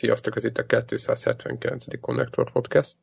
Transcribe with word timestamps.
Sziasztok, 0.00 0.36
ez 0.36 0.44
itt 0.44 0.58
a 0.58 0.66
279. 0.66 2.00
Connector 2.00 2.52
Podcast. 2.52 2.96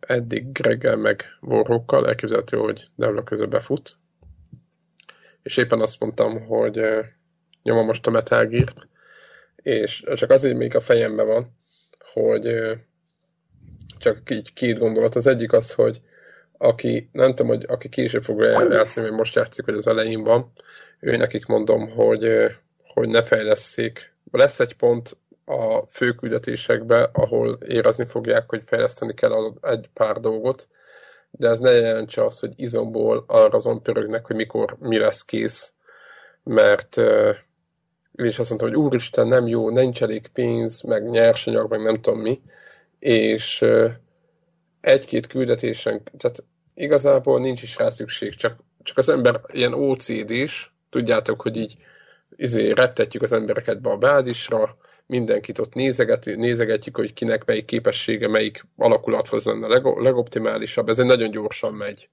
Eddig 0.00 0.52
Greggel 0.52 0.96
meg 0.96 1.24
Warhawkkal 1.40 2.06
elképzelhető, 2.06 2.56
hogy 2.56 2.86
Devla 2.96 3.22
közben 3.22 3.50
befut. 3.50 3.96
És 5.42 5.56
éppen 5.56 5.80
azt 5.80 6.00
mondtam, 6.00 6.46
hogy 6.46 6.80
nyomom 7.62 7.86
most 7.86 8.06
a 8.06 8.10
Metal 8.10 8.46
Gear-t, 8.46 8.88
és 9.56 10.04
csak 10.14 10.30
azért 10.30 10.56
még 10.56 10.74
a 10.74 10.80
fejemben 10.80 11.26
van, 11.26 11.56
hogy 12.12 12.70
csak 13.98 14.30
így 14.30 14.52
két 14.52 14.78
gondolat. 14.78 15.14
Az 15.14 15.26
egyik 15.26 15.52
az, 15.52 15.72
hogy 15.72 16.00
aki, 16.58 17.08
nem 17.12 17.28
tudom, 17.28 17.46
hogy 17.46 17.64
aki 17.68 17.88
később 17.88 18.24
fog 18.24 18.40
játszani, 18.70 19.06
hogy 19.06 19.16
most 19.16 19.34
játszik, 19.34 19.64
hogy 19.64 19.74
az 19.74 19.86
elején 19.86 20.22
van, 20.22 20.52
ő 21.00 21.16
nekik 21.16 21.46
mondom, 21.46 21.90
hogy, 21.90 22.50
hogy 22.94 23.08
ne 23.08 23.22
fejleszék. 23.22 24.13
Lesz 24.36 24.60
egy 24.60 24.76
pont 24.76 25.16
a 25.44 25.86
főküldetésekbe, 25.90 27.10
ahol 27.12 27.58
érezni 27.66 28.04
fogják, 28.06 28.48
hogy 28.48 28.62
fejleszteni 28.66 29.14
kell 29.14 29.54
egy 29.60 29.88
pár 29.92 30.20
dolgot, 30.20 30.68
de 31.30 31.48
ez 31.48 31.58
ne 31.58 31.70
jelentse 31.70 32.24
azt, 32.24 32.40
hogy 32.40 32.52
izomból 32.56 33.24
arra 33.26 33.56
azon 33.56 33.82
pörögnek, 33.82 34.26
hogy 34.26 34.36
mikor 34.36 34.76
mi 34.80 34.98
lesz 34.98 35.24
kész, 35.24 35.72
mert 36.42 36.96
uh, 36.96 37.36
én 38.14 38.26
is 38.26 38.38
azt 38.38 38.48
mondtam, 38.48 38.70
hogy 38.70 38.78
úristen, 38.78 39.26
nem 39.26 39.46
jó, 39.46 39.70
nincs 39.70 40.02
elég 40.02 40.26
pénz, 40.26 40.82
meg 40.82 41.10
nyersanyag, 41.10 41.70
meg 41.70 41.82
nem 41.82 42.00
tudom 42.00 42.20
mi, 42.20 42.40
és 42.98 43.64
egy-két 44.80 45.26
küldetésen, 45.26 46.02
tehát 46.18 46.44
igazából 46.74 47.40
nincs 47.40 47.62
is 47.62 47.76
rá 47.76 47.90
szükség, 47.90 48.34
csak, 48.34 48.56
csak 48.82 48.98
az 48.98 49.08
ember 49.08 49.40
ilyen 49.52 49.74
OCD-s, 49.74 50.70
tudjátok, 50.90 51.40
hogy 51.40 51.56
így 51.56 51.76
izé, 52.36 52.70
rettetjük 52.70 53.22
az 53.22 53.32
embereket 53.32 53.80
be 53.80 53.90
a 53.90 53.96
bázisra, 53.96 54.76
mindenkit 55.06 55.58
ott 55.58 55.74
nézeget, 55.74 56.24
nézegetjük, 56.24 56.96
hogy 56.96 57.12
kinek 57.12 57.44
melyik 57.44 57.64
képessége, 57.64 58.28
melyik 58.28 58.66
alakulathoz 58.76 59.44
lenne 59.44 59.66
a 59.66 59.68
leg, 59.68 59.84
legoptimálisabb. 59.84 60.88
Ez 60.88 60.98
egy 60.98 61.06
nagyon 61.06 61.30
gyorsan 61.30 61.74
megy. 61.74 62.08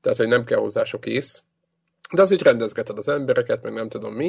Tehát, 0.00 0.18
hogy 0.18 0.28
nem 0.28 0.44
kell 0.44 0.58
hozzá 0.58 0.84
sok 0.84 1.06
ész. 1.06 1.42
De 2.12 2.22
az 2.22 2.30
így 2.30 2.42
rendezgeted 2.42 2.98
az 2.98 3.08
embereket, 3.08 3.62
meg 3.62 3.72
nem 3.72 3.88
tudom 3.88 4.14
mi. 4.14 4.28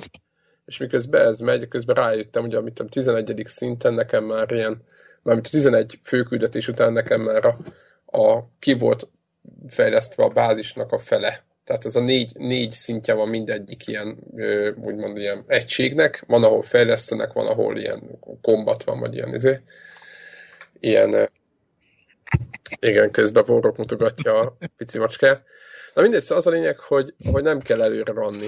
És 0.66 0.78
miközben 0.78 1.26
ez 1.26 1.40
megy, 1.40 1.68
közben 1.68 1.96
rájöttem, 1.96 2.42
hogy 2.42 2.56
amit 2.56 2.80
a 2.80 2.86
11. 2.86 3.44
szinten 3.46 3.94
nekem 3.94 4.24
már 4.24 4.52
ilyen, 4.52 4.84
mármint 5.22 5.48
a 5.48 5.50
11 5.50 6.00
főküldetés 6.04 6.68
után 6.68 6.94
nekem 6.94 7.22
már 7.22 7.46
a, 7.46 7.58
a 8.20 8.50
ki 8.60 8.74
volt 8.74 9.10
fejlesztve 9.68 10.24
a 10.24 10.30
bázisnak 10.30 10.92
a 10.92 10.98
fele. 10.98 11.46
Tehát 11.68 11.86
ez 11.86 11.96
a 11.96 12.00
négy, 12.00 12.32
négy 12.38 12.72
szintje 12.72 13.14
van 13.14 13.30
mindegyik 13.30 13.88
ilyen, 13.88 14.18
úgymond 14.76 15.18
ilyen 15.18 15.44
egységnek. 15.48 16.24
Van, 16.28 16.44
ahol 16.44 16.64
fejlesztenek, 16.64 17.34
van, 17.34 17.48
ahol 17.48 17.78
ilyen 17.78 18.20
kombat 18.42 18.84
van, 18.84 19.00
vagy 19.00 19.16
ilyen, 19.16 19.34
izé, 19.34 19.60
ilyen 20.80 21.30
igen, 22.80 23.12
közben 23.12 23.44
vorrok 23.46 23.78
mutogatja 23.78 24.40
a 24.40 24.58
pici 24.78 24.98
macskát. 24.98 25.44
Na 25.94 26.02
mindegy, 26.02 26.22
szóval 26.22 26.38
az 26.38 26.48
a 26.48 26.50
lényeg, 26.50 26.78
hogy, 26.78 27.14
hogy 27.32 27.44
nem 27.44 27.60
kell 27.60 27.82
előre 27.82 28.14
ranni 28.14 28.48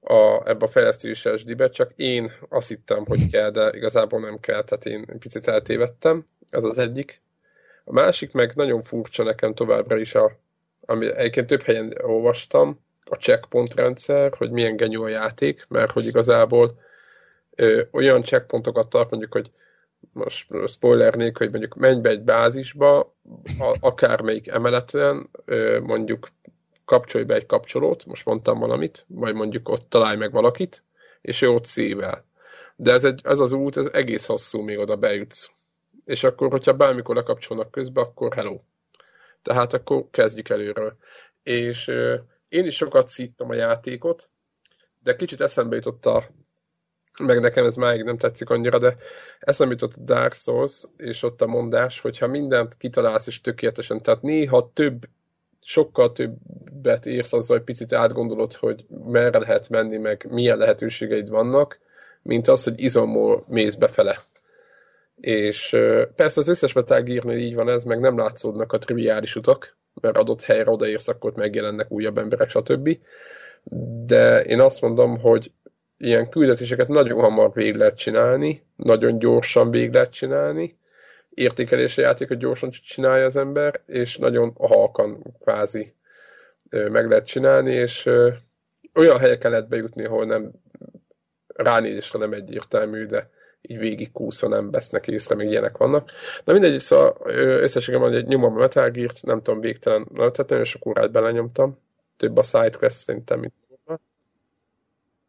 a, 0.00 0.48
ebbe 0.48 0.64
a 0.64 0.68
fejlesztéses 0.68 1.44
dibe, 1.44 1.68
csak 1.70 1.92
én 1.96 2.32
azt 2.48 2.68
hittem, 2.68 3.06
hogy 3.06 3.30
kell, 3.30 3.50
de 3.50 3.70
igazából 3.74 4.20
nem 4.20 4.40
kell, 4.40 4.64
tehát 4.64 4.84
én 4.84 5.18
picit 5.18 5.48
eltévedtem, 5.48 6.26
ez 6.50 6.64
az 6.64 6.78
egyik. 6.78 7.20
A 7.84 7.92
másik 7.92 8.32
meg 8.32 8.52
nagyon 8.54 8.80
furcsa 8.80 9.22
nekem 9.22 9.54
továbbra 9.54 9.98
is 9.98 10.14
a, 10.14 10.38
ami 10.90 11.14
egyébként 11.14 11.46
több 11.46 11.62
helyen 11.62 11.94
olvastam, 12.02 12.80
a 13.04 13.14
checkpoint 13.14 13.74
rendszer, 13.74 14.34
hogy 14.36 14.50
milyen 14.50 14.76
genyó 14.76 15.02
a 15.02 15.08
játék, 15.08 15.66
mert 15.68 15.90
hogy 15.90 16.06
igazából 16.06 16.78
ö, 17.54 17.82
olyan 17.90 18.22
checkpointokat 18.22 18.88
tart, 18.88 19.10
mondjuk, 19.10 19.32
hogy 19.32 19.50
most 20.12 20.46
spoiler 20.66 21.14
nélkül, 21.14 21.46
hogy 21.46 21.50
mondjuk 21.50 21.74
menj 21.74 22.00
be 22.00 22.08
egy 22.08 22.22
bázisba, 22.22 23.00
a, 23.58 23.76
akármelyik 23.80 24.48
emeleten, 24.48 25.30
ö, 25.44 25.80
mondjuk 25.80 26.28
kapcsolj 26.84 27.24
be 27.24 27.34
egy 27.34 27.46
kapcsolót, 27.46 28.06
most 28.06 28.24
mondtam 28.24 28.58
valamit, 28.58 29.04
vagy 29.08 29.34
mondjuk 29.34 29.68
ott 29.68 29.90
találj 29.90 30.16
meg 30.16 30.32
valakit, 30.32 30.82
és 31.20 31.42
ő 31.42 31.48
ott 31.48 31.64
szível. 31.64 32.24
De 32.76 32.92
ez, 32.92 33.04
egy, 33.04 33.20
ez 33.24 33.38
az 33.38 33.52
út, 33.52 33.76
ez 33.76 33.86
egész 33.92 34.26
hosszú, 34.26 34.60
még 34.60 34.78
oda 34.78 34.96
bejutsz. 34.96 35.50
És 36.04 36.24
akkor, 36.24 36.50
hogyha 36.50 36.76
bármikor 36.76 37.16
lekapcsolnak 37.16 37.70
közbe, 37.70 38.00
akkor 38.00 38.34
hello. 38.34 38.60
Tehát 39.42 39.72
akkor 39.72 40.06
kezdjük 40.10 40.48
előről. 40.48 40.96
És 41.42 41.86
én 42.48 42.66
is 42.66 42.76
sokat 42.76 43.08
szíttam 43.08 43.50
a 43.50 43.54
játékot, 43.54 44.30
de 45.02 45.16
kicsit 45.16 45.40
eszembe 45.40 45.74
jutott 45.74 46.06
a 46.06 46.24
meg 47.18 47.40
nekem 47.40 47.66
ez 47.66 47.76
máig 47.76 48.02
nem 48.02 48.18
tetszik 48.18 48.50
annyira, 48.50 48.78
de 48.78 48.94
eszembe 49.38 49.72
jutott 49.72 49.96
a 49.96 50.00
Dark 50.00 50.32
Souls, 50.32 50.84
és 50.96 51.22
ott 51.22 51.42
a 51.42 51.46
mondás, 51.46 52.00
hogyha 52.00 52.26
mindent 52.26 52.76
kitalálsz 52.76 53.26
és 53.26 53.40
tökéletesen, 53.40 54.02
tehát 54.02 54.22
néha 54.22 54.70
több, 54.74 55.04
sokkal 55.60 56.12
többet 56.12 57.06
érsz 57.06 57.32
azzal, 57.32 57.56
hogy 57.56 57.66
picit 57.66 57.92
átgondolod, 57.92 58.52
hogy 58.52 58.84
merre 59.04 59.38
lehet 59.38 59.68
menni, 59.68 59.96
meg 59.96 60.26
milyen 60.30 60.58
lehetőségeid 60.58 61.28
vannak, 61.28 61.78
mint 62.22 62.48
az, 62.48 62.64
hogy 62.64 62.80
izomból 62.80 63.44
mész 63.48 63.74
befele. 63.74 64.18
És 65.20 65.76
persze 66.16 66.40
az 66.40 66.48
összes 66.48 66.72
Metal 66.72 67.02
gear 67.02 67.36
így 67.36 67.54
van 67.54 67.68
ez, 67.68 67.84
meg 67.84 68.00
nem 68.00 68.18
látszódnak 68.18 68.72
a 68.72 68.78
triviális 68.78 69.36
utak, 69.36 69.76
mert 70.00 70.16
adott 70.16 70.42
helyre 70.42 70.70
odaérsz, 70.70 71.08
akkor 71.08 71.32
megjelennek 71.34 71.90
újabb 71.90 72.18
emberek, 72.18 72.50
stb. 72.50 72.98
De 74.06 74.44
én 74.44 74.60
azt 74.60 74.80
mondom, 74.80 75.20
hogy 75.20 75.52
ilyen 75.98 76.28
küldetéseket 76.28 76.88
nagyon 76.88 77.20
hamar 77.20 77.52
végig 77.52 77.74
lehet 77.76 77.96
csinálni, 77.96 78.62
nagyon 78.76 79.18
gyorsan 79.18 79.70
végig 79.70 79.92
lehet 79.92 80.12
csinálni, 80.12 80.78
értékelési 81.28 82.00
játékot 82.00 82.38
gyorsan 82.38 82.70
csinálja 82.70 83.24
az 83.24 83.36
ember, 83.36 83.80
és 83.86 84.16
nagyon 84.16 84.52
halkan 84.58 85.36
kvázi 85.40 85.94
meg 86.70 87.08
lehet 87.08 87.26
csinálni, 87.26 87.72
és 87.72 88.10
olyan 88.94 89.18
helyeken 89.18 89.50
lehet 89.50 89.68
bejutni, 89.68 90.04
ahol 90.04 90.24
nem 90.24 90.52
ránézésre 91.46 92.18
nem 92.18 92.32
egyértelmű, 92.32 93.06
de 93.06 93.30
így 93.60 93.78
végig 93.78 94.12
kúszva 94.12 94.48
nem 94.48 94.70
vesznek 94.70 95.06
észre, 95.08 95.34
még 95.34 95.50
ilyenek 95.50 95.76
vannak. 95.76 96.10
Na 96.44 96.52
mindegy, 96.52 96.80
szóval 96.80 97.16
összességem 97.62 98.00
hogy 98.00 98.14
egy 98.14 98.26
nyomom 98.26 98.56
a 98.56 98.58
Metal 98.58 98.90
Gear-t, 98.90 99.22
nem 99.22 99.42
tudom, 99.42 99.60
végtelen, 99.60 100.06
na, 100.12 100.30
tehát 100.30 100.50
nagyon 100.50 100.64
sok 100.64 100.86
órát 100.86 101.10
belenyomtam, 101.10 101.78
több 102.16 102.36
a 102.36 102.42
sidequest 102.42 102.96
szerintem, 102.96 103.38
mint 103.38 103.52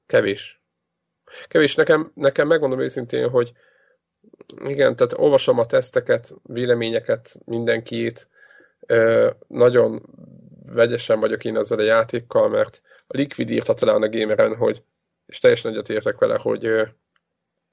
kevés. 0.06 0.62
Kevés, 1.48 1.76
nekem, 1.76 2.12
nekem 2.16 2.48
megmondom 2.48 2.80
őszintén, 2.80 3.30
hogy 3.30 3.52
igen, 4.66 4.96
tehát 4.96 5.18
olvasom 5.18 5.60
a 5.60 5.66
teszteket, 5.66 6.34
véleményeket, 6.44 7.36
mindenkiét, 7.46 8.30
nagyon 9.48 10.10
vegyesen 10.66 11.20
vagyok 11.20 11.46
én 11.46 11.58
ezzel 11.58 11.80
a 11.80 11.84
játékkal, 11.84 12.50
mert 12.50 12.82
a 13.08 13.18
Liquid 13.18 13.50
írta 13.50 13.74
talán 13.74 14.02
a 14.02 14.10
gameren, 14.10 14.56
hogy, 14.56 14.84
és 15.26 15.40
teljesen 15.40 15.72
egyet 15.72 15.90
értek 15.90 16.18
vele, 16.18 16.38
hogy 16.38 16.88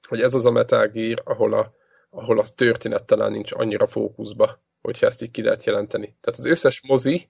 hogy 0.07 0.21
ez 0.21 0.33
az 0.33 0.45
a 0.45 0.51
Metal 0.51 0.87
Gear, 0.87 1.21
ahol 1.23 1.53
a, 1.53 1.73
ahol 2.09 2.39
a 2.39 2.45
történet 2.55 3.03
talán 3.03 3.31
nincs 3.31 3.51
annyira 3.51 3.87
fókuszba, 3.87 4.59
hogyha 4.81 5.05
ezt 5.05 5.21
így 5.21 5.31
ki 5.31 5.41
lehet 5.41 5.63
jelenteni. 5.63 6.15
Tehát 6.21 6.39
az 6.39 6.45
összes 6.45 6.81
mozi, 6.87 7.29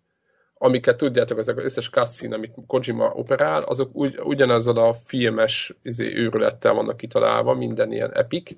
amiket 0.53 0.97
tudjátok, 0.97 1.37
ezek 1.37 1.57
az 1.57 1.63
összes 1.63 1.89
cutscene, 1.89 2.35
amit 2.35 2.53
Kojima 2.67 3.11
operál, 3.13 3.63
azok 3.63 3.95
ugy, 3.95 4.19
ugyanazzal 4.23 4.77
a 4.77 4.93
filmes 4.93 5.75
izé, 5.81 6.15
őrülettel 6.15 6.73
vannak 6.73 6.97
kitalálva, 6.97 7.53
minden 7.53 7.91
ilyen 7.91 8.13
epic, 8.13 8.51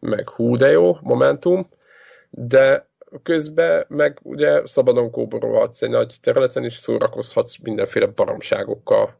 meg 0.00 0.28
hú 0.28 0.56
de 0.56 0.70
jó, 0.70 0.96
momentum, 1.00 1.68
de 2.30 2.88
közben 3.22 3.84
meg 3.88 4.18
ugye 4.22 4.66
szabadon 4.66 5.10
kóborolhatsz 5.10 5.82
egy 5.82 5.90
nagy 5.90 6.14
területen, 6.20 6.64
és 6.64 6.76
szórakozhatsz 6.76 7.58
mindenféle 7.58 8.06
baromságokkal 8.06 9.18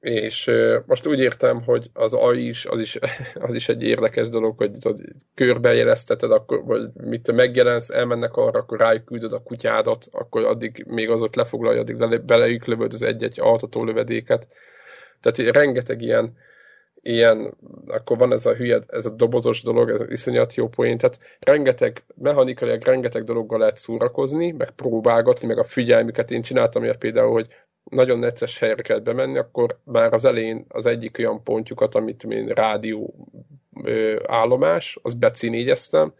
és 0.00 0.50
most 0.86 1.06
úgy 1.06 1.18
értem, 1.18 1.62
hogy 1.62 1.90
az 1.92 2.14
AI 2.14 2.48
is, 2.48 2.66
az 2.66 2.78
is, 2.78 2.98
az 3.46 3.54
is 3.54 3.68
egy 3.68 3.82
érdekes 3.82 4.28
dolog, 4.28 4.56
hogy 4.56 4.72
tudod, 4.72 5.00
körbejelezteted, 5.34 6.30
akkor, 6.30 6.64
vagy 6.64 6.88
mit 6.94 7.32
megjelensz, 7.32 7.90
elmennek 7.90 8.36
arra, 8.36 8.58
akkor 8.58 8.78
rájuk 8.78 9.04
küldöd 9.04 9.32
a 9.32 9.42
kutyádat, 9.42 10.06
akkor 10.12 10.44
addig 10.44 10.84
még 10.88 11.10
azok 11.10 11.34
lefoglalja, 11.34 11.80
addig 11.80 11.98
le, 11.98 12.18
belejük 12.18 12.64
lövöd 12.64 12.92
az 12.92 13.02
egy-egy 13.02 13.40
altató 13.40 13.84
lövedéket. 13.84 14.48
Tehát 15.20 15.54
rengeteg 15.54 16.02
ilyen, 16.02 16.36
ilyen, 17.02 17.54
akkor 17.86 18.18
van 18.18 18.32
ez 18.32 18.46
a 18.46 18.54
hülye, 18.54 18.80
ez 18.86 19.06
a 19.06 19.10
dobozos 19.10 19.62
dolog, 19.62 19.90
ez 19.90 20.04
iszonyat 20.08 20.54
jó 20.54 20.68
poén, 20.68 20.98
tehát 20.98 21.18
rengeteg, 21.38 22.02
mechanikailag 22.14 22.82
rengeteg 22.82 23.24
dologgal 23.24 23.58
lehet 23.58 23.78
szórakozni, 23.78 24.50
meg 24.50 24.70
próbálgatni, 24.70 25.46
meg 25.46 25.58
a 25.58 25.64
figyelmüket 25.64 26.30
én 26.30 26.42
csináltam 26.42 26.84
ilyet 26.84 26.98
például, 26.98 27.32
hogy 27.32 27.46
nagyon 27.90 28.18
necces 28.18 28.58
helyre 28.58 28.82
kell 28.82 28.98
bemenni, 28.98 29.38
akkor 29.38 29.78
már 29.84 30.12
az 30.12 30.24
elején 30.24 30.64
az 30.68 30.86
egyik 30.86 31.16
olyan 31.18 31.42
pontjukat, 31.42 31.94
amit 31.94 32.24
én 32.24 32.46
rádió 32.46 33.14
ö, 33.84 34.22
állomás, 34.26 34.98
az 35.02 35.14
becínégyeztem, 35.14 36.12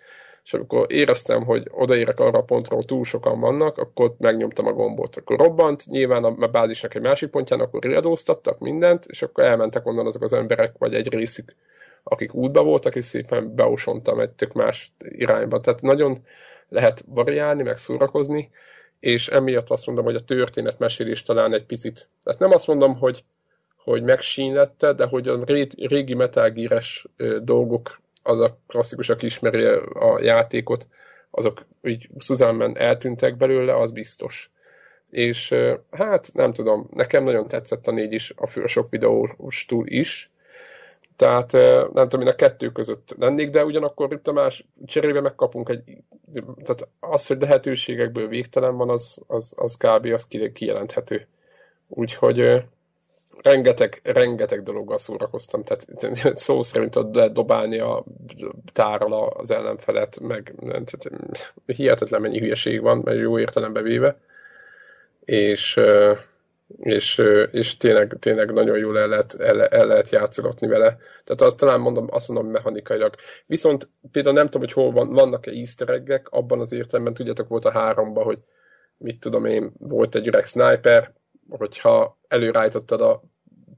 és 0.45 0.55
amikor 0.55 0.87
éreztem, 0.93 1.45
hogy 1.45 1.67
odaérek 1.71 2.21
arra 2.21 2.39
a 2.39 2.43
pontra, 2.43 2.73
ahol 2.73 2.85
túl 2.85 3.05
sokan 3.05 3.41
vannak, 3.41 3.79
akkor 3.79 4.15
megnyomtam 4.19 4.67
a 4.67 4.73
gombot. 4.73 5.17
Akkor 5.17 5.39
robbant, 5.39 5.87
nyilván 5.87 6.25
a 6.25 6.47
bázisnak 6.47 6.95
egy 6.95 7.03
másik 7.03 7.31
pontján, 7.31 7.61
akkor 7.61 7.83
riadóztattak 7.83 8.59
mindent, 8.59 9.05
és 9.07 9.23
akkor 9.23 9.45
elmentek 9.45 9.87
onnan 9.87 10.07
azok 10.07 10.23
az 10.23 10.33
emberek, 10.33 10.75
vagy 10.79 10.95
egy 10.95 11.09
részük 11.09 11.55
akik 12.03 12.35
útba 12.35 12.63
voltak, 12.63 12.97
és 12.97 13.05
szépen 13.05 13.55
beosontam 13.55 14.21
egy 14.21 14.31
tök 14.31 14.53
más 14.53 14.93
irányba. 14.99 15.61
Tehát 15.61 15.83
nagyon 15.83 16.19
lehet 16.69 17.05
variálni, 17.07 17.63
meg 17.63 17.77
szórakozni, 17.77 18.51
és 19.00 19.29
emiatt 19.29 19.70
azt 19.70 19.87
mondom, 19.87 20.05
hogy 20.05 20.14
a 20.14 20.25
történetmesélés 20.25 21.23
talán 21.23 21.55
egy 21.55 21.64
picit, 21.64 22.08
tehát 22.23 22.41
nem 22.41 22.50
azt 22.50 22.67
mondom, 22.67 22.99
hogy, 22.99 23.25
hogy 23.76 24.02
megsínlette, 24.02 24.93
de 24.93 25.06
hogy 25.06 25.29
a 25.29 25.44
régi 25.76 26.14
Metal 26.14 26.52
dolgok, 27.43 28.00
az 28.23 28.41
a 28.41 28.58
klasszikus, 28.67 29.08
aki 29.08 29.26
ismeri 29.26 29.64
a 29.94 30.20
játékot, 30.23 30.88
azok 31.31 31.67
úgy 31.82 32.08
Suzanne 32.19 32.73
eltűntek 32.81 33.37
belőle, 33.37 33.76
az 33.76 33.91
biztos. 33.91 34.50
És 35.11 35.55
hát 35.91 36.31
nem 36.35 36.52
tudom, 36.52 36.88
nekem 36.91 37.25
nagyon 37.25 37.49
tetszett 37.49 37.87
a 37.87 37.91
négy 37.91 38.12
is, 38.12 38.32
a 38.37 38.67
sok 38.67 38.91
videós 38.91 39.64
túl 39.69 39.87
is, 39.87 40.31
tehát 41.21 41.53
nem 41.93 42.09
tudom, 42.09 42.21
én 42.21 42.33
a 42.33 42.35
kettő 42.35 42.73
között 42.73 43.15
lennék, 43.19 43.51
de 43.51 43.65
ugyanakkor 43.65 44.13
itt 44.13 44.29
a 44.29 44.33
más 44.33 44.67
cserébe 44.87 45.21
megkapunk 45.21 45.69
egy... 45.69 45.83
Tehát 46.33 46.89
az, 47.01 47.27
hogy 47.27 47.41
lehetőségekből 47.41 48.29
végtelen 48.29 48.77
van, 48.77 48.91
az, 48.91 49.23
az, 49.27 49.55
az 49.57 49.77
kb. 49.77 50.07
az 50.07 50.27
kijelenthető. 50.53 51.27
Úgyhogy 51.89 52.65
rengeteg, 53.43 54.01
rengeteg 54.05 54.63
dologgal 54.63 54.99
szórakoztam, 54.99 55.65
tehát 55.65 55.87
szó 56.39 56.63
szerint 56.63 56.97
ott 56.97 57.33
dobálni 57.33 57.79
a 57.79 58.05
tárral 58.73 59.29
az 59.29 59.51
ellenfelet, 59.51 60.21
meg 60.21 60.55
tehát, 60.61 61.11
hihetetlen 61.67 62.21
mennyi 62.21 62.39
hülyeség 62.39 62.81
van, 62.81 63.01
mert 63.05 63.19
jó 63.19 63.39
értelembe 63.39 63.83
véve. 63.83 64.17
És 65.25 65.81
és, 66.79 67.23
és 67.51 67.77
tényleg, 67.77 68.17
tényleg 68.19 68.53
nagyon 68.53 68.79
jól 68.79 68.99
el 68.99 69.09
lehet, 69.09 69.35
el, 69.35 69.65
el 69.65 69.87
lehet 69.87 70.09
játszogatni 70.11 70.67
vele. 70.67 70.99
Tehát 71.25 71.41
azt 71.41 71.57
talán 71.57 71.81
mondom, 71.81 72.07
azt 72.11 72.29
mondom 72.29 72.51
mechanikailag. 72.51 73.15
Viszont 73.47 73.91
például 74.13 74.35
nem 74.35 74.45
tudom, 74.45 74.61
hogy 74.61 74.73
hol 74.73 74.93
van, 74.93 75.13
vannak-e 75.13 75.51
easter 75.51 75.89
egg 75.89 76.21
abban 76.31 76.61
az 76.61 76.73
értelemben, 76.73 77.15
tudjátok, 77.15 77.49
volt 77.49 77.65
a 77.65 77.71
háromban, 77.71 78.25
hogy 78.25 78.39
mit 78.97 79.21
tudom 79.21 79.45
én, 79.45 79.73
volt 79.79 80.15
egy 80.15 80.27
üreg 80.27 80.45
sniper, 80.45 81.13
hogyha 81.49 82.19
előrállítottad 82.29 83.01
a 83.01 83.23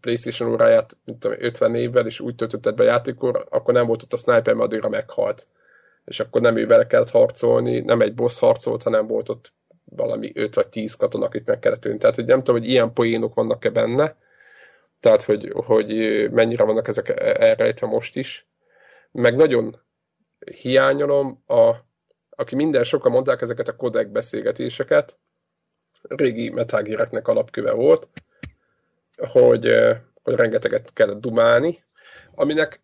PlayStation 0.01 0.53
óráját, 0.53 0.97
mint 1.05 1.19
tudom, 1.19 1.37
50 1.41 1.75
évvel, 1.75 2.07
és 2.07 2.21
úgy 2.21 2.35
töltötted 2.35 2.75
be 2.75 2.85
játékor, 2.85 3.47
akkor 3.51 3.75
nem 3.75 3.87
volt 3.87 4.03
ott 4.03 4.13
a 4.13 4.17
sniper, 4.17 4.55
mert 4.55 4.67
addigra 4.67 4.89
meghalt. 4.89 5.45
És 6.05 6.21
akkor 6.21 6.41
nem 6.41 6.57
ő 6.57 6.87
kellett 6.87 7.11
harcolni, 7.11 7.81
nem 7.81 8.01
egy 8.01 8.15
boss 8.15 8.39
harcolt, 8.39 8.83
hanem 8.83 9.07
volt 9.07 9.29
ott 9.29 9.53
valami 9.97 10.33
5 10.35 10.55
vagy 10.55 10.69
10 10.69 10.95
katona, 10.95 11.25
akit 11.25 11.47
meg 11.47 11.59
kellett 11.59 11.81
tűnni. 11.81 11.99
Tehát, 11.99 12.15
hogy 12.15 12.25
nem 12.25 12.39
tudom, 12.39 12.61
hogy 12.61 12.71
ilyen 12.71 12.93
poénok 12.93 13.35
vannak-e 13.35 13.71
benne, 13.71 14.17
tehát, 15.01 15.23
hogy, 15.23 15.53
hogy 15.55 15.89
mennyire 16.31 16.65
vannak 16.65 16.89
ezek 16.89 17.09
elrejtve 17.19 17.87
most 17.87 18.17
is. 18.17 18.47
Meg 19.13 19.37
nagyon 19.37 19.81
hiányolom, 20.61 21.43
a, 21.47 21.73
aki 22.31 22.55
minden 22.55 22.85
sokan 22.85 23.13
mondták 23.13 23.41
ezeket 23.41 23.69
a 23.69 23.77
kodek 23.77 24.09
beszélgetéseket, 24.09 25.19
régi 26.03 26.51
metágéreknek 26.51 27.29
alapköve 27.29 27.73
volt, 27.73 28.09
hogy, 29.17 29.75
hogy 30.23 30.35
rengeteget 30.35 30.93
kellett 30.93 31.21
dumálni, 31.21 31.85
aminek 32.35 32.83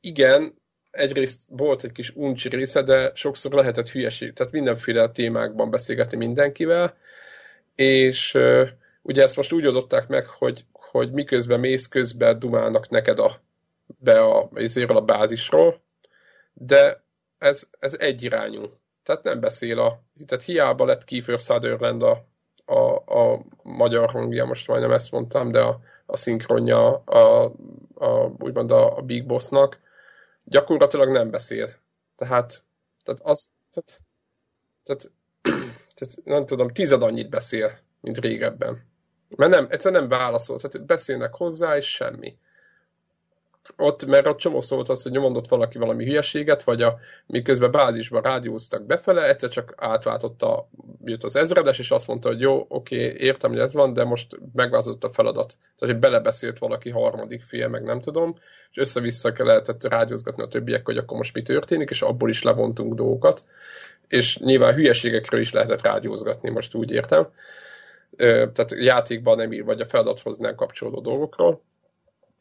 igen, 0.00 0.58
egyrészt 0.96 1.42
volt 1.48 1.84
egy 1.84 1.92
kis 1.92 2.12
uncsi 2.14 2.48
része, 2.48 2.82
de 2.82 3.10
sokszor 3.14 3.52
lehetett 3.52 3.88
hülyeség, 3.88 4.32
tehát 4.32 4.52
mindenféle 4.52 5.08
témákban 5.10 5.70
beszélgetni 5.70 6.16
mindenkivel, 6.16 6.96
és 7.74 8.38
ugye 9.02 9.22
ezt 9.22 9.36
most 9.36 9.52
úgy 9.52 9.66
adották 9.66 10.08
meg, 10.08 10.26
hogy, 10.26 10.64
hogy 10.72 11.12
miközben 11.12 11.60
mész 11.60 11.86
közben 11.86 12.38
dumálnak 12.38 12.88
neked 12.88 13.18
a, 13.18 13.32
be 13.98 14.20
a, 14.20 14.50
a 14.86 15.00
bázisról, 15.00 15.82
de 16.52 17.04
ez, 17.38 17.68
ez 17.78 17.96
egyirányú. 17.98 18.62
Tehát 19.02 19.22
nem 19.22 19.40
beszél 19.40 19.78
a... 19.78 20.02
Tehát 20.26 20.44
hiába 20.44 20.84
lett 20.84 21.04
Kiefer 21.04 21.38
Sutherland 21.38 22.02
a, 22.02 22.24
a, 22.64 22.94
a 23.20 23.44
magyar 23.62 24.10
hangja, 24.10 24.44
most 24.44 24.66
majdnem 24.68 24.92
ezt 24.92 25.10
mondtam, 25.10 25.50
de 25.50 25.60
a, 25.60 25.80
a 26.06 26.16
szinkronja 26.16 27.02
a, 27.04 27.52
a, 27.94 28.32
úgymond 28.38 28.70
a, 28.70 28.96
a 28.96 29.00
Big 29.00 29.26
Bossnak, 29.26 29.78
gyakorlatilag 30.48 31.10
nem 31.10 31.30
beszél. 31.30 31.70
Tehát, 32.16 32.64
tehát 33.04 33.20
az, 33.24 33.50
tehát, 33.70 34.00
tehát, 34.82 35.10
tehát 35.94 36.14
nem 36.24 36.46
tudom, 36.46 36.68
tized 36.68 37.02
annyit 37.02 37.28
beszél, 37.28 37.78
mint 38.00 38.18
régebben. 38.18 38.84
Mert 39.36 39.50
nem, 39.50 39.66
egyszerűen 39.70 40.00
nem 40.00 40.18
válaszol, 40.18 40.60
tehát 40.60 40.86
beszélnek 40.86 41.34
hozzá, 41.34 41.76
és 41.76 41.92
semmi 41.92 42.38
ott, 43.76 44.06
mert 44.06 44.26
ott 44.26 44.38
csomó 44.38 44.60
szólt 44.60 44.88
az, 44.88 45.02
hogy 45.02 45.12
nyomondott 45.12 45.48
valaki 45.48 45.78
valami 45.78 46.04
hülyeséget, 46.04 46.62
vagy 46.62 46.82
a, 46.82 46.98
miközben 47.26 47.70
bázisban 47.70 48.22
rádióztak 48.22 48.86
befele, 48.86 49.28
egyszer 49.28 49.48
csak 49.48 49.74
átváltotta, 49.76 50.68
jött 51.04 51.24
az 51.24 51.36
ezredes, 51.36 51.78
és 51.78 51.90
azt 51.90 52.06
mondta, 52.06 52.28
hogy 52.28 52.40
jó, 52.40 52.64
oké, 52.68 53.14
értem, 53.18 53.50
hogy 53.50 53.58
ez 53.58 53.74
van, 53.74 53.92
de 53.92 54.04
most 54.04 54.38
megváltozott 54.52 55.04
a 55.04 55.10
feladat. 55.10 55.54
Tehát, 55.76 55.94
hogy 55.94 55.98
belebeszélt 55.98 56.58
valaki 56.58 56.90
harmadik 56.90 57.42
fél, 57.42 57.68
meg 57.68 57.82
nem 57.82 58.00
tudom, 58.00 58.36
és 58.70 58.76
össze-vissza 58.76 59.32
lehetett 59.36 59.84
rádiózgatni 59.84 60.42
a 60.42 60.48
többiek, 60.48 60.84
hogy 60.84 60.96
akkor 60.96 61.16
most 61.16 61.34
mi 61.34 61.42
történik, 61.42 61.90
és 61.90 62.02
abból 62.02 62.28
is 62.28 62.42
levontunk 62.42 62.94
dolgokat. 62.94 63.44
És 64.08 64.38
nyilván 64.38 64.74
hülyeségekről 64.74 65.40
is 65.40 65.52
lehetett 65.52 65.82
rádiózgatni, 65.82 66.50
most 66.50 66.74
úgy 66.74 66.90
értem. 66.90 67.28
Tehát 68.16 68.74
játékban 68.76 69.36
nem 69.36 69.52
ír, 69.52 69.64
vagy 69.64 69.80
a 69.80 69.86
feladathoz 69.86 70.38
nem 70.38 70.54
kapcsolódó 70.54 71.00
dolgokról 71.00 71.62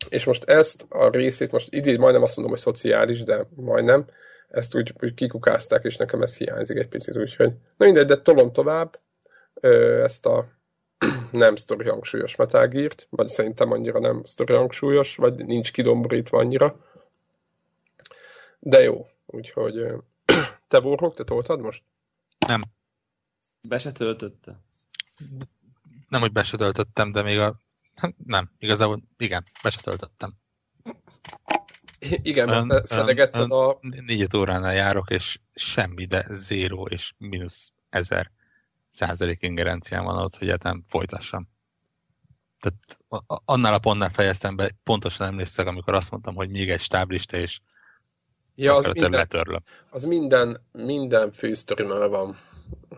és 0.09 0.24
most 0.24 0.44
ezt 0.44 0.86
a 0.89 1.09
részét, 1.09 1.51
most 1.51 1.74
idén 1.74 2.00
majdnem 2.00 2.24
azt 2.24 2.36
mondom, 2.36 2.53
hogy 2.53 2.63
szociális, 2.63 3.24
de 3.24 3.47
majdnem, 3.56 4.06
ezt 4.50 4.75
úgy, 4.75 4.94
úgy 5.01 5.13
kikukázták, 5.13 5.83
és 5.83 5.95
nekem 5.95 6.21
ez 6.21 6.38
hiányzik 6.38 6.77
egy 6.77 6.88
picit, 6.88 7.18
úgyhogy 7.18 7.53
na 7.77 7.86
mindegy, 7.86 8.06
de 8.06 8.18
tolom 8.18 8.51
tovább 8.51 9.00
ezt 10.03 10.25
a 10.25 10.47
nem 11.31 11.56
sztori 11.56 11.89
hangsúlyos 11.89 12.36
metágírt, 12.36 13.07
vagy 13.09 13.27
szerintem 13.27 13.71
annyira 13.71 14.00
nem 14.00 14.24
sztori 14.24 14.53
hangsúlyos, 14.53 15.16
vagy 15.16 15.35
nincs 15.35 15.71
kidomborítva 15.71 16.37
annyira. 16.37 16.80
De 18.59 18.81
jó, 18.81 19.07
úgyhogy 19.25 19.75
te 20.68 20.80
Warhawk, 20.80 21.16
te 21.16 21.23
toltad 21.23 21.59
most? 21.59 21.83
Nem. 22.47 22.61
Be 23.69 23.78
se 23.78 23.92
töltötte? 23.92 24.59
Nem, 26.09 26.21
hogy 26.21 26.31
be 26.31 26.44
se 26.44 26.57
töltöttem, 26.57 27.11
de 27.11 27.21
még 27.21 27.40
a 27.40 27.56
nem, 28.25 28.52
igazából 28.59 29.02
igen, 29.18 29.45
be 29.64 29.69
se 29.69 29.81
töltöttem. 29.81 30.33
Igen, 31.99 32.49
ön, 32.49 32.66
mert 32.66 32.87
szedegetted 32.87 33.52
a... 33.52 33.80
Négy 34.06 34.37
óránál 34.37 34.73
járok, 34.73 35.09
és 35.09 35.40
semmi, 35.54 36.06
de 36.06 36.25
zéro 36.30 36.83
és 36.83 37.14
mínusz 37.18 37.71
ezer 37.90 38.31
százalék 38.90 39.42
ingerencián 39.42 40.04
van 40.04 40.18
ahhoz, 40.18 40.37
hogy 40.37 40.54
nem 40.64 40.81
folytassam. 40.90 41.47
Tehát 42.59 42.99
annál 43.45 43.73
a 43.73 43.80
pontnál 43.80 44.09
fejeztem 44.09 44.56
be, 44.56 44.69
pontosan 44.83 45.28
emlékszek, 45.28 45.68
amikor 45.68 45.94
azt 45.94 46.11
mondtam, 46.11 46.35
hogy 46.35 46.49
még 46.49 46.69
egy 46.69 46.80
stáblista, 46.80 47.37
és 47.37 47.59
ja, 48.56 48.75
az 48.75 48.85
minden, 48.85 49.11
letörlöm. 49.11 49.64
Az 49.90 50.04
minden, 50.04 50.66
minden 50.71 51.31
fősztorinál 51.31 52.07
van, 52.07 52.40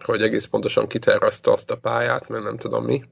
hogy 0.01 0.22
egész 0.22 0.46
pontosan 0.46 0.88
kitervezte 0.88 1.51
azt 1.51 1.72
a 1.72 1.77
pályát, 1.77 2.30
mert 2.30 2.44
nem 2.44 2.58
tudom 2.58 2.86
mi. 2.86 3.04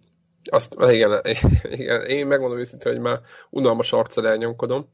Azt, 0.51 0.75
igen, 0.89 1.21
igen, 1.63 2.01
én 2.01 2.27
megmondom 2.27 2.59
őszintén, 2.59 2.91
hogy 2.91 3.01
már 3.01 3.19
unalmas 3.49 3.93
arccal 3.93 4.27
elnyomkodom, 4.27 4.93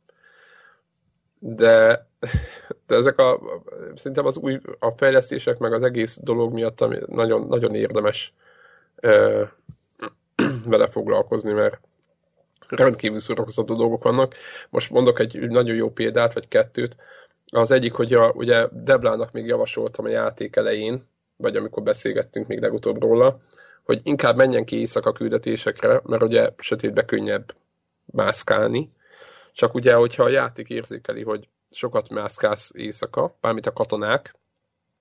de, 1.40 2.08
de 2.88 2.96
ezek 2.96 3.20
a, 3.20 3.40
szerintem 3.96 4.26
az 4.26 4.38
új, 4.38 4.60
a 4.80 4.90
fejlesztések, 4.98 5.58
meg 5.58 5.74
az 5.74 5.84
egész 5.84 6.20
dolog 6.22 6.54
miatt 6.54 6.82
ami 6.82 6.98
nagyon, 7.06 7.48
nagyon 7.48 7.76
érdemes 7.76 8.34
ö, 8.96 9.44
vele 10.66 10.90
foglalkozni, 10.90 11.52
mert 11.52 11.80
rendkívül 12.68 13.20
szórakoztató 13.20 13.76
dolgok 13.76 14.04
vannak. 14.04 14.36
Most 14.70 14.92
mondok 14.92 15.20
egy 15.20 15.40
nagyon 15.40 15.76
jó 15.76 15.90
példát, 15.90 16.34
vagy 16.34 16.48
kettőt. 16.48 16.98
Az 17.46 17.72
egyik, 17.72 17.94
hogy 17.94 18.14
a, 18.14 18.32
ugye 18.32 18.68
Deblának 18.72 19.32
még 19.32 19.46
javasoltam 19.46 20.06
a 20.06 20.10
játék 20.10 20.56
elején, 20.56 21.02
vagy 21.38 21.56
amikor 21.56 21.84
beszélgettünk 21.84 22.48
még 22.48 22.60
legutóbb 22.60 23.02
róla, 23.02 23.40
hogy 23.84 24.00
inkább 24.04 24.36
menjen 24.36 24.66
ki 24.66 24.78
éjszaka 24.78 25.12
küldetésekre, 25.12 26.02
mert 26.04 26.24
ugye 26.24 26.50
sötétbe 26.58 27.06
könnyebb 27.06 27.56
mászkálni, 28.06 28.92
csak 29.54 29.74
ugye, 29.74 29.94
hogyha 29.94 30.24
a 30.24 30.30
játék 30.30 30.70
érzékeli, 30.70 31.24
hogy 31.24 31.48
sokat 31.72 32.10
mászkálsz 32.10 32.72
éjszaka, 32.74 33.36
bármit 33.42 33.66
a 33.66 33.74
katonák, 33.74 34.36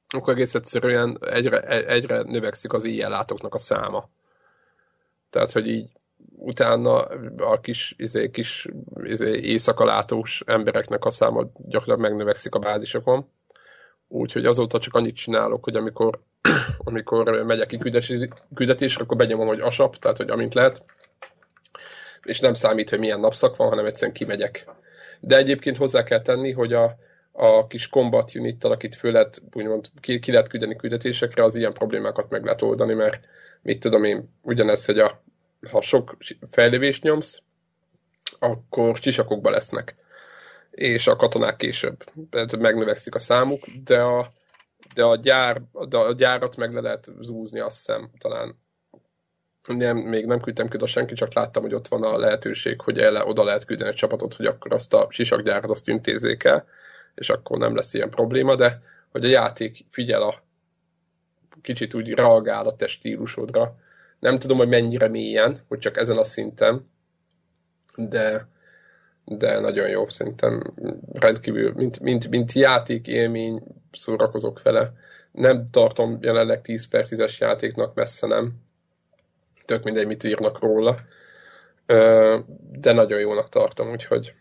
akkor 0.09 0.33
egész 0.33 0.55
egyszerűen 0.55 1.19
egyre, 1.21 1.61
egyre 1.87 2.23
növekszik 2.23 2.73
az 2.73 2.85
éjjellátóknak 2.85 3.55
a 3.55 3.59
száma. 3.59 4.09
Tehát, 5.31 5.53
hogy 5.53 5.69
így 5.69 5.91
utána 6.37 6.97
a 7.37 7.61
kis, 7.61 7.95
izé, 7.99 8.31
kis 8.31 8.69
izé, 9.03 9.41
éjszakalátós 9.41 10.43
embereknek 10.47 11.05
a 11.05 11.11
száma 11.11 11.43
gyakorlatilag 11.43 12.01
megnövekszik 12.01 12.55
a 12.55 12.59
bázisokon. 12.59 13.29
Úgyhogy 14.09 14.47
azóta 14.47 14.79
csak 14.79 14.95
annyit 14.95 15.17
csinálok, 15.17 15.65
hogy 15.65 15.77
amikor 15.77 16.21
amikor 16.85 17.45
megyek 17.45 17.67
ki 17.67 17.79
küldetésre, 18.55 19.03
akkor 19.03 19.17
benyomom, 19.17 19.47
hogy 19.47 19.61
asap, 19.61 19.97
tehát 19.97 20.17
hogy 20.17 20.31
amint 20.31 20.55
lehet, 20.55 20.85
és 22.25 22.41
nem 22.41 22.55
számít, 22.55 22.91
hogy 22.91 22.99
milyen 22.99 23.21
napszak 23.21 23.57
van, 23.57 23.69
hanem 23.69 23.85
egyszerűen 23.85 24.17
kimegyek. 24.17 24.67
De 25.21 25.37
egyébként 25.37 25.77
hozzá 25.77 26.03
kell 26.03 26.21
tenni, 26.21 26.53
hogy 26.53 26.73
a, 26.73 26.97
a 27.33 27.67
kis 27.67 27.89
combat 27.89 28.35
unittal, 28.35 28.73
akit 28.73 28.95
föl 28.95 29.13
lehet, 29.13 29.43
úgymond 29.53 29.87
ki, 30.01 30.19
ki 30.19 30.31
lehet 30.31 30.49
küldeni 30.49 30.77
küldetésekre, 30.77 31.45
az 31.45 31.55
ilyen 31.55 31.73
problémákat 31.73 32.31
meg 32.31 32.45
lehet 32.45 32.63
oldani, 32.63 32.95
mert 32.95 33.25
mit 33.63 33.81
tudom 33.81 34.05
én, 34.05 34.35
ugyanez, 34.43 34.85
hogy 34.85 34.99
a, 34.99 35.23
ha 35.71 35.83
sok 35.83 36.17
fejlővést 36.51 37.03
nyomsz, 37.03 37.43
akkor 38.39 38.97
sisakokba 38.97 39.51
lesznek. 39.51 39.95
És 40.71 41.07
a 41.07 41.17
katonák 41.17 41.57
később 41.57 42.05
megnövekszik 42.59 43.15
a 43.15 43.19
számuk, 43.19 43.67
de 43.85 44.01
a, 44.01 44.33
de 44.95 45.05
a, 45.05 45.17
gyár, 45.17 45.63
de 45.89 45.97
a 45.97 46.13
gyárat 46.13 46.57
meg 46.57 46.73
le 46.73 46.81
lehet 46.81 47.11
zúzni, 47.21 47.59
azt 47.61 47.77
hiszem, 47.77 48.11
talán 48.19 48.59
nem, 49.67 49.97
még 49.97 50.27
nem 50.27 50.41
küldtem 50.41 50.69
küld 50.69 50.83
a 50.83 50.87
senki, 50.87 51.15
csak 51.15 51.35
láttam, 51.35 51.63
hogy 51.63 51.75
ott 51.75 51.89
van 51.89 52.03
a 52.03 52.19
lehetőség, 52.19 52.81
hogy 52.81 52.99
el, 52.99 53.17
oda 53.17 53.45
lehet 53.45 53.65
küldeni 53.65 53.91
egy 53.91 53.97
csapatot, 53.97 54.35
hogy 54.35 54.47
akkor 54.47 54.73
azt 54.73 54.95
a 54.95 55.07
sisakgyárat 55.11 55.71
azt 55.71 55.89
intézzék 55.89 56.45
el, 56.45 56.67
és 57.15 57.31
akkor 57.31 57.59
nem 57.59 57.75
lesz 57.75 57.95
ilyen 57.95 58.11
probléma, 58.11 58.55
de 58.55 58.81
hogy 59.11 59.25
a 59.25 59.29
játék 59.29 59.85
figyel 59.91 60.23
a 60.23 60.43
kicsit 61.63 61.95
úgy 61.95 62.11
reagál 62.11 62.67
a 62.67 62.77
te 62.77 62.87
stílusodra. 62.87 63.77
Nem 64.19 64.39
tudom, 64.39 64.57
hogy 64.57 64.69
mennyire 64.69 65.09
mélyen, 65.09 65.61
hogy 65.69 65.79
csak 65.79 65.97
ezen 65.97 66.19
a 66.19 66.25
szinten, 66.25 66.91
de, 67.97 68.49
de 69.25 69.61
nagyon 69.61 69.89
jó, 69.89 70.09
szerintem 70.09 70.63
rendkívül, 71.13 71.73
mint, 71.73 72.01
mint, 72.01 72.29
mint 72.29 72.53
játék 72.53 73.07
élmény 73.07 73.63
szórakozok 73.93 74.63
vele. 74.63 74.93
Nem 75.33 75.67
tartom 75.67 76.19
jelenleg 76.21 76.63
10 76.63 76.89
per 76.89 77.07
10-es 77.09 77.39
játéknak, 77.39 77.95
messze 77.95 78.27
nem. 78.27 78.53
Tök 79.65 79.85
mindegy, 79.85 80.07
mit 80.07 80.25
írnak 80.25 80.59
róla. 80.59 80.97
De 82.71 82.93
nagyon 82.93 83.21
jónak 83.21 83.49
tartom, 83.49 83.91
úgyhogy, 83.91 84.35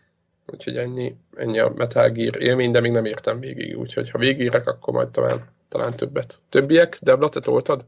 úgyhogy 0.46 0.76
ennyi, 0.76 1.16
ennyi 1.36 1.58
a 1.58 1.72
Metal 1.76 2.10
Gear 2.10 2.42
élmény, 2.42 2.70
de 2.70 2.80
még 2.80 2.92
nem 2.92 3.04
értem 3.04 3.40
végig, 3.40 3.78
úgyhogy 3.78 4.10
ha 4.10 4.18
végigírek, 4.18 4.66
akkor 4.66 4.94
majd 4.94 5.08
talán, 5.08 5.48
talán 5.68 5.96
többet. 5.96 6.40
Többiek? 6.48 6.98
Debla, 7.00 7.28
te 7.28 7.40
toltad? 7.40 7.86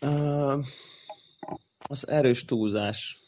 Uh, 0.00 0.64
az 1.88 2.08
erős 2.08 2.44
túlzás. 2.44 3.21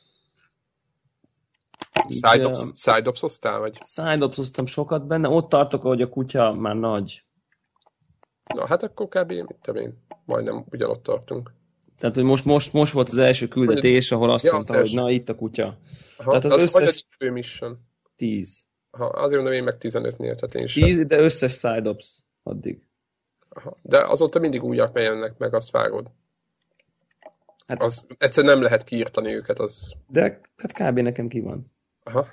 Side-ops 2.09 3.39
vagy? 3.41 3.79
Side-opsoztam 3.83 4.67
sokat 4.67 5.07
benne, 5.07 5.29
ott 5.29 5.49
tartok, 5.49 5.83
hogy 5.83 6.03
a 6.03 6.09
kutya 6.09 6.53
már 6.53 6.75
nagy. 6.75 7.25
Na 8.55 8.67
hát 8.67 8.83
akkor 8.83 9.09
kb. 9.09 9.29
mit 9.31 9.57
tudom 9.63 9.83
én, 9.83 10.05
majdnem 10.25 10.65
ugyanott 10.71 11.03
tartunk. 11.03 11.53
Tehát, 11.99 12.15
hogy 12.15 12.25
most, 12.25 12.45
most, 12.45 12.73
most 12.73 12.93
volt 12.93 13.09
az 13.09 13.19
első 13.19 13.49
küldetés, 13.49 14.13
ahol 14.13 14.31
azt 14.31 14.45
ja, 14.45 14.53
mondta, 14.53 14.79
hogy 14.79 14.91
na, 14.95 15.11
itt 15.11 15.29
a 15.29 15.35
kutya. 15.35 15.79
Aha, 16.17 16.31
Tehát 16.31 16.45
az, 16.45 16.53
az 16.53 16.63
összes... 16.63 16.89
egy 16.89 17.07
fő 17.19 17.31
mission? 17.31 17.79
Tíz. 18.17 18.67
Aha, 18.91 19.07
azért 19.07 19.41
mondom, 19.43 19.53
én 19.53 19.65
meg 19.65 19.77
15-nél, 19.81 20.17
tehát 20.19 20.55
én 20.55 20.67
sem. 20.67 20.83
Tíz, 20.83 21.07
de 21.07 21.19
összes 21.19 21.53
side-ops 21.53 22.25
addig. 22.43 22.83
Aha. 23.49 23.77
De 23.83 23.99
azóta 23.99 24.39
mindig 24.39 24.63
újak 24.63 24.99
jönnek 24.99 25.39
meg, 25.39 25.55
azt 25.55 25.71
vágod. 25.71 26.11
Hát, 27.67 27.83
az 27.83 28.07
egyszer 28.19 28.45
nem 28.45 28.63
lehet 28.63 28.85
kiírtani 28.85 29.35
őket, 29.35 29.59
az... 29.59 29.93
De 30.09 30.41
hát 30.57 30.73
kb. 30.73 30.99
nekem 30.99 31.29
ki 31.29 31.41
van. 31.41 31.74
Aha. 32.05 32.27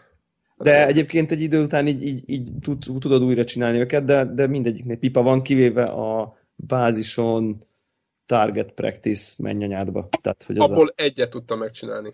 De 0.58 0.88
egyébként 0.88 1.32
egy 1.32 1.42
idő 1.42 1.64
után 1.64 1.88
így, 1.88 2.04
így, 2.04 2.30
így 2.30 2.52
tud, 2.62 2.80
tudod 3.00 3.24
újra 3.24 3.44
csinálni 3.44 3.80
őket, 3.80 4.04
de, 4.04 4.26
de 4.26 4.48
mindegyiknél 4.48 4.98
pipa 4.98 5.22
van, 5.22 5.42
kivéve 5.42 5.84
a 5.84 6.38
bázison 6.56 7.66
target 8.26 8.72
practice 8.72 9.34
mennyanyádba. 9.38 10.08
Tehát, 10.22 10.44
hogy 10.44 10.58
Abból 10.58 10.88
a... 10.88 10.94
egyet 10.96 11.30
tudtam 11.30 11.60
megcsinálni. 11.60 12.14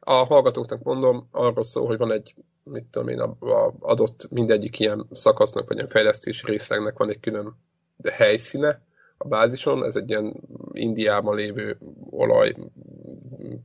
A 0.00 0.12
hallgatóknak 0.12 0.82
mondom, 0.82 1.28
arról 1.30 1.64
szól, 1.64 1.86
hogy 1.86 1.98
van 1.98 2.12
egy, 2.12 2.34
mit 2.62 2.84
tudom 2.84 3.08
én, 3.08 3.20
a, 3.20 3.36
a 3.40 3.74
adott 3.80 4.26
mindegyik 4.30 4.78
ilyen 4.78 5.06
szakasznak, 5.10 5.68
vagy 5.68 5.76
ilyen 5.76 5.88
fejlesztési 5.88 6.46
részlegnek 6.46 6.98
van 6.98 7.10
egy 7.10 7.20
külön 7.20 7.56
helyszíne, 8.12 8.82
a 9.16 9.28
bázison, 9.28 9.84
ez 9.84 9.96
egy 9.96 10.10
ilyen 10.10 10.34
Indiában 10.72 11.36
lévő 11.36 11.78
olaj 12.10 12.54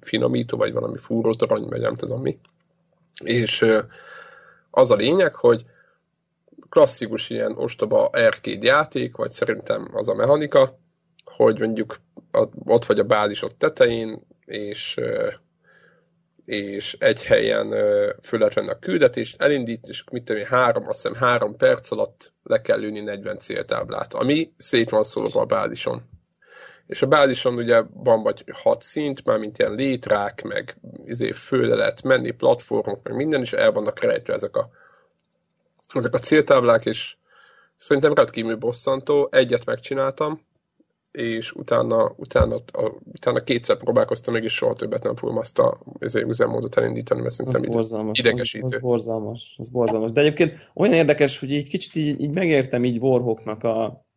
finomító, 0.02 0.58
vagy 0.58 0.74
valami 0.74 0.98
fúrótorony, 0.98 1.64
vagy 1.64 1.80
nem 1.80 1.96
tudom 1.96 2.22
mi. 2.22 2.40
És 3.24 3.66
az 4.72 4.92
a 4.92 4.96
lényeg, 4.96 5.36
hogy 5.36 5.66
klasszikus 6.70 7.30
ilyen 7.30 7.58
ostoba 7.58 8.06
arcade 8.06 8.66
játék, 8.66 9.16
vagy 9.16 9.32
szerintem 9.32 9.90
az 9.94 10.10
a 10.10 10.14
mechanika, 10.14 10.80
hogy 11.26 11.60
mondjuk 11.60 12.00
ott 12.66 12.86
vagy 12.86 13.00
a 13.00 13.04
bázisod 13.04 13.56
tetején, 13.56 14.22
és 14.46 15.00
és 16.50 16.96
egy 17.00 17.24
helyen 17.24 17.70
föl 18.22 18.40
lehet 18.40 18.54
venni 18.54 18.70
a 18.70 18.80
küldetést, 18.80 19.42
elindít, 19.42 19.86
és 19.88 20.04
mit 20.12 20.24
tudom 20.24 20.44
három, 20.44 20.88
azt 20.88 21.02
hiszem 21.02 21.18
három 21.18 21.58
perc 21.58 21.92
alatt 21.92 22.34
le 22.44 22.62
kell 22.62 22.80
lőni 22.80 23.00
40 23.00 23.38
céltáblát, 23.38 24.14
ami 24.14 24.52
szét 24.58 24.90
van 24.90 25.04
szólva 25.04 25.42
a 25.42 25.46
bázison. 25.46 26.10
És 26.90 27.02
a 27.02 27.08
bázison 27.08 27.56
ugye 27.56 27.84
van 27.94 28.24
vagy 28.24 28.44
hat 28.52 28.82
szint, 28.82 29.26
már 29.26 29.40
mint 29.40 29.58
ilyen 29.58 29.74
létrák, 29.74 30.42
meg 30.42 30.78
izé 31.06 31.32
föl 31.32 31.68
lehet 31.68 32.04
menni, 32.04 32.32
platformok, 32.32 33.04
meg 33.04 33.16
minden, 33.16 33.42
és 33.42 33.54
el 33.54 33.72
vannak 33.72 34.00
rejtve 34.00 34.34
ezek 34.34 34.56
a, 34.56 34.70
ezek 35.94 36.14
a 36.14 36.18
céltáblák, 36.18 36.86
és 36.86 37.16
szerintem 37.78 38.14
rendkívül 38.14 38.56
bosszantó. 38.56 39.28
Egyet 39.32 39.66
megcsináltam, 39.66 40.42
és 41.12 41.52
utána, 41.52 42.14
utána, 42.16 42.56
a, 42.72 42.92
utána 43.06 43.44
kétszer 43.44 43.78
próbálkoztam, 43.78 44.34
mégis 44.34 44.54
soha 44.54 44.74
többet 44.74 45.04
nem 45.04 45.16
fogom 45.16 45.38
azt 45.38 45.60
a 45.60 45.80
üzemmódot 46.14 46.76
elindítani, 46.76 47.22
mert 47.22 47.34
szerintem 47.34 47.62
az 47.62 47.68
borzalmas, 47.68 48.20
idegesítő. 48.20 48.66
Az, 48.66 48.74
az, 48.74 48.82
borzalmas, 48.82 49.56
az 49.58 49.70
borzalmas. 49.70 50.12
De 50.12 50.22
egyébként 50.22 50.72
olyan 50.74 50.94
érdekes, 50.94 51.40
hogy 51.40 51.52
így 51.52 51.70
kicsit 51.70 51.96
így, 51.96 52.22
így 52.22 52.32
megértem 52.32 52.86
így 52.86 53.00
Warhawknak 53.00 53.64
a 53.64 54.08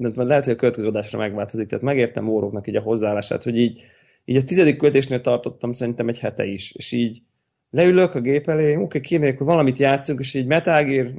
de 0.00 0.22
lehet, 0.22 0.44
hogy 0.44 0.52
a 0.52 0.56
következő 0.56 0.86
adásra 0.86 1.18
megváltozik, 1.18 1.68
tehát 1.68 1.84
megértem 1.84 2.28
Warhawknak 2.28 2.66
így 2.66 2.76
a 2.76 2.80
hozzáállását, 2.80 3.42
hogy 3.42 3.56
így, 3.56 3.80
így 4.24 4.36
a 4.36 4.44
tizedik 4.44 4.76
költésnél 4.76 5.20
tartottam 5.20 5.72
szerintem 5.72 6.08
egy 6.08 6.18
hete 6.18 6.44
is, 6.44 6.72
és 6.72 6.92
így 6.92 7.22
leülök 7.70 8.14
a 8.14 8.20
gép 8.20 8.48
elé, 8.48 8.72
oké, 8.74 8.82
okay, 8.82 9.00
kéne, 9.00 9.26
hogy 9.26 9.46
valamit 9.46 9.78
játszunk, 9.78 10.20
és 10.20 10.34
így 10.34 10.46
Metal 10.46 10.84
Gear, 10.84 11.12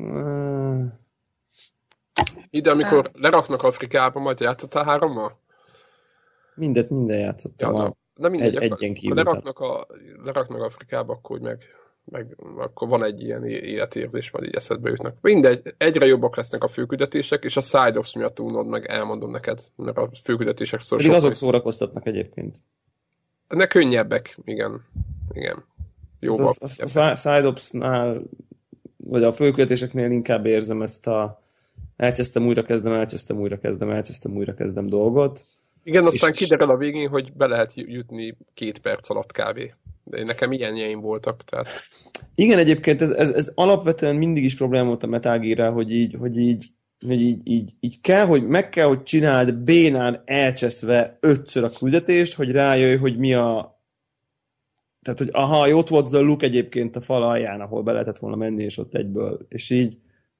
ide, 2.49 2.71
amikor 2.71 3.03
hát. 3.03 3.11
leraknak 3.13 3.63
Afrikába, 3.63 4.19
majd 4.19 4.39
játszottál 4.39 4.83
hárommal? 4.83 5.31
Mindet, 6.55 6.89
minden 6.89 7.19
játszottam. 7.19 7.75
Ja, 7.75 7.81
na, 7.81 7.95
na 8.13 8.29
mindegy, 8.29 8.55
egy, 8.55 8.71
egyen 8.71 8.93
kívül. 8.93 9.15
Leraknak, 9.15 9.59
a, 9.59 9.87
leraknak 10.23 10.61
Afrikába, 10.61 11.13
akkor 11.13 11.37
hogy 11.37 11.47
meg, 11.47 11.63
meg, 12.05 12.35
akkor 12.57 12.87
van 12.87 13.03
egy 13.03 13.21
ilyen 13.21 13.45
életérzés, 13.45 14.31
majd 14.31 14.45
így 14.45 14.55
eszedbe 14.55 14.89
jutnak. 14.89 15.17
Mindegy, 15.21 15.61
egyre 15.77 16.05
jobbak 16.05 16.35
lesznek 16.35 16.63
a 16.63 16.67
főküldetések, 16.67 17.43
és 17.43 17.57
a 17.57 17.61
side 17.61 18.01
miatt 18.15 18.39
unod 18.39 18.67
meg, 18.67 18.85
elmondom 18.85 19.31
neked, 19.31 19.59
mert 19.75 19.97
a 19.97 20.09
főküldetések 20.23 20.79
szó 20.79 20.97
Pedig 20.97 21.11
azok 21.11 21.35
szórakoztatnak 21.35 22.05
egyébként. 22.05 22.61
Ne 23.47 23.67
könnyebbek, 23.67 24.37
igen. 24.43 24.85
Igen. 25.31 25.63
Jóval. 26.19 26.45
Hát 26.45 26.61
az, 26.61 26.79
az, 26.79 26.95
a 26.95 27.15
side 27.15 27.53
vagy 28.97 29.23
a 29.23 29.33
főküldetéseknél 29.33 30.11
inkább 30.11 30.45
érzem 30.45 30.81
ezt 30.81 31.07
a 31.07 31.41
elcsesztem, 31.95 32.45
újra 32.45 32.63
kezdem, 32.63 32.93
elcsesztem, 32.93 33.39
újra 33.39 33.59
kezdem, 33.59 33.89
elcsesztem, 33.89 34.35
újra 34.35 34.53
kezdem 34.53 34.87
dolgot. 34.87 35.45
Igen, 35.83 36.05
aztán 36.05 36.31
és... 36.31 36.37
kiderül 36.37 36.69
a 36.69 36.77
végén, 36.77 37.09
hogy 37.09 37.33
be 37.33 37.47
lehet 37.47 37.71
jutni 37.75 38.37
két 38.53 38.79
perc 38.79 39.09
alatt 39.09 39.31
kávé. 39.31 39.73
De 40.11 40.23
nekem 40.23 40.51
ilyenjeim 40.51 40.99
voltak, 40.99 41.43
tehát... 41.43 41.67
Igen, 42.35 42.57
egyébként 42.57 43.01
ez, 43.01 43.09
ez, 43.09 43.29
ez 43.29 43.51
alapvetően 43.55 44.15
mindig 44.15 44.43
is 44.43 44.55
probléma 44.55 44.87
volt 44.87 45.03
a 45.03 45.07
Metal 45.07 45.39
gear 45.39 45.73
hogy 45.73 45.91
így, 45.91 46.15
hogy 46.19 46.37
így 46.37 46.65
hogy 47.07 47.21
így, 47.21 47.39
így, 47.43 47.73
így 47.79 48.01
kell, 48.01 48.25
hogy 48.25 48.47
meg 48.47 48.69
kell, 48.69 48.87
hogy 48.87 49.03
csináld 49.03 49.53
bénán 49.53 50.21
elcseszve 50.25 51.17
ötször 51.19 51.63
a 51.63 51.69
küldetést, 51.69 52.33
hogy 52.33 52.51
rájöjj, 52.51 52.95
hogy 52.95 53.17
mi 53.17 53.33
a 53.33 53.79
tehát, 55.01 55.19
hogy 55.19 55.29
aha, 55.31 55.73
ott 55.73 55.87
volt 55.87 56.05
az 56.05 56.13
a 56.13 56.19
luk 56.19 56.43
egyébként 56.43 56.95
a 56.95 57.01
fal 57.01 57.23
alján, 57.23 57.61
ahol 57.61 57.83
be 57.83 57.91
lehetett 57.91 58.17
volna 58.17 58.35
menni, 58.35 58.63
és 58.63 58.77
ott 58.77 58.95
egyből, 58.95 59.45
és 59.49 59.69
így 59.69 59.97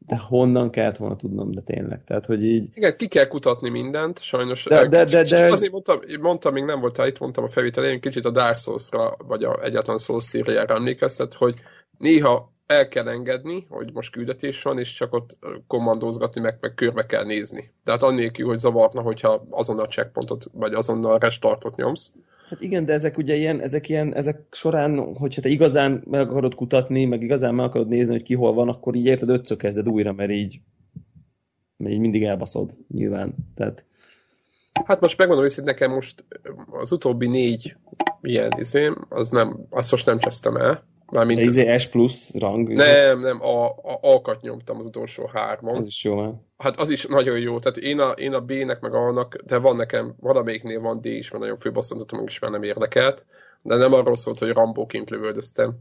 de 0.07 0.17
honnan 0.17 0.69
kellett 0.69 0.97
volna 0.97 1.15
tudnom, 1.15 1.51
de 1.51 1.61
tényleg. 1.61 2.03
Tehát, 2.03 2.25
hogy 2.25 2.43
így... 2.43 2.69
Igen, 2.73 2.95
ki 2.97 3.07
kell 3.07 3.25
kutatni 3.25 3.69
mindent, 3.69 4.21
sajnos. 4.21 4.63
De, 4.63 4.87
de, 4.87 5.03
de, 5.03 5.23
de, 5.23 5.51
azért 5.51 5.71
mondtam, 5.71 5.99
mondtam, 6.21 6.53
még 6.53 6.63
nem 6.63 6.79
voltál 6.79 7.07
itt, 7.07 7.19
mondtam 7.19 7.43
a 7.43 7.49
felvételén, 7.49 7.99
kicsit 7.99 8.25
a 8.25 8.29
Dark 8.29 8.57
Souls-ra, 8.57 9.15
vagy 9.27 9.43
a 9.43 9.63
egyáltalán 9.63 9.97
Souls 9.97 10.23
szíriára 10.23 10.75
emlékeztet, 10.75 11.33
hogy 11.33 11.55
néha 11.97 12.51
el 12.65 12.87
kell 12.87 13.07
engedni, 13.07 13.65
hogy 13.69 13.93
most 13.93 14.11
küldetés 14.11 14.61
van, 14.61 14.79
és 14.79 14.93
csak 14.93 15.13
ott 15.13 15.37
kommandózgatni, 15.67 16.41
meg, 16.41 16.57
meg 16.61 16.73
körbe 16.73 17.05
kell 17.05 17.25
nézni. 17.25 17.73
Tehát 17.83 18.03
annélkül, 18.03 18.47
hogy 18.47 18.57
zavarna, 18.57 19.01
hogyha 19.01 19.45
azonnal 19.49 19.87
checkpointot, 19.87 20.45
vagy 20.53 20.73
azonnal 20.73 21.19
restartot 21.19 21.75
nyomsz. 21.75 22.11
Hát 22.51 22.61
igen, 22.61 22.85
de 22.85 22.93
ezek 22.93 23.17
ugye 23.17 23.35
ilyen, 23.35 23.61
ezek 23.61 23.89
ilyen, 23.89 24.15
ezek 24.15 24.41
során, 24.51 25.15
hogyha 25.15 25.41
te 25.41 25.49
igazán 25.49 26.03
meg 26.09 26.21
akarod 26.21 26.55
kutatni, 26.55 27.05
meg 27.05 27.23
igazán 27.23 27.55
meg 27.55 27.65
akarod 27.65 27.87
nézni, 27.87 28.11
hogy 28.11 28.23
ki 28.23 28.33
hol 28.33 28.53
van, 28.53 28.69
akkor 28.69 28.95
így 28.95 29.05
érted, 29.05 29.29
ötször 29.29 29.57
kezded 29.57 29.89
újra, 29.89 30.13
mert 30.13 30.31
így, 30.31 30.59
mert 31.77 31.93
így 31.93 31.99
mindig 31.99 32.23
elbaszod, 32.23 32.77
nyilván. 32.87 33.35
Tehát 33.55 33.85
Hát 34.85 35.01
most 35.01 35.17
megmondom 35.17 35.45
őszintén, 35.45 35.73
nekem 35.73 35.91
most 35.91 36.25
az 36.71 36.91
utóbbi 36.91 37.27
négy 37.27 37.75
ilyen 38.21 38.51
izém, 38.57 39.05
az 39.09 39.29
nem, 39.29 39.65
azt 39.69 39.91
most 39.91 40.05
nem 40.05 40.19
csesztem 40.19 40.55
el. 40.55 40.83
Mármint 41.11 41.39
De 41.39 41.45
izé 41.45 41.77
S 41.77 41.87
plusz 41.87 42.33
rang? 42.33 42.69
Nem, 42.69 43.19
nem, 43.19 43.41
a, 43.41 43.67
a 43.67 43.99
alkat 44.01 44.41
nyomtam 44.41 44.77
az 44.77 44.85
utolsó 44.85 45.29
hárman. 45.33 45.75
Az 45.75 45.85
is 45.85 46.03
jó, 46.03 46.15
van. 46.15 46.47
Hát 46.57 46.79
az 46.79 46.89
is 46.89 47.05
nagyon 47.05 47.39
jó, 47.39 47.59
tehát 47.59 47.77
én 47.77 47.99
a, 47.99 48.09
én 48.09 48.33
a 48.33 48.41
B-nek 48.41 48.79
meg 48.79 48.93
annak, 48.93 49.35
de 49.45 49.57
van 49.57 49.75
nekem, 49.75 50.15
valamelyiknél 50.19 50.79
van 50.79 51.01
D 51.01 51.05
is, 51.05 51.31
mert 51.31 51.43
nagyon 51.43 51.57
főbasszontatom, 51.57 52.23
is 52.23 52.39
már 52.39 52.51
nem 52.51 52.63
érdekelt, 52.63 53.25
de 53.61 53.75
nem 53.75 53.93
arról 53.93 54.15
szólt, 54.15 54.39
hogy 54.39 54.51
Rambóként 54.51 55.09
lövöldöztem, 55.09 55.73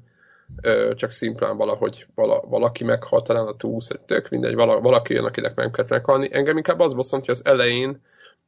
csak 0.94 1.10
szimplán 1.10 1.56
valahogy 1.56 2.06
vala, 2.14 2.40
valaki 2.40 2.84
meghalt, 2.84 3.24
talán 3.24 3.46
a 3.46 3.56
túsz, 3.56 3.90
tök 4.06 4.28
mindegy, 4.28 4.54
vala, 4.54 4.80
valaki 4.80 5.14
jön, 5.14 5.24
akinek 5.24 5.54
nem 5.54 5.70
kellett 5.70 5.90
meghalni. 5.90 6.28
Engem 6.32 6.56
inkább 6.56 6.80
az 6.80 6.94
bosszant, 6.94 7.24
hogy 7.24 7.34
az 7.34 7.44
elején 7.44 8.02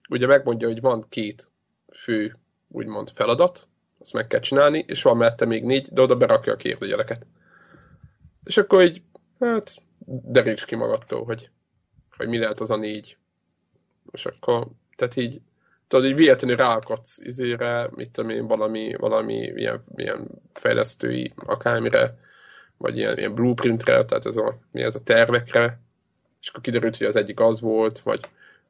ugye 0.08 0.26
megmondja, 0.26 0.68
hogy 0.68 0.80
van 0.80 1.04
két 1.08 1.50
fő, 1.92 2.38
úgymond 2.68 3.10
feladat, 3.14 3.68
azt 4.02 4.12
meg 4.12 4.26
kell 4.26 4.40
csinálni, 4.40 4.84
és 4.86 5.02
van 5.02 5.16
mellette 5.16 5.44
még 5.44 5.64
négy, 5.64 5.88
de 5.92 6.00
oda 6.00 6.16
berakja 6.16 6.52
a 6.52 6.56
kérdőjeleket. 6.56 7.26
És 8.44 8.56
akkor 8.56 8.82
így, 8.82 9.02
hát, 9.40 9.82
deríts 10.06 10.64
ki 10.64 10.74
magadtól, 10.74 11.24
hogy, 11.24 11.50
hogy 12.16 12.28
mi 12.28 12.38
lehet 12.38 12.60
az 12.60 12.70
a 12.70 12.76
négy. 12.76 13.16
És 14.12 14.26
akkor, 14.26 14.66
tehát 14.96 15.16
így, 15.16 15.40
tudod, 15.88 16.06
így 16.06 16.14
véletlenül 16.14 16.56
ráakadsz 16.56 17.18
izére, 17.18 17.88
mit 17.94 18.10
tudom 18.10 18.30
én, 18.30 18.46
valami, 18.46 18.94
valami 18.94 19.34
ilyen, 19.34 19.84
ilyen 19.96 20.28
fejlesztői 20.52 21.32
akármire, 21.36 22.18
vagy 22.76 22.96
ilyen, 22.96 23.18
ilyen 23.18 23.34
blueprintre, 23.34 24.04
tehát 24.04 24.26
ez 24.26 24.36
a, 24.36 24.58
mi 24.70 24.82
ez 24.82 24.94
a 24.94 25.02
tervekre, 25.02 25.80
és 26.40 26.48
akkor 26.48 26.60
kiderült, 26.60 26.96
hogy 26.96 27.06
az 27.06 27.16
egyik 27.16 27.40
az 27.40 27.60
volt, 27.60 27.98
vagy 27.98 28.20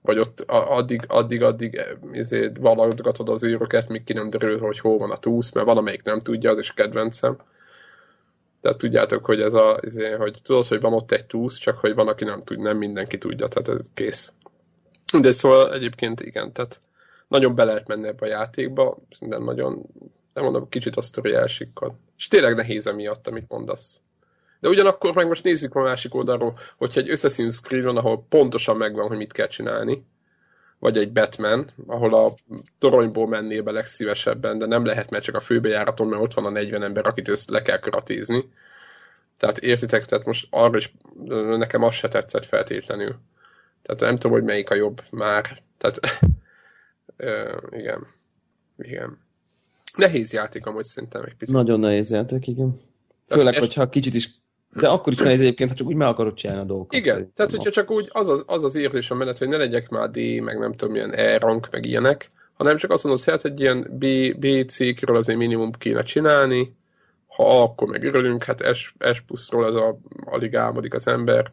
vagy 0.02 0.18
ott 0.18 0.40
addig, 0.48 1.04
addig, 1.08 1.42
addig 1.42 1.80
ezért 2.12 2.58
valagatod 2.58 3.28
az 3.28 3.44
űröket, 3.44 3.88
míg 3.88 4.04
ki 4.04 4.12
nem 4.12 4.30
derül, 4.30 4.58
hogy 4.58 4.78
hol 4.78 4.98
van 4.98 5.10
a 5.10 5.16
túsz, 5.16 5.52
mert 5.52 5.66
valamelyik 5.66 6.02
nem 6.02 6.18
tudja, 6.18 6.50
az 6.50 6.58
is 6.58 6.74
kedvencem. 6.74 7.36
Tehát 8.60 8.78
tudjátok, 8.78 9.24
hogy 9.24 9.40
ez 9.40 9.54
a, 9.54 9.78
ezért, 9.82 10.16
hogy 10.16 10.38
tudod, 10.42 10.66
hogy 10.66 10.80
van 10.80 10.92
ott 10.92 11.12
egy 11.12 11.26
túsz, 11.26 11.56
csak 11.56 11.78
hogy 11.78 11.94
van, 11.94 12.08
aki 12.08 12.24
nem 12.24 12.40
tud, 12.40 12.58
nem 12.58 12.76
mindenki 12.76 13.18
tudja, 13.18 13.48
tehát 13.48 13.80
ez 13.80 13.86
kész. 13.94 14.32
De 15.20 15.32
szóval 15.32 15.74
egyébként 15.74 16.20
igen, 16.20 16.52
tehát 16.52 16.78
nagyon 17.28 17.54
be 17.54 17.64
lehet 17.64 17.88
menni 17.88 18.06
ebbe 18.06 18.26
a 18.26 18.28
játékba, 18.28 18.96
szerintem 19.10 19.44
nagyon, 19.44 19.82
nem 20.34 20.44
mondom, 20.44 20.68
kicsit 20.68 20.96
a 20.96 21.02
sztori 21.02 21.34
elsikkad. 21.34 21.92
És 22.16 22.28
tényleg 22.28 22.54
nehéz 22.54 22.86
emiatt, 22.86 23.26
amit 23.26 23.48
mondasz. 23.48 24.00
De 24.62 24.68
ugyanakkor 24.68 25.14
meg 25.14 25.26
most 25.28 25.44
nézzük 25.44 25.74
a 25.74 25.82
másik 25.82 26.14
oldalról, 26.14 26.58
hogyha 26.76 27.00
egy 27.00 27.08
Assassin's 27.08 27.62
Creed 27.62 27.84
van, 27.84 27.96
ahol 27.96 28.26
pontosan 28.28 28.76
megvan, 28.76 29.08
hogy 29.08 29.16
mit 29.16 29.32
kell 29.32 29.46
csinálni, 29.46 30.04
vagy 30.78 30.96
egy 30.98 31.12
Batman, 31.12 31.70
ahol 31.86 32.14
a 32.14 32.34
toronyból 32.78 33.28
mennél 33.28 33.62
be 33.62 33.70
legszívesebben, 33.70 34.58
de 34.58 34.66
nem 34.66 34.84
lehet, 34.84 35.10
mert 35.10 35.24
csak 35.24 35.34
a 35.34 35.40
főbejáraton, 35.40 36.08
mert 36.08 36.22
ott 36.22 36.34
van 36.34 36.44
a 36.44 36.50
40 36.50 36.82
ember, 36.82 37.06
akit 37.06 37.28
össze 37.28 37.52
le 37.52 37.62
kell 37.62 37.78
karatézni. 37.78 38.52
Tehát 39.36 39.58
értitek, 39.58 40.04
tehát 40.04 40.26
most 40.26 40.46
arra 40.50 40.76
is 40.76 40.94
nekem 41.56 41.82
az 41.82 41.94
se 41.94 42.08
tetszett 42.08 42.46
feltétlenül. 42.46 43.14
Tehát 43.82 44.00
nem 44.00 44.14
tudom, 44.14 44.32
hogy 44.32 44.44
melyik 44.44 44.70
a 44.70 44.74
jobb 44.74 45.02
már. 45.10 45.62
Tehát 45.78 45.98
ö, 47.16 47.56
igen. 47.70 48.06
Igen. 48.78 49.18
Nehéz 49.96 50.32
játék 50.32 50.66
amúgy 50.66 50.84
szerintem 50.84 51.22
egy 51.22 51.34
picit. 51.34 51.54
Nagyon 51.54 51.80
nehéz 51.80 52.10
játék, 52.10 52.46
igen. 52.46 52.80
Főleg, 53.28 53.58
hogyha 53.58 53.88
kicsit 53.88 54.14
is 54.14 54.40
de 54.74 54.88
akkor 54.88 55.12
is 55.12 55.18
nehéz 55.18 55.40
egyébként, 55.40 55.70
ha 55.70 55.76
csak 55.76 55.86
úgy 55.86 55.94
meg 55.94 56.08
akarod 56.08 56.34
csinálni 56.34 56.62
a 56.62 56.66
dolgokat. 56.66 56.94
Igen, 56.94 57.12
szerintem. 57.12 57.34
tehát 57.34 57.50
hogyha 57.50 57.70
csak 57.70 57.90
úgy 57.90 58.08
az 58.12 58.28
az, 58.28 58.44
az, 58.46 58.64
az 58.64 58.74
érzés 58.74 59.10
a 59.10 59.14
menet, 59.14 59.38
hogy 59.38 59.48
ne 59.48 59.56
legyek 59.56 59.88
már 59.88 60.10
D, 60.10 60.40
meg 60.42 60.58
nem 60.58 60.72
tudom, 60.72 60.94
milyen 60.94 61.14
E 61.14 61.38
rank, 61.38 61.68
meg 61.70 61.86
ilyenek, 61.86 62.28
hanem 62.52 62.76
csak 62.76 62.90
azt 62.90 63.04
mondod, 63.04 63.24
hogy 63.24 63.32
hát 63.32 63.44
egy 63.44 63.60
ilyen 63.60 63.90
B, 63.90 64.06
B 64.38 64.70
C-kről 64.70 65.16
azért 65.16 65.38
minimum 65.38 65.72
kéne 65.72 66.02
csinálni, 66.02 66.76
ha 67.26 67.62
akkor 67.62 67.88
meg 67.88 68.04
örülünk, 68.04 68.44
hát 68.44 68.74
S, 68.74 68.94
S 69.14 69.20
pluszról 69.20 69.64
az 69.64 69.74
a, 69.76 69.98
alig 70.24 70.56
álmodik 70.56 70.94
az 70.94 71.06
ember. 71.06 71.52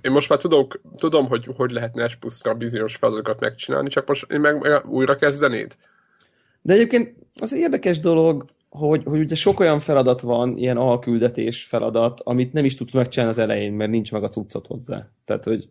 Én 0.00 0.12
most 0.12 0.28
már 0.28 0.38
tudok, 0.38 0.80
tudom, 0.96 1.28
hogy 1.28 1.48
hogy 1.56 1.70
lehetne 1.70 2.08
S 2.08 2.16
pluszra 2.16 2.54
bizonyos 2.54 2.96
feladatokat 2.96 3.40
megcsinálni, 3.40 3.88
csak 3.88 4.06
most 4.06 4.32
én 4.32 4.40
meg, 4.40 4.60
meg 4.60 4.86
újra 4.86 5.16
kezdenéd. 5.16 5.76
De 6.62 6.72
egyébként 6.72 7.14
az 7.40 7.52
érdekes 7.52 8.00
dolog, 8.00 8.44
hogy, 8.70 9.02
hogy 9.04 9.20
ugye 9.20 9.34
sok 9.34 9.60
olyan 9.60 9.80
feladat 9.80 10.20
van, 10.20 10.56
ilyen 10.56 10.76
alküldetés 10.76 11.64
feladat, 11.64 12.20
amit 12.20 12.52
nem 12.52 12.64
is 12.64 12.76
tudsz 12.76 12.92
megcsinálni 12.92 13.32
az 13.34 13.38
elején, 13.38 13.72
mert 13.72 13.90
nincs 13.90 14.12
meg 14.12 14.22
a 14.22 14.28
cuccot 14.28 14.66
hozzá. 14.66 15.10
Tehát, 15.24 15.44
hogy 15.44 15.70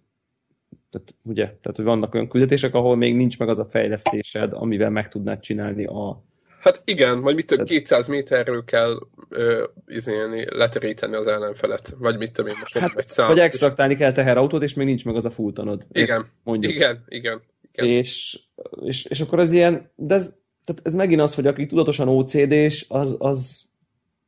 tehát, 0.90 1.16
ugye, 1.24 1.44
tehát, 1.44 1.76
hogy 1.76 1.86
vannak 1.86 2.14
olyan 2.14 2.28
küldetések, 2.28 2.74
ahol 2.74 2.96
még 2.96 3.16
nincs 3.16 3.40
meg 3.40 3.50
az 3.50 3.60
a 3.60 3.66
fejlesztésed, 3.66 4.54
amivel 4.54 4.90
meg 4.90 5.10
tudnád 5.10 5.40
csinálni 5.40 5.86
a... 5.86 6.24
Hát 6.60 6.82
igen, 6.86 7.22
vagy 7.22 7.36
mit 7.36 7.48
tehát... 7.48 7.68
200 7.68 8.08
méterről 8.08 8.64
kell 8.64 9.00
ö, 9.30 9.64
izélni, 9.88 10.46
leteríteni 10.50 11.16
az 11.16 11.28
ellenfelet, 11.28 11.96
vagy 11.98 12.18
mit 12.18 12.32
tudom 12.32 12.52
én 12.52 12.58
most 12.60 12.78
hát, 12.78 12.98
egy 12.98 13.08
szám. 13.08 13.28
Vagy 13.28 13.40
extraktálni 13.40 13.96
kell 13.96 14.12
teherautót, 14.12 14.64
és 14.64 14.74
még 14.74 14.86
nincs 14.86 15.06
meg 15.06 15.16
az 15.16 15.26
a 15.26 15.32
fultanod. 15.32 15.86
Igen, 15.92 16.30
mondjuk. 16.44 16.74
igen, 16.74 17.04
igen. 17.08 17.42
igen. 17.72 17.86
És, 17.86 18.40
és, 18.82 19.06
és 19.06 19.22
akkor 19.22 19.40
az 19.40 19.52
ilyen, 19.52 19.92
de 19.96 20.16
ez, 20.16 20.40
tehát 20.70 20.86
ez 20.86 20.94
megint 20.94 21.22
az, 21.22 21.36
hogy 21.36 21.48
aki 21.48 21.66
tudatosan 21.66 22.08
OCD-s, 22.08 22.86
az, 22.90 23.16
az 23.20 23.68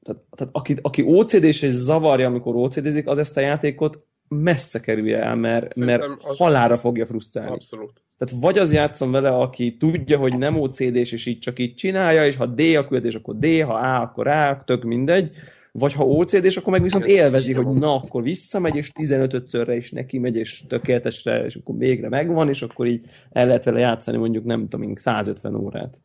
tehát, 0.04 0.22
tehát 0.36 0.56
aki, 0.56 0.76
aki 0.82 1.02
OCD-s 1.02 1.62
és 1.62 1.72
zavarja, 1.72 2.28
amikor 2.28 2.56
OCD-zik, 2.56 3.08
az 3.08 3.18
ezt 3.18 3.38
a 3.38 3.42
játékot 3.42 4.06
messze 4.28 4.80
kerülje 4.80 5.24
el, 5.24 5.36
mert, 5.36 5.76
mert 5.76 6.06
halára 6.20 6.76
fogja 6.76 7.06
frusztrálni. 7.06 7.52
Abszolút. 7.52 8.04
Tehát 8.18 8.44
vagy 8.44 8.58
az 8.58 8.74
játszom 8.74 9.12
vele, 9.12 9.30
aki 9.30 9.78
tudja, 9.80 10.18
hogy 10.18 10.38
nem 10.38 10.60
OCD-s, 10.60 11.12
és 11.12 11.26
így 11.26 11.40
csak 11.40 11.60
így 11.60 11.76
csinálja, 11.76 12.26
és 12.26 12.36
ha 12.36 12.46
D 12.46 12.60
a 12.60 12.88
küldetés, 12.88 13.16
akkor 13.16 13.38
D, 13.38 13.46
ha 13.62 13.74
A, 13.74 14.02
akkor 14.02 14.28
A, 14.28 14.64
tök 14.66 14.84
mindegy, 14.84 15.32
vagy 15.72 15.94
ha 15.94 16.06
OCD, 16.06 16.46
és 16.46 16.58
akkor 16.58 16.72
meg 16.72 16.82
viszont 16.82 17.06
élvezi, 17.06 17.54
hogy 17.54 17.66
na, 17.66 17.96
akkor 17.96 18.24
visszamegy, 18.24 18.76
és 18.76 18.92
15-szörre 19.00 19.74
is 19.78 19.92
neki 19.92 20.18
megy, 20.18 20.36
és 20.36 20.64
tökéletesre, 20.68 21.46
és 21.46 21.56
akkor 21.56 21.78
végre 21.78 22.10
megvan, 22.10 22.50
és 22.50 22.62
akkor 22.62 22.88
így 22.88 23.06
el 23.30 23.46
lehet 23.46 23.64
vele 23.64 23.80
játszani 23.80 24.18
mondjuk, 24.18 24.46
nem 24.46 24.68
tudom, 24.68 24.96
150 24.96 25.56
órát. 25.56 26.02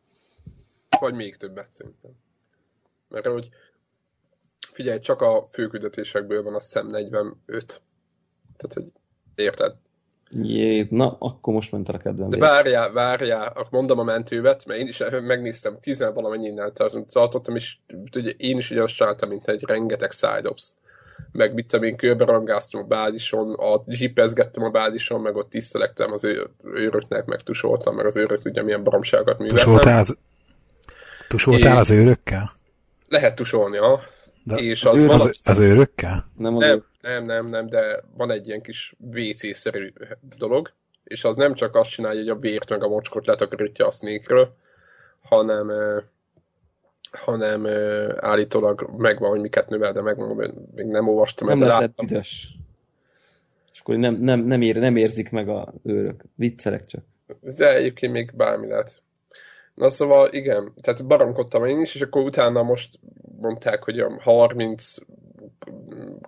Vagy 0.99 1.13
még 1.13 1.35
többet 1.35 1.71
szerintem. 1.71 2.11
Mert 3.09 3.27
hogy 3.27 3.49
figyelj, 4.71 4.99
csak 4.99 5.21
a 5.21 5.47
főküldetésekből 5.51 6.43
van 6.43 6.55
a 6.55 6.61
szem 6.61 6.87
45. 6.87 7.37
Tehát, 8.57 8.73
hogy 8.73 8.85
érted? 9.35 9.75
Jé, 10.29 10.87
na, 10.89 11.17
akkor 11.19 11.53
most 11.53 11.71
ment 11.71 11.89
a 11.89 11.97
kedvem. 11.97 12.29
De 12.29 12.37
várjál, 12.37 12.91
várjál, 12.91 13.47
akkor 13.47 13.67
mondom 13.71 13.99
a 13.99 14.03
mentővet, 14.03 14.65
mert 14.65 14.79
én 14.79 14.87
is 14.87 15.03
megnéztem, 15.21 15.79
tizen 15.79 16.13
valamennyinnel 16.13 16.71
tartottam, 17.09 17.55
és 17.55 17.77
ugye 18.15 18.31
én 18.37 18.57
is 18.57 18.71
ugyanazt 18.71 18.95
csináltam, 18.95 19.29
mint 19.29 19.47
egy 19.47 19.63
rengeteg 19.65 20.11
side 20.11 20.49
ops. 20.49 20.73
Meg 21.31 21.53
mit 21.53 21.67
tudom 21.67 21.85
én, 21.85 21.97
körberangáztam 21.97 22.81
a 22.81 22.85
bázison, 22.85 23.53
a 23.53 23.83
zsipezgettem 23.87 24.63
a 24.63 24.69
bázison, 24.69 25.21
meg 25.21 25.35
ott 25.35 25.49
tisztelektem 25.49 26.11
az 26.11 26.23
őröknek, 26.63 27.25
meg 27.25 27.41
tusoltam, 27.41 27.95
meg 27.95 28.05
az 28.05 28.17
őrök 28.17 28.45
ugye 28.45 28.63
milyen 28.63 28.83
baromságot 28.83 29.37
műveltem. 29.37 29.65
Tusoltál 29.65 29.99
az, 29.99 30.17
Tusoltál 31.27 31.77
az 31.77 31.91
őrökkel? 31.91 32.51
Lehet 33.07 33.35
tusolni, 33.35 33.77
ha. 33.77 34.01
De 34.43 34.55
és 34.55 34.83
az, 34.83 34.93
az, 34.93 35.03
őr, 35.03 35.09
az, 35.09 35.31
az 35.43 35.59
őrökkel? 35.59 36.25
Nem, 36.37 36.55
az 36.55 36.65
nem, 36.65 36.83
nem, 37.01 37.25
nem, 37.25 37.47
nem, 37.47 37.67
de 37.67 38.03
van 38.17 38.31
egy 38.31 38.47
ilyen 38.47 38.61
kis 38.61 38.95
WC-szerű 39.13 39.93
dolog, 40.37 40.73
és 41.03 41.23
az 41.23 41.35
nem 41.35 41.53
csak 41.53 41.75
azt 41.75 41.89
csinálja, 41.89 42.19
hogy 42.19 42.29
a 42.29 42.39
vért 42.39 42.69
meg 42.69 42.83
a 42.83 42.87
mocskot 42.87 43.25
letakarítja 43.25 43.87
a 43.87 43.91
snake 43.91 44.49
hanem 45.21 45.71
hanem 47.11 47.67
állítólag 48.17 48.89
megvan, 48.97 49.29
hogy 49.29 49.41
miket 49.41 49.69
növel, 49.69 49.93
de 49.93 50.01
megmondom, 50.01 50.51
még 50.75 50.85
nem 50.85 51.07
olvastam. 51.07 51.47
Nem 51.47 51.61
lesz 51.61 51.89
üdes. 52.03 52.55
És 53.73 53.79
akkor 53.79 53.95
nem, 53.95 54.15
nem, 54.15 54.39
nem, 54.39 54.61
ér, 54.61 54.75
nem 54.75 54.95
érzik 54.95 55.29
meg 55.29 55.49
a 55.49 55.73
őrök. 55.83 56.23
Viccelek 56.35 56.85
csak. 56.85 57.03
De 57.41 57.75
egyébként 57.75 58.11
még 58.11 58.31
bármi 58.35 58.67
lehet. 58.67 59.01
Na 59.77 59.89
szóval 59.89 60.27
igen, 60.31 60.73
tehát 60.81 61.07
baromkodtam 61.07 61.65
én 61.65 61.81
is, 61.81 61.95
és 61.95 62.01
akkor 62.01 62.21
utána 62.21 62.63
most 62.63 62.99
mondták, 63.39 63.83
hogy 63.83 63.99
a 63.99 64.21
30 64.21 64.95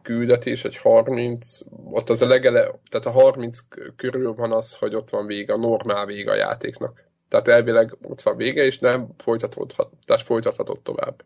küldetés, 0.01 0.65
egy 0.65 0.77
30, 0.77 1.59
ott 1.91 2.09
az 2.09 2.21
a 2.21 2.27
legele, 2.27 2.71
tehát 2.89 3.05
a 3.05 3.11
30 3.11 3.59
körül 3.95 4.33
van 4.33 4.51
az, 4.51 4.73
hogy 4.73 4.95
ott 4.95 5.09
van 5.09 5.25
vége, 5.25 5.53
a 5.53 5.57
normál 5.57 6.05
vége 6.05 6.31
a 6.31 6.35
játéknak. 6.35 7.03
Tehát 7.27 7.47
elvileg 7.47 7.97
ott 8.01 8.21
van 8.21 8.37
vége, 8.37 8.63
és 8.63 8.79
nem 8.79 9.09
folytatódhat, 9.17 9.91
tehát 10.05 10.23
folytathatott 10.23 10.83
tovább. 10.83 11.23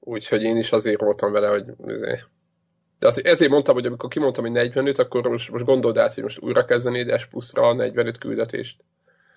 Úgyhogy 0.00 0.42
én 0.42 0.56
is 0.56 0.72
azért 0.72 1.00
voltam 1.00 1.32
vele, 1.32 1.48
hogy 1.48 1.64
azért. 1.78 2.28
De 2.98 3.06
azért, 3.06 3.26
ezért 3.26 3.50
mondtam, 3.50 3.74
hogy 3.74 3.86
amikor 3.86 4.08
kimondtam, 4.08 4.44
hogy 4.44 4.52
45, 4.52 4.98
akkor 4.98 5.28
most, 5.28 5.50
most 5.50 5.64
gondold 5.64 5.98
át, 5.98 6.14
hogy 6.14 6.22
most 6.22 6.40
újra 6.40 6.64
kezdenéd 6.64 7.18
S 7.18 7.26
pluszra 7.26 7.62
a 7.62 7.72
45 7.72 8.18
küldetést. 8.18 8.80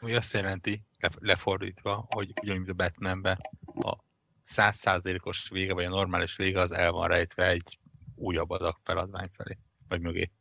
Ami 0.01 0.15
azt 0.15 0.33
jelenti, 0.33 0.83
lefordítva, 1.19 2.07
hogy 2.09 2.31
ugyanúgy 2.41 2.69
a 2.69 2.73
Batmanben 2.73 3.37
a 3.65 3.97
százszázalékos 4.43 5.49
vége, 5.49 5.73
vagy 5.73 5.85
a 5.85 5.89
normális 5.89 6.35
vége 6.35 6.59
az 6.59 6.71
el 6.71 6.91
van 6.91 7.07
rejtve 7.07 7.47
egy 7.47 7.79
újabb 8.15 8.49
adag 8.49 8.77
feladvány 8.83 9.29
felé, 9.33 9.57
vagy 9.87 10.01
mögé. 10.01 10.31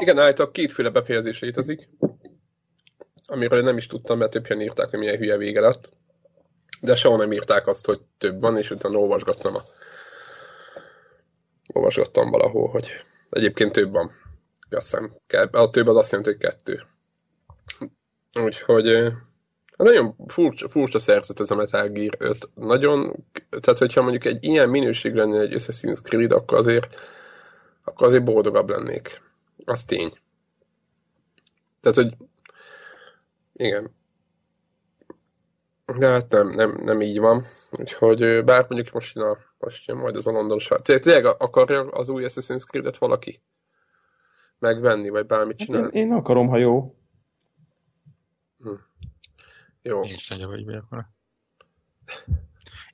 Igen, 0.00 0.18
állítólag 0.18 0.52
kétféle 0.52 0.90
befejezés 0.90 1.40
létezik, 1.40 1.88
amiről 3.26 3.62
nem 3.62 3.76
is 3.76 3.86
tudtam, 3.86 4.18
mert 4.18 4.30
többen 4.30 4.60
írták, 4.60 4.90
hogy 4.90 4.98
milyen 4.98 5.16
hülye 5.16 5.36
vége 5.36 5.60
lett. 5.60 5.92
De 6.80 6.96
soha 6.96 7.16
nem 7.16 7.32
írták 7.32 7.66
azt, 7.66 7.86
hogy 7.86 8.00
több 8.18 8.40
van, 8.40 8.56
és 8.56 8.70
utána 8.70 8.98
olvasgattam 8.98 9.54
a... 9.54 9.62
Olvasgattam 11.72 12.30
valahol, 12.30 12.68
hogy 12.68 12.90
egyébként 13.30 13.72
több 13.72 13.90
van. 13.90 14.10
Azt 14.70 14.90
hiszem, 14.90 15.14
a 15.50 15.70
több 15.70 15.86
az 15.86 15.96
azt 15.96 16.10
jelenti, 16.10 16.30
hogy 16.30 16.40
kettő. 16.40 16.86
Úgyhogy 18.44 18.88
hát 19.78 19.86
nagyon 19.86 20.14
furcsa, 20.26 20.68
furcsa 20.68 20.98
szerzet 20.98 21.40
ez 21.40 21.50
a 21.50 21.54
Metal 21.54 21.88
Gear 21.88 22.14
5. 22.18 22.48
Nagyon, 22.54 23.24
tehát 23.48 23.78
hogyha 23.78 24.02
mondjuk 24.02 24.24
egy 24.24 24.44
ilyen 24.44 24.68
minőség 24.68 25.14
lenne 25.14 25.40
egy 25.40 25.54
Assassin's 25.54 26.02
Creed, 26.02 26.32
akkor 26.32 26.58
azért, 26.58 26.86
akkor 27.84 28.06
azért 28.06 28.24
boldogabb 28.24 28.70
lennék. 28.70 29.22
Az 29.64 29.84
tény. 29.84 30.10
Tehát, 31.80 31.96
hogy 31.96 32.14
igen. 33.52 33.96
De 35.98 36.08
hát 36.08 36.30
nem, 36.30 36.48
nem, 36.48 36.80
nem 36.84 37.00
így 37.00 37.18
van. 37.18 37.44
Úgyhogy 37.70 38.44
bár 38.44 38.66
mondjuk 38.68 38.94
most 38.94 39.16
jön, 39.16 39.26
a, 39.26 39.36
most 39.58 39.86
jön 39.86 39.96
majd 39.96 40.16
az 40.16 40.26
a 40.26 40.30
londonos. 40.30 40.68
Tényleg 40.82 41.26
akarja 41.26 41.80
az 41.80 42.08
új 42.08 42.24
Assassin's 42.24 42.66
Creed-et 42.66 42.98
valaki 42.98 43.42
megvenni, 44.58 45.08
vagy 45.08 45.26
bármit 45.26 45.56
csinálni? 45.56 45.86
Hát 45.86 45.94
én, 45.94 46.06
én 46.06 46.12
akarom, 46.12 46.48
ha 46.48 46.56
jó. 46.56 46.97
Hm. 48.58 48.74
Jó. 49.82 50.02
Is 50.02 50.28
nagyon 50.28 50.64
vagy 50.64 50.74
akkor. 50.74 51.08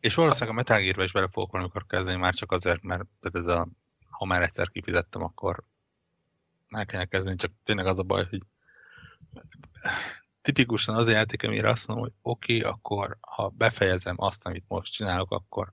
És 0.01 0.15
valószínűleg 0.15 0.55
a 0.55 0.57
Metal 0.57 0.81
Gear-be 0.81 1.03
is 1.03 1.13
bele 1.13 1.29
fogok 1.29 1.51
valamikor 1.51 1.87
kezdeni, 1.87 2.19
már 2.19 2.35
csak 2.35 2.53
azért, 2.53 2.83
mert 2.83 3.07
ez 3.21 3.47
a, 3.47 3.69
ha 4.11 4.25
már 4.25 4.43
egyszer 4.43 4.71
kifizettem, 4.71 5.23
akkor 5.23 5.65
el 6.69 6.87
kellene 6.87 7.09
kezdeni, 7.09 7.37
csak 7.37 7.53
tényleg 7.65 7.87
az 7.87 7.99
a 7.99 8.03
baj, 8.03 8.27
hogy 8.31 8.43
tipikusan 10.43 10.95
az 10.95 11.07
a 11.07 11.11
játék, 11.11 11.43
amire 11.43 11.71
azt 11.71 11.87
mondom, 11.87 12.07
hogy 12.07 12.15
oké, 12.23 12.57
okay, 12.57 12.71
akkor 12.71 13.19
ha 13.21 13.49
befejezem 13.49 14.15
azt, 14.19 14.47
amit 14.47 14.65
most 14.69 14.93
csinálok, 14.93 15.31
akkor 15.31 15.73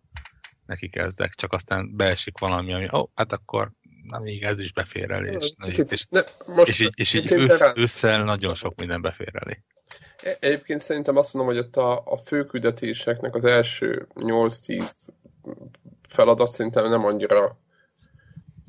neki 0.66 0.90
kezdek, 0.90 1.34
csak 1.34 1.54
aztán 1.54 1.96
beesik 1.96 2.38
valami, 2.38 2.74
ami, 2.74 2.86
ó, 2.86 3.00
oh, 3.00 3.10
hát 3.16 3.32
akkor 3.32 3.72
na 4.04 4.20
még 4.20 4.44
ez 4.44 4.60
is 4.60 4.74
befér 4.74 5.12
elé, 5.12 5.38
és, 5.66 5.78
és, 5.90 6.06
ne, 6.10 6.22
most 6.56 6.68
és 6.68 6.80
így, 6.80 6.94
és 6.96 7.14
így 7.14 7.32
ősz, 7.32 7.62
ősszel 7.76 8.24
nagyon 8.24 8.56
sok 8.56 8.76
minden 8.76 9.02
befér 9.02 9.32
elé. 9.34 9.64
Egyébként 10.40 10.80
szerintem 10.80 11.18
azt 11.18 11.34
mondom, 11.34 11.56
hogy 11.56 11.64
ott 11.64 11.76
a, 11.76 12.04
a 12.06 12.18
főküldetéseknek 12.18 13.36
az 13.36 13.44
első 13.44 14.08
8-10 14.16 14.92
feladat 16.10 16.52
szerintem 16.52 16.90
nem 16.90 17.06
annyira 17.06 17.60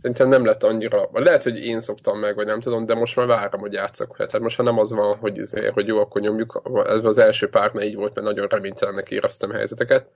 Szerintem 0.03 0.29
nem 0.29 0.45
lett 0.45 0.63
annyira, 0.63 1.09
lehet, 1.13 1.43
hogy 1.43 1.65
én 1.65 1.81
szoktam 1.81 2.19
meg, 2.19 2.35
vagy 2.35 2.47
nem 2.47 2.61
tudom, 2.61 2.87
de 2.87 2.95
most 2.95 3.17
már 3.17 3.27
várom, 3.27 3.61
hogy 3.61 3.73
játszak 3.73 4.17
vele. 4.17 4.31
Tehát 4.31 4.43
most 4.43 4.59
már 4.59 4.67
nem 4.67 4.79
az 4.79 4.93
van, 4.93 5.17
hogy, 5.17 5.39
azért, 5.39 5.73
hogy 5.73 5.87
jó, 5.87 5.99
akkor 5.99 6.21
nyomjuk. 6.21 6.63
Ez 6.87 7.05
az 7.05 7.19
első 7.19 7.49
pár 7.49 7.73
így 7.83 7.95
volt, 7.95 8.15
mert 8.15 8.27
nagyon 8.27 8.47
reménytelennek 8.47 9.11
éreztem 9.11 9.51
helyzeteket. 9.51 10.07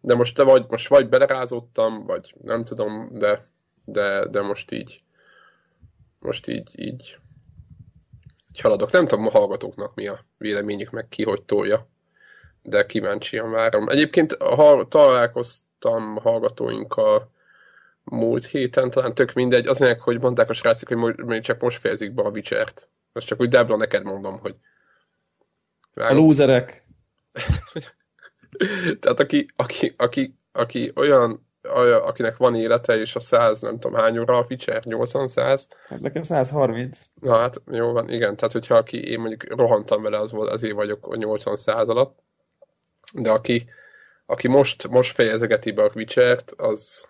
De 0.00 0.14
most 0.14 0.34
te 0.34 0.42
vagy, 0.42 0.64
most 0.68 0.88
vagy 0.88 1.08
belerázottam, 1.08 2.06
vagy 2.06 2.34
nem 2.42 2.64
tudom, 2.64 3.08
de, 3.12 3.46
de, 3.92 4.26
de 4.26 4.40
most 4.40 4.70
így 4.70 5.02
most 6.20 6.46
így, 6.46 6.70
így, 6.74 7.18
így 8.52 8.60
haladok. 8.60 8.90
Nem 8.90 9.06
tudom 9.06 9.26
a 9.26 9.30
hallgatóknak 9.30 9.94
mi 9.94 10.06
a 10.06 10.24
véleményük, 10.38 10.90
meg 10.90 11.08
ki 11.08 11.24
hogy 11.24 11.42
tolja, 11.42 11.88
de 12.62 12.86
kíváncsian 12.86 13.50
várom. 13.50 13.88
Egyébként 13.88 14.36
ha 14.36 14.88
találkoztam 14.88 16.16
hallgatóinkkal, 16.16 17.30
múlt 18.04 18.46
héten, 18.46 18.90
talán 18.90 19.14
tök 19.14 19.32
mindegy, 19.32 19.66
az 19.66 19.80
ennek, 19.80 20.00
hogy 20.00 20.20
mondták 20.20 20.50
a 20.50 20.52
srácok, 20.52 20.88
hogy 20.88 21.16
még 21.16 21.42
csak 21.42 21.60
most 21.60 21.80
fejezik 21.80 22.12
be 22.12 22.22
a 22.22 22.30
Witcher-t. 22.30 22.88
Most 23.12 23.26
csak 23.26 23.40
úgy 23.40 23.48
Debla 23.48 23.76
neked 23.76 24.02
mondom, 24.02 24.38
hogy... 24.38 24.54
Vágod. 25.94 26.16
A 26.16 26.20
lúzerek. 26.20 26.82
Tehát 29.00 29.20
aki, 29.20 29.46
aki, 29.56 29.94
aki, 29.96 30.34
aki 30.52 30.92
olyan, 30.94 31.46
akinek 31.62 32.36
van 32.36 32.54
élete, 32.54 32.98
és 32.98 33.16
a 33.16 33.20
100, 33.20 33.60
nem 33.60 33.78
tudom 33.78 34.00
hány 34.00 34.18
óra 34.18 34.36
a 34.36 34.46
Witcher, 34.48 34.82
80-100? 34.84 35.64
Hát 35.88 36.00
nekem 36.00 36.22
130. 36.22 37.00
Na 37.20 37.38
hát, 37.38 37.62
jó 37.70 37.92
van, 37.92 38.10
igen. 38.10 38.36
Tehát, 38.36 38.52
hogyha 38.52 38.74
aki, 38.74 39.10
én 39.10 39.20
mondjuk 39.20 39.56
rohantam 39.56 40.02
vele, 40.02 40.18
az 40.18 40.32
volt, 40.32 40.50
azért 40.50 40.74
vagyok 40.74 41.06
a 41.06 41.16
80 41.16 41.56
100 41.56 41.88
alatt. 41.88 42.18
De 43.12 43.30
aki, 43.30 43.68
aki 44.26 44.48
most, 44.48 44.88
most 44.88 45.14
fejezegeti 45.14 45.72
be 45.72 45.82
a 45.82 45.90
Witcher-t, 45.94 46.52
az, 46.56 47.04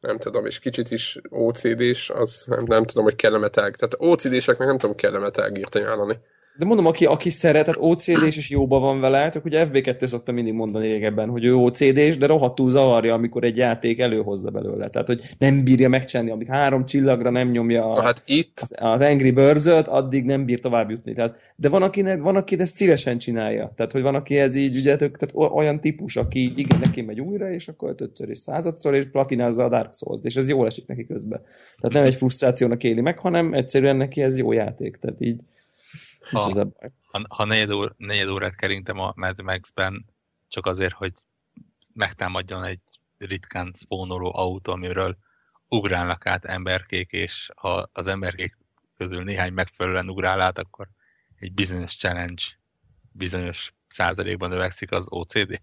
nem 0.00 0.18
tudom, 0.18 0.46
és 0.46 0.58
kicsit 0.58 0.90
is 0.90 1.18
OCD-s, 1.28 2.10
az 2.10 2.44
nem, 2.46 2.64
nem 2.64 2.84
tudom, 2.84 3.04
hogy 3.04 3.16
kellemet 3.16 3.52
Tehát 3.52 3.94
OCD-seknek 3.96 4.68
nem 4.68 4.78
tudom 4.78 4.96
kellemet 4.96 5.38
elgírt 5.38 5.74
ajánlani. 5.74 6.18
De 6.58 6.64
mondom, 6.64 6.86
aki, 6.86 7.06
aki 7.06 7.30
szeret, 7.30 7.64
tehát 7.64 7.80
OCD-s 7.82 8.36
és 8.36 8.50
jóba 8.50 8.78
van 8.78 9.00
vele, 9.00 9.28
csak 9.28 9.44
ugye 9.44 9.68
FB2 9.72 10.06
szoktam 10.06 10.34
mindig 10.34 10.52
mondani 10.52 10.88
régebben, 10.88 11.28
hogy 11.28 11.44
ő 11.44 11.54
OCD-s, 11.54 12.18
de 12.18 12.26
rohadtul 12.26 12.70
zavarja, 12.70 13.14
amikor 13.14 13.44
egy 13.44 13.56
játék 13.56 13.98
előhozza 13.98 14.50
belőle. 14.50 14.88
Tehát, 14.88 15.06
hogy 15.08 15.22
nem 15.38 15.64
bírja 15.64 15.88
megcsinálni, 15.88 16.30
amíg 16.30 16.46
három 16.46 16.86
csillagra 16.86 17.30
nem 17.30 17.50
nyomja 17.50 17.90
a, 17.90 18.02
hát 18.02 18.22
itt... 18.26 18.60
az, 18.62 18.74
az 18.78 19.00
Angry 19.00 19.30
birds 19.30 19.66
addig 19.66 20.24
nem 20.24 20.44
bír 20.44 20.60
tovább 20.60 20.90
jutni. 20.90 21.12
Tehát, 21.12 21.36
de 21.56 21.68
van, 21.68 21.82
akinek, 21.82 22.22
van, 22.22 22.36
aki 22.36 22.60
ezt 22.60 22.74
szívesen 22.74 23.18
csinálja. 23.18 23.72
Tehát, 23.76 23.92
hogy 23.92 24.02
van, 24.02 24.14
aki 24.14 24.38
ez 24.38 24.54
így, 24.54 24.76
ugye, 24.76 24.96
tök, 24.96 25.16
tehát 25.18 25.52
olyan 25.52 25.80
típus, 25.80 26.16
aki 26.16 26.52
igen, 26.56 26.78
neki 26.82 27.00
megy 27.00 27.20
újra, 27.20 27.50
és 27.50 27.68
akkor 27.68 27.88
ötötször 27.90 28.28
és 28.28 28.38
századszor, 28.38 28.94
és 28.94 29.04
platinázza 29.10 29.64
a 29.64 29.68
Dark 29.68 29.94
souls 29.94 30.20
és 30.22 30.36
ez 30.36 30.48
jól 30.48 30.66
esik 30.66 30.86
neki 30.86 31.06
közben. 31.06 31.40
Tehát 31.80 31.96
nem 31.96 32.04
egy 32.04 32.14
frusztrációnak 32.14 32.84
éli 32.84 33.00
meg, 33.00 33.18
hanem 33.18 33.54
egyszerűen 33.54 33.96
neki 33.96 34.22
ez 34.22 34.38
jó 34.38 34.52
játék. 34.52 34.96
Tehát 34.96 35.20
így 35.20 35.40
ha, 36.30 36.66
ha, 37.04 37.22
ha 37.28 37.44
négy, 37.44 37.72
óra, 37.72 37.94
négy 37.96 38.28
órát 38.28 38.56
kerintem 38.56 38.98
a 38.98 39.12
Mad 39.16 39.42
Max-ben, 39.42 40.04
csak 40.48 40.66
azért, 40.66 40.94
hogy 40.94 41.12
megtámadjon 41.92 42.64
egy 42.64 42.80
ritkán 43.18 43.72
spónoló 43.76 44.32
autó, 44.34 44.72
amiről 44.72 45.16
ugrálnak 45.68 46.26
át 46.26 46.44
emberkék, 46.44 47.10
és 47.10 47.50
ha 47.56 47.88
az 47.92 48.06
emberkék 48.06 48.56
közül 48.96 49.24
néhány 49.24 49.52
megfelelően 49.52 50.08
ugrál 50.08 50.40
át, 50.40 50.58
akkor 50.58 50.88
egy 51.38 51.52
bizonyos 51.52 51.96
challenge 51.96 52.42
bizonyos 53.12 53.74
százalékban 53.88 54.48
növekszik 54.48 54.90
az 54.90 55.06
OCD. 55.08 55.60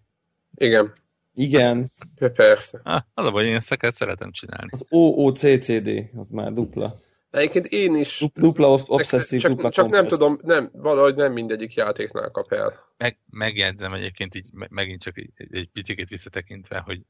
Igen. 0.55 0.93
Igen. 1.33 1.91
Persze. 2.33 2.79
Ah, 2.83 3.01
az 3.13 3.25
a 3.25 3.31
baj, 3.31 3.45
én 3.45 3.55
ezt 3.55 3.77
szeretem 3.81 4.31
csinálni. 4.31 4.69
Az 4.71 4.85
OOCCD, 4.89 6.09
az 6.15 6.29
már 6.29 6.53
dupla. 6.53 6.99
Egyébként 7.29 7.65
én 7.65 7.95
is... 7.95 8.25
Dupla 8.33 8.67
obszesszív, 8.85 9.39
csak, 9.39 9.51
dupla 9.51 9.69
Csak 9.69 9.89
nem 9.89 10.07
tudom, 10.07 10.39
nem, 10.41 10.69
valahogy 10.73 11.15
nem 11.15 11.33
mindegyik 11.33 11.73
játéknál 11.73 12.29
kap 12.29 12.51
el. 12.51 12.93
Meg, 12.97 13.19
megjegyzem 13.29 13.93
egyébként 13.93 14.35
így 14.35 14.49
megint 14.51 15.01
csak 15.01 15.17
egy, 15.17 15.31
egy 15.35 15.69
picit 15.69 16.09
visszatekintve, 16.09 16.79
hogy 16.79 17.01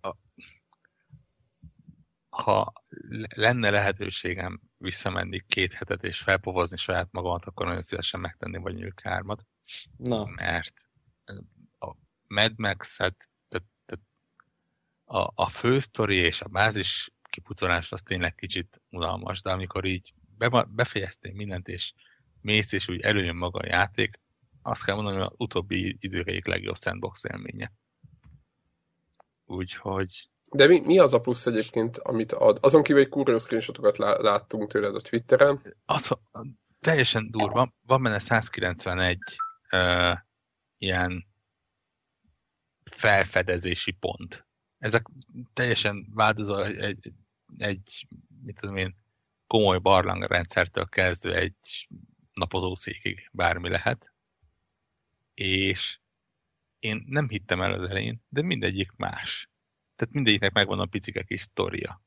a, 0.00 0.16
ha 2.28 2.72
lenne 3.36 3.70
lehetőségem 3.70 4.60
visszamenni 4.76 5.44
két 5.48 5.72
hetet 5.72 6.04
és 6.04 6.18
felpovozni 6.18 6.76
saját 6.76 7.08
magamat, 7.10 7.44
akkor 7.44 7.66
nagyon 7.66 7.82
szívesen 7.82 8.20
megtenni 8.20 8.58
vagy 8.58 8.72
mondjuk 8.72 9.00
hármat. 9.00 9.46
Na. 9.96 10.24
Mert 10.24 10.74
a 11.78 11.94
Mad 12.26 12.52
Max-et 12.56 13.28
a, 15.04 15.32
a 15.34 15.48
fősztori 15.48 16.16
és 16.16 16.40
a 16.40 16.48
bázis 16.48 17.12
kipucolás 17.30 17.92
az 17.92 18.02
tényleg 18.02 18.34
kicsit 18.34 18.82
unalmas, 18.90 19.42
de 19.42 19.50
amikor 19.50 19.84
így 19.84 20.14
be, 20.38 20.66
befejeztél 20.68 21.32
mindent, 21.32 21.68
és 21.68 21.92
mész, 22.40 22.72
és 22.72 22.88
úgy 22.88 23.00
előjön 23.00 23.36
maga 23.36 23.58
a 23.58 23.66
játék, 23.66 24.20
azt 24.62 24.84
kell 24.84 24.94
mondanom, 24.94 25.18
hogy 25.18 25.28
az 25.30 25.36
utóbbi 25.38 25.96
idők 26.00 26.28
egyik 26.28 26.46
legjobb 26.46 26.76
sandbox 26.76 27.24
élménye. 27.24 27.72
Úgyhogy... 29.44 30.28
De 30.52 30.66
mi, 30.66 30.80
mi 30.80 30.98
az 30.98 31.12
a 31.12 31.20
plusz 31.20 31.46
egyébként, 31.46 31.98
amit 31.98 32.32
ad? 32.32 32.58
Azon 32.60 32.82
kívül 32.82 33.02
egy 33.02 33.08
kurva 33.08 33.38
screenshotokat 33.38 33.98
láttunk 33.98 34.70
tőled 34.70 34.94
a 34.94 35.00
Twitteren. 35.00 35.62
Az, 35.84 36.18
teljesen 36.80 37.30
durva. 37.30 37.74
Van 37.86 38.02
benne 38.02 38.18
191 38.18 39.18
uh, 39.72 40.18
ilyen 40.78 41.26
felfedezési 42.90 43.90
pont 43.90 44.48
ezek 44.80 45.06
teljesen 45.52 46.06
változó 46.14 46.56
egy, 46.62 47.12
egy 47.58 48.06
mit 48.42 48.60
tudom 48.60 48.76
én, 48.76 48.96
komoly 49.46 49.78
barlangrendszertől 49.78 50.88
kezdve 50.88 51.34
egy 51.34 51.88
napozószékig 52.32 53.28
bármi 53.32 53.68
lehet. 53.68 54.12
És 55.34 55.98
én 56.78 57.04
nem 57.06 57.28
hittem 57.28 57.60
el 57.60 57.72
az 57.72 57.88
elején, 57.88 58.22
de 58.28 58.42
mindegyik 58.42 58.92
más. 58.96 59.48
Tehát 59.96 60.14
mindegyiknek 60.14 60.52
megvan 60.52 60.80
a 60.80 60.86
picike 60.86 61.22
kis 61.22 61.40
sztoria. 61.40 62.02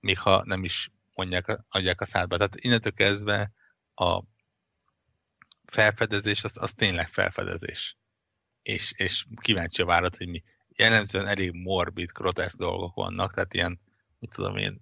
Még 0.00 0.18
ha 0.18 0.42
nem 0.44 0.64
is 0.64 0.90
mondják, 1.14 1.64
adják 1.68 2.00
a 2.00 2.04
szádba. 2.04 2.36
Tehát 2.36 2.60
innentől 2.60 2.92
kezdve 2.92 3.52
a 3.94 4.22
felfedezés 5.64 6.44
az, 6.44 6.56
az 6.62 6.74
tényleg 6.74 7.08
felfedezés. 7.08 7.96
És, 8.62 8.92
és 8.96 9.26
kíváncsi 9.40 9.82
a 9.82 9.86
várat, 9.86 10.16
hogy 10.16 10.28
mi 10.28 10.42
jellemzően 10.76 11.26
elég 11.26 11.52
morbid, 11.52 12.12
groteszk 12.12 12.56
dolgok 12.56 12.94
vannak, 12.94 13.34
tehát 13.34 13.54
ilyen, 13.54 13.80
mit 14.24 14.32
tudom 14.32 14.56
én, 14.56 14.80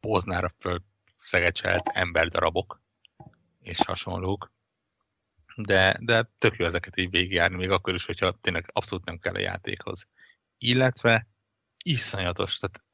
poznára 0.00 0.54
föl 0.58 0.84
szegecselt 1.16 1.88
emberdarabok 1.88 2.82
és 3.60 3.78
hasonlók. 3.78 4.52
De, 5.56 5.98
de 6.00 6.30
tök 6.38 6.56
jó 6.56 6.66
ezeket 6.66 6.98
így 6.98 7.10
végigjárni, 7.10 7.56
még 7.56 7.70
akkor 7.70 7.94
is, 7.94 8.04
hogyha 8.04 8.38
tényleg 8.40 8.70
abszolút 8.72 9.04
nem 9.04 9.18
kell 9.18 9.34
a 9.34 9.38
játékhoz. 9.38 10.08
Illetve 10.58 11.28
iszonyatos, 11.84 12.58
tehát 12.58 12.84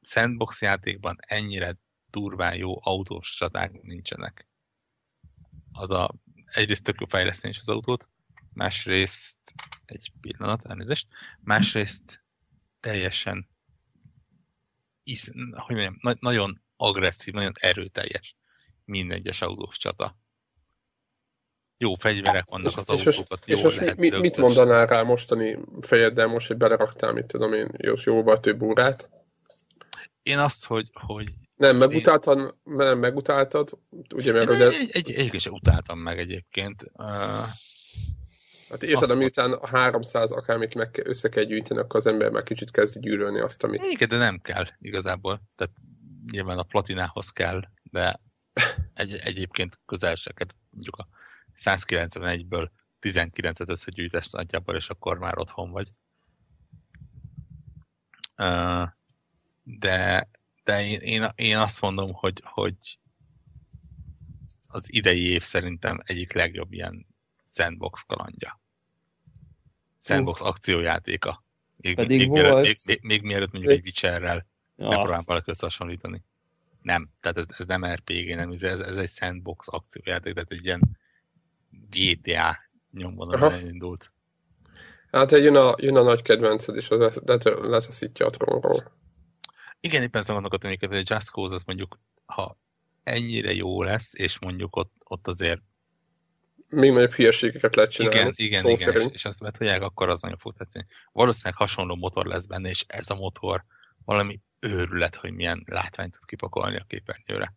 sandbox 0.00 0.60
játékban 0.60 1.18
ennyire 1.20 1.76
durván 2.10 2.56
jó 2.56 2.78
autós 2.82 3.34
csaták 3.34 3.82
nincsenek. 3.82 4.48
Az 5.72 5.90
a, 5.90 6.14
egyrészt 6.44 6.82
tök 6.82 7.00
jó 7.00 7.06
fejleszteni 7.06 7.52
is 7.52 7.60
az 7.60 7.68
autót, 7.68 8.08
másrészt 8.52 9.38
egy 9.84 10.12
pillanat, 10.20 10.66
elnézést, 10.66 11.08
másrészt 11.40 12.24
teljesen 12.80 13.52
isz, 15.04 15.30
hogy 15.50 15.74
mondjam, 15.76 15.96
na, 16.00 16.14
nagyon 16.20 16.62
agresszív, 16.76 17.34
nagyon 17.34 17.52
erőteljes 17.54 18.36
minden 18.84 19.16
egyes 19.16 19.42
autós 19.42 19.76
csata. 19.76 20.16
Jó 21.76 21.94
fegyverek 21.94 22.44
vannak 22.50 22.76
az 22.76 22.88
autókat, 22.88 23.42
és, 23.46 23.60
jól 23.60 23.70
és 23.70 23.76
lehet 23.76 23.98
mi, 23.98 24.10
mit 24.10 24.36
mondanál 24.36 24.86
rá 24.86 25.02
mostani 25.02 25.58
fejeddel 25.80 26.26
most, 26.26 26.46
hogy 26.46 26.56
beleraktál, 26.56 27.12
mit 27.12 27.26
tudom 27.26 27.52
én, 27.52 27.68
jó, 27.78 27.94
jóval 28.04 28.38
több 28.38 28.62
órát? 28.62 29.10
Én 30.22 30.38
azt, 30.38 30.64
hogy, 30.64 30.90
hogy 30.92 31.28
nem, 31.54 31.76
megutáltad, 31.76 32.38
én... 32.38 32.74
nem, 32.74 32.98
megutáltad, 32.98 33.78
ugye, 34.14 34.32
mert... 34.32 34.50
Egy, 34.50 34.60
egy, 34.60 34.90
egy, 34.92 35.10
egyébként 35.10 35.42
sem 35.42 35.52
utáltam 35.52 35.98
meg 35.98 36.18
egyébként. 36.18 36.82
Uh, 36.92 37.48
hát 38.68 38.82
érted, 38.82 39.10
amiután 39.10 39.52
a 39.52 39.66
300 39.66 40.30
akármit 40.30 40.74
meg 40.74 41.02
össze 41.04 41.28
kell 41.28 41.44
gyűjteni, 41.44 41.80
akkor 41.80 41.96
az 41.96 42.06
ember 42.06 42.30
már 42.30 42.42
kicsit 42.42 42.70
kezdi 42.70 43.00
gyűlölni 43.00 43.40
azt, 43.40 43.62
amit... 43.62 43.82
Igen, 43.82 44.08
de 44.08 44.16
nem 44.16 44.40
kell 44.40 44.66
igazából. 44.78 45.42
Tehát 45.56 45.72
nyilván 46.30 46.58
a 46.58 46.62
platinához 46.62 47.30
kell, 47.30 47.62
de 47.82 48.20
egy, 48.94 49.12
egyébként 49.12 49.78
közel 49.86 50.14
se 50.14 50.32
kell, 50.32 50.46
mondjuk 50.70 50.96
a 50.96 51.08
191-ből 51.56 52.68
19-et 53.00 53.68
összegyűjtesz 53.68 54.30
nagyjából, 54.30 54.76
és 54.76 54.88
akkor 54.88 55.18
már 55.18 55.38
otthon 55.38 55.70
vagy. 55.70 55.88
De 59.62 60.28
de 60.64 60.86
én, 60.86 61.00
én, 61.00 61.28
én 61.34 61.56
azt 61.56 61.80
mondom, 61.80 62.12
hogy, 62.12 62.42
hogy 62.44 62.98
az 64.66 64.94
idei 64.94 65.28
év 65.28 65.42
szerintem 65.42 65.98
egyik 66.04 66.32
legjobb 66.32 66.72
ilyen 66.72 67.06
sandbox 67.54 68.02
kalandja. 68.02 68.60
Sandbox 70.00 70.40
uh. 70.40 70.46
akciójátéka. 70.46 71.44
Még, 71.76 71.94
Pedig 71.94 72.18
még, 72.18 72.28
volt... 72.28 72.42
mielőtt, 72.42 72.64
még, 72.64 72.78
még, 72.84 73.02
még 73.02 73.22
mielőtt 73.22 73.52
mondjuk 73.52 73.72
egy 73.72 73.84
Witcherrel 73.84 74.46
ja. 74.76 74.88
megpróbálom 74.88 75.24
valaki 75.26 75.50
összehasonlítani. 75.50 76.24
Nem, 76.82 77.10
tehát 77.20 77.38
ez, 77.38 77.44
ez 77.48 77.66
nem 77.66 77.84
RPG, 77.84 78.34
nem, 78.34 78.50
ez, 78.50 78.62
ez 78.62 78.96
egy 78.96 79.08
sandbox 79.08 79.66
akciójáték, 79.70 80.34
tehát 80.34 80.50
egy 80.50 80.64
ilyen 80.64 80.98
GTA 81.90 82.56
nyomvonalon 82.92 83.66
indult. 83.66 84.12
Hát 85.10 85.30
jön 85.30 85.56
a, 85.56 85.74
jön 85.76 85.96
a 85.96 86.02
nagy 86.02 86.22
kedvenced, 86.22 86.76
és 86.76 86.88
az 86.90 87.20
lesz 87.62 87.90
a 88.18 88.30
trónról. 88.30 88.92
Igen, 89.80 90.02
éppen 90.02 90.20
ezt 90.20 90.30
gondolkodtam, 90.30 90.70
hogy 90.78 90.94
a 90.96 90.96
Just 90.96 91.30
Cause 91.30 91.54
az 91.54 91.62
mondjuk, 91.62 91.98
ha 92.26 92.58
ennyire 93.02 93.52
jó 93.54 93.82
lesz, 93.82 94.14
és 94.14 94.38
mondjuk 94.38 94.76
ott, 94.76 94.92
ott 94.98 95.28
azért 95.28 95.60
még 96.74 96.92
nagyobb 96.92 97.12
hülyeségeket 97.12 97.76
lehet 97.76 97.90
csinálni. 97.90 98.16
Igen, 98.18 98.32
igen, 98.36 98.64
igen, 98.64 98.76
szerint. 98.76 99.10
és, 99.10 99.14
és 99.14 99.24
azt 99.24 99.40
betolják, 99.40 99.82
akkor 99.82 100.08
az 100.08 100.20
nagyon 100.20 100.38
fog 100.38 100.54
tetszeni. 100.56 100.86
Valószínűleg 101.12 101.56
hasonló 101.56 101.96
motor 101.96 102.26
lesz 102.26 102.46
benne, 102.46 102.68
és 102.68 102.84
ez 102.86 103.10
a 103.10 103.14
motor 103.14 103.64
valami 104.04 104.40
őrület, 104.60 105.14
hogy 105.14 105.32
milyen 105.32 105.62
látványt 105.66 106.12
tud 106.12 106.24
kipakolni 106.24 106.76
a 106.76 106.84
képernyőre. 106.86 107.54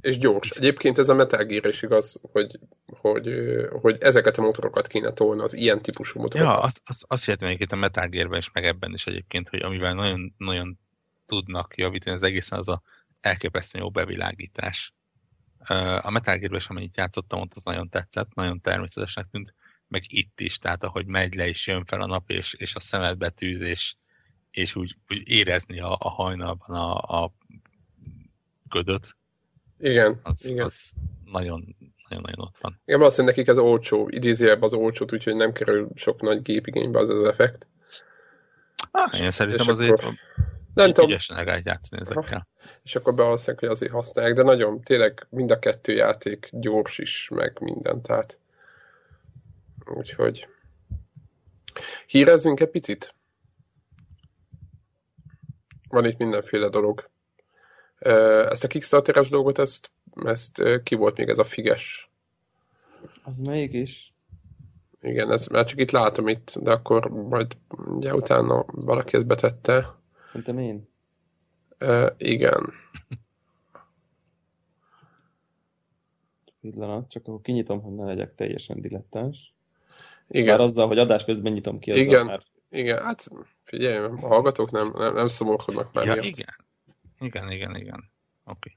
És 0.00 0.18
gyors. 0.18 0.50
Egyébként 0.50 0.98
ez 0.98 1.08
a 1.08 1.14
Metal 1.14 1.44
Gear 1.44 1.66
is 1.66 1.82
igaz, 1.82 2.20
hogy, 2.32 2.58
hogy, 2.86 3.28
hogy 3.80 3.96
ezeket 4.00 4.38
a 4.38 4.42
motorokat 4.42 4.86
kéne 4.86 5.12
tolni, 5.12 5.42
az 5.42 5.54
ilyen 5.54 5.82
típusú 5.82 6.20
motorokat. 6.20 6.54
Ja, 6.54 6.62
azt, 6.62 6.80
azt, 6.84 7.04
azt 7.08 7.24
hihetem 7.24 7.46
egyébként 7.46 7.72
a 7.72 7.76
Metal 7.76 8.08
Gear-ben 8.08 8.38
is, 8.38 8.50
meg 8.52 8.64
ebben 8.64 8.92
is 8.92 9.06
egyébként, 9.06 9.48
hogy 9.48 9.60
amivel 9.60 9.94
nagyon, 9.94 10.34
nagyon 10.36 10.78
tudnak 11.26 11.76
javítani 11.76 12.16
az 12.16 12.22
egészen, 12.22 12.58
az 12.58 12.68
a 12.68 12.82
elképesztően 13.20 13.84
jó 13.84 13.90
bevilágítás. 13.90 14.94
A 16.00 16.10
Metal 16.10 16.36
gear 16.36 16.54
is, 16.54 16.66
amennyit 16.66 16.96
játszottam, 16.96 17.40
ott 17.40 17.52
az 17.54 17.64
nagyon 17.64 17.88
tetszett, 17.88 18.34
nagyon 18.34 18.60
természetesnek 18.60 19.26
tűnt, 19.30 19.54
meg 19.88 20.02
itt 20.06 20.40
is, 20.40 20.58
tehát 20.58 20.82
ahogy 20.82 21.06
megy 21.06 21.34
le 21.34 21.48
és 21.48 21.66
jön 21.66 21.84
fel 21.84 22.00
a 22.00 22.06
nap, 22.06 22.30
és, 22.30 22.54
és 22.54 22.74
a 22.74 22.80
szemed 22.80 23.18
betűz, 23.18 23.60
és, 23.60 23.94
és 24.50 24.76
úgy, 24.76 24.96
úgy 25.08 25.30
érezni 25.30 25.80
a, 25.80 25.96
a 25.98 26.08
hajnalban 26.08 26.76
a, 26.76 27.22
a 27.24 27.32
ködöt. 28.68 29.16
Igen, 29.78 30.20
az, 30.22 30.48
igen. 30.48 30.64
Az 30.64 30.92
nagyon, 31.24 31.76
nagyon-nagyon 32.08 32.46
ott 32.46 32.58
van. 32.60 32.80
Igen, 32.84 32.98
valószínűleg 32.98 33.36
nekik 33.36 33.50
ez 33.50 33.58
olcsó, 33.58 34.08
idézőjebb 34.10 34.62
az 34.62 34.74
olcsót, 34.74 35.12
úgyhogy 35.12 35.36
nem 35.36 35.52
kerül 35.52 35.88
sok 35.94 36.20
nagy 36.20 36.42
gépigénybe 36.42 36.98
az 36.98 37.10
az 37.10 37.22
effekt. 37.22 37.66
Ah, 38.90 39.20
én 39.20 39.30
szerintem 39.30 39.68
azért 39.68 39.92
akkor... 39.92 40.14
Nem 40.74 40.92
tudom. 40.92 41.10
Ügyesen 41.10 41.36
el 41.36 41.60
játszani 41.64 42.02
ezekkel. 42.02 42.48
És 42.82 42.96
akkor 42.96 43.14
bevalószínűleg, 43.14 43.58
hogy 43.58 43.68
azért 43.68 43.92
használják, 43.92 44.34
de 44.34 44.42
nagyon, 44.42 44.80
tényleg 44.80 45.26
mind 45.30 45.50
a 45.50 45.58
kettő 45.58 45.92
játék 45.92 46.48
gyors 46.52 46.98
is, 46.98 47.28
meg 47.34 47.56
minden, 47.60 48.02
tehát 48.02 48.40
úgyhogy 49.84 50.48
hírezzünk 52.06 52.60
egy 52.60 52.70
picit? 52.70 53.14
Van 55.88 56.04
itt 56.04 56.18
mindenféle 56.18 56.68
dolog. 56.68 57.10
Ezt 57.98 58.64
a 58.64 58.68
Kickstarter-es 58.68 59.28
dolgot, 59.28 59.58
ezt, 59.58 59.90
ezt 60.24 60.62
ki 60.82 60.94
volt 60.94 61.16
még 61.16 61.28
ez 61.28 61.38
a 61.38 61.44
figes? 61.44 62.10
Az 63.22 63.38
melyik 63.38 63.72
is? 63.72 64.12
Igen, 65.00 65.32
ez, 65.32 65.46
már 65.46 65.64
csak 65.64 65.80
itt 65.80 65.90
látom 65.90 66.28
itt, 66.28 66.54
de 66.60 66.70
akkor 66.70 67.08
majd 67.08 67.56
ugye 67.68 68.14
utána 68.14 68.64
valaki 68.66 69.16
ezt 69.16 69.26
betette. 69.26 70.02
Szerintem 70.34 70.58
én. 70.58 70.88
Uh, 71.80 72.10
igen. 72.16 72.72
Pillanat, 76.60 77.10
csak 77.10 77.26
akkor 77.26 77.40
kinyitom, 77.40 77.82
hogy 77.82 77.94
ne 77.94 78.04
legyek 78.04 78.34
teljesen 78.34 78.80
dilettáns. 78.80 79.54
Igen. 80.28 80.46
Már 80.46 80.60
azzal, 80.60 80.86
hogy 80.86 80.98
adás 80.98 81.24
közben 81.24 81.52
nyitom 81.52 81.78
ki. 81.78 81.90
Igen, 81.90 82.26
már... 82.26 82.42
igen, 82.68 83.02
hát 83.02 83.28
figyelj, 83.64 83.96
a 83.96 84.18
hallgatók 84.18 84.70
nem, 84.70 84.92
nem, 84.96 85.14
nem 85.14 85.26
szomorkodnak 85.26 85.92
már. 85.92 86.06
Ja, 86.06 86.14
igen. 86.14 86.54
Igen, 87.18 87.50
igen, 87.50 87.76
igen. 87.76 88.10
Oké. 88.44 88.76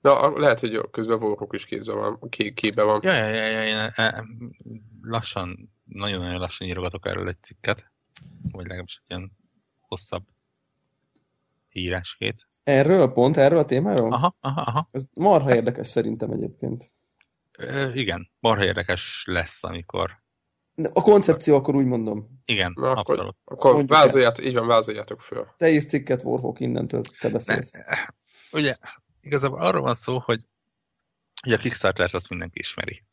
Na, 0.00 0.38
lehet, 0.38 0.60
hogy 0.60 0.90
közben 0.90 1.18
Vorok 1.18 1.54
is 1.54 1.64
kézben 1.64 1.96
van, 1.96 2.28
ké, 2.28 2.52
kébe 2.52 2.82
van. 2.82 3.00
Ja, 3.02 3.12
ja, 3.12 3.28
ja, 3.28 3.46
ja, 3.46 3.64
én 3.64 3.76
e, 3.76 3.92
e, 3.94 4.24
lassan, 5.02 5.72
nagyon-nagyon 5.84 6.40
lassan 6.40 6.68
írogatok 6.68 7.06
erről 7.06 7.28
egy 7.28 7.42
cikket, 7.42 7.84
vagy 8.52 8.66
legalábbis 8.66 8.96
egy 8.96 9.10
ilyen 9.10 9.32
hosszabb 9.80 10.32
híreskét. 11.74 12.46
Erről 12.64 13.12
pont, 13.12 13.36
erről 13.36 13.58
a 13.58 13.64
témáról? 13.64 14.12
Aha, 14.12 14.36
aha, 14.40 14.60
aha. 14.60 14.86
Ez 14.90 15.02
marha 15.14 15.54
érdekes 15.54 15.88
szerintem 15.88 16.30
egyébként. 16.30 16.92
Ö, 17.58 17.92
igen, 17.92 18.30
marha 18.40 18.64
érdekes 18.64 19.24
lesz, 19.26 19.64
amikor... 19.64 20.22
A 20.92 21.02
koncepció 21.02 21.56
akkor 21.56 21.74
úgy 21.74 21.84
mondom. 21.84 22.40
Igen, 22.44 22.72
Na, 22.76 22.92
abszolút. 22.92 23.36
Akkor, 23.44 23.70
akkor 23.70 23.86
vázoljátok, 23.86 24.44
így 24.44 24.54
van, 24.54 24.66
vázoljátok 24.66 25.20
föl. 25.20 25.46
Te 25.56 25.68
is 25.68 25.86
cikket, 25.86 26.22
Warhawk, 26.22 26.60
innentől 26.60 27.00
te 27.20 27.28
beszélsz. 27.28 27.72
Ne, 27.72 27.80
ugye, 28.52 28.76
igazából 29.20 29.60
arról 29.60 29.82
van 29.82 29.94
szó, 29.94 30.18
hogy, 30.18 30.40
hogy 31.42 31.52
a 31.52 31.56
Kickstarter-t 31.56 32.14
azt 32.14 32.28
mindenki 32.28 32.58
ismeri. 32.58 33.04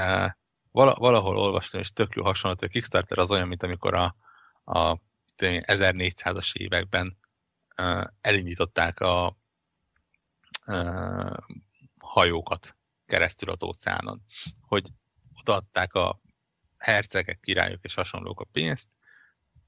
Uh, 0.00 0.30
valahol 0.72 1.36
olvastam, 1.36 1.80
és 1.80 1.92
tök 1.92 2.14
jó 2.14 2.22
hasonló, 2.22 2.56
hogy 2.58 2.68
a 2.68 2.72
Kickstarter 2.72 3.18
az 3.18 3.30
olyan, 3.30 3.48
mint 3.48 3.62
amikor 3.62 3.94
a, 3.94 4.16
a 4.64 4.98
1400-as 5.36 6.56
években 6.56 7.18
elindították 8.20 9.00
a 9.00 9.38
hajókat 11.98 12.76
keresztül 13.06 13.50
az 13.50 13.62
óceánon, 13.62 14.22
hogy 14.60 14.88
odaadták 15.40 15.94
a 15.94 16.20
hercegek, 16.78 17.40
királyok 17.40 17.84
és 17.84 17.94
hasonlók 17.94 18.40
a 18.40 18.48
pénzt, 18.52 18.88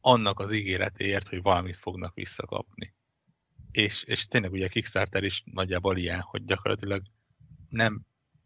annak 0.00 0.38
az 0.38 0.52
ígéretéért, 0.52 1.28
hogy 1.28 1.42
valamit 1.42 1.76
fognak 1.76 2.14
visszakapni. 2.14 2.94
És, 3.70 4.02
és 4.02 4.26
tényleg 4.26 4.52
ugye 4.52 4.66
a 4.66 4.68
Kickstarter 4.68 5.22
is 5.22 5.42
nagyjából 5.46 5.96
ilyen, 5.96 6.20
hogy 6.20 6.44
gyakorlatilag 6.44 7.02
nem 7.68 8.00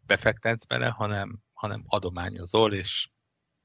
befektetsz 0.05 0.65
bele, 0.65 0.87
hanem, 0.87 1.39
hanem 1.53 1.83
adományozol, 1.87 2.73
és 2.73 3.09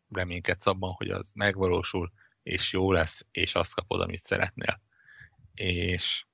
reménykedsz 0.09 0.67
abban, 0.67 0.93
hogy 0.93 1.11
az 1.11 1.33
megvalósul, 1.35 2.13
és 2.43 2.73
jó 2.73 2.93
lesz, 2.93 3.27
és 3.31 3.55
azt 3.55 3.75
kapod, 3.75 4.01
amit 4.01 4.21
szeretnél. 4.21 4.81
És, 5.55 6.25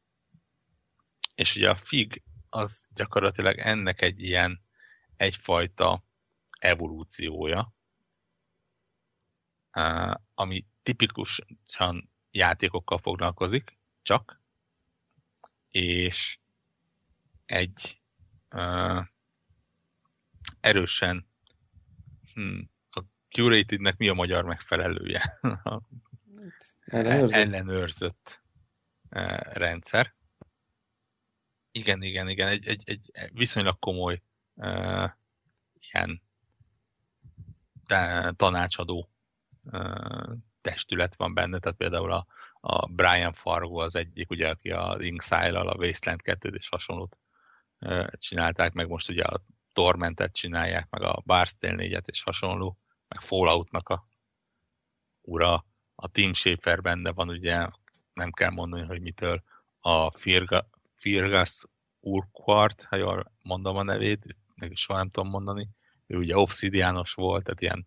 és 1.34 1.56
ugye 1.56 1.70
a 1.70 1.76
FIG 1.76 2.22
az 2.48 2.86
gyakorlatilag 2.94 3.58
ennek 3.58 4.02
egy 4.02 4.20
ilyen 4.20 4.62
egyfajta 5.16 6.04
evolúciója, 6.58 7.74
ami 10.34 10.66
tipikusan 10.82 12.10
játékokkal 12.30 12.98
foglalkozik, 12.98 13.78
csak, 14.02 14.40
és 15.70 16.38
egy 17.46 18.00
uh, 18.50 19.06
erősen 20.60 21.26
hmm, 22.34 22.70
a 22.90 23.00
curatednek 23.28 23.96
mi 23.96 24.08
a 24.08 24.14
magyar 24.14 24.44
megfelelője? 24.44 25.38
ellenőrzött, 26.84 27.32
ellenőrzött 27.32 28.42
rendszer. 29.52 30.14
Igen, 31.70 32.02
igen, 32.02 32.28
igen, 32.28 32.48
egy, 32.48 32.66
egy, 32.66 32.82
egy 32.86 33.10
viszonylag 33.32 33.78
komoly 33.78 34.22
uh, 34.54 35.10
ilyen 35.78 36.22
tanácsadó 38.36 39.10
uh, 39.62 40.32
testület 40.60 41.16
van 41.16 41.34
benne, 41.34 41.58
tehát 41.58 41.78
például 41.78 42.12
a, 42.12 42.26
a 42.60 42.86
Brian 42.86 43.32
Fargo 43.32 43.78
az 43.78 43.94
egyik, 43.96 44.30
ugye, 44.30 44.48
aki 44.48 44.70
a 44.70 44.96
Inksile-al, 45.00 45.68
a 45.68 45.76
Wasteland 45.76 46.22
2 46.22 46.48
és 46.48 46.68
hasonlót 46.68 47.18
uh, 47.78 48.08
csinálták, 48.12 48.72
meg 48.72 48.88
most 48.88 49.08
ugye 49.08 49.22
a 49.22 49.42
Tormentet 49.72 50.34
csinálják, 50.34 50.90
meg 50.90 51.02
a 51.02 51.22
Barstale 51.24 51.74
4-et 51.76 52.06
és 52.06 52.22
hasonló, 52.22 52.78
meg 53.08 53.20
Falloutnak 53.20 53.88
a 53.88 54.06
ura, 55.22 55.64
a 55.94 56.08
Team 56.08 56.32
Schafer 56.32 56.82
benne 56.82 57.12
van, 57.12 57.28
ugye 57.28 57.68
nem 58.18 58.32
kell 58.32 58.50
mondani, 58.50 58.86
hogy 58.86 59.00
mitől. 59.00 59.42
A 59.80 60.10
Firga, 60.10 60.68
Firgas 60.94 61.64
Urquhart, 62.00 62.82
ha 62.82 62.96
jól 62.96 63.32
mondom 63.42 63.76
a 63.76 63.82
nevét, 63.82 64.36
is 64.54 64.80
soha 64.80 64.98
nem 64.98 65.10
tudom 65.10 65.28
mondani, 65.28 65.68
ő 66.06 66.16
ugye 66.16 66.36
obszidiános 66.36 67.14
volt, 67.14 67.44
tehát 67.44 67.60
ilyen 67.60 67.86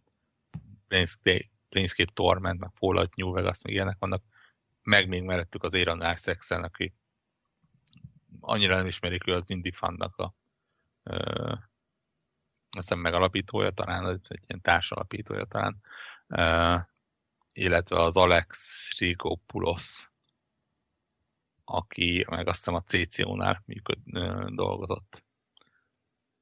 Planescape, 0.87 1.45
Planescape 1.69 2.11
Torment, 2.13 2.59
meg 2.59 2.69
Fallout 2.73 3.15
New 3.15 3.31
Vegas, 3.31 3.61
meg 3.61 3.73
ilyenek 3.73 3.97
vannak, 3.99 4.23
meg 4.83 5.07
még 5.07 5.23
mellettük 5.23 5.63
az 5.63 5.73
Aaron 5.73 6.13
Isaacs-en, 6.13 6.63
aki 6.63 6.93
annyira 8.39 8.75
nem 8.75 8.85
ismerik, 8.85 9.27
ő 9.27 9.33
az 9.33 9.49
Indie 9.49 9.71
Fundnak 9.75 10.15
a 10.17 10.33
ö, 11.03 11.53
azt 12.69 12.95
megalapítója 12.95 13.71
talán, 13.71 14.07
egy 14.07 14.43
ilyen 14.47 14.61
társalapítója 14.61 15.45
talán, 15.45 15.81
ö, 16.27 16.75
illetve 17.53 18.01
az 18.01 18.17
Alex 18.17 18.57
Rigopoulos, 18.97 20.10
aki 21.71 22.25
meg 22.29 22.47
azt 22.47 22.57
hiszem 22.57 22.73
a 22.73 22.83
CCO-nál 22.83 23.63
működ, 23.65 23.97
dolgozott. 24.55 25.23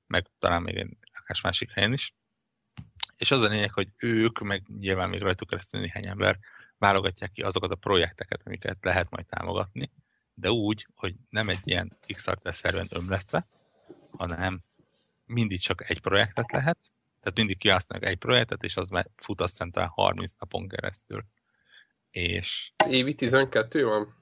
Meg 0.08 0.28
talán 0.40 0.62
még 0.62 0.76
egy 0.76 0.98
másik 1.42 1.72
helyen 1.72 1.94
is. 1.94 2.14
És 3.18 3.32
az 3.32 3.42
a 3.42 3.48
lényeg, 3.48 3.74
hogy 3.74 3.88
ők, 3.98 4.40
meg 4.40 4.64
nyilván 4.80 5.10
még 5.10 5.22
rajtuk 5.22 5.50
keresztül 5.50 5.80
néhány 5.80 6.08
ember, 6.08 6.40
válogatják 6.78 7.32
ki 7.32 7.42
azokat 7.42 7.72
a 7.72 7.76
projekteket, 7.76 8.42
amiket 8.46 8.78
lehet 8.82 9.10
majd 9.10 9.26
támogatni, 9.26 9.92
de 10.34 10.52
úgy, 10.52 10.88
hogy 10.96 11.16
nem 11.30 11.50
egy 11.50 11.68
ilyen 11.68 11.98
Kickstarter 12.06 12.56
szerven 12.56 12.88
ömlesztve, 12.90 13.48
hanem 14.12 14.64
mindig 15.26 15.60
csak 15.60 15.90
egy 15.90 16.02
projektet 16.02 16.52
lehet, 16.52 16.78
tehát 17.20 17.38
mindig 17.38 17.58
kihasználnak 17.58 18.10
egy 18.10 18.18
projektet, 18.18 18.64
és 18.64 18.78
az 18.78 18.90
már 18.90 19.10
fut 19.16 19.42
azt 19.42 19.64
hiszem 19.64 19.90
30 19.90 20.34
napon 20.40 20.68
keresztül. 20.68 21.26
És... 22.12 22.72
Évi 22.90 23.16
12 23.16 23.86
van? 23.86 24.19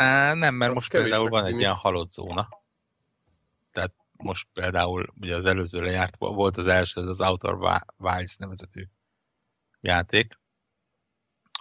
Á, 0.00 0.34
nem, 0.34 0.54
mert 0.54 0.70
az 0.70 0.76
most 0.76 0.90
például 0.90 1.28
van 1.28 1.44
egy 1.44 1.58
ilyen 1.58 1.74
halott 1.74 2.10
zóna. 2.10 2.48
Tehát 3.72 3.94
most 4.12 4.48
például, 4.52 5.12
ugye 5.20 5.36
az 5.36 5.44
előző 5.44 5.80
lejárt 5.80 6.16
volt 6.16 6.56
az 6.56 6.66
első, 6.66 7.00
ez 7.00 7.06
az 7.06 7.20
Outer 7.20 7.54
Wilds 7.96 8.36
nevezetű 8.36 8.84
játék, 9.80 10.38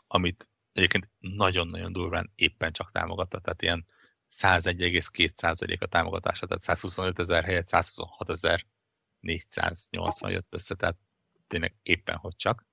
amit 0.07 0.49
egyébként 0.73 1.09
nagyon-nagyon 1.19 1.91
durván 1.91 2.31
éppen 2.35 2.71
csak 2.71 2.91
támogatta, 2.91 3.39
tehát 3.39 3.61
ilyen 3.61 3.85
101,2% 4.31 5.79
a 5.79 5.85
támogatása, 5.85 6.45
tehát 6.45 6.63
125 6.63 7.19
ezer 7.19 7.43
helyett 7.43 7.65
126 7.65 8.29
ezer 8.29 8.65
480 9.19 10.31
jött 10.31 10.47
össze, 10.49 10.75
tehát 10.75 10.97
tényleg 11.47 11.75
éppen 11.83 12.15
hogy 12.15 12.35
csak. 12.35 12.65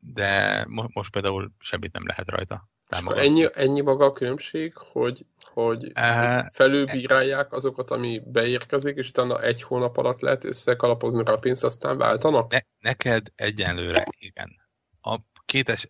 De 0.00 0.64
most 0.68 1.10
például 1.10 1.52
semmit 1.58 1.92
nem 1.92 2.06
lehet 2.06 2.30
rajta 2.30 2.68
ennyi, 2.90 3.46
ennyi 3.54 3.80
maga 3.80 4.04
a 4.04 4.12
különbség, 4.12 4.76
hogy, 4.76 5.26
hogy 5.52 5.84
uh, 5.84 6.46
felülbírálják 6.52 7.52
azokat, 7.52 7.90
ami 7.90 8.22
beérkezik, 8.24 8.96
és 8.96 9.08
utána 9.08 9.42
egy 9.42 9.62
hónap 9.62 9.96
alatt 9.96 10.20
lehet 10.20 10.44
összekalapozni 10.44 11.24
rá 11.24 11.32
a 11.32 11.38
pénzt, 11.38 11.64
aztán 11.64 11.98
váltanak? 11.98 12.52
Ne, 12.52 12.58
neked 12.78 13.26
egyenlőre 13.34 14.04
igen. 14.18 14.50
A 15.00 15.16
két, 15.44 15.68
es, 15.68 15.86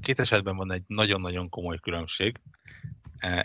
két 0.00 0.20
esetben 0.20 0.56
van 0.56 0.72
egy 0.72 0.82
nagyon-nagyon 0.86 1.48
komoly 1.48 1.78
különbség. 1.78 2.40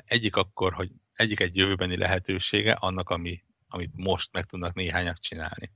Egyik 0.05 0.35
akkor, 0.35 0.73
hogy 0.73 0.91
egyik 1.13 1.39
egy 1.39 1.55
jövőbeni 1.55 1.97
lehetősége 1.97 2.71
annak, 2.71 3.09
ami, 3.09 3.43
amit 3.67 3.91
most 3.95 4.29
meg 4.31 4.45
tudnak 4.45 4.73
néhányak 4.73 5.19
csinálni. 5.19 5.71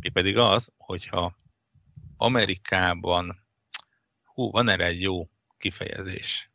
Mi 0.00 0.08
pedig 0.08 0.36
az, 0.36 0.72
hogyha 0.76 1.36
Amerikában, 2.20 3.46
hú, 4.24 4.50
van 4.50 4.68
erre 4.68 4.84
egy 4.84 5.00
jó 5.00 5.30
kifejezés. 5.58 6.50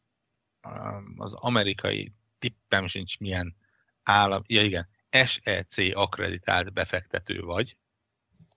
Az 1.17 1.33
amerikai 1.33 2.13
tippem 2.39 2.87
sincs 2.87 3.19
milyen 3.19 3.55
állam, 4.03 4.41
ja 4.45 4.61
igen, 4.61 4.89
SEC 5.09 5.77
akreditált 5.95 6.73
befektető 6.73 7.41
vagy. 7.41 7.77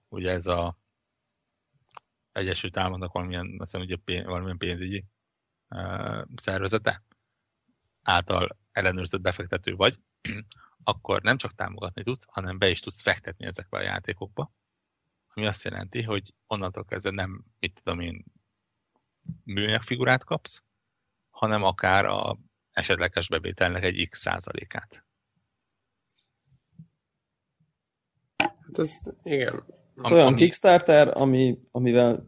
Ugye 0.08 0.30
ez 0.30 0.46
a 0.46 0.78
Egyesült 2.32 2.76
Államoknak 2.76 3.12
valamilyen, 3.12 3.46
azt 3.58 3.70
hiszem, 3.70 3.80
ugye 3.80 3.96
pénz, 3.96 4.24
valamilyen 4.24 4.58
pénzügyi 4.58 5.04
uh, 5.68 6.24
szervezete 6.36 7.02
által 8.02 8.58
ellenőrzött 8.72 9.20
befektető 9.20 9.74
vagy, 9.74 9.98
akkor 10.84 11.22
nem 11.22 11.36
csak 11.36 11.54
támogatni 11.54 12.02
tudsz, 12.02 12.24
hanem 12.28 12.58
be 12.58 12.68
is 12.68 12.80
tudsz 12.80 13.02
fektetni 13.02 13.46
ezekbe 13.46 13.78
a 13.78 13.82
játékokba. 13.82 14.52
Ami 15.36 15.46
azt 15.46 15.64
jelenti, 15.64 16.02
hogy 16.02 16.34
onnantól 16.46 16.84
kezdve 16.84 17.10
nem, 17.10 17.44
mit 17.58 17.80
tudom 17.82 18.00
én, 18.00 18.24
műanyag 19.44 19.82
figurát 19.82 20.24
kapsz, 20.24 20.62
hanem 21.30 21.62
akár 21.62 22.04
a 22.04 22.38
esetleges 22.72 23.28
bevételnek 23.28 23.84
egy 23.84 24.08
x 24.08 24.20
százalékát. 24.20 25.04
Hát 28.36 28.78
ez, 28.78 29.02
igen. 29.22 29.64
Hát 30.02 30.12
olyan 30.12 30.26
ami... 30.26 30.36
Kickstarter, 30.36 31.18
ami, 31.18 31.58
amivel 31.70 32.26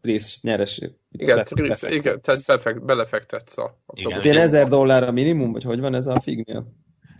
rész 0.00 0.40
nyereség. 0.40 0.92
Igen, 1.10 1.46
rész, 1.50 1.82
igen 1.82 2.20
tehát 2.20 2.44
befekt, 2.46 2.84
belefektetsz 2.84 3.58
a, 3.58 3.82
a 3.86 3.92
igen. 3.94 4.22
Ilyen 4.22 4.36
ezer 4.36 4.68
dollár 4.68 5.02
a 5.02 5.12
minimum, 5.12 5.52
vagy 5.52 5.64
hogy 5.64 5.80
van 5.80 5.94
ez 5.94 6.06
a 6.06 6.20
fignél? 6.20 6.72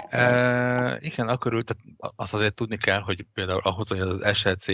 E, 0.09 0.99
igen, 1.01 1.29
akkor 1.29 1.65
tehát 1.65 2.13
azt 2.17 2.35
azért 2.35 2.55
tudni 2.55 2.77
kell, 2.77 3.01
hogy 3.01 3.27
például 3.33 3.61
ahhoz, 3.61 3.89
hogy 3.89 3.99
az 4.01 4.37
SLC 4.37 4.67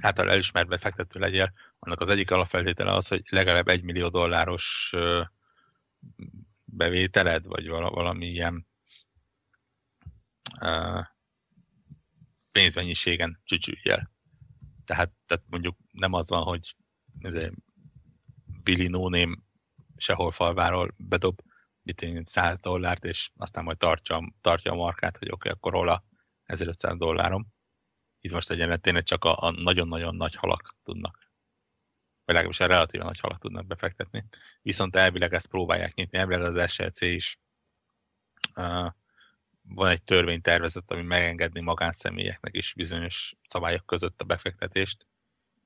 által 0.00 0.30
elismert 0.30 0.68
befektető 0.68 1.18
legyél, 1.20 1.52
annak 1.78 2.00
az 2.00 2.08
egyik 2.08 2.30
alapfeltétele 2.30 2.92
az, 2.92 3.08
hogy 3.08 3.22
legalább 3.30 3.68
egy 3.68 3.82
millió 3.82 4.08
dolláros 4.08 4.94
bevételed, 6.64 7.46
vagy 7.46 7.68
valami 7.68 8.26
ilyen 8.26 8.66
pénzmennyiségen 12.52 13.40
csücsüljel. 13.44 14.10
Tehát, 14.84 15.10
tehát 15.26 15.44
mondjuk 15.46 15.76
nem 15.92 16.12
az 16.12 16.28
van, 16.28 16.42
hogy 16.42 16.76
ez 17.20 17.50
Billy 18.62 18.86
no 18.86 19.08
name 19.08 19.36
sehol 19.96 20.30
falváról 20.30 20.94
bedob 20.96 21.40
mit 21.90 22.02
én, 22.02 22.24
100 22.26 22.58
dollárt, 22.60 23.04
és 23.04 23.30
aztán 23.36 23.64
majd 23.64 23.78
tartja, 23.78 24.32
tartja 24.40 24.72
a 24.72 24.74
markát, 24.74 25.16
hogy 25.16 25.30
oké, 25.30 25.48
okay, 25.48 25.52
akkor 25.52 25.72
hol 25.72 25.88
a 25.88 26.04
1500 26.44 26.96
dollárom. 26.96 27.46
Itt 28.20 28.32
most 28.32 28.50
egyenlet 28.50 28.80
tényleg 28.80 29.02
csak 29.02 29.24
a, 29.24 29.36
a 29.38 29.50
nagyon-nagyon 29.50 30.14
nagy 30.14 30.34
halak 30.34 30.76
tudnak 30.84 31.30
vagy 32.30 32.38
legalábbis 32.38 32.60
a 32.60 32.66
relatívan 32.66 33.06
nagy 33.06 33.20
halat 33.20 33.40
tudnak 33.40 33.66
befektetni. 33.66 34.24
Viszont 34.62 34.96
elvileg 34.96 35.32
ezt 35.32 35.46
próbálják 35.46 35.94
nyitni, 35.94 36.18
elvileg 36.18 36.56
az 36.56 36.72
SLC 36.72 37.00
is 37.00 37.38
uh, 38.56 38.86
van 39.62 39.88
egy 39.88 40.02
törvénytervezet, 40.02 40.90
ami 40.90 41.02
megengedni 41.02 41.60
magánszemélyeknek 41.60 42.56
is 42.56 42.74
bizonyos 42.74 43.34
szabályok 43.46 43.86
között 43.86 44.20
a 44.20 44.24
befektetést, 44.24 45.06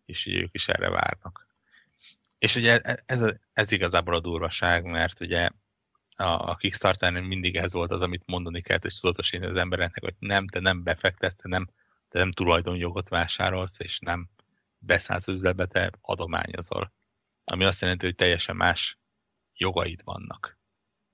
és 0.05 0.27
ugye 0.27 0.41
ők 0.41 0.55
is 0.55 0.69
erre 0.69 0.91
várnak. 0.91 1.47
És 2.39 2.57
ugye 2.57 2.81
ez, 2.81 3.25
ez 3.53 3.73
igazából 3.73 4.15
a 4.15 4.21
durvaság, 4.21 4.85
mert 4.85 5.21
ugye 5.21 5.49
a, 6.17 6.51
a 6.51 6.57
kickstarter 6.57 7.13
mindig 7.13 7.57
ez 7.57 7.73
volt 7.73 7.91
az, 7.91 8.03
amit 8.03 8.23
mondani 8.27 8.61
kellett, 8.61 8.85
és 8.85 9.01
tudatosítani 9.01 9.51
az 9.51 9.57
embereknek, 9.57 10.03
hogy 10.03 10.15
nem, 10.19 10.47
te 10.47 10.61
nem 10.61 10.83
befektetsz, 10.83 11.35
te 11.37 11.49
nem, 11.49 11.69
te 12.09 12.19
nem 12.19 12.33
tulajdonjogot 12.33 13.09
vásárolsz, 13.09 13.79
és 13.81 13.99
nem 13.99 14.29
beszállsz 14.79 15.29
üzletbe, 15.29 15.67
te 15.67 15.91
adományozol. 16.01 16.93
Ami 17.45 17.65
azt 17.65 17.81
jelenti, 17.81 18.05
hogy 18.05 18.15
teljesen 18.15 18.57
más 18.57 18.99
jogaid 19.55 20.01
vannak. 20.05 20.59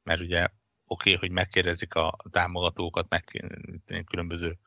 Mert 0.02 0.20
ugye 0.20 0.42
oké, 0.42 1.14
okay, 1.14 1.14
hogy 1.14 1.30
megkérdezik 1.30 1.94
a 1.94 2.16
támogatókat, 2.30 3.08
meg 3.08 3.24
különböző 4.06 4.58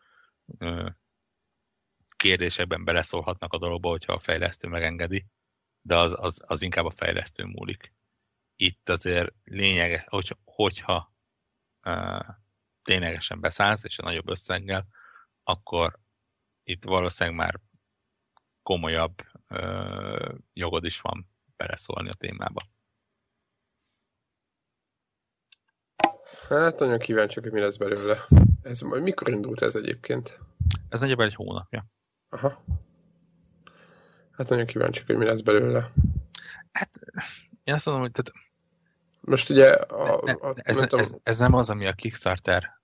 kérdésekben 2.15 2.83
beleszólhatnak 2.83 3.53
a 3.53 3.57
dologba, 3.57 3.89
hogyha 3.89 4.13
a 4.13 4.19
fejlesztő 4.19 4.67
megengedi, 4.67 5.25
de 5.81 5.97
az, 5.97 6.13
az, 6.15 6.41
az 6.47 6.61
inkább 6.61 6.85
a 6.85 6.93
fejlesztő 6.95 7.43
múlik. 7.43 7.93
Itt 8.63 8.89
azért 8.89 9.33
lényeges, 9.43 10.05
hogy, 10.07 10.37
hogyha 10.43 11.13
uh, 11.85 12.27
ténylegesen 12.83 13.39
beszállsz, 13.39 13.83
és 13.83 13.99
a 13.99 14.03
nagyobb 14.03 14.29
összeggel, 14.29 14.87
akkor 15.43 15.99
itt 16.63 16.83
valószínűleg 16.83 17.39
már 17.39 17.59
komolyabb 18.61 19.21
uh, 19.49 20.35
jogod 20.53 20.85
is 20.85 21.01
van 21.01 21.29
beleszólni 21.55 22.09
a 22.09 22.13
témába. 22.13 22.61
Hát 26.49 26.79
nagyon 26.79 26.99
kíváncsi, 26.99 27.39
hogy 27.39 27.51
mi 27.51 27.59
lesz 27.59 27.77
belőle. 27.77 28.25
Ez 28.61 28.81
mikor 28.81 29.29
indult 29.29 29.61
ez 29.61 29.75
egyébként? 29.75 30.39
Ez 30.89 30.99
nagyjából 30.99 31.25
egy 31.25 31.35
hónapja. 31.35 31.85
Aha. 32.29 32.63
Hát 34.31 34.49
nagyon 34.49 34.65
kíváncsi, 34.65 35.03
hogy 35.05 35.15
mi 35.15 35.25
lesz 35.25 35.41
belőle. 35.41 35.93
Hát, 36.71 36.89
én 37.63 37.73
azt 37.73 37.85
mondom, 37.85 38.03
hogy 38.03 38.11
tehát 38.11 38.42
most 39.25 39.49
ugye... 39.49 39.69
A, 39.71 40.21
ne, 40.25 40.31
a, 40.31 40.53
ez, 40.55 40.75
ne, 40.75 40.85
ez, 40.97 41.15
ez 41.23 41.37
nem 41.37 41.53
az, 41.53 41.69
ami 41.69 41.87
a 41.87 41.93
Kickstarter 41.93 42.81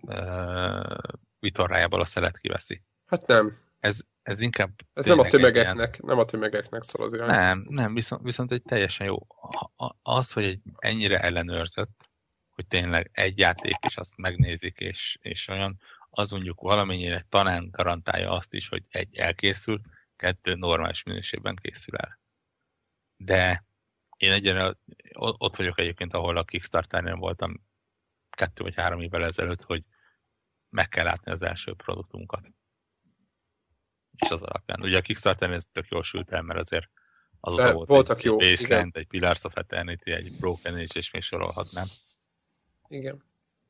uh, 0.00 0.98
vitorlájából 1.38 2.00
a 2.00 2.06
szelet 2.06 2.38
kiveszi. 2.38 2.82
Hát 3.06 3.26
nem. 3.26 3.52
Ez, 3.80 4.00
ez 4.22 4.40
inkább... 4.40 4.70
Ez 4.92 5.06
nem 5.06 5.18
a 5.18 5.26
tömegeknek, 5.26 5.96
ilyen... 5.98 6.00
nem 6.00 6.18
a 6.18 6.24
tömegeknek 6.24 6.82
szól 6.82 7.06
az 7.06 7.12
irány. 7.12 7.28
Nem, 7.28 7.66
nem, 7.68 7.94
viszont, 7.94 8.22
viszont 8.22 8.52
egy 8.52 8.62
teljesen 8.62 9.06
jó. 9.06 9.26
Az, 10.02 10.32
hogy 10.32 10.44
egy 10.44 10.60
ennyire 10.78 11.20
ellenőrzött, 11.20 12.08
hogy 12.50 12.66
tényleg 12.66 13.10
egy 13.12 13.38
játék, 13.38 13.76
és 13.86 13.96
azt 13.96 14.16
megnézik, 14.16 14.78
és, 14.78 15.18
és 15.20 15.48
olyan, 15.48 15.80
az 16.10 16.30
mondjuk 16.30 16.60
valamennyire 16.60 17.26
talán 17.28 17.68
garantálja 17.70 18.30
azt 18.30 18.54
is, 18.54 18.68
hogy 18.68 18.82
egy 18.88 19.16
elkészül, 19.16 19.80
kettő 20.16 20.54
normális 20.54 21.02
minőségben 21.02 21.56
készül 21.56 21.96
el. 21.96 22.20
De 23.16 23.64
én 24.16 24.32
egyenre 24.32 24.76
ott 25.14 25.56
vagyok 25.56 25.78
egyébként, 25.78 26.14
ahol 26.14 26.36
a 26.36 26.44
Kickstarter-nél 26.44 27.16
voltam 27.16 27.60
kettő 28.30 28.62
vagy 28.62 28.74
három 28.74 29.00
évvel 29.00 29.24
ezelőtt, 29.24 29.62
hogy 29.62 29.84
meg 30.68 30.88
kell 30.88 31.04
látni 31.04 31.30
az 31.30 31.42
első 31.42 31.74
produktunkat. 31.74 32.46
És 34.16 34.30
az 34.30 34.42
alapján. 34.42 34.82
Ugye 34.82 34.98
a 34.98 35.00
Kickstarter 35.00 35.50
ez 35.50 35.66
tök 35.72 35.88
jól 35.88 36.02
sült 36.02 36.30
el, 36.30 36.42
mert 36.42 36.60
azért 36.60 36.90
azóta 37.40 37.72
volt 37.72 37.88
voltak 37.88 38.18
egy, 38.18 38.24
jó, 38.24 38.40
egy 38.40 38.56
Baseland, 38.56 38.96
egy 38.96 39.06
Pillars 39.06 39.44
of 39.44 39.56
Eternity, 39.56 40.10
egy 40.10 40.36
Broken 40.40 40.74
Age, 40.74 40.98
és 40.98 41.10
még 41.10 41.22
sorolhatnám. 41.22 41.86
Igen. 42.88 43.24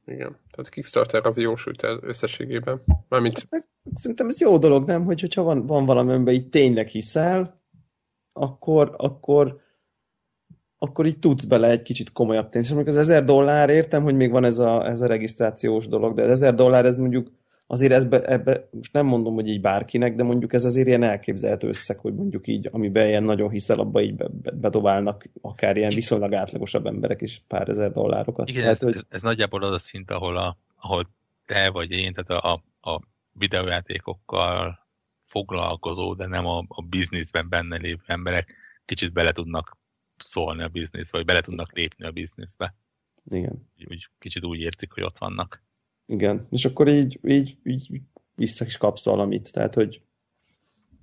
Igen. 0.04 0.30
Tehát 0.30 0.66
a 0.66 0.70
Kickstarter 0.70 1.26
az 1.26 1.36
jó 1.36 1.56
sült 1.56 1.82
el 1.82 1.98
összességében. 2.02 2.82
Mármint... 3.08 3.48
Szerintem 3.94 4.28
ez 4.28 4.40
jó 4.40 4.58
dolog, 4.58 4.84
nem? 4.84 5.04
Hogy, 5.04 5.20
hogyha 5.20 5.42
van, 5.42 5.66
van 5.66 5.84
valami, 5.84 6.12
amiben 6.12 6.34
így 6.34 6.48
tényleg 6.48 6.88
hiszel, 6.88 7.62
akkor, 8.32 8.94
akkor 8.96 9.60
akkor 10.78 11.06
így 11.06 11.18
tudsz 11.18 11.44
bele 11.44 11.70
egy 11.70 11.82
kicsit 11.82 12.12
komolyabb 12.12 12.48
tenni. 12.48 12.64
És 12.64 12.86
az 12.86 12.96
ezer 12.96 13.24
dollár, 13.24 13.70
értem, 13.70 14.02
hogy 14.02 14.14
még 14.14 14.30
van 14.30 14.44
ez 14.44 14.58
a, 14.58 14.88
ez 14.88 15.00
a 15.00 15.06
regisztrációs 15.06 15.88
dolog, 15.88 16.14
de 16.14 16.22
az 16.22 16.28
ezer 16.28 16.54
dollár, 16.54 16.84
ez 16.84 16.96
mondjuk 16.96 17.30
azért 17.66 17.92
ezbe, 17.92 18.22
ebbe, 18.22 18.68
most 18.70 18.92
nem 18.92 19.06
mondom, 19.06 19.34
hogy 19.34 19.48
így 19.48 19.60
bárkinek, 19.60 20.14
de 20.14 20.22
mondjuk 20.22 20.52
ez 20.52 20.64
azért 20.64 20.86
ilyen 20.86 21.02
elképzelhető 21.02 21.68
összeg, 21.68 21.98
hogy 21.98 22.14
mondjuk 22.14 22.46
így, 22.46 22.68
amiben 22.72 23.06
ilyen 23.06 23.22
nagyon 23.22 23.50
hiszel, 23.50 23.78
abba 23.78 24.00
így 24.00 24.14
be, 24.14 24.26
be, 24.42 24.50
bedobálnak 24.50 25.24
akár 25.40 25.76
ilyen 25.76 25.94
viszonylag 25.94 26.34
átlagosabb 26.34 26.86
emberek 26.86 27.22
is 27.22 27.42
pár 27.48 27.68
ezer 27.68 27.90
dollárokat. 27.90 28.48
Igen, 28.48 28.62
tehát, 28.62 28.76
ez, 28.76 28.82
hogy... 28.82 28.94
ez, 28.94 29.04
ez, 29.08 29.22
nagyjából 29.22 29.62
az 29.62 29.74
a 29.74 29.78
szint, 29.78 30.10
ahol, 30.10 30.36
a, 30.36 30.56
ahol 30.80 31.08
te 31.46 31.70
vagy 31.70 31.90
én, 31.90 32.12
tehát 32.14 32.44
a, 32.44 32.62
a 32.90 33.00
videójátékokkal 33.32 34.78
foglalkozó, 35.24 36.14
de 36.14 36.26
nem 36.26 36.46
a, 36.46 36.64
a 36.68 36.82
bizniszben 36.82 37.48
benne 37.48 37.76
lévő 37.76 38.02
emberek 38.06 38.54
kicsit 38.84 39.12
bele 39.12 39.32
tudnak 39.32 39.76
szólni 40.18 40.62
a 40.62 40.68
bizniszbe, 40.68 41.16
vagy 41.16 41.26
bele 41.26 41.40
tudnak 41.40 41.72
lépni 41.72 42.04
a 42.04 42.10
bizniszbe. 42.10 42.74
Igen. 43.24 43.68
Úgy, 43.88 44.08
kicsit 44.18 44.44
úgy 44.44 44.60
érzik, 44.60 44.92
hogy 44.92 45.02
ott 45.02 45.18
vannak. 45.18 45.62
Igen, 46.06 46.46
és 46.50 46.64
akkor 46.64 46.88
így, 46.88 47.20
így, 47.24 47.56
így 47.62 48.00
vissza 48.34 48.64
is 48.64 48.76
kapsz 48.76 49.04
valamit, 49.04 49.52
tehát 49.52 49.74
hogy 49.74 50.02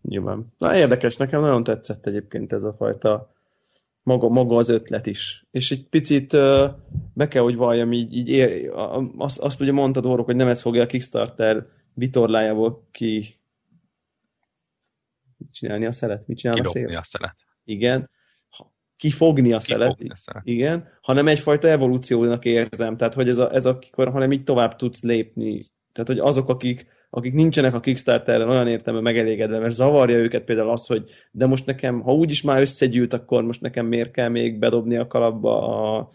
nyilván. 0.01 0.53
Na 0.57 0.76
érdekes, 0.76 1.16
nekem 1.16 1.41
nagyon 1.41 1.64
tetszett 1.64 2.05
egyébként 2.05 2.53
ez 2.53 2.64
a 2.64 2.74
fajta 2.74 3.34
maga, 4.03 4.30
maga 4.30 4.55
az 4.55 4.70
ötlet 4.70 5.05
is. 5.05 5.45
És 5.51 5.72
egy 5.72 5.88
picit 5.88 6.32
be 7.14 7.28
kell, 7.28 7.43
hogy 7.43 7.55
valljam, 7.55 7.93
így, 7.93 8.16
így 8.16 8.30
ér, 8.30 8.72
azt, 9.18 9.39
azt 9.39 9.61
ugye 9.61 9.72
mondtad, 9.72 10.05
Orrok, 10.05 10.26
hogy 10.26 10.36
nem 10.36 10.47
ez 10.47 10.61
fogja 10.61 10.82
a 10.82 10.86
Kickstarter 10.86 11.68
vitorlájából 11.93 12.88
ki 12.91 13.36
csinálni 15.51 15.86
a 15.86 15.91
szelet? 15.91 16.28
Mit 16.28 16.38
csinál 16.38 16.55
Kidobni 16.55 16.84
a 16.84 16.88
szél? 16.88 16.97
a 16.97 17.03
szelet. 17.03 17.36
Igen 17.64 18.09
kifogni 19.03 19.53
a 19.53 19.59
szelet, 19.59 19.97
igen, 20.43 20.87
hanem 21.01 21.27
egyfajta 21.27 21.67
evolúciónak 21.67 22.45
érzem, 22.45 22.97
tehát 22.97 23.13
hogy 23.13 23.27
ez 23.27 23.37
a, 23.37 23.53
ez 23.53 23.65
a 23.65 23.79
hanem 23.95 24.31
így 24.31 24.43
tovább 24.43 24.75
tudsz 24.75 25.03
lépni. 25.03 25.71
Tehát, 25.91 26.09
hogy 26.09 26.19
azok, 26.19 26.49
akik, 26.49 26.87
akik 27.09 27.33
nincsenek 27.33 27.73
a 27.73 27.79
Kickstarter-en 27.79 28.49
olyan 28.49 28.67
értelme 28.67 28.99
megelégedve, 28.99 29.59
mert 29.59 29.73
zavarja 29.73 30.17
őket 30.17 30.43
például 30.43 30.69
az, 30.69 30.85
hogy 30.85 31.09
de 31.31 31.45
most 31.45 31.65
nekem, 31.65 32.01
ha 32.01 32.13
úgyis 32.13 32.41
már 32.41 32.61
összegyűlt, 32.61 33.13
akkor 33.13 33.43
most 33.43 33.61
nekem 33.61 33.85
miért 33.85 34.11
kell 34.11 34.29
még 34.29 34.59
bedobni 34.59 34.97
a 34.97 35.07
kalapba 35.07 35.97
a 35.97 36.09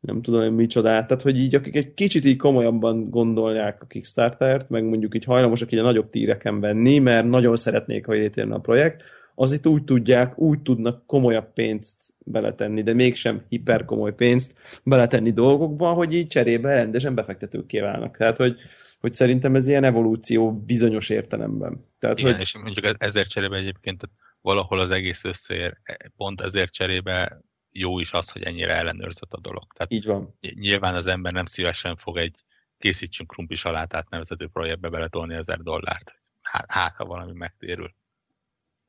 nem 0.00 0.22
tudom, 0.22 0.40
hogy 0.40 0.54
micsodát. 0.54 1.06
Tehát, 1.06 1.22
hogy 1.22 1.38
így 1.38 1.54
akik 1.54 1.76
egy 1.76 1.94
kicsit 1.94 2.24
így 2.24 2.36
komolyabban 2.36 3.10
gondolják 3.10 3.82
a 3.82 3.86
Kickstarter-t, 3.86 4.68
meg 4.68 4.84
mondjuk 4.84 5.14
így 5.14 5.24
hajlamosak 5.24 5.72
így 5.72 5.78
a 5.78 5.82
nagyobb 5.82 6.10
tíreken 6.10 6.60
venni, 6.60 6.98
mert 6.98 7.28
nagyon 7.28 7.56
szeretnék, 7.56 8.06
hogy 8.06 8.18
létrejön 8.18 8.52
a 8.52 8.58
projekt, 8.58 9.04
az 9.34 9.52
itt 9.52 9.66
úgy 9.66 9.84
tudják, 9.84 10.38
úgy 10.38 10.62
tudnak 10.62 11.06
komolyabb 11.06 11.52
pénzt 11.52 12.14
beletenni, 12.18 12.82
de 12.82 12.94
mégsem 12.94 13.44
hiperkomoly 13.48 14.14
pénzt 14.14 14.54
beletenni 14.82 15.32
dolgokba, 15.32 15.92
hogy 15.92 16.14
így 16.14 16.26
cserébe 16.26 16.74
rendesen 16.74 17.14
befektetőkké 17.14 17.80
válnak. 17.80 18.16
Tehát, 18.16 18.36
hogy, 18.36 18.58
hogy 19.00 19.14
szerintem 19.14 19.54
ez 19.54 19.66
ilyen 19.66 19.84
evolúció 19.84 20.52
bizonyos 20.52 21.08
értelemben. 21.08 21.86
Tehát, 21.98 22.18
Igen, 22.18 22.32
hogy... 22.32 22.40
és 22.40 22.56
mondjuk 22.56 22.94
ezért 22.98 23.28
cserébe 23.28 23.56
egyébként 23.56 24.02
valahol 24.40 24.80
az 24.80 24.90
egész 24.90 25.24
összeér, 25.24 25.76
pont 26.16 26.40
ezért 26.40 26.72
cserébe 26.72 27.40
jó 27.70 27.98
is 27.98 28.12
az, 28.12 28.30
hogy 28.30 28.42
ennyire 28.42 28.74
ellenőrzött 28.74 29.32
a 29.32 29.40
dolog. 29.40 29.72
Tehát 29.72 29.92
Így 29.92 30.04
van. 30.04 30.38
Nyilván 30.54 30.94
az 30.94 31.06
ember 31.06 31.32
nem 31.32 31.46
szívesen 31.46 31.96
fog 31.96 32.16
egy 32.16 32.44
készítsünk 32.78 33.30
krumpli 33.30 33.56
salátát 33.56 34.10
nevezető 34.10 34.48
projektbe 34.48 34.88
beletolni 34.88 35.34
ezer 35.34 35.58
dollárt. 35.58 36.12
Hát, 36.42 36.70
hát 36.70 36.96
ha 36.96 37.04
valami 37.04 37.32
megtérül. 37.32 37.94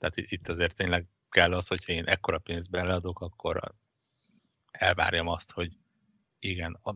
Tehát 0.10 0.32
itt 0.32 0.50
azért 0.50 0.76
tényleg 0.76 1.06
kell 1.30 1.54
az, 1.54 1.68
hogyha 1.68 1.92
én 1.92 2.04
ekkora 2.04 2.38
pénzt 2.38 2.70
beleadok, 2.70 3.22
akkor 3.22 3.60
elvárjam 4.72 5.28
azt, 5.28 5.52
hogy 5.52 5.72
igen, 6.40 6.80
a, 6.84 6.96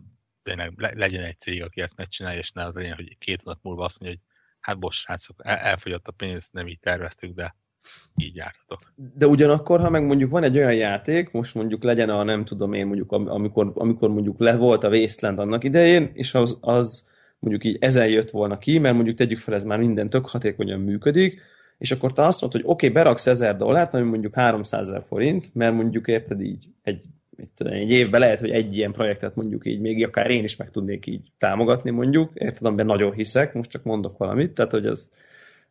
legyen 0.78 1.24
egy 1.24 1.40
cég, 1.40 1.64
aki 1.64 1.82
ezt 1.82 1.98
megcsinálja, 1.98 2.40
és 2.40 2.52
ne 2.52 2.64
az 2.64 2.74
legyen, 2.74 2.96
hogy 2.96 3.18
két 3.18 3.44
nap 3.44 3.60
múlva 3.62 3.86
azt 3.86 4.00
mondja, 4.00 4.20
hogy 4.20 4.36
hát 4.60 4.80
bocs, 4.80 4.96
srácok, 4.96 5.36
el, 5.44 5.58
elfogyott 5.58 6.08
a 6.08 6.12
pénz, 6.12 6.50
nem 6.52 6.68
így 6.68 6.80
terveztük, 6.80 7.36
de 7.36 7.56
így 8.16 8.36
jártatok. 8.36 8.80
De 8.96 9.28
ugyanakkor, 9.28 9.80
ha 9.80 9.90
meg 9.90 10.06
mondjuk 10.06 10.32
van 10.32 10.44
egy 10.44 10.58
olyan 10.58 10.76
játék, 10.76 11.32
most 11.32 11.56
mondjuk 11.56 11.84
legyen 11.84 12.10
a 12.10 12.24
nem 12.24 12.46
tudom 12.46 12.74
én, 12.74 12.86
mondjuk 12.86 13.12
amikor, 13.12 13.72
amikor 13.76 14.10
mondjuk 14.10 14.40
le 14.40 14.56
volt 14.56 14.84
a 14.84 14.90
Wasteland 14.90 15.40
annak 15.40 15.64
idején, 15.64 16.12
és 16.14 16.34
az, 16.34 16.58
az 16.62 17.08
mondjuk 17.40 17.64
így 17.64 17.78
ezen 17.80 18.08
jött 18.08 18.30
volna 18.30 18.58
ki, 18.58 18.78
mert 18.78 18.96
mondjuk 18.96 19.18
tegyük 19.18 19.40
fel, 19.40 19.54
ez 19.54 19.64
már 19.64 19.80
minden 19.80 20.10
tök 20.10 20.26
hatékonyan 20.26 20.80
működik, 20.80 21.42
és 21.80 21.92
akkor 21.92 22.14
te 22.14 22.26
azt 22.26 22.42
mondod, 22.42 22.62
hogy 22.62 22.72
oké, 22.72 22.88
okay, 22.88 23.04
beraksz 23.04 23.28
1000 23.28 23.56
dollárt, 23.56 23.94
ami 23.94 24.04
mondjuk 24.04 24.36
300 24.36 24.88
ezer 24.88 25.04
forint, 25.04 25.50
mert 25.54 25.74
mondjuk 25.74 26.08
érted 26.08 26.42
így 26.42 26.68
egy, 26.84 27.06
tudom, 27.56 27.74
egy 27.74 27.92
évben 27.92 28.20
lehet, 28.20 28.40
hogy 28.40 28.50
egy 28.50 28.78
ilyen 28.78 28.92
projektet 28.92 29.36
mondjuk 29.36 29.66
így 29.66 29.80
még 29.80 30.06
akár 30.06 30.30
én 30.30 30.44
is 30.44 30.56
meg 30.56 30.70
tudnék 30.72 31.06
így 31.06 31.32
támogatni 31.38 31.92
mondjuk, 31.92 32.32
érted, 32.34 32.66
amiben 32.66 32.86
nagyon 32.86 33.14
hiszek, 33.14 33.54
most 33.54 33.70
csak 33.70 33.84
mondok 33.84 34.18
valamit, 34.18 34.52
tehát 34.52 34.72
hogy 34.72 34.86
az 34.86 35.10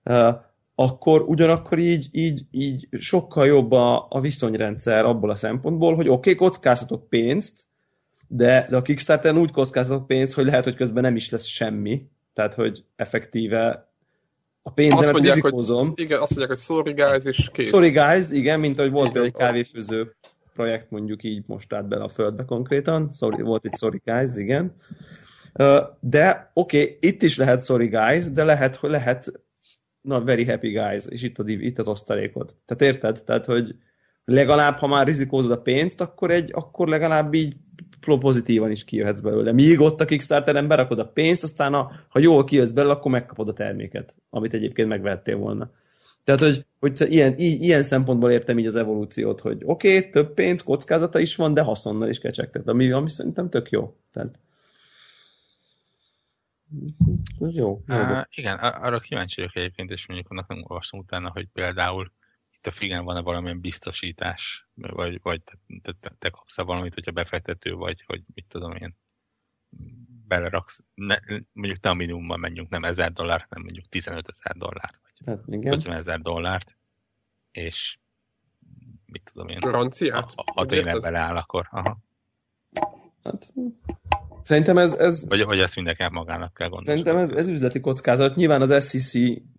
uh, 0.04 0.34
akkor 0.74 1.22
ugyanakkor 1.22 1.78
így, 1.78 2.08
így, 2.12 2.44
így 2.50 2.88
sokkal 2.98 3.46
jobb 3.46 3.72
a, 3.72 4.06
a 4.10 4.20
viszonyrendszer 4.20 5.04
abból 5.04 5.30
a 5.30 5.36
szempontból, 5.36 5.94
hogy 5.94 6.08
oké, 6.08 6.32
okay, 6.32 6.34
kockáztatok 6.34 7.08
pénzt, 7.08 7.66
de, 8.28 8.66
de 8.70 8.76
a 8.76 8.82
Kickstarter 8.82 9.36
úgy 9.36 9.50
kockáztatok 9.50 10.06
pénzt, 10.06 10.32
hogy 10.32 10.44
lehet, 10.44 10.64
hogy 10.64 10.74
közben 10.74 11.02
nem 11.02 11.16
is 11.16 11.30
lesz 11.30 11.44
semmi, 11.44 12.08
tehát 12.32 12.54
hogy 12.54 12.84
effektíve 12.96 13.87
a 14.68 14.70
pénzemet 14.70 15.04
azt 15.04 15.12
mondják, 15.12 15.34
rizikózom. 15.34 15.88
Hogy, 15.88 16.00
igen, 16.00 16.20
azt 16.20 16.36
mondják, 16.36 16.48
hogy 16.48 16.66
sorry 16.66 16.92
guys, 16.92 17.24
és 17.24 17.50
kész. 17.52 17.68
Sorry 17.68 17.90
guys, 17.90 18.30
igen, 18.30 18.60
mint 18.60 18.78
ahogy 18.78 18.90
volt 18.90 19.12
például 19.12 19.26
egy 19.26 19.40
kávéfőző 19.40 20.16
projekt, 20.54 20.90
mondjuk 20.90 21.22
így 21.22 21.44
most 21.46 21.72
állt 21.72 21.88
bele 21.88 22.04
a 22.04 22.08
földbe 22.08 22.44
konkrétan. 22.44 23.10
Sorry, 23.10 23.42
volt 23.42 23.64
itt 23.64 23.76
sorry 23.76 24.00
guys, 24.04 24.36
igen. 24.36 24.74
De 26.00 26.50
oké, 26.54 26.82
okay, 26.82 26.98
itt 27.00 27.22
is 27.22 27.36
lehet 27.36 27.64
sorry 27.64 27.86
guys, 27.86 28.30
de 28.30 28.44
lehet, 28.44 28.76
hogy 28.76 28.90
lehet 28.90 29.32
na, 30.00 30.24
very 30.24 30.44
happy 30.44 30.70
guys, 30.70 31.06
és 31.06 31.22
itt, 31.22 31.38
a, 31.38 31.42
itt 31.46 31.78
az 31.78 31.88
osztalékod. 31.88 32.54
Tehát 32.64 32.94
érted? 32.94 33.24
Tehát, 33.24 33.46
hogy 33.46 33.74
legalább, 34.24 34.78
ha 34.78 34.86
már 34.86 35.06
rizikózod 35.06 35.50
a 35.50 35.60
pénzt, 35.60 36.00
akkor, 36.00 36.30
egy, 36.30 36.50
akkor 36.54 36.88
legalább 36.88 37.34
így 37.34 37.56
pozitívan 38.00 38.70
is 38.70 38.84
kijöhetsz 38.84 39.20
belőle. 39.20 39.52
Míg 39.52 39.80
ott 39.80 40.00
a 40.00 40.04
Kickstarteren 40.04 40.68
berakod 40.68 40.98
a 40.98 41.08
pénzt, 41.08 41.42
aztán 41.42 41.74
a, 41.74 41.90
ha 42.08 42.18
jól 42.18 42.44
kijössz 42.44 42.70
belőle, 42.70 42.92
akkor 42.92 43.10
megkapod 43.10 43.48
a 43.48 43.52
terméket, 43.52 44.16
amit 44.30 44.54
egyébként 44.54 44.88
megvettél 44.88 45.36
volna. 45.36 45.70
Tehát, 46.24 46.40
hogy, 46.40 46.64
hogy 46.80 47.12
ilyen, 47.12 47.34
í, 47.36 47.56
ilyen 47.60 47.82
szempontból 47.82 48.30
értem 48.30 48.58
így 48.58 48.66
az 48.66 48.76
evolúciót, 48.76 49.40
hogy 49.40 49.62
oké, 49.64 49.96
okay, 49.96 50.10
több 50.10 50.34
pénz, 50.34 50.62
kockázata 50.62 51.18
is 51.18 51.36
van, 51.36 51.54
de 51.54 51.62
haszonnal 51.62 52.08
is 52.08 52.18
kecsegtet, 52.18 52.68
ami, 52.68 52.90
ami 52.90 53.10
szerintem 53.10 53.50
tök 53.50 53.70
jó. 53.70 53.96
Tehát, 54.12 54.38
ez 57.40 57.56
jó. 57.56 57.78
Uh, 57.88 58.22
igen, 58.34 58.58
arra 58.58 59.00
kíváncsi 59.00 59.40
vagyok 59.40 59.56
egyébként, 59.56 59.90
és 59.90 60.06
mondjuk 60.06 60.30
annak 60.30 60.48
nem 60.48 60.64
olvastam 60.66 61.00
utána, 61.00 61.30
hogy 61.30 61.46
például 61.52 62.12
itt 62.58 62.66
a 62.66 62.70
figen 62.70 63.04
van-e 63.04 63.20
valamilyen 63.20 63.60
biztosítás, 63.60 64.68
vagy, 64.74 65.20
vagy 65.22 65.42
te, 65.82 65.92
te, 66.00 66.12
te, 66.18 66.30
kapsz 66.30 66.56
valamit, 66.56 66.94
hogyha 66.94 67.10
befektető 67.10 67.74
vagy, 67.74 68.02
hogy 68.06 68.22
mit 68.34 68.46
tudom 68.48 68.72
én, 68.72 68.96
beleraksz, 70.26 70.84
ne, 70.94 71.16
mondjuk 71.52 71.78
te 71.80 71.88
a 71.88 71.94
minimumban 71.94 72.40
menjünk, 72.40 72.68
nem 72.68 72.84
1000 72.84 73.12
dollárt, 73.12 73.46
hanem 73.48 73.64
mondjuk 73.64 73.88
15 73.88 74.28
ezer 74.28 74.56
dollárt, 74.56 75.00
vagy 75.02 75.26
hát, 75.26 75.44
igen. 75.46 75.72
50 75.72 75.96
ezer 75.96 76.20
dollárt, 76.20 76.76
és 77.50 77.98
mit 79.06 79.30
tudom 79.32 79.48
én, 79.48 79.58
Garanciát? 79.60 80.32
ha, 80.34 80.44
ha 80.54 80.66
tényleg 80.66 81.00
beleáll, 81.00 81.36
akkor 81.36 81.68
aha. 81.70 81.98
Hát, 83.24 83.52
szerintem 84.42 84.78
ez... 84.78 84.92
ez 84.92 85.28
vagy, 85.28 85.44
vagy 85.44 85.60
ezt 85.60 85.76
mindenkinek 85.76 86.10
magának 86.10 86.54
kell 86.54 86.68
gondolni. 86.68 86.86
Szerintem 86.86 87.16
ez, 87.16 87.30
ez 87.30 87.48
üzleti 87.48 87.80
kockázat. 87.80 88.36
Nyilván 88.36 88.62
az 88.62 88.88
SEC, 88.88 89.12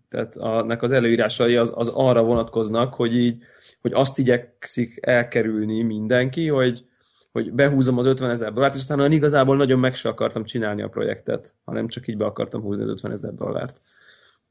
tehát 0.09 0.35
annak 0.35 0.81
az 0.81 0.91
előírásai 0.91 1.55
az, 1.55 1.71
az 1.75 1.87
arra 1.87 2.23
vonatkoznak, 2.23 2.93
hogy 2.93 3.15
így, 3.15 3.43
hogy 3.81 3.91
azt 3.93 4.19
igyekszik 4.19 4.97
elkerülni 5.01 5.81
mindenki, 5.81 6.47
hogy 6.47 6.87
hogy 7.31 7.51
behúzom 7.51 7.97
az 7.97 8.05
50 8.05 8.29
ezer 8.29 8.53
dollárt, 8.53 8.75
és 8.75 8.79
aztán 8.79 9.11
igazából 9.11 9.55
nagyon 9.55 9.79
meg 9.79 9.95
se 9.95 10.09
akartam 10.09 10.43
csinálni 10.43 10.81
a 10.81 10.89
projektet, 10.89 11.55
hanem 11.65 11.87
csak 11.87 12.07
így 12.07 12.17
be 12.17 12.25
akartam 12.25 12.61
húzni 12.61 12.83
az 12.83 12.89
50 12.89 13.11
ezer 13.11 13.33
dollárt. 13.33 13.81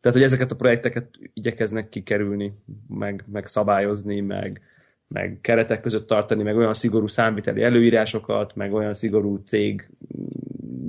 Tehát, 0.00 0.16
hogy 0.16 0.26
ezeket 0.26 0.50
a 0.50 0.56
projekteket 0.56 1.09
igyekeznek 1.32 1.88
kikerülni, 1.88 2.52
meg, 2.88 3.24
meg 3.32 3.46
szabályozni, 3.46 4.20
meg, 4.20 4.61
meg 5.09 5.38
keretek 5.40 5.80
között 5.80 6.06
tartani, 6.06 6.42
meg 6.42 6.56
olyan 6.56 6.74
szigorú 6.74 7.06
számviteli 7.06 7.62
előírásokat, 7.62 8.54
meg 8.54 8.72
olyan 8.72 8.94
szigorú 8.94 9.36
cég 9.46 9.90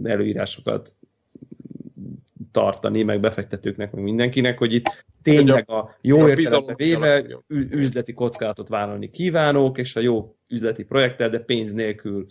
előírásokat 0.04 0.94
tartani, 2.52 3.04
meg 3.04 3.20
befektetőknek, 3.20 3.92
meg 3.92 4.04
mindenkinek, 4.04 4.58
hogy 4.58 4.74
itt 4.74 5.06
tényleg 5.22 5.70
a 5.70 5.98
jó 6.02 6.28
értelembe 6.28 6.76
véve 6.76 7.26
üzleti 7.48 8.14
kockázatot 8.14 8.70
vállalni 8.70 9.10
kívánók, 9.10 9.78
és 9.78 9.96
a 9.96 10.00
jó 10.00 10.36
üzleti 10.48 10.84
projekttel, 10.84 11.30
de 11.30 11.40
pénz 11.40 11.74
nélkül 11.74 12.28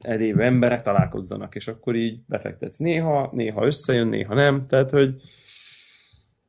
elévő 0.00 0.42
emberek 0.42 0.82
találkozzanak, 0.82 1.54
és 1.54 1.68
akkor 1.68 1.94
így 1.94 2.20
befektetsz 2.26 2.78
néha, 2.78 3.30
néha 3.32 3.66
összejön, 3.66 4.06
néha 4.06 4.34
nem, 4.34 4.66
tehát 4.66 4.90
hogy 4.90 5.14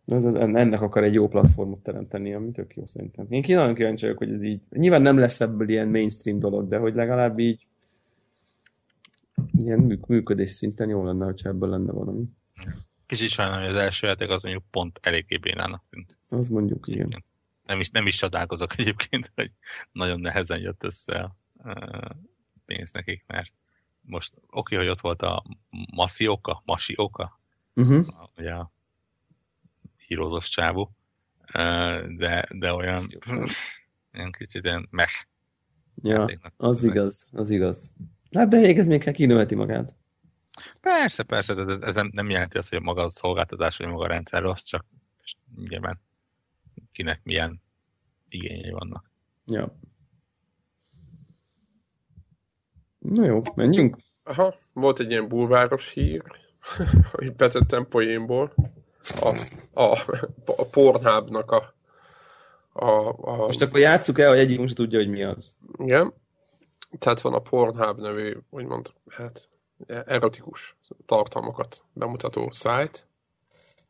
ez, 0.06 0.26
ennek 0.36 0.82
akar 0.82 1.04
egy 1.04 1.14
jó 1.14 1.28
platformot 1.28 1.84
teremteni, 1.84 2.34
ami 2.34 2.52
tök 2.52 2.76
jó 2.76 2.86
szerintem. 2.86 3.26
Én 3.30 3.42
ki 3.42 3.54
nagyon 3.54 3.74
kíváncsi 3.74 4.06
vagyok, 4.06 4.18
hogy 4.18 4.32
ez 4.32 4.44
így, 4.44 4.62
nyilván 4.70 5.02
nem 5.02 5.18
lesz 5.18 5.42
ebből 5.42 5.70
ilyen 5.70 5.88
mainstream 5.88 6.39
dolog, 6.39 6.68
de 6.68 6.78
hogy 6.78 6.96
legalább 6.96 7.39
így 7.39 7.68
ilyen 9.58 10.00
működés 10.08 10.50
szinten 10.50 10.89
jó 10.89 11.04
lenne, 11.04 11.26
hogyha 11.26 11.50
ebből 11.50 11.70
lenne 11.70 11.92
valami. 11.92 12.24
Kicsit 13.07 13.30
sajnálom, 13.30 13.62
hogy 13.62 13.72
az 13.72 13.78
első 13.78 14.07
játék 14.07 14.30
az 14.30 14.43
mondjuk 14.43 14.64
pont 14.72 14.99
eléggé 15.01 15.38
bénának 15.38 15.84
tűnt. 15.89 16.18
Az 16.30 16.47
mondjuk, 16.47 16.88
igen. 16.88 17.24
Nem 17.66 17.80
is, 17.80 17.89
nem 17.89 18.07
is 18.07 18.16
csodálkozok 18.16 18.80
egyébként, 18.80 19.32
hogy 19.36 19.51
nagyon 19.91 20.20
nehezen 20.20 20.59
jött 20.59 20.84
össze 20.84 21.20
a 21.20 21.36
pénz 22.66 22.91
nekik, 22.91 23.24
mert 23.28 23.53
most 24.01 24.34
oké, 24.49 24.76
hogy 24.76 24.88
ott 24.88 25.01
volt 25.01 25.22
a 25.22 25.43
Masioka, 25.91 26.62
Masioka, 26.66 27.39
uh-huh. 27.76 28.07
ugye 28.38 28.53
a 28.53 28.72
hírozós 29.97 30.49
csávó, 30.49 30.91
de, 32.18 32.45
de 32.53 32.74
olyan, 32.74 33.03
olyan 34.14 34.32
kicsit 34.38 34.64
ilyen 34.64 34.88
meh. 34.89 35.12
Ja, 36.03 36.30
az 36.57 36.84
igaz, 36.84 37.28
az 37.32 37.49
igaz. 37.49 37.93
Hát 38.32 38.47
de 38.47 38.59
még 38.59 38.78
ez 38.78 38.88
még 38.88 39.03
kell 39.03 39.14
kinöveti 39.14 39.55
magát. 39.55 39.95
Persze, 40.82 41.24
persze, 41.24 41.53
de 41.53 41.78
ez, 41.88 41.95
nem, 41.95 42.09
nem 42.14 42.30
jelenti 42.30 42.57
azt, 42.57 42.70
hogy 42.70 42.82
maga 42.82 43.03
a 43.03 43.09
szolgáltatás, 43.09 43.78
vagy 43.78 43.88
maga 43.88 44.03
a 44.03 44.07
rendszer 44.07 44.41
rossz, 44.41 44.64
csak 44.64 44.86
nyilván 45.55 45.99
kinek 46.91 47.20
milyen 47.24 47.62
igényei 48.30 48.72
vannak. 48.72 49.12
Ja. 49.45 49.80
Na 52.97 53.26
jó, 53.26 53.41
menjünk. 53.55 53.97
Aha, 54.24 54.55
volt 54.74 54.99
egy 54.99 55.09
ilyen 55.09 55.28
bulváros 55.28 55.91
hír, 55.91 56.24
hogy 57.12 57.36
betettem 57.36 57.88
poénból. 57.88 58.53
A, 59.20 59.38
a, 59.74 59.99
a 60.45 60.66
Pornhubnak 60.66 61.51
a, 61.51 61.74
a, 62.74 63.09
a... 63.22 63.36
Most 63.36 63.62
akkor 63.62 63.80
játsszuk 63.80 64.20
el, 64.20 64.30
hogy 64.30 64.39
egyik 64.39 64.59
most 64.59 64.76
tudja, 64.76 64.99
hogy 64.99 65.09
mi 65.09 65.24
az. 65.24 65.55
Igen. 65.78 66.14
Tehát 66.99 67.22
van 67.22 67.34
a 67.34 67.39
Pornhub 67.39 67.99
nevű, 67.99 68.38
úgymond, 68.49 68.93
hát 69.07 69.49
erotikus 69.88 70.76
tartalmakat 71.06 71.84
bemutató 71.94 72.52
szájt. 72.52 73.08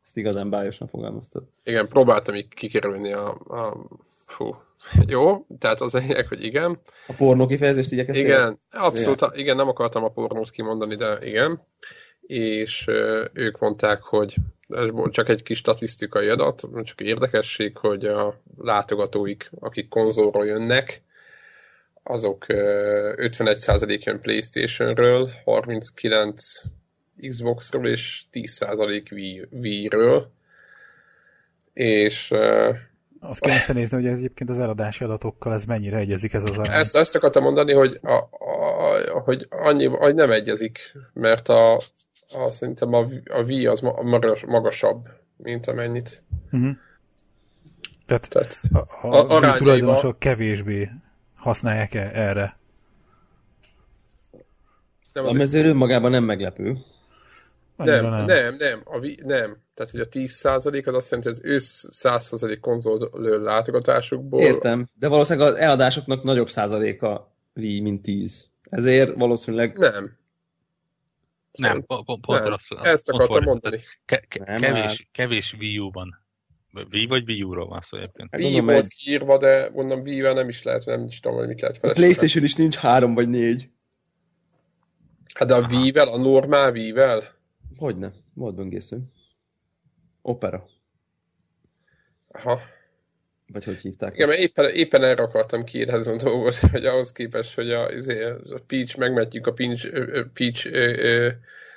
Ezt 0.06 0.18
igazán 0.18 0.50
bájosan 0.50 0.88
fogalmaztad. 0.88 1.44
Igen, 1.64 1.88
próbáltam 1.88 2.36
így 2.36 2.48
kikerülni 2.48 3.12
a, 3.14 3.30
a 3.30 3.78
fú, 4.26 4.56
jó, 5.08 5.46
tehát 5.60 5.82
az 5.82 5.94
lényeg, 5.94 6.28
hogy 6.28 6.44
igen. 6.44 6.80
A 7.08 7.14
pornó 7.18 7.46
kifejezést 7.46 7.92
igyekeztél? 7.92 8.26
Igen, 8.26 8.60
abszolút, 8.72 9.22
igen. 9.22 9.40
igen, 9.40 9.56
nem 9.56 9.68
akartam 9.68 10.04
a 10.04 10.10
pornót 10.10 10.50
kimondani, 10.50 10.96
de 10.96 11.18
igen. 11.22 11.62
És 12.22 12.88
ők 13.34 13.60
mondták, 13.60 14.02
hogy 14.02 14.36
ez 14.70 14.90
csak 15.10 15.30
egy 15.30 15.44
kis 15.44 15.58
statisztikai 15.58 16.28
adat, 16.28 16.68
csak 16.84 17.02
érdekesség, 17.02 17.78
hogy 17.78 18.06
a 18.06 18.42
látogatóik, 18.58 19.50
akik 19.60 19.88
konzolról 19.88 20.46
jönnek, 20.46 21.02
azok 22.04 22.46
51% 22.48 24.04
jön 24.04 24.20
Playstation-ről, 24.20 25.32
39 25.46 26.44
Xbox-ról 27.28 27.88
és 27.88 28.24
10% 28.32 29.12
Wii-ről. 29.52 30.32
És 31.74 32.34
azt 33.24 33.40
kell 33.40 33.56
összenézni, 33.56 33.98
hogy 33.98 34.06
ez 34.06 34.18
egyébként 34.18 34.50
az 34.50 34.60
eladási 34.60 35.04
adatokkal 35.04 35.54
ez 35.54 35.66
mennyire 35.66 35.98
egyezik 35.98 36.34
ez 36.34 36.44
az 36.44 36.58
arány. 36.58 36.80
Ezt, 36.80 36.96
ezt 36.96 37.16
akartam 37.16 37.44
mondani, 37.44 37.74
hogy, 37.74 38.00
a, 38.02 38.14
a, 38.14 39.20
hogy 39.24 39.48
annyi, 39.50 39.86
hogy 39.86 40.16
nem 40.16 40.32
egyezik, 40.32 40.80
mert 41.14 41.50
a, 41.50 41.76
a, 42.30 42.50
szerintem 42.50 42.94
a, 42.94 43.08
a 43.30 43.42
Wii 43.42 43.66
az 43.66 43.80
magas, 44.04 44.46
magasabb, 44.46 45.08
mint 45.38 45.68
amennyit. 45.68 46.24
Uh-huh. 46.52 46.72
Tehát, 48.06 48.30
Tehát 48.30 48.60
a, 49.02 49.08
a, 49.08 49.38
a 49.38 49.54
tulajdonosok 49.54 50.20
kevésbé 50.20 50.90
használják 51.42 51.94
-e 51.94 52.10
erre. 52.14 52.60
Nem, 55.14 55.26
azért... 55.26 55.44
ezért 55.44 55.66
önmagában 55.66 56.12
nem 56.12 56.24
meglepő. 56.24 56.78
Nem, 57.76 58.10
nem, 58.10 58.26
nem, 58.26 58.56
nem, 58.56 58.82
a 58.84 59.00
vi, 59.00 59.20
nem. 59.24 59.58
Tehát, 59.74 59.92
hogy 59.92 60.00
a 60.00 60.08
10% 60.08 60.88
az 60.88 60.94
azt 60.94 61.12
jelenti, 61.12 61.12
hogy 61.12 61.26
az 61.26 61.42
ősz 61.44 61.88
100% 61.92 62.58
konzol 62.62 63.10
látogatásukból... 63.42 64.42
Értem, 64.42 64.88
de 64.94 65.08
valószínűleg 65.08 65.54
az 65.54 65.60
eladásoknak 65.60 66.24
nagyobb 66.24 66.50
százaléka 66.50 67.36
Wii, 67.56 67.80
mint 67.80 68.02
10. 68.02 68.50
Ezért 68.70 69.16
valószínűleg... 69.16 69.78
Nem. 69.78 70.20
Nem, 71.52 71.86
pont, 71.86 72.06
pont, 72.06 72.26
pont 72.26 72.40
nem. 72.40 72.50
rosszul. 72.50 72.80
Ezt 72.80 73.10
akartam 73.10 73.44
mondani. 73.44 73.82
Ke- 74.06 74.28
ke- 74.28 74.60
kevés, 74.60 75.08
kevés 75.12 75.54
Wii 75.54 75.80
U 75.80 75.92
van. 75.92 76.21
Wii 76.92 77.06
vagy 77.06 77.24
Wii 77.28 77.44
U-ról 77.44 77.68
van 77.68 77.82
szó 77.82 77.98
egyébként? 77.98 78.36
Wii 78.36 78.60
volt 78.60 78.78
egy... 78.78 78.96
kiírva, 78.98 79.38
de 79.38 79.70
mondom 79.74 80.00
wii 80.00 80.20
nem 80.20 80.50
is 80.50 80.64
lehet, 80.64 80.86
nem 80.86 81.06
is 81.06 81.20
tudom, 81.20 81.38
hogy 81.38 81.48
mit 81.48 81.62
lehet 81.62 81.78
felesleges. 81.78 82.16
A 82.16 82.18
Playstation 82.18 82.44
is 82.44 82.56
nincs 82.56 82.76
három 82.76 83.14
vagy 83.14 83.30
négy. 83.30 83.70
Hát 85.34 85.48
de 85.48 85.56
a 85.56 85.68
Wii-vel, 85.68 86.08
a 86.08 86.18
normál 86.18 86.72
Wii-vel? 86.72 87.36
Hogyne, 87.78 88.12
volt 88.34 88.56
böngésző. 88.56 89.02
Opera. 90.22 90.66
Aha. 92.28 92.60
Vagy 93.48 93.64
hogy 93.64 93.78
hívták? 93.78 94.14
Igen, 94.14 94.28
mert 94.28 94.40
éppen, 94.40 94.70
éppen 94.70 95.04
erre 95.04 95.24
akartam 95.24 95.64
kérdezni 95.64 96.14
a 96.14 96.16
dolgot, 96.16 96.56
hogy 96.72 96.86
ahhoz 96.86 97.12
képest, 97.12 97.56
hogy 97.56 97.72
a, 97.72 97.92
izé, 97.92 98.24
a 98.24 98.62
Peach, 98.68 98.98
megmetjük 98.98 99.48
a 99.48 99.54
Peach, 99.54 99.90
Peach 100.34 100.66
ö, 100.72 101.04
ö, 101.04 101.30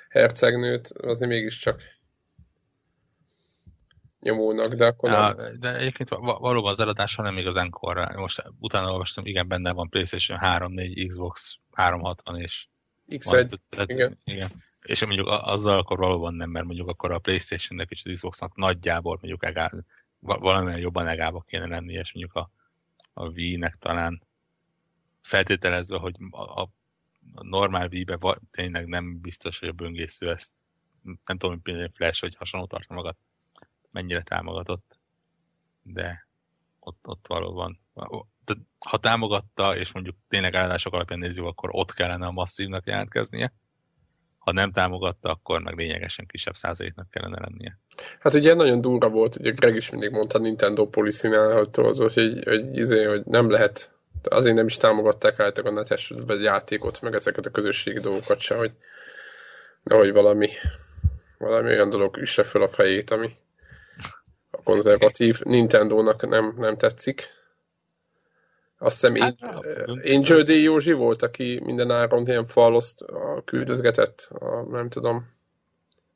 hercegnőt, 0.09 0.89
azért 0.89 1.31
mégiscsak 1.31 1.83
nyomónak, 4.25 4.75
de 4.75 4.87
akkor 4.87 5.11
ja, 5.11 5.35
nem. 5.35 5.61
De 5.61 5.77
egyébként 5.77 6.09
valóban 6.09 6.71
az 6.71 6.81
eladása 6.81 7.23
nem 7.23 7.37
igazán 7.37 7.71
korra. 7.71 8.11
Most 8.17 8.45
utána 8.59 8.91
olvastam, 8.91 9.27
igen, 9.27 9.49
benne 9.49 9.73
van 9.73 9.89
PlayStation 9.89 10.39
3, 10.39 10.73
4, 10.73 11.07
Xbox 11.07 11.59
360 11.73 12.41
és 12.41 12.67
X1, 13.09 13.25
van, 13.25 13.49
tehát, 13.69 13.91
igen. 13.91 14.19
igen. 14.25 14.51
És 14.83 15.05
mondjuk 15.05 15.29
azzal 15.29 15.79
akkor 15.79 15.99
valóban 15.99 16.35
nem, 16.35 16.51
mert 16.51 16.65
mondjuk 16.65 16.89
akkor 16.89 17.13
a 17.13 17.19
Playstation-nek 17.19 17.91
és 17.91 18.03
az 18.05 18.13
Xbox-nak 18.13 18.57
nagyjából 18.57 19.19
mondjuk 19.21 19.45
egál, 19.45 19.85
valamilyen 20.21 20.81
jobban 20.81 21.07
egába 21.07 21.45
kéne 21.49 21.67
lenni, 21.67 21.93
és 21.93 22.13
mondjuk 22.13 22.35
a, 22.35 22.51
a 23.13 23.29
Wii-nek 23.29 23.77
talán 23.79 24.23
feltételezve, 25.21 25.99
hogy 25.99 26.15
a, 26.31 26.61
a 26.61 26.69
normál 27.43 27.89
Wii-be 27.89 28.39
tényleg 28.51 28.87
nem 28.87 29.21
biztos, 29.21 29.59
hogy 29.59 29.69
a 29.69 29.73
böngésző 29.73 30.31
ezt 30.31 30.53
nem 31.03 31.39
tudom, 31.39 31.61
hogy 31.65 31.91
Flash 31.93 32.21
vagy 32.21 32.35
hasonló 32.37 32.67
tartalmakat 32.67 33.17
mennyire 33.95 34.23
támogatott. 34.23 34.99
de 35.83 36.27
ott, 36.81 37.07
ott 37.07 37.25
valóban 37.27 37.79
ha 38.79 38.99
támogatta, 38.99 39.77
és 39.77 39.93
mondjuk 39.93 40.17
tényleg 40.29 40.55
állások 40.55 40.93
alapján 40.93 41.19
nézzük, 41.19 41.45
akkor 41.45 41.71
ott 41.73 41.93
kellene 41.93 42.27
a 42.27 42.31
masszívnak 42.31 42.87
jelentkeznie. 42.87 43.53
Ha 44.39 44.53
nem 44.53 44.73
támogatta, 44.73 45.31
akkor 45.31 45.61
meg 45.61 45.77
lényegesen 45.77 46.27
kisebb 46.27 46.57
százaléknak 46.57 47.11
kellene 47.11 47.39
lennie. 47.41 47.79
Hát 48.21 48.35
ugye 48.35 48.55
nagyon 48.55 48.81
durva 48.81 49.09
volt, 49.09 49.37
ugye 49.37 49.51
Greg 49.51 49.75
is 49.75 49.91
mindig 49.91 50.11
mondta 50.11 50.39
Nintendo 50.39 50.89
policy-nál, 50.89 51.57
hogy, 51.57 51.69
hogy, 51.99 52.43
hogy, 52.45 52.77
izé, 52.77 53.05
hogy 53.05 53.25
nem 53.25 53.51
lehet, 53.51 53.99
azért 54.23 54.57
nem 54.57 54.67
is 54.67 54.77
támogatták 54.77 55.41
általában 55.41 55.77
a 55.77 55.81
netes 55.81 56.13
játékot, 56.41 57.01
meg 57.01 57.15
ezeket 57.15 57.47
a 57.47 57.51
közösségi 57.51 58.01
dolgokat 58.01 58.41
se, 58.41 58.57
hogy 58.57 58.73
nehogy 59.83 60.13
valami, 60.13 60.49
valami 61.39 61.69
olyan 61.69 61.91
dolog 61.91 62.17
üsse 62.17 62.45
fel 62.45 62.63
a 62.63 62.69
fejét, 62.69 63.11
ami 63.11 63.37
konzervatív 64.65 65.41
Nintendo-nak 65.45 66.29
nem, 66.29 66.55
nem 66.59 66.77
tetszik. 66.77 67.29
Azt 68.79 69.01
hiszem 69.01 69.15
hát, 69.15 69.37
Angel 70.05 70.43
D. 70.43 70.49
Józsi 70.49 70.93
volt, 70.93 71.23
aki 71.23 71.61
minden 71.65 71.91
áron 71.91 72.27
ilyen 72.27 72.47
faloszt 72.47 73.05
küldözgetett, 73.45 74.29
a, 74.33 74.63
nem 74.71 74.89
tudom. 74.89 75.33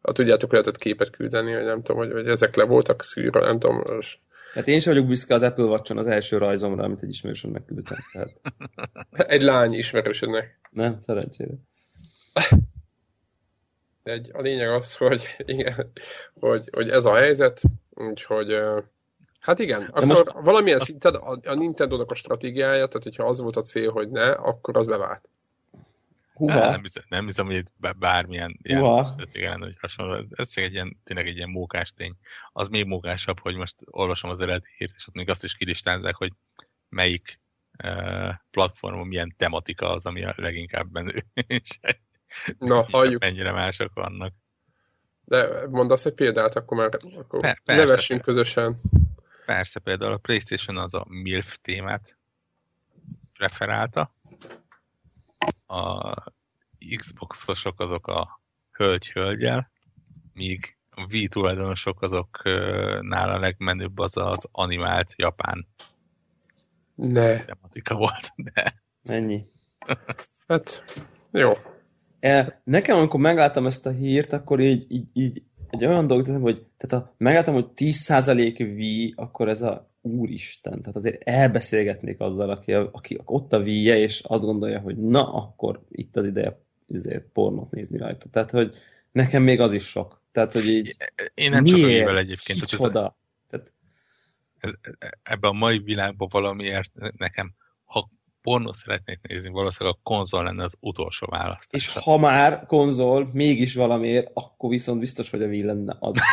A, 0.01 0.13
tudjátok, 0.13 0.51
lehetett 0.53 0.77
képet 0.77 1.11
küldeni, 1.11 1.55
vagy 1.55 1.65
nem 1.65 1.83
tudom, 1.83 1.97
hogy, 2.01 2.13
hogy 2.13 2.29
ezek 2.29 2.57
le 2.57 2.65
voltak 2.65 3.03
szűrve, 3.03 3.41
nem 3.41 3.59
tudom. 3.59 3.83
És... 3.99 4.19
Hát 4.53 4.69
én 4.69 4.81
sem 4.81 4.93
vagyok 4.93 5.09
büszke 5.09 5.35
az 5.35 5.43
Apple 5.43 5.65
watch 5.65 5.97
az 5.97 6.07
első 6.07 6.39
rajzomra, 6.39 6.85
amit 6.85 7.03
egy 7.03 7.09
ismerősömnek 7.09 7.65
küldtem. 7.65 7.99
Tehát... 8.13 8.31
egy 9.31 9.43
lány 9.43 9.73
ismerősödnek. 9.73 10.59
Nem, 10.71 10.99
szerencsére. 11.03 11.55
Egy, 14.03 14.31
a 14.33 14.41
lényeg 14.41 14.69
az, 14.69 14.97
hogy, 14.97 15.23
igen, 15.45 15.93
hogy, 16.41 16.69
hogy 16.73 16.91
ez 16.91 17.05
a 17.05 17.15
helyzet, 17.15 17.63
úgyhogy 17.99 18.61
Hát 19.41 19.59
igen, 19.59 19.81
De 19.81 19.87
akkor 19.87 20.05
most... 20.05 20.33
valamilyen 20.33 20.79
szinten 20.79 21.15
a, 21.15 21.37
a 21.45 21.55
Nintendo-nak 21.55 22.11
a 22.11 22.15
stratégiája, 22.15 22.87
tehát 22.87 23.03
hogyha 23.03 23.25
az 23.25 23.41
volt 23.41 23.57
a 23.57 23.63
cél, 23.63 23.91
hogy 23.91 24.11
ne, 24.11 24.31
akkor 24.31 24.77
az 24.77 24.87
bevált. 24.87 25.29
Húha. 26.35 26.71
Nem, 26.71 26.83
hiszem, 26.83 27.03
nem 27.09 27.27
hiszem, 27.27 27.47
hogy 27.47 27.65
bármilyen 27.99 28.59
ilyen 28.63 29.05
stratégia 29.05 29.49
lenne, 29.49 29.65
hogy 29.65 29.77
hasonló. 29.81 30.15
Ez, 30.15 30.29
ez 30.31 30.51
csak 30.51 30.65
egy 30.65 30.73
ilyen, 30.73 31.01
tényleg 31.05 31.27
egy 31.27 31.37
ilyen 31.37 31.51
mókás 31.51 31.93
tény. 31.93 32.15
Az 32.53 32.69
még 32.69 32.85
mókásabb, 32.85 33.41
hogy 33.41 33.55
most 33.55 33.75
olvasom 33.85 34.31
az 34.31 34.41
eredeti 34.41 34.69
hírt, 34.77 34.93
és 34.97 35.09
ott 35.09 35.15
még 35.15 35.31
azt 35.31 35.45
is 35.45 35.55
kilistázzák, 35.55 36.15
hogy 36.15 36.33
melyik 36.89 37.41
uh, 37.85 38.35
platformon 38.51 39.07
milyen 39.07 39.35
tematika 39.37 39.93
az, 39.93 40.07
ami 40.07 40.25
a 40.25 40.35
leginkább 40.37 40.93
menő. 40.93 41.25
Na, 42.59 42.85
halljuk. 42.91 43.21
Mennyire 43.21 43.53
mások 43.53 43.91
vannak. 43.95 44.33
De 45.29 45.66
mondasz 45.68 46.05
egy 46.05 46.14
példát, 46.14 46.57
akkor 46.57 46.76
már 46.76 46.91
akkor 47.16 47.41
per, 47.41 47.61
nevessünk 47.64 48.20
közösen. 48.20 48.81
Persze, 49.47 49.81
például 49.81 50.12
a 50.12 50.16
Playstation 50.16 50.76
az 50.76 50.95
a 50.95 51.05
MILF 51.09 51.57
témát 51.62 52.16
referálta, 53.35 54.14
a 55.66 56.14
Xboxosok 56.97 57.81
azok 57.81 58.07
a 58.07 58.41
hölgy-hölgyel, 58.72 59.70
míg 60.33 60.76
a 60.91 61.07
Wii 61.11 61.29
tulajdonosok 61.29 62.03
azok 62.03 62.43
nála 63.01 63.39
legmenőbb 63.39 63.99
az 63.99 64.16
az 64.16 64.49
animált 64.53 65.12
japán 65.16 65.66
ne. 66.95 67.45
tematika 67.45 67.95
volt, 67.95 68.33
de... 68.37 68.83
Ennyi. 69.05 69.45
hát, 70.49 70.83
jó. 71.31 71.53
E, 72.21 72.61
nekem, 72.64 72.97
amikor 72.97 73.21
megláttam 73.21 73.66
ezt 73.66 73.87
a 73.87 73.91
hírt, 73.91 74.33
akkor 74.33 74.61
így, 74.61 74.87
így, 74.89 75.07
így 75.12 75.43
egy 75.71 75.85
olyan 75.87 76.07
dolgot 76.07 76.27
teszem, 76.27 76.41
hogy 76.41 76.66
tehát 76.77 77.05
ha 77.05 77.14
megálltam, 77.16 77.55
hogy 77.55 77.69
10% 77.77 78.75
V, 78.77 79.21
akkor 79.23 79.49
ez 79.49 79.62
a 79.62 79.91
úristen, 80.01 80.81
tehát 80.81 80.97
azért 80.97 81.23
elbeszélgetnék 81.23 82.21
azzal, 82.21 82.51
aki, 82.51 82.73
aki 82.73 83.19
ott 83.25 83.53
a 83.53 83.61
víje, 83.62 83.99
és 83.99 84.21
azt 84.21 84.45
gondolja, 84.45 84.79
hogy 84.79 84.97
na, 84.97 85.33
akkor 85.33 85.85
itt 85.91 86.16
az 86.16 86.27
ideje 86.27 86.61
azért 86.95 87.25
pornót 87.33 87.71
nézni 87.71 87.99
rajta. 87.99 88.29
Tehát, 88.31 88.51
hogy 88.51 88.75
nekem 89.12 89.43
még 89.43 89.61
az 89.61 89.73
is 89.73 89.87
sok. 89.87 90.23
Tehát, 90.33 90.53
hogy 90.53 90.69
így 90.69 90.97
Én 91.35 91.51
nem 91.51 91.62
miért? 91.62 91.79
csak 91.79 91.89
a 91.89 91.93
mivel 91.93 92.19
egyébként. 92.19 92.61
Kicsoda? 92.61 93.19
Tehát, 93.51 93.73
ez, 94.59 94.71
ebben 95.23 95.51
a 95.51 95.59
mai 95.59 95.79
világban 95.79 96.29
valamiért 96.31 96.93
nekem, 97.16 97.55
ha 98.43 98.51
pornó 98.51 98.72
szeretnék 98.72 99.18
nézni, 99.22 99.51
valószínűleg 99.51 99.97
a 99.99 100.01
konzol 100.03 100.43
lenne 100.43 100.64
az 100.64 100.74
utolsó 100.80 101.26
választás. 101.30 101.86
És 101.86 101.93
ha 101.93 102.18
már 102.18 102.66
konzol, 102.66 103.30
mégis 103.32 103.74
valamiért, 103.74 104.30
akkor 104.34 104.70
viszont 104.70 105.01
biztos, 105.01 105.30
hogy 105.30 105.43
a 105.43 105.47
Wii 105.47 105.62
lenne 105.62 105.97
ad. 105.99 106.16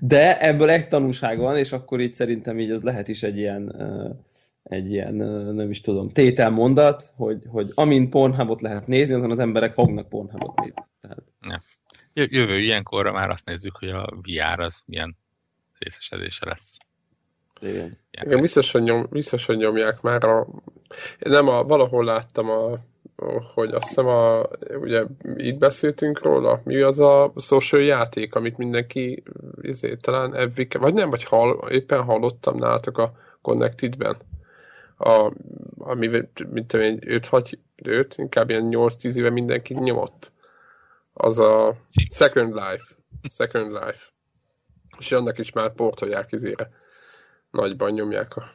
De 0.00 0.40
ebből 0.40 0.70
egy 0.70 0.88
tanúság 0.88 1.38
van, 1.38 1.56
és 1.56 1.72
akkor 1.72 2.00
így 2.00 2.14
szerintem 2.14 2.58
így 2.58 2.70
az 2.70 2.82
lehet 2.82 3.08
is 3.08 3.22
egy 3.22 3.36
ilyen, 3.36 3.74
egy 4.62 4.90
ilyen 4.90 5.14
nem 5.54 5.70
is 5.70 5.80
tudom, 5.80 6.10
tételmondat, 6.10 7.12
hogy, 7.16 7.42
hogy 7.46 7.72
amint 7.74 8.10
Pornhubot 8.10 8.60
lehet 8.60 8.86
nézni, 8.86 9.14
azon 9.14 9.30
az 9.30 9.38
emberek 9.38 9.74
fognak 9.74 10.08
Pornhubot 10.08 10.60
nézni. 10.60 10.84
Tehát... 11.00 11.22
Ja. 11.40 11.62
Jövő 12.12 12.58
ilyenkorra 12.58 13.12
már 13.12 13.30
azt 13.30 13.46
nézzük, 13.46 13.76
hogy 13.76 13.88
a 13.88 14.06
VR 14.22 14.60
az 14.60 14.82
milyen 14.86 15.16
részesedése 15.78 16.46
lesz. 16.46 16.76
Igen. 17.64 17.98
Igen, 18.22 18.40
biztos, 18.40 18.72
hogy, 18.72 18.82
nyom, 18.82 19.06
biztos, 19.10 19.46
hogy 19.46 19.56
nyomják 19.56 20.00
már 20.00 20.24
a... 20.24 20.46
Nem, 21.18 21.48
a, 21.48 21.64
valahol 21.64 22.04
láttam 22.04 22.50
a 22.50 22.78
hogy 23.54 23.72
azt 23.74 23.88
hiszem, 23.88 24.06
a, 24.06 24.46
ugye 24.80 25.04
itt 25.36 25.58
beszéltünk 25.58 26.22
róla, 26.22 26.60
mi 26.64 26.80
az 26.80 27.00
a 27.00 27.32
social 27.36 27.82
játék, 27.82 28.34
amit 28.34 28.56
mindenki 28.56 29.22
izé, 29.60 29.94
talán 29.94 30.34
Evvike, 30.34 30.78
vagy 30.78 30.94
nem, 30.94 31.10
vagy 31.10 31.24
hall, 31.24 31.68
éppen 31.70 32.02
hallottam 32.02 32.56
nálatok 32.56 32.98
a 32.98 33.12
Connected-ben. 33.42 34.16
A, 34.98 35.32
ami, 35.78 36.10
mint 36.50 36.72
én, 36.72 36.98
5 37.06 37.28
vagy 37.28 37.58
5, 37.82 38.14
inkább 38.16 38.50
ilyen 38.50 38.68
8-10 38.70 39.14
éve 39.14 39.30
mindenki 39.30 39.74
nyomott. 39.74 40.32
Az 41.12 41.38
a 41.38 41.76
Second 42.14 42.54
Life. 42.54 42.84
Second 43.22 43.72
Life. 43.72 44.12
És 44.98 45.12
annak 45.12 45.38
is 45.38 45.52
már 45.52 45.72
portolják 45.72 46.32
izére 46.32 46.70
nagyban 47.54 47.92
nyomják 47.92 48.36
a, 48.36 48.52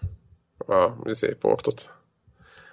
a 0.73 0.97
izé, 1.03 1.33
portot, 1.33 1.93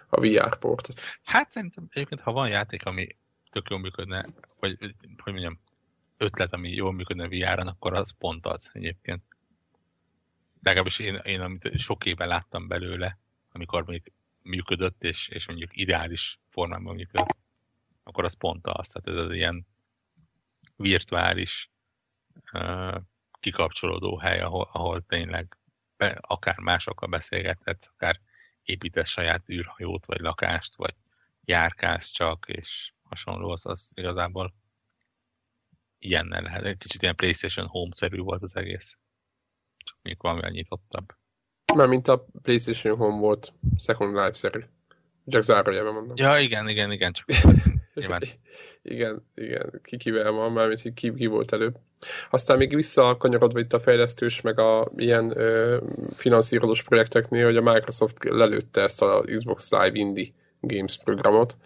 a 0.08 0.20
VR 0.20 0.58
portot. 0.58 1.00
Hát 1.22 1.50
szerintem 1.50 1.86
egyébként, 1.90 2.20
ha 2.20 2.32
van 2.32 2.48
játék, 2.48 2.84
ami 2.84 3.16
tök 3.50 3.70
jól 3.70 3.78
működne, 3.78 4.28
vagy 4.60 4.78
hogy 5.22 5.32
mondjam, 5.32 5.60
ötlet, 6.16 6.52
ami 6.52 6.70
jól 6.70 6.92
működne 6.92 7.28
VR-en, 7.28 7.66
akkor 7.66 7.92
az 7.92 8.14
pont 8.18 8.46
az 8.46 8.70
egyébként. 8.72 9.22
Legalábbis 10.62 10.98
én, 10.98 11.14
én 11.14 11.40
amit 11.40 11.78
sok 11.78 12.04
éve 12.04 12.24
láttam 12.24 12.68
belőle, 12.68 13.18
amikor 13.52 13.84
még 13.84 14.12
működött, 14.42 15.04
és, 15.04 15.28
és 15.28 15.46
mondjuk 15.46 15.76
ideális 15.76 16.40
formában 16.48 16.94
működött, 16.94 17.36
akkor 18.02 18.24
az 18.24 18.34
pont 18.34 18.66
az. 18.66 18.88
Tehát 18.88 19.18
ez 19.18 19.24
az 19.24 19.34
ilyen 19.34 19.66
virtuális 20.76 21.70
uh, 22.52 22.96
kikapcsolódó 23.40 24.18
hely, 24.18 24.40
ahol, 24.40 24.68
ahol 24.72 25.02
tényleg 25.06 25.56
akár 26.20 26.58
másokkal 26.58 27.08
beszélgethetsz, 27.08 27.86
akár 27.86 28.20
építesz 28.62 29.08
saját 29.08 29.48
űrhajót, 29.48 30.06
vagy 30.06 30.20
lakást, 30.20 30.76
vagy 30.76 30.94
járkálsz 31.40 32.10
csak, 32.10 32.44
és 32.48 32.92
hasonló, 33.02 33.50
az, 33.50 33.66
az 33.66 33.90
igazából 33.94 34.54
ilyennel 35.98 36.42
lehet. 36.42 36.66
Egy 36.66 36.78
kicsit 36.78 37.02
ilyen 37.02 37.16
PlayStation 37.16 37.66
Home-szerű 37.66 38.18
volt 38.18 38.42
az 38.42 38.56
egész. 38.56 38.98
Csak 39.76 39.98
mondjuk 40.02 40.22
valamivel 40.22 40.50
nyitottabb. 40.50 41.14
Már 41.74 41.88
mint 41.88 42.08
a 42.08 42.26
PlayStation 42.42 42.96
Home 42.96 43.18
volt 43.18 43.52
Second 43.78 44.14
Life-szerű. 44.14 44.60
Csak 45.26 45.42
zárójelben 45.42 45.92
mondom. 45.92 46.16
Ja, 46.16 46.38
igen, 46.38 46.68
igen, 46.68 46.92
igen, 46.92 47.12
csak 47.12 47.26
nyilván. 48.00 48.22
igen, 48.82 49.26
igen, 49.34 49.80
ki 49.82 49.96
kivel 49.96 50.32
van, 50.32 50.52
mármint, 50.52 50.80
hogy 50.82 50.92
ki, 50.92 51.14
ki 51.14 51.26
volt 51.26 51.52
előbb. 51.52 51.74
Aztán 52.30 52.56
még 52.56 52.74
visszakanyarodva 52.74 53.58
itt 53.58 53.72
a 53.72 53.80
fejlesztős, 53.80 54.40
meg 54.40 54.58
a 54.58 54.90
ilyen 54.96 55.38
ö, 55.38 55.78
finanszírozós 56.14 56.82
projekteknél, 56.82 57.44
hogy 57.44 57.56
a 57.56 57.72
Microsoft 57.72 58.24
lelőtte 58.24 58.82
ezt 58.82 59.02
a 59.02 59.24
Xbox 59.34 59.70
Live 59.70 59.90
Indie 59.92 60.32
Games 60.60 60.98
programot, 61.04 61.56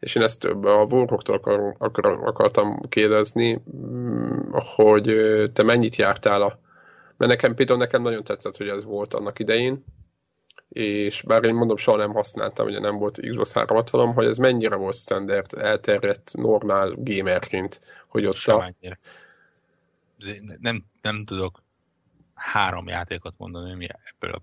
és 0.00 0.14
én 0.14 0.22
ezt 0.22 0.44
a 0.44 0.52
Warhawktól 0.90 1.36
akar, 1.36 1.74
akar, 1.78 2.06
akartam 2.06 2.80
kérdezni, 2.88 3.62
mm, 3.76 4.50
hogy 4.52 5.14
te 5.52 5.62
mennyit 5.62 5.96
jártál 5.96 6.42
a 6.42 6.62
mert 7.16 7.30
nekem 7.30 7.54
például 7.54 7.78
nekem 7.78 8.02
nagyon 8.02 8.24
tetszett, 8.24 8.56
hogy 8.56 8.68
ez 8.68 8.84
volt 8.84 9.14
annak 9.14 9.38
idején, 9.38 9.84
és 10.74 11.22
bár 11.22 11.44
én 11.44 11.54
mondom, 11.54 11.76
soha 11.76 11.96
nem 11.96 12.12
használtam, 12.12 12.66
ugye 12.66 12.80
nem 12.80 12.96
volt 12.96 13.20
Xbox 13.20 13.52
360 13.52 14.12
hogy 14.12 14.26
ez 14.26 14.36
mennyire 14.36 14.76
volt 14.76 14.96
standard, 14.96 15.54
elterjedt, 15.54 16.30
normál 16.32 16.94
gamerként, 16.96 17.80
hogy 18.08 18.26
ott 18.26 18.44
a... 18.46 18.74
Nem, 20.60 20.84
nem 21.02 21.24
tudok 21.24 21.62
három 22.34 22.88
játékot 22.88 23.34
mondani, 23.36 23.72
ami 23.72 23.86
ebből 24.14 24.34
a 24.34 24.42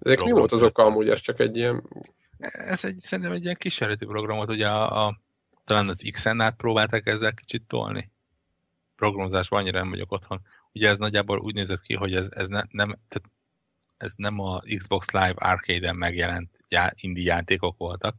Ezek 0.00 0.22
mi 0.22 0.30
volt 0.30 0.52
az 0.52 0.62
oka 0.62 0.84
amúgy, 0.84 1.08
ez 1.08 1.20
csak 1.20 1.40
egy 1.40 1.56
ilyen... 1.56 1.82
Ez 2.38 2.84
egy, 2.84 2.98
szerintem 2.98 3.34
egy 3.34 3.42
ilyen 3.42 3.56
kísérleti 3.58 4.04
programot, 4.04 4.48
ugye 4.48 4.68
a, 4.68 5.06
a 5.06 5.20
talán 5.64 5.88
az 5.88 6.08
X-en 6.12 6.40
át 6.40 6.56
próbálták 6.56 7.06
ezzel 7.06 7.34
kicsit 7.34 7.62
tolni. 7.66 8.10
Programozásban 8.96 9.60
annyira 9.60 9.78
nem 9.78 9.90
vagyok 9.90 10.12
otthon. 10.12 10.40
ugye 10.72 10.88
ez 10.88 10.98
nagyjából 10.98 11.38
úgy 11.38 11.54
nézett 11.54 11.80
ki, 11.80 11.94
hogy 11.94 12.14
ez, 12.14 12.28
ez 12.30 12.48
ne, 12.48 12.60
nem, 12.70 12.98
tehát 13.08 13.30
ez 14.02 14.14
nem 14.16 14.40
a 14.40 14.60
Xbox 14.76 15.10
Live 15.10 15.34
Arcade-en 15.34 15.96
megjelent 15.96 16.50
já, 16.68 16.92
indie 17.00 17.24
játékok 17.24 17.76
voltak, 17.76 18.16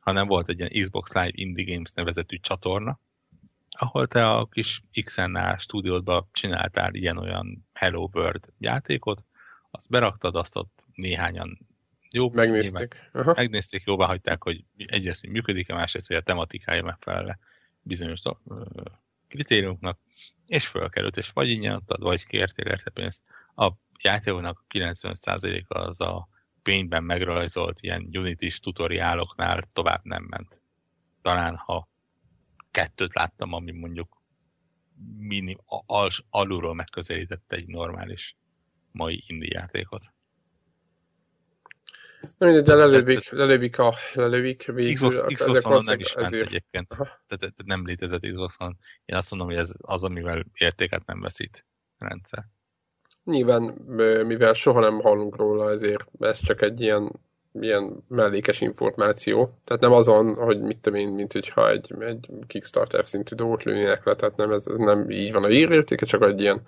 hanem 0.00 0.26
volt 0.26 0.48
egy 0.48 0.58
ilyen 0.58 0.82
Xbox 0.82 1.12
Live 1.12 1.30
Indie 1.32 1.74
Games 1.74 1.92
nevezetű 1.92 2.38
csatorna, 2.40 3.00
ahol 3.70 4.06
te 4.06 4.26
a 4.26 4.46
kis 4.46 4.82
XNA 5.04 5.58
stúdiódba 5.58 6.28
csináltál 6.32 6.94
ilyen-olyan 6.94 7.66
Hello 7.72 8.08
World 8.12 8.44
játékot, 8.58 9.24
azt 9.70 9.90
beraktad, 9.90 10.36
azt 10.36 10.56
ott 10.56 10.84
néhányan 10.94 11.58
jó, 12.10 12.30
megnézték. 12.30 13.10
Aha. 13.12 13.32
Megnézték, 13.36 13.82
jóvá 13.86 14.06
hagyták, 14.06 14.42
hogy 14.42 14.64
egyrészt 14.76 15.26
működik-e, 15.26 15.74
másrészt, 15.74 16.06
hogy 16.06 16.16
a 16.16 16.20
tematikája 16.20 16.82
megfelele 16.82 17.38
bizonyos 17.82 18.20
kritériumoknak, 19.28 19.98
és 20.46 20.66
fölkerült, 20.66 21.16
és 21.16 21.30
vagy 21.30 21.48
ingyen 21.48 21.74
adtad, 21.74 22.00
vagy 22.00 22.26
kértél 22.26 22.66
érte 22.66 22.90
pénzt. 22.90 23.22
A 23.54 23.72
játékoknak 24.02 24.64
95%-a 24.68 25.78
az 25.78 26.00
a 26.00 26.28
pénzben 26.62 27.04
megrajzolt 27.04 27.80
ilyen 27.80 28.08
Unity-s 28.12 28.60
tutoriáloknál 28.60 29.62
tovább 29.72 30.00
nem 30.02 30.22
ment. 30.22 30.60
Talán 31.22 31.56
ha 31.56 31.88
kettőt 32.70 33.14
láttam, 33.14 33.52
ami 33.52 33.72
mondjuk 33.72 34.22
minim, 35.16 35.58
al, 35.86 36.10
alulról 36.30 36.74
megközelített 36.74 37.52
egy 37.52 37.66
normális 37.66 38.36
mai 38.92 39.22
indie 39.26 39.58
játékot. 39.60 40.12
Mindegy, 42.38 42.62
de 42.62 42.74
lelővik, 42.74 43.30
lelővik, 43.30 43.78
a, 43.78 43.94
lelővik 44.14 44.64
végül. 44.64 45.08
Xbox, 45.08 45.34
Xbox 45.34 45.84
nem 45.84 45.98
is 45.98 46.14
ment 46.14 46.26
ezért. 46.26 46.46
egyébként. 46.46 46.88
Tehát, 46.88 47.16
tehát 47.26 47.54
nem 47.64 47.86
létezett 47.86 48.20
Xboxon. 48.20 48.78
Én 49.04 49.16
azt 49.16 49.30
mondom, 49.30 49.48
hogy 49.48 49.58
ez 49.58 49.74
az, 49.80 50.04
amivel 50.04 50.44
értéket 50.54 51.06
nem 51.06 51.20
veszít 51.20 51.66
a 51.98 52.08
rendszer. 52.08 52.44
Nyilván, 53.24 53.62
mivel 54.26 54.52
soha 54.52 54.80
nem 54.80 55.00
hallunk 55.00 55.36
róla, 55.36 55.70
ezért 55.70 56.04
ez 56.20 56.38
csak 56.40 56.62
egy 56.62 56.80
ilyen, 56.80 57.12
ilyen 57.52 58.04
mellékes 58.08 58.60
információ. 58.60 59.58
Tehát 59.64 59.82
nem 59.82 59.92
azon, 59.92 60.34
hogy 60.34 60.60
mit 60.60 60.78
tudom 60.78 61.00
én, 61.00 61.08
mint 61.08 61.32
hogyha 61.32 61.70
egy, 61.70 61.94
egy 61.98 62.28
Kickstarter 62.46 63.06
szintű 63.06 63.34
dolgot 63.34 63.62
lőnének 63.62 64.04
le, 64.04 64.14
tehát 64.14 64.36
nem, 64.36 64.52
ez, 64.52 64.64
nem 64.64 65.10
így 65.10 65.32
van 65.32 65.44
a 65.44 65.50
írértéke, 65.50 66.06
csak 66.06 66.26
egy 66.26 66.40
ilyen 66.40 66.62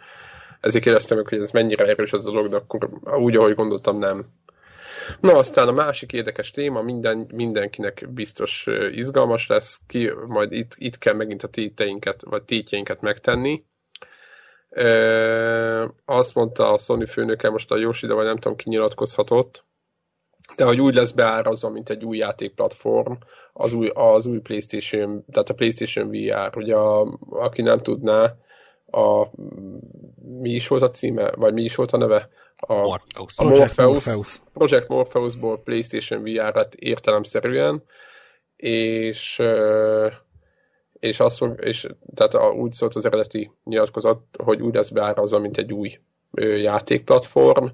ezért 0.61 0.85
kérdeztem 0.85 1.17
meg, 1.17 1.29
hogy 1.29 1.41
ez 1.41 1.51
mennyire 1.51 1.85
erős 1.85 2.13
az 2.13 2.27
a 2.27 2.31
dolog, 2.31 2.49
de 2.49 2.57
akkor 2.57 2.89
úgy, 3.03 3.37
ahogy 3.37 3.55
gondoltam, 3.55 3.99
nem. 3.99 4.27
Na, 5.21 5.37
aztán 5.37 5.69
a 5.69 5.73
másik 5.73 6.13
érdekes 6.13 6.51
téma, 6.51 6.83
minden, 6.83 7.27
mindenkinek 7.35 8.09
biztos 8.11 8.67
izgalmas 8.93 9.47
lesz, 9.47 9.81
ki, 9.87 10.11
majd 10.27 10.53
itt, 10.53 10.75
itt 10.79 10.99
kell 10.99 11.15
megint 11.15 11.43
a 11.43 11.49
téteinket, 11.49 12.23
vagy 12.25 12.43
tétjeinket 12.43 13.01
megtenni. 13.01 13.65
Azt 16.05 16.35
mondta 16.35 16.73
a 16.73 16.79
Sony 16.79 17.07
főnöke, 17.07 17.51
most 17.51 17.71
a 17.71 17.77
Yoshida, 17.77 18.15
vagy 18.15 18.25
nem 18.25 18.39
tudom, 18.39 18.57
ki 18.57 18.69
nyilatkozhatott, 18.69 19.65
de 20.57 20.65
hogy 20.65 20.81
úgy 20.81 20.95
lesz 20.95 21.11
beárazva, 21.11 21.69
mint 21.69 21.91
egy 21.91 22.05
új 22.05 22.17
játékplatform, 22.17 23.13
az 23.53 23.73
új, 23.73 23.91
az 23.95 24.27
új 24.27 24.39
PlayStation, 24.39 25.25
tehát 25.33 25.49
a 25.49 25.55
PlayStation 25.55 26.11
VR, 26.11 26.57
ugye 26.57 26.75
a, 26.75 27.19
aki 27.31 27.63
nem 27.63 27.79
tudná, 27.79 28.37
a, 28.91 29.27
mi 30.41 30.51
is 30.51 30.69
volt 30.69 30.83
a 30.83 30.91
címe, 30.91 31.31
vagy 31.37 31.53
mi 31.53 31.63
is 31.63 31.75
volt 31.75 31.93
a 31.93 31.97
neve? 31.97 32.29
A 32.57 32.75
Morpheus. 32.75 33.39
A 33.39 33.45
Morpheus, 33.45 33.77
Morpheus. 33.77 34.41
Project 34.53 34.89
Morpheusból 34.89 35.63
PlayStation 35.63 36.23
VR-et 36.23 36.75
értelemszerűen, 36.75 37.83
és 38.57 39.43
és, 40.99 41.21
azt 41.21 41.43
és 41.43 41.87
tehát 42.15 42.55
úgy 42.55 42.73
szólt 42.73 42.95
az 42.95 43.05
eredeti 43.05 43.51
nyilatkozat, 43.65 44.21
hogy 44.43 44.61
úgy 44.61 44.75
lesz 44.75 44.91
beárazva, 44.91 45.39
mint 45.39 45.59
egy 45.59 45.73
új 45.73 46.01
játékplatform. 46.41 47.67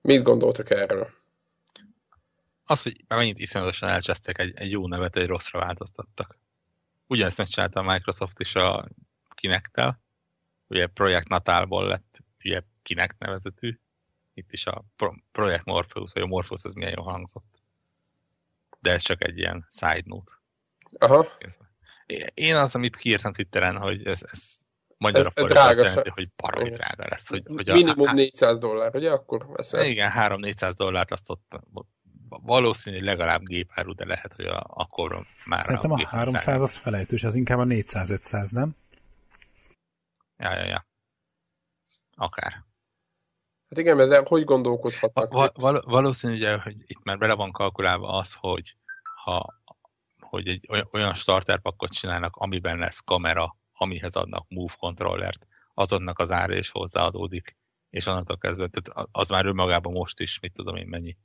Mit 0.00 0.22
gondoltak 0.22 0.70
erről? 0.70 1.10
Az, 2.64 2.82
hogy 2.82 3.04
megint 3.08 3.40
iszonyatosan 3.40 3.88
elcsesztek 3.88 4.38
egy, 4.38 4.52
egy 4.54 4.70
jó 4.70 4.86
nevet, 4.86 5.16
egy 5.16 5.26
rosszra 5.26 5.58
változtattak. 5.58 6.38
Ugyanezt 7.06 7.38
megcsinálta 7.38 7.80
a 7.80 7.92
Microsoft 7.92 8.40
is 8.40 8.54
a 8.54 8.88
Kinect-tel. 9.34 10.00
Ugye 10.66 10.86
Projekt 10.86 11.28
Natálból 11.28 11.86
lett 11.86 12.18
ugye 12.44 12.62
Kinect 12.82 13.18
nevezetű, 13.18 13.78
itt 14.34 14.52
is 14.52 14.66
a 14.66 14.84
Projekt 15.32 15.64
Morpheus, 15.64 16.12
vagy 16.12 16.22
a 16.22 16.26
Morpheus 16.26 16.64
az 16.64 16.74
milyen 16.74 16.92
jól 16.96 17.04
hangzott. 17.04 17.60
De 18.80 18.90
ez 18.90 19.02
csak 19.02 19.24
egy 19.24 19.38
ilyen 19.38 19.66
side 19.70 20.02
note. 20.04 20.32
Aha. 20.98 21.26
Én 22.34 22.56
az, 22.56 22.74
amit 22.74 22.96
kiírtam 22.96 23.32
Twitteren, 23.32 23.78
hogy 23.78 24.06
ez, 24.06 24.20
ez 24.32 24.60
magyar 24.96 25.32
ez 25.34 25.44
drága 25.46 25.68
azt 25.68 25.78
jelenti, 25.78 26.10
hogy 26.10 26.28
baromi 26.36 26.70
drága 26.70 27.06
lesz. 27.08 27.28
Hogy, 27.28 27.42
hogy 27.46 27.70
Minimum 27.72 28.08
a, 28.08 28.12
400 28.12 28.58
dollár, 28.58 28.94
ugye? 28.94 29.10
Akkor 29.10 29.46
ezt, 29.56 29.74
ezt... 29.74 29.90
Igen, 29.90 30.10
3-400 30.14 30.72
dollárt 30.76 31.10
azt 31.10 31.30
ott 31.30 31.64
valószínű, 32.28 32.96
hogy 32.96 33.04
legalább 33.04 33.42
gépáru, 33.42 33.94
de 33.94 34.06
lehet, 34.06 34.32
hogy 34.32 34.44
a, 34.44 34.64
akkor 34.68 35.26
már 35.44 35.64
Szerintem 35.64 35.90
a, 35.90 35.94
a 35.94 36.06
300 36.06 36.62
az 36.62 36.76
felejtős, 36.76 37.24
az 37.24 37.34
inkább 37.34 37.58
a 37.58 37.64
400-500, 37.64 38.50
nem? 38.50 38.76
Ja, 40.36 40.54
ja, 40.54 40.64
ja. 40.64 40.86
Akár. 42.16 42.52
Hát 43.68 43.78
igen, 43.78 43.96
mert 43.96 44.28
hogy 44.28 44.44
gondolkodhatnak? 44.44 45.32
Va- 45.32 45.56
val- 45.56 45.84
valószínű, 45.84 46.34
ugye, 46.34 46.56
hogy 46.58 46.76
itt 46.86 47.02
már 47.02 47.18
bele 47.18 47.34
van 47.34 47.52
kalkulálva 47.52 48.08
az, 48.08 48.36
hogy 48.38 48.76
ha 49.22 49.61
hogy 50.32 50.48
egy 50.48 50.68
olyan 50.92 51.14
starterpakkot 51.14 51.92
csinálnak, 51.92 52.36
amiben 52.36 52.78
lesz 52.78 52.98
kamera, 53.04 53.56
amihez 53.72 54.14
adnak 54.14 54.46
move 54.48 54.74
controllert, 54.78 55.46
azonnak 55.74 56.18
az 56.18 56.30
ára 56.30 56.56
is 56.56 56.70
hozzáadódik, 56.70 57.56
és 57.90 58.06
onnantól 58.06 58.38
kezdve, 58.38 58.66
tehát 58.66 59.08
az 59.12 59.28
már 59.28 59.46
önmagában 59.46 59.92
most 59.92 60.20
is, 60.20 60.40
mit 60.40 60.52
tudom 60.52 60.76
én 60.76 60.86
mennyi, 60.86 61.16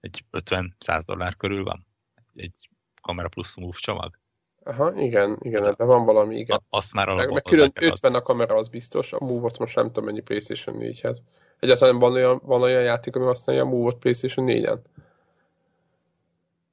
egy 0.00 0.24
50-100 0.32 1.02
dollár 1.06 1.36
körül 1.36 1.64
van, 1.64 1.86
egy 2.34 2.68
kamera 3.02 3.28
plusz 3.28 3.56
move 3.56 3.76
csomag. 3.78 4.18
Aha, 4.64 4.94
igen, 4.94 5.38
igen, 5.40 5.66
ebben 5.66 5.86
van 5.86 6.04
valami, 6.04 6.36
igen. 6.36 6.56
A, 6.56 6.76
azt 6.76 6.92
már 6.92 7.08
meg, 7.08 7.32
meg 7.32 7.42
külön 7.42 7.72
50 7.74 8.14
a 8.14 8.22
kamera, 8.22 8.56
az 8.56 8.68
biztos, 8.68 9.12
a 9.12 9.18
Move-ot 9.20 9.58
most 9.58 9.76
nem 9.76 9.86
tudom 9.86 10.04
mennyi 10.04 10.20
PlayStation 10.20 10.76
4-hez. 10.78 11.18
Egyáltalán 11.58 11.98
van 11.98 12.12
olyan, 12.12 12.40
van 12.44 12.62
olyan 12.62 12.82
játék, 12.82 13.16
ami 13.16 13.24
használja 13.24 13.62
a 13.62 13.66
Move-ot 13.66 13.98
PlayStation 13.98 14.46
4-en? 14.48 14.78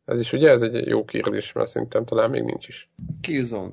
Ez 0.07 0.19
is 0.19 0.33
ugye, 0.33 0.51
ez 0.51 0.61
egy 0.61 0.87
jó 0.87 1.05
kérdés, 1.05 1.51
mert 1.51 1.69
szerintem 1.69 2.05
talán 2.05 2.29
még 2.29 2.43
nincs 2.43 2.67
is. 2.67 2.89
Killzone. 3.21 3.71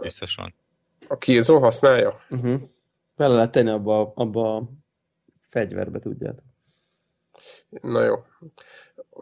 Biztos 0.00 0.34
van. 0.34 0.54
A 1.08 1.18
Killzone 1.18 1.60
használja? 1.60 2.20
Uh-huh. 2.30 2.62
Bele 3.16 3.34
lehet 3.34 3.50
tenni 3.50 3.70
abba, 3.70 4.12
abba 4.14 4.56
a 4.56 4.68
fegyverbe, 5.40 5.98
tudjátok. 5.98 6.44
Na 7.68 8.04
jó. 8.04 8.24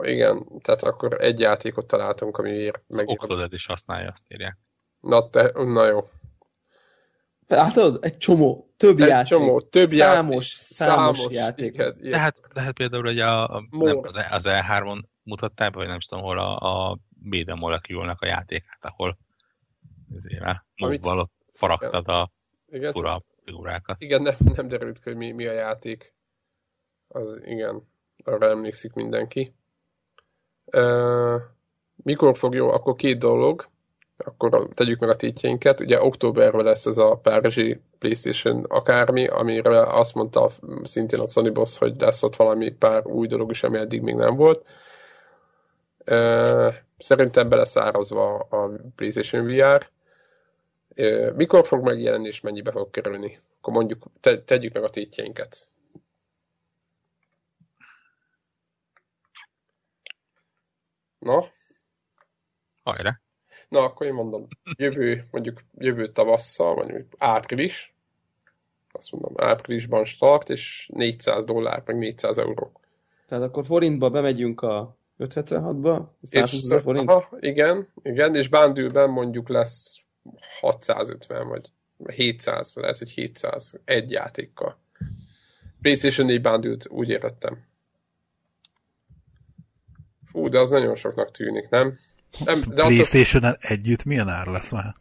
Igen, 0.00 0.46
tehát 0.62 0.82
akkor 0.82 1.20
egy 1.20 1.40
játékot 1.40 1.86
találtunk, 1.86 2.36
amiért 2.38 2.82
meg... 2.86 3.08
Octodad 3.08 3.52
is 3.52 3.66
használja, 3.66 4.10
azt 4.10 4.24
írják. 4.28 4.58
Na, 5.00 5.30
te, 5.30 5.50
na 5.54 5.86
jó. 5.86 6.10
Látod? 7.56 7.98
Egy 8.00 8.16
csomó, 8.16 8.72
több 8.76 9.00
egy 9.00 9.08
játék. 9.08 9.26
Csomó, 9.26 9.60
több 9.60 9.88
számos, 9.88 9.96
játék. 9.96 10.76
Számos, 10.76 11.18
számos 11.18 11.32
játék. 11.32 11.82
Hát, 12.16 12.40
de 12.52 12.60
hát 12.60 12.72
például 12.72 13.02
hogy 13.02 13.18
a, 13.18 13.48
a 13.48 13.66
nem, 13.70 13.98
az, 14.02 14.16
e- 14.16 14.28
az 14.30 14.46
E3-on 14.48 15.02
mutattál, 15.22 15.70
vagy 15.70 15.86
nem 15.86 15.98
tudom 16.00 16.24
hol 16.24 16.38
a, 16.38 16.58
a 16.58 16.98
Beta 17.08 17.54
molecule 17.54 18.16
a 18.18 18.26
játékát, 18.26 18.78
ahol 18.80 19.18
ezért 20.16 21.02
való 21.02 21.30
faragtad 21.52 22.08
a 22.08 22.32
igen, 22.68 22.92
fura 22.92 23.22
figurákat. 23.44 24.00
Igen, 24.00 24.22
nem, 24.22 24.34
nem 24.54 24.68
derült 24.68 25.00
hogy 25.04 25.16
mi, 25.16 25.30
mi 25.30 25.46
a 25.46 25.52
játék. 25.52 26.14
Az 27.08 27.38
igen, 27.44 27.88
arra 28.24 28.48
emlékszik 28.48 28.92
mindenki. 28.92 29.54
Uh, 30.64 31.40
mikor 31.96 32.38
fog 32.38 32.54
jó? 32.54 32.68
Akkor 32.68 32.94
két 32.94 33.18
dolog 33.18 33.70
akkor 34.24 34.68
tegyük 34.74 34.98
meg 35.00 35.08
a 35.08 35.16
tétjeinket. 35.16 35.80
Ugye 35.80 36.02
októberben 36.02 36.64
lesz 36.64 36.86
ez 36.86 36.98
a 36.98 37.16
párizsi 37.16 37.80
PlayStation 37.98 38.64
akármi, 38.64 39.26
amire 39.26 39.82
azt 39.82 40.14
mondta 40.14 40.50
szintén 40.82 41.20
a 41.20 41.26
Sony 41.26 41.52
Boss, 41.52 41.78
hogy 41.78 42.00
lesz 42.00 42.22
ott 42.22 42.36
valami 42.36 42.70
pár 42.70 43.06
új 43.06 43.26
dolog 43.26 43.50
is, 43.50 43.62
ami 43.62 43.78
eddig 43.78 44.02
még 44.02 44.14
nem 44.14 44.36
volt. 44.36 44.66
Szerintem 46.98 47.48
be 47.48 47.56
lesz 47.56 47.76
árazva 47.76 48.38
a 48.38 48.70
PlayStation 48.96 49.46
VR. 49.46 49.90
Mikor 51.34 51.66
fog 51.66 51.84
megjelenni, 51.84 52.26
és 52.26 52.40
mennyibe 52.40 52.70
fog 52.70 52.90
kerülni? 52.90 53.40
Akkor 53.58 53.72
mondjuk 53.72 54.04
te, 54.20 54.42
tegyük 54.42 54.72
meg 54.72 54.82
a 54.82 54.88
tétjeinket. 54.88 55.72
Na? 61.18 61.44
Hajrá! 62.82 63.20
Na, 63.70 63.80
akkor 63.80 64.06
én 64.06 64.12
mondom, 64.12 64.48
jövő, 64.76 65.26
mondjuk 65.30 65.62
jövő 65.78 66.06
tavasszal, 66.06 66.74
vagy 66.74 67.06
április, 67.18 67.94
azt 68.92 69.12
mondom, 69.12 69.34
áprilisban 69.36 70.04
start, 70.04 70.50
és 70.50 70.90
400 70.92 71.44
dollár, 71.44 71.82
meg 71.86 71.96
400 71.96 72.38
euró. 72.38 72.72
Tehát 73.26 73.44
akkor 73.44 73.64
forintba 73.64 74.10
bemegyünk 74.10 74.60
a 74.60 74.96
576-ba, 75.18 76.02
120 76.22 76.82
forint? 76.82 77.10
Aha, 77.10 77.36
igen, 77.40 77.88
igen, 78.02 78.34
és 78.34 78.48
bándülben 78.48 79.10
mondjuk 79.10 79.48
lesz 79.48 80.00
650, 80.60 81.48
vagy 81.48 81.70
700, 82.06 82.74
lehet, 82.74 82.98
hogy 82.98 83.10
700 83.10 83.80
egy 83.84 84.10
játékkal. 84.10 84.78
PlayStation 85.80 86.26
4 86.26 86.40
bundle 86.40 86.76
úgy 86.88 87.08
érettem. 87.08 87.64
Fú, 90.30 90.48
de 90.48 90.58
az 90.58 90.70
nagyon 90.70 90.94
soknak 90.94 91.30
tűnik, 91.30 91.68
nem? 91.68 91.98
Nem 92.44 92.60
de 92.68 92.84
playstation 92.84 93.44
attól... 93.44 93.58
együtt 93.60 94.04
milyen 94.04 94.28
ár 94.28 94.46
lesz 94.46 94.72
már? 94.72 94.94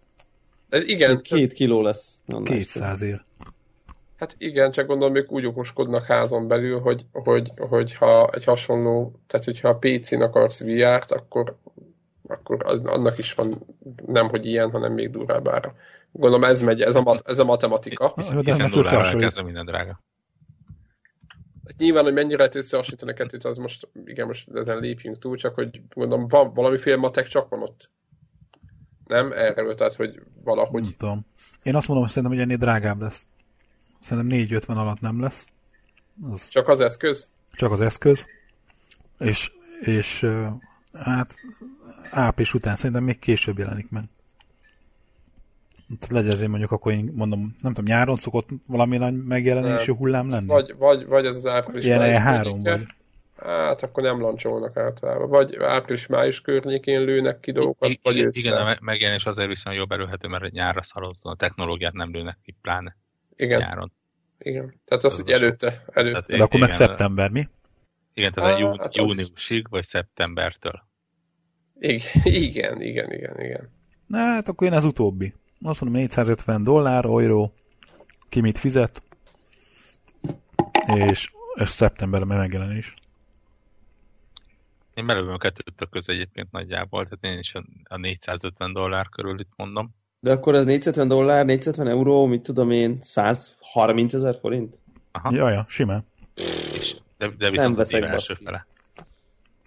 Ez 0.69 0.89
igen. 0.89 1.21
Két 1.21 1.53
kiló 1.53 1.81
lesz. 1.81 2.23
200 2.43 3.01
ér. 3.01 3.23
Hát 4.17 4.35
igen, 4.37 4.71
csak 4.71 4.87
gondolom, 4.87 5.15
ők 5.15 5.31
úgy 5.31 5.45
okoskodnak 5.45 6.05
házon 6.05 6.47
belül, 6.47 6.79
hogy, 6.79 7.05
hogy, 7.11 7.51
hogy 7.57 7.93
ha 7.93 8.29
egy 8.33 8.43
hasonló, 8.43 9.19
tehát 9.27 9.45
hogyha 9.45 9.69
a 9.69 9.77
PC-n 9.77 10.21
akarsz 10.21 10.59
VR-t, 10.59 11.11
akkor, 11.11 11.57
akkor 12.27 12.61
az, 12.65 12.79
annak 12.85 13.17
is 13.17 13.33
van 13.33 13.53
nem, 14.05 14.29
hogy 14.29 14.45
ilyen, 14.45 14.71
hanem 14.71 14.93
még 14.93 15.09
durvább 15.09 15.47
ára. 15.47 15.75
Gondolom 16.11 16.49
ez 16.49 16.61
megy, 16.61 16.81
ez 16.81 16.95
a, 16.95 17.01
mat, 17.01 17.27
ez 17.27 17.39
a 17.39 17.45
matematika. 17.45 18.13
Hiszen, 18.15 18.45
hiszen 18.45 18.69
nullára 18.73 19.17
kezdve 19.17 19.43
minden 19.43 19.65
drága. 19.65 20.01
Hát 21.69 21.79
nyilván, 21.79 22.03
hogy 22.03 22.13
mennyire 22.13 22.37
lehet 22.37 22.55
összehasonlítani 22.55 23.11
a 23.11 23.13
kettőt, 23.13 23.43
az 23.43 23.57
most, 23.57 23.87
igen, 24.05 24.27
most 24.27 24.49
ezen 24.53 24.79
lépjünk 24.79 25.17
túl, 25.17 25.37
csak 25.37 25.55
hogy 25.55 25.81
gondolom, 25.93 26.27
van 26.27 26.53
valamiféle 26.53 26.95
matek 26.95 27.27
csak 27.27 27.49
van 27.49 27.61
ott. 27.61 27.91
Nem? 29.05 29.31
Erről, 29.31 29.75
tehát, 29.75 29.93
hogy 29.93 30.21
valahogy... 30.43 30.81
Nem 30.81 30.93
tudom. 30.97 31.25
Én 31.63 31.75
azt 31.75 31.87
mondom, 31.87 32.05
hogy 32.05 32.13
szerintem, 32.13 32.37
hogy 32.37 32.47
ennél 32.47 32.57
drágább 32.57 33.01
lesz. 33.01 33.25
Szerintem 33.99 34.37
450 34.37 34.77
alatt 34.77 34.99
nem 34.99 35.21
lesz. 35.21 35.47
Az 36.31 36.47
csak 36.47 36.67
az 36.67 36.79
eszköz? 36.79 37.29
Csak 37.51 37.71
az 37.71 37.81
eszköz. 37.81 38.25
És, 39.19 39.51
és 39.81 40.27
hát 40.93 41.35
április 42.11 42.53
után 42.53 42.75
szerintem 42.75 43.03
még 43.03 43.19
később 43.19 43.57
jelenik 43.57 43.89
meg. 43.89 44.03
Legyen 46.09 46.31
azért 46.31 46.49
mondjuk, 46.49 46.71
akkor 46.71 46.91
én 46.91 47.11
mondom, 47.15 47.39
nem 47.39 47.73
tudom, 47.73 47.95
nyáron 47.95 48.15
szokott 48.15 48.49
valami 48.65 48.97
nagy 48.97 49.23
megjelenési 49.23 49.91
hullám 49.91 50.29
lenni? 50.29 50.45
Vagy, 50.45 50.75
vagy, 50.77 51.05
vagy 51.05 51.25
ez 51.25 51.35
az 51.35 51.45
április 51.45 51.85
Ilyen 51.85 52.01
E3 52.01 52.59
vagy. 52.63 52.85
Hát 53.35 53.83
akkor 53.83 54.03
nem 54.03 54.21
lancsolnak 54.21 54.77
általában. 54.77 55.29
Vagy 55.29 55.57
április-május 55.59 56.41
környékén 56.41 57.01
lőnek 57.01 57.39
ki 57.39 57.51
dolgokat, 57.51 57.89
I- 57.89 57.99
vagy 58.03 58.15
Igen, 58.17 58.31
igen 58.33 58.53
a 58.53 58.77
megjelenés 58.81 59.25
azért 59.25 59.47
viszont 59.47 59.75
jobb 59.75 59.91
erőhető, 59.91 60.27
mert 60.27 60.51
nyárra 60.51 60.83
szarozzon, 60.83 61.31
a 61.31 61.35
technológiát 61.35 61.93
nem 61.93 62.11
lőnek 62.11 62.37
ki, 62.43 62.55
pláne 62.61 62.97
igen. 63.35 63.59
nyáron. 63.59 63.91
Igen. 64.37 64.81
Tehát 64.85 65.03
az, 65.03 65.21
hogy 65.21 65.31
előtte. 65.31 65.83
előtte. 65.91 66.37
De 66.37 66.43
akkor 66.43 66.59
meg 66.59 66.69
szeptember, 66.69 67.29
mi? 67.29 67.47
Igen, 68.13 68.31
tehát 68.31 68.55
a 68.55 68.59
jú, 68.59 68.77
hát 68.77 68.95
júniusig, 68.95 69.69
vagy 69.69 69.83
szeptembertől. 69.83 70.87
Igen, 71.79 72.11
igen, 72.23 72.81
igen, 72.81 73.13
igen, 73.13 73.39
igen. 73.39 73.69
Na, 74.07 74.17
hát 74.17 74.49
akkor 74.49 74.67
én 74.67 74.73
az 74.73 74.83
utóbbi. 74.83 75.33
Azt 75.61 75.81
mondom, 75.81 76.01
450 76.01 76.63
dollár, 76.63 77.05
euró, 77.05 77.53
ki 78.29 78.41
mit 78.41 78.57
fizet, 78.57 79.03
és, 80.85 81.31
és 81.53 81.69
szeptemberben 81.69 82.37
megjelenés. 82.37 82.93
Én 84.93 85.05
belőlem 85.05 85.33
a 85.33 85.37
kettőtök 85.37 85.89
közé 85.89 86.13
egyébként 86.13 86.51
nagyjából, 86.51 87.03
tehát 87.03 87.35
én 87.35 87.39
is 87.39 87.55
a 87.83 87.97
450 87.97 88.73
dollár 88.73 89.09
körül 89.09 89.39
itt 89.39 89.51
mondom. 89.55 89.95
De 90.19 90.31
akkor 90.31 90.55
ez 90.55 90.65
450 90.65 91.07
dollár, 91.07 91.45
450 91.45 91.87
euró, 91.87 92.25
mit 92.25 92.41
tudom 92.41 92.71
én, 92.71 92.97
130 92.99 94.13
ezer 94.13 94.37
forint? 94.39 94.79
Aha. 95.11 95.35
Jaja, 95.35 95.65
simán. 95.69 96.05
És, 96.73 96.95
de, 97.17 97.27
de 97.27 97.49
viszont 97.49 97.67
nem 97.67 97.75
veszek 97.75 98.03
első 98.03 98.33
fele. 98.33 98.67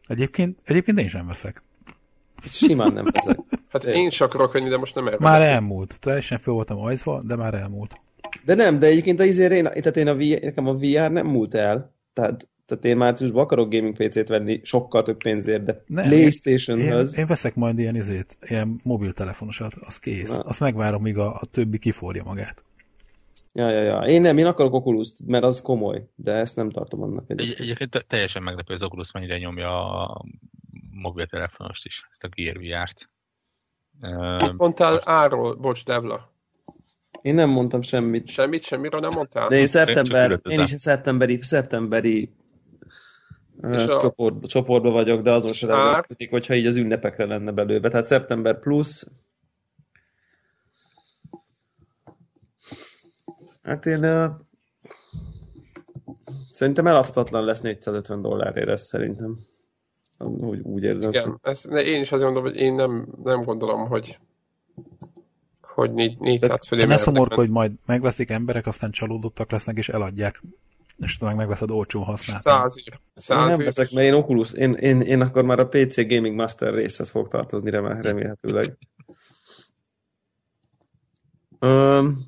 Egyébként, 0.06 0.58
egyébként 0.64 0.98
én 0.98 1.08
sem 1.08 1.26
veszek. 1.26 1.62
Simán 2.42 2.92
nem 2.92 3.04
veszek. 3.04 3.38
Hát 3.72 3.84
én 3.84 4.06
is 4.06 4.20
akarok 4.20 4.58
de 4.58 4.76
most 4.76 4.94
nem 4.94 5.06
erre 5.06 5.16
Már 5.20 5.38
veszek. 5.38 5.54
elmúlt. 5.54 6.00
Teljesen 6.00 6.38
fel 6.38 6.54
voltam 6.54 6.78
ajzva, 6.78 7.22
de 7.26 7.36
már 7.36 7.54
elmúlt. 7.54 8.00
De 8.44 8.54
nem, 8.54 8.78
de 8.78 8.86
egyébként 8.86 9.20
az 9.20 9.26
izére, 9.26 9.56
én, 9.56 9.64
tehát 9.64 9.96
én 9.96 10.08
a 10.08 10.14
VR, 10.14 10.42
nekem 10.42 10.66
a 10.66 10.74
VR 10.74 11.10
nem 11.10 11.26
múlt 11.26 11.54
el. 11.54 11.94
Tehát, 12.12 12.48
tehát 12.66 12.84
én 12.84 12.96
márciusban 12.96 13.42
akarok 13.42 13.72
gaming 13.74 13.96
PC-t 13.96 14.28
venni 14.28 14.60
sokkal 14.64 15.02
több 15.02 15.16
pénzért, 15.16 15.62
de 15.62 15.82
nem, 15.86 16.08
Playstation-höz... 16.08 17.12
Én, 17.12 17.20
én, 17.20 17.26
veszek 17.26 17.54
majd 17.54 17.78
ilyen 17.78 17.96
izét, 17.96 18.36
ilyen 18.40 18.80
mobiltelefonosat, 18.82 19.72
az 19.80 19.98
kész. 19.98 20.30
Na. 20.30 20.38
Azt 20.38 20.60
megvárom, 20.60 21.02
míg 21.02 21.18
a, 21.18 21.34
a 21.34 21.46
többi 21.50 21.78
kiforja 21.78 22.22
magát. 22.22 22.64
Ja, 23.52 23.70
ja, 23.70 23.82
ja. 23.82 23.98
Én 23.98 24.20
nem, 24.20 24.38
én 24.38 24.46
akarok 24.46 24.72
oculus 24.74 25.12
mert 25.26 25.44
az 25.44 25.60
komoly, 25.62 26.08
de 26.14 26.32
ezt 26.32 26.56
nem 26.56 26.70
tartom 26.70 27.02
annak 27.02 27.24
egyébként. 27.26 27.58
Egy, 27.58 27.64
egyébként 27.64 28.06
teljesen 28.08 28.42
meglepő, 28.42 28.74
az 28.74 28.82
Oculus 28.82 29.12
mennyire 29.12 29.38
nyomja 29.38 30.00
a 30.02 30.24
mobiltelefonost 30.90 31.86
is, 31.86 32.08
ezt 32.10 32.24
a 32.24 32.28
Gear 32.28 32.56
VR-t. 32.58 33.10
Mit 34.38 34.56
mondtál 34.56 35.00
áról, 35.04 35.54
bocs, 35.54 35.84
Devla? 35.84 36.30
Én 37.22 37.34
nem 37.34 37.50
mondtam 37.50 37.82
semmit. 37.82 38.26
Semmit, 38.26 38.62
semmiről 38.62 39.00
nem 39.00 39.10
mondtál? 39.14 39.48
De 39.48 39.56
én 39.56 39.66
szeptember, 39.66 40.40
én 40.48 40.60
is 40.60 40.70
szeptemberi, 40.70 41.38
szeptemberi 41.42 42.32
és 43.70 43.86
a... 43.86 44.00
csoport, 44.00 44.46
csoportban 44.46 44.92
vagyok, 44.92 45.22
de 45.22 45.32
azon 45.32 45.52
sem 45.52 45.70
remélkedik, 45.70 46.30
hogyha 46.30 46.54
így 46.54 46.66
az 46.66 46.76
ünnepekre 46.76 47.24
lenne 47.24 47.50
belőle. 47.50 47.88
Tehát 47.88 48.06
szeptember 48.06 48.60
plusz. 48.60 49.06
Hát 53.62 53.86
én 53.86 54.04
uh, 54.04 54.30
szerintem 56.50 56.86
eladhatatlan 56.86 57.44
lesz 57.44 57.60
450 57.60 58.22
dollárért, 58.22 58.68
ez 58.68 58.82
szerintem. 58.82 59.38
Úgy, 60.24 60.60
úgy 60.60 60.82
érzem. 60.82 61.08
Igen, 61.08 61.38
ezt, 61.42 61.66
én 61.66 62.00
is 62.00 62.12
azt 62.12 62.22
mondom, 62.22 62.42
hogy 62.42 62.56
én 62.56 62.74
nem, 62.74 63.08
nem 63.22 63.42
gondolom, 63.42 63.86
hogy 63.88 64.18
hogy 65.74 66.18
400 66.18 66.66
fölé 66.66 66.84
Ne 66.84 66.96
szomorkodj, 66.96 67.40
hogy 67.40 67.50
majd 67.50 67.72
megveszik 67.86 68.30
emberek, 68.30 68.66
aztán 68.66 68.90
csalódottak 68.90 69.50
lesznek, 69.50 69.76
és 69.76 69.88
eladják. 69.88 70.42
És 70.98 71.16
te 71.16 71.24
meg 71.24 71.36
megveszed 71.36 71.70
olcsó 71.70 72.02
használat. 72.02 72.42
Százír. 72.42 73.00
Százír. 73.14 73.42
Én 73.42 73.56
nem 73.56 73.64
veszek, 73.64 73.90
mert 73.90 74.06
én 74.06 74.12
Oculus, 74.12 74.52
én, 74.52 74.72
én, 74.72 75.00
én 75.00 75.20
akkor 75.20 75.44
már 75.44 75.58
a 75.58 75.68
PC 75.68 76.08
Gaming 76.08 76.34
Master 76.34 76.74
részhez 76.74 77.10
fog 77.10 77.28
tartozni 77.28 77.70
remélhetőleg. 77.70 78.78
um, 81.60 82.18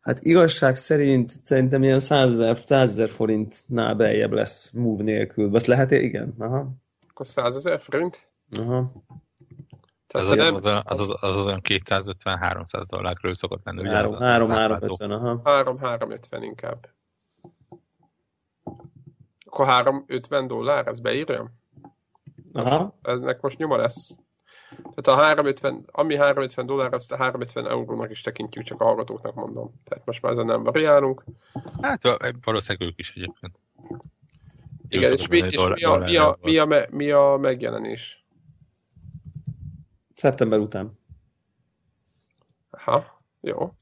hát 0.00 0.24
igazság 0.24 0.76
szerint 0.76 1.32
szerintem 1.42 1.82
ilyen 1.82 2.00
100 2.00 2.32
ezer, 2.32 2.56
100 2.64 2.88
ezer 2.88 3.08
forintnál 3.08 3.94
beljebb 3.94 4.32
lesz 4.32 4.70
move 4.70 5.02
nélkül. 5.02 5.48
Most 5.48 5.66
lehet, 5.66 5.90
igen? 5.90 6.34
Aha 6.38 6.76
akkor 7.18 7.30
100 7.30 7.56
ezer 7.56 7.80
forint? 7.80 8.30
Aha. 8.58 8.92
Tehát 10.06 10.26
az, 10.26 10.32
az, 10.32 10.38
nem... 10.38 10.54
az, 10.54 10.64
az, 10.64 10.82
az, 10.84 11.00
az, 11.00 11.36
az 11.36 11.46
olyan 11.46 11.60
250-300 11.64 12.82
dollárról 12.88 13.34
szokott 13.34 13.64
lenni. 13.64 13.82
3-350, 13.84 15.10
aha. 15.10 15.40
3-350 15.44 16.38
inkább. 16.40 16.88
Akkor 19.46 19.66
350 19.66 20.46
dollár, 20.46 20.86
ez 20.86 21.00
beírjam? 21.00 21.50
Aha. 22.52 22.98
Eznek 23.02 23.40
most 23.40 23.58
nyoma 23.58 23.76
lesz. 23.76 24.16
Tehát 24.94 25.20
a 25.20 25.24
350, 25.24 25.84
ami 25.92 26.16
350 26.16 26.66
dollár, 26.66 26.92
azt 26.92 27.12
a 27.12 27.16
350 27.16 27.66
eurónak 27.66 28.10
is 28.10 28.20
tekintjük, 28.20 28.64
csak 28.64 28.80
a 28.80 28.84
hallgatóknak 28.84 29.34
mondom. 29.34 29.80
Tehát 29.84 30.06
most 30.06 30.22
már 30.22 30.32
ezen 30.32 30.46
nem 30.46 30.62
variálunk. 30.62 31.24
Hát 31.80 32.00
valószínűleg 32.44 32.88
ők 32.88 32.98
is 32.98 33.10
egyébként. 33.10 33.58
Igen, 34.88 35.12
és, 35.12 35.28
mi, 35.28 35.38
és 35.38 35.56
mi, 35.74 35.82
a, 35.82 35.96
mi, 35.96 36.16
a, 36.16 36.38
mi, 36.40 36.58
a, 36.58 36.86
mi 36.90 37.10
a 37.10 37.36
megjelenés? 37.40 38.24
Szeptember 40.14 40.58
után. 40.58 40.98
Aha, 42.70 43.18
jó. 43.40 43.72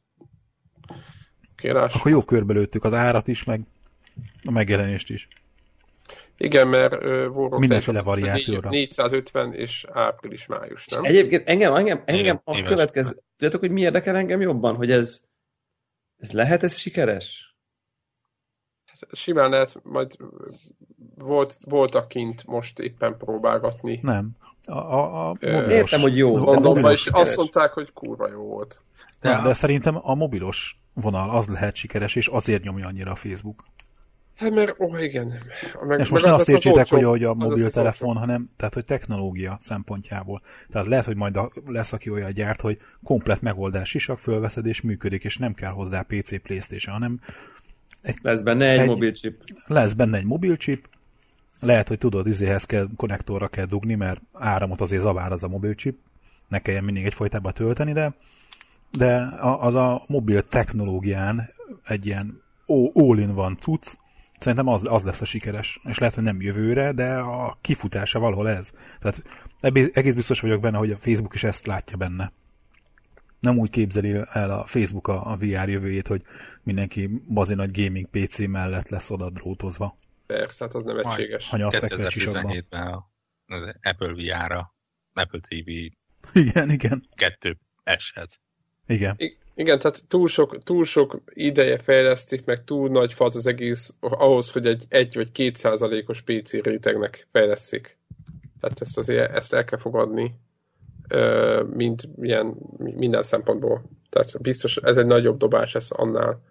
Kérás. 1.57 1.95
Akkor 1.95 2.11
jó 2.11 2.23
körbelőttük 2.23 2.85
az 2.85 2.93
árat 2.93 3.29
is, 3.29 3.45
meg 3.45 3.61
a 4.45 4.51
megjelenést 4.51 5.11
is. 5.11 5.29
Igen, 6.37 6.69
mert 6.69 6.93
uh, 6.93 7.01
Warrock 7.03 7.59
Mindenféle 7.59 8.03
variációra. 8.03 8.69
450 8.69 9.55
és 9.55 9.87
április-május, 9.93 10.87
nem? 10.87 11.05
Egyébként 11.05 11.49
engem, 11.49 11.75
engem, 11.75 12.03
engem 12.05 12.41
a 12.45 12.63
következő... 12.63 13.23
Tudjátok, 13.31 13.61
hogy 13.61 13.71
mi 13.71 13.81
érdekel 13.81 14.17
engem 14.17 14.41
jobban? 14.41 14.77
Hogy 14.77 14.91
ez, 14.91 15.25
ez 16.17 16.33
lehet 16.33 16.63
ez 16.63 16.77
sikeres? 16.77 17.57
Simán 19.13 19.51
lehet, 19.51 19.81
majd 19.83 20.17
volt, 21.19 21.57
voltak 21.65 22.09
kint 22.09 22.47
most 22.47 22.79
éppen 22.79 23.17
próbálgatni. 23.17 23.99
Nem. 24.03 24.31
A, 24.65 24.73
a, 24.73 25.29
a 25.29 25.37
mobilos, 25.41 25.73
Értem, 25.73 26.01
hogy 26.01 26.17
jó. 26.17 26.37
Londonban 26.37 26.93
is 26.93 27.07
azt 27.07 27.37
mondták, 27.37 27.73
hogy 27.73 27.93
kurva 27.93 28.29
jó 28.29 28.43
volt. 28.43 28.81
De, 29.21 29.41
de 29.43 29.53
szerintem 29.53 29.99
a 30.03 30.15
mobilos 30.15 30.81
vonal 30.93 31.31
az 31.31 31.49
lehet 31.49 31.75
sikeres, 31.75 32.15
és 32.15 32.27
azért 32.27 32.63
nyomja 32.63 32.87
annyira 32.87 33.11
a 33.11 33.15
Facebook. 33.15 33.65
Hát 34.37 34.51
mert, 34.51 34.81
ó, 34.81 34.97
igen. 34.97 35.35
Meg, 35.87 35.99
és 35.99 36.09
most 36.09 36.25
ne 36.25 36.35
azt 36.35 36.49
értsétek, 36.49 36.89
hogy, 36.89 37.03
hogy 37.03 37.25
a 37.25 37.35
mobiltelefon, 37.35 38.17
hanem 38.17 38.49
tehát, 38.57 38.75
hogy 38.75 38.85
technológia 38.85 39.57
szempontjából. 39.61 40.43
Tehát 40.71 40.87
lehet, 40.87 41.05
hogy 41.05 41.17
majd 41.17 41.37
a, 41.37 41.53
lesz, 41.67 41.93
aki 41.93 42.11
olyan 42.11 42.33
gyárt, 42.33 42.61
hogy 42.61 42.79
komplet 43.05 43.41
megoldás 43.41 43.95
is, 43.95 44.11
fölveszed 44.17 44.67
és 44.67 44.81
működik, 44.81 45.25
és 45.25 45.37
nem 45.37 45.55
kell 45.55 45.71
hozzá 45.71 46.03
PC, 46.03 46.43
Playstation, 46.43 46.95
hanem 46.95 47.21
egy, 48.03 48.19
lesz 48.23 48.41
benne 48.41 48.71
egy, 48.71 48.79
egy 48.79 48.89
mobilcsip. 48.89 49.41
Lesz 49.67 49.93
benne 49.93 50.17
egy 50.17 50.25
mobilcsip, 50.25 50.89
lehet, 51.61 51.89
hogy 51.89 51.99
tudod, 51.99 52.27
izéhez 52.27 52.65
kell, 52.65 52.89
konnektorra 52.97 53.49
kell 53.49 53.65
dugni, 53.65 53.95
mert 53.95 54.21
áramot 54.33 54.81
azért 54.81 55.03
zavár 55.03 55.33
az 55.33 55.43
a 55.43 55.49
mobilcsip, 55.49 55.99
ne 56.49 56.59
kelljen 56.59 56.85
mindig 56.85 57.05
egyfolytában 57.05 57.53
tölteni, 57.53 57.93
de 57.93 58.15
de 58.91 59.29
az 59.41 59.75
a 59.75 60.05
mobil 60.07 60.43
technológián 60.43 61.49
egy 61.85 62.07
ilyen 62.07 62.43
all-in-van 62.93 63.57
cucc, 63.61 63.95
szerintem 64.39 64.69
az, 64.69 64.87
az 64.89 65.03
lesz 65.03 65.21
a 65.21 65.25
sikeres. 65.25 65.81
És 65.85 65.99
lehet, 65.99 66.15
hogy 66.15 66.25
nem 66.25 66.41
jövőre, 66.41 66.93
de 66.93 67.15
a 67.15 67.59
kifutása 67.61 68.19
valahol 68.19 68.49
ez. 68.49 68.73
Tehát 68.99 69.23
egész 69.93 70.15
biztos 70.15 70.41
vagyok 70.41 70.61
benne, 70.61 70.77
hogy 70.77 70.91
a 70.91 70.97
Facebook 70.97 71.35
is 71.35 71.45
ezt 71.45 71.67
látja 71.67 71.97
benne. 71.97 72.33
Nem 73.41 73.59
úgy 73.59 73.71
képzeli 73.71 74.21
el 74.33 74.51
a 74.51 74.67
Facebook 74.67 75.09
a, 75.09 75.31
a 75.31 75.37
VR 75.37 75.69
jövőjét, 75.69 76.07
hogy 76.07 76.23
mindenki 76.63 77.23
bazi 77.29 77.55
gaming 77.55 78.09
PC 78.11 78.39
mellett 78.39 78.89
lesz 78.89 79.11
oda 79.11 79.31
drótozva. 79.31 79.97
Persze, 80.27 80.65
hát 80.65 80.75
az 80.75 80.85
nem 80.85 80.99
egységes. 80.99 81.49
2017-ben 81.51 83.05
az 83.47 83.79
Apple 83.83 84.13
VR-ra, 84.13 84.75
Apple 85.13 85.41
TV 85.41 85.95
igen, 86.33 86.71
igen. 86.71 87.07
2 87.17 87.59
S-hez. 87.99 88.41
Igen. 88.87 89.15
I- 89.19 89.39
igen, 89.55 89.79
tehát 89.79 90.05
túl 90.09 90.29
sok, 90.29 90.63
túl 90.63 90.85
sok 90.85 91.23
ideje 91.33 91.79
fejlesztik, 91.79 92.45
meg 92.45 92.65
túl 92.65 92.89
nagy 92.89 93.15
fal 93.15 93.27
az 93.27 93.47
egész 93.47 93.95
ahhoz, 94.01 94.51
hogy 94.51 94.67
egy 94.67 94.85
1 94.89 95.15
vagy 95.15 95.33
2 95.33 95.51
százalékos 95.55 96.21
PC 96.21 96.53
rétegnek 96.53 97.29
fejleszik. 97.33 97.99
Tehát 98.61 98.81
ezt 98.81 98.99
azért 98.99 99.31
ezt 99.33 99.53
el 99.55 99.65
kell 99.65 99.79
fogadni, 99.79 100.35
mint 101.73 102.09
ilyen, 102.21 102.57
minden 102.79 103.23
szempontból. 103.23 103.91
Tehát 104.11 104.41
biztos 104.43 104.77
ez 104.77 104.97
egy 104.97 105.07
nagyobb 105.07 105.37
dobás 105.39 105.75
ez 105.75 105.91
annál. 105.91 106.43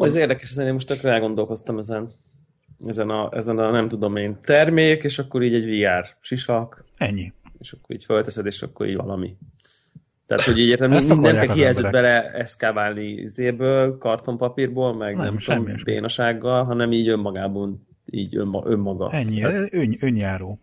Ez 0.00 0.14
érdekes, 0.14 0.50
ezen 0.50 0.66
én 0.66 0.72
most 0.72 0.86
tökre 0.86 1.10
elgondolkoztam 1.10 1.78
ezen. 1.78 2.10
Ezen 2.84 3.10
a, 3.10 3.28
ezen 3.32 3.58
a, 3.58 3.70
nem 3.70 3.88
tudom 3.88 4.16
én, 4.16 4.38
termék, 4.42 5.04
és 5.04 5.18
akkor 5.18 5.42
így 5.42 5.54
egy 5.54 5.66
VR 5.66 6.16
sisak. 6.20 6.84
Ennyi. 6.96 7.32
És 7.58 7.72
akkor 7.72 7.96
így 7.96 8.04
fölteszed, 8.04 8.46
és 8.46 8.62
akkor 8.62 8.86
így 8.86 8.96
valami. 8.96 9.36
Tehát, 10.26 10.44
hogy 10.44 10.58
így 10.58 10.68
értem, 10.68 10.90
nem 10.90 11.22
kell 11.22 11.46
kijelzőt 11.46 11.90
bele 11.90 12.30
eszkáválni 12.30 13.26
zéből, 13.26 13.98
kartonpapírból, 13.98 14.94
meg 14.94 15.16
nem, 15.16 15.24
nem 15.24 15.38
tudom, 15.38 15.74
bénasággal, 15.84 16.64
hanem 16.64 16.92
így 16.92 17.08
önmagában, 17.08 17.86
így 18.10 18.36
önma, 18.36 18.62
önmaga. 18.64 19.10
Ennyi, 19.12 19.40
Tehát, 19.40 19.74
ön, 19.74 19.96
önjáró. 20.00 20.58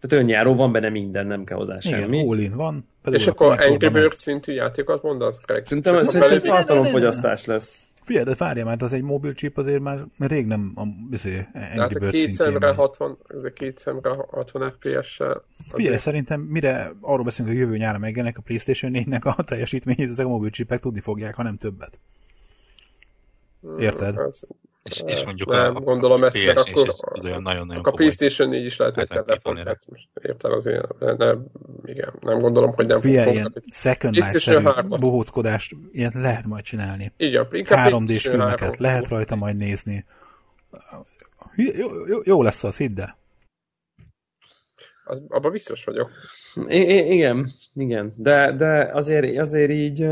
Tehát 0.00 0.24
önjáró 0.24 0.54
van 0.54 0.72
benne 0.72 0.88
minden, 0.88 1.26
nem 1.26 1.44
kell 1.44 1.56
hozzá 1.56 1.78
Igen, 1.80 2.00
semmi. 2.00 2.26
all 2.26 2.56
van. 2.56 2.88
És 3.10 3.26
akkor 3.26 3.60
Angry 3.60 3.88
Bird 3.88 4.12
szintű 4.12 4.52
játékot 4.52 5.02
mondasz, 5.02 5.40
Greg? 5.46 5.66
Szerintem, 5.66 6.02
szerintem 6.02 6.40
tartalomfogyasztás 6.40 7.44
lesz. 7.44 7.89
Figyelj, 8.02 8.24
de 8.24 8.34
várjál 8.34 8.64
már, 8.64 8.82
az 8.82 8.92
egy 8.92 9.02
mobil 9.02 9.32
chip 9.32 9.56
azért 9.56 9.80
már 9.80 10.06
rég 10.18 10.46
nem 10.46 10.72
a 10.74 10.82
izé, 11.10 11.46
Angry 11.76 11.98
Bird 11.98 12.12
két 12.12 12.32
szemre 12.32 12.72
60, 12.72 13.18
két 13.54 13.78
szemre 13.78 14.10
60 14.30 14.70
FPS-sel. 14.70 15.44
Figyelj, 15.68 15.96
szerintem 15.96 16.40
mire 16.40 16.92
arról 17.00 17.24
beszélünk, 17.24 17.54
hogy 17.54 17.64
jövő 17.64 17.76
nyára 17.76 17.98
megjelenik 17.98 18.38
a 18.38 18.42
PlayStation 18.42 18.92
4-nek 18.94 19.36
a 19.36 19.42
teljesítményét, 19.42 20.10
ezek 20.10 20.26
a 20.26 20.28
mobil 20.28 20.50
chipek 20.50 20.80
tudni 20.80 21.00
fogják, 21.00 21.34
ha 21.34 21.42
nem 21.42 21.56
többet. 21.56 22.00
Hmm, 23.60 23.78
Érted? 23.78 24.16
Ez, 24.16 24.42
és, 24.82 25.02
és 25.06 25.24
mondjuk 25.24 25.50
nem, 25.50 25.76
a, 25.76 25.80
gondolom 25.80 26.24
ezt, 26.24 26.46
mert 26.46 26.58
akkor, 26.58 26.94
olyan 27.22 27.42
nagyon, 27.42 27.66
nagyon 27.66 27.82
a 27.84 27.90
PlayStation 27.90 28.48
4 28.48 28.64
is 28.64 28.76
lehet, 28.76 28.94
hogy 28.94 29.06
telefon, 29.06 29.54
tehát 29.54 29.86
érted 30.22 30.52
azért, 30.52 30.98
nem, 30.98 31.46
igen, 31.84 32.12
nem 32.20 32.38
gondolom, 32.38 32.72
hogy 32.72 32.86
nem 32.86 33.00
Figyelj, 33.00 33.32
ilyen 33.32 33.54
second 33.70 34.14
life-szerű 34.14 34.64
bohóckodást 34.88 35.76
ilyen 35.92 36.12
lehet 36.14 36.46
majd 36.46 36.64
csinálni. 36.64 37.12
Igen, 37.16 37.46
3D-s 37.50 38.28
filmeket 38.28 38.60
3. 38.60 38.74
lehet 38.78 39.08
rajta 39.08 39.34
majd 39.34 39.56
nézni. 39.56 40.04
Jó, 41.56 42.06
jó, 42.06 42.20
jó 42.24 42.42
lesz 42.42 42.64
az, 42.64 42.76
hidd 42.76 43.00
el. 43.00 43.18
Az, 45.04 45.24
abban 45.28 45.52
biztos 45.52 45.84
vagyok. 45.84 46.10
I- 46.68 47.12
igen, 47.12 47.50
igen, 47.74 48.14
de, 48.16 48.52
de 48.52 48.90
azért, 48.92 49.38
azért 49.38 49.70
így 49.70 50.06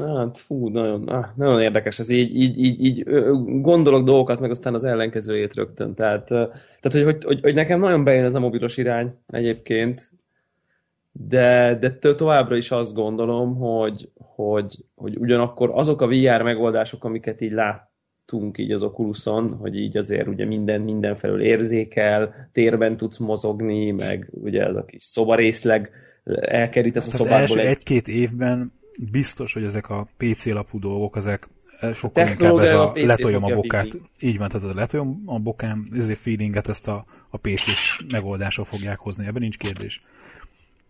Hát, 0.00 0.38
fú, 0.38 0.68
nagyon, 0.68 1.08
ah, 1.08 1.26
nagyon 1.36 1.60
érdekes 1.60 1.98
ez 1.98 2.10
így, 2.10 2.36
így, 2.36 2.58
így, 2.58 2.84
így 2.84 3.04
gondolok 3.60 4.04
dolgokat, 4.04 4.40
meg 4.40 4.50
aztán 4.50 4.74
az 4.74 4.84
ellenkezőjét 4.84 5.54
rögtön. 5.54 5.94
Tehát, 5.94 6.26
tehát 6.26 6.90
hogy, 6.90 7.02
hogy, 7.02 7.24
hogy, 7.24 7.40
hogy 7.40 7.54
nekem 7.54 7.80
nagyon 7.80 8.04
bejön 8.04 8.24
ez 8.24 8.34
a 8.34 8.40
mobilos 8.40 8.76
irány 8.76 9.14
egyébként, 9.28 10.12
de, 11.12 11.78
de 11.80 12.14
továbbra 12.14 12.56
is 12.56 12.70
azt 12.70 12.94
gondolom, 12.94 13.56
hogy, 13.56 14.10
hogy, 14.14 14.84
hogy 14.94 15.16
ugyanakkor 15.16 15.70
azok 15.74 16.00
a 16.00 16.06
VR 16.06 16.42
megoldások, 16.42 17.04
amiket 17.04 17.40
így 17.40 17.52
láttunk 17.52 18.58
így 18.58 18.72
az 18.72 18.82
Oculuson, 18.82 19.56
hogy 19.60 19.76
így 19.76 19.96
azért 19.96 20.26
ugye 20.26 20.44
minden 20.44 20.80
mindenfelől 20.80 21.40
érzékel, 21.40 22.48
térben 22.52 22.96
tudsz 22.96 23.18
mozogni, 23.18 23.90
meg 23.90 24.28
ugye 24.30 24.66
ez 24.66 24.76
a 24.76 24.84
kis 24.84 25.02
szobarészleg 25.02 25.90
elkerítesz 26.40 27.04
hát 27.04 27.14
a 27.14 27.16
szobából. 27.16 27.42
Az 27.42 27.50
első 27.50 27.60
egy... 27.60 27.76
egy-két 27.76 28.08
évben 28.08 28.77
biztos, 28.98 29.52
hogy 29.52 29.64
ezek 29.64 29.88
a 29.88 30.06
PC 30.16 30.46
lapú 30.46 30.78
dolgok, 30.78 31.16
ezek 31.16 31.48
sokkal 31.94 32.28
inkább 32.28 32.58
ez 32.58 32.72
a, 32.72 32.92
a 32.92 32.92
letoljam 32.94 33.44
a 33.44 33.54
bokát. 33.54 33.84
Vigyik. 33.84 34.02
Így 34.20 34.38
van, 34.38 34.48
tehát 34.48 34.66
a 34.66 34.74
letoljam 34.74 35.22
a 35.26 35.38
bokám, 35.38 35.88
ezért 35.96 36.18
feelinget 36.18 36.68
ezt 36.68 36.88
a, 36.88 37.04
a 37.30 37.36
PC-s 37.36 38.04
megoldások 38.10 38.66
fogják 38.66 38.98
hozni, 38.98 39.26
ebben 39.26 39.42
nincs 39.42 39.56
kérdés. 39.56 40.00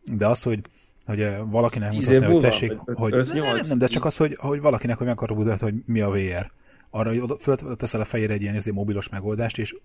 De 0.05 0.27
az, 0.27 0.43
hogy 0.43 0.61
hogy 1.07 1.51
valakinek 1.51 1.93
mutatni, 1.93 2.25
hogy 2.25 2.39
tessék, 2.39 2.73
hogy 2.95 3.15
öt, 3.15 3.33
nem, 3.33 3.43
nem, 3.43 3.61
nem, 3.69 3.79
de 3.79 3.87
csak 3.87 4.05
az, 4.05 4.17
hogy, 4.17 4.37
hogy 4.41 4.61
valakinek, 4.61 4.97
hogy 4.97 5.07
meg 5.07 5.17
akarod 5.17 5.39
mutatni, 5.39 5.71
hogy 5.71 5.83
mi 5.87 6.01
a 6.01 6.11
VR. 6.11 6.51
Arra, 6.91 7.09
hogy 7.09 7.41
fölteszel 7.41 8.01
a 8.01 8.05
fejére 8.05 8.33
egy 8.33 8.43
ilyen 8.43 8.55
ezért 8.55 8.77
mobilos 8.77 9.09
megoldást, 9.09 9.59
és 9.59 9.77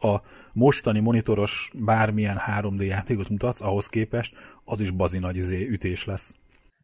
a 0.00 0.16
mostani 0.52 1.00
monitoros 1.00 1.70
bármilyen 1.74 2.40
3D 2.46 2.86
játékot 2.86 3.28
mutatsz, 3.28 3.60
ahhoz 3.60 3.86
képest, 3.86 4.34
az 4.64 4.80
is 4.80 4.90
bazi 4.90 5.18
nagy 5.18 5.36
izé 5.36 5.68
ütés 5.68 6.04
lesz. 6.04 6.34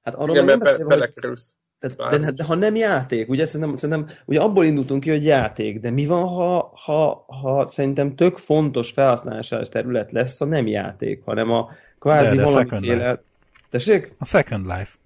Hát 0.09 0.21
arról 0.21 0.35
Igen, 0.35 0.45
nem 0.45 0.59
beszél, 0.59 0.87
be, 0.87 0.95
hogy... 0.95 1.39
Tehát, 1.79 2.21
de, 2.21 2.31
de, 2.31 2.45
ha 2.45 2.55
nem 2.55 2.75
játék, 2.75 3.29
ugye 3.29 3.47
szerintem, 3.47 3.77
szerintem 3.77 4.17
ugye 4.25 4.41
abból 4.41 4.65
indultunk 4.65 5.03
ki, 5.03 5.11
hogy 5.11 5.25
játék, 5.25 5.81
de 5.81 5.91
mi 5.91 6.07
van, 6.07 6.29
ha, 6.29 6.73
ha, 6.85 7.25
ha 7.27 7.69
szerintem 7.69 8.15
tök 8.15 8.37
fontos 8.37 8.91
felhasználási 8.91 9.57
terület 9.71 10.13
lesz 10.13 10.41
a 10.41 10.45
nem 10.45 10.67
játék, 10.67 11.23
hanem 11.25 11.51
a 11.51 11.71
kvázi 11.99 12.37
de, 12.37 12.43
de 12.43 12.51
valamiféle... 12.51 13.23
Tessék? 13.71 14.15
A 14.19 14.25
Second 14.25 14.65
Life. 14.65 14.97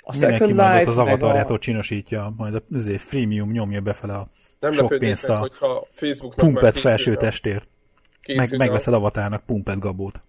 A 0.00 0.12
Second 0.12 0.50
Life 0.50 0.84
az 0.86 0.98
avatarjától 0.98 1.56
a... 1.56 1.58
csinosítja, 1.58 2.34
majd 2.36 2.54
a 2.54 2.62
azért 2.74 3.02
freemium 3.02 3.50
nyomja 3.50 3.80
befele 3.80 4.14
a 4.14 4.28
nem 4.60 4.72
sok 4.72 4.98
pénzt 4.98 5.28
a 5.28 5.48
pumpet 6.36 6.78
felső 6.78 7.16
testért. 7.16 7.68
Meg, 8.34 8.56
megveszed 8.56 8.94
avatárnak 8.94 9.44
pumpet 9.44 9.78
gabót. 9.78 10.22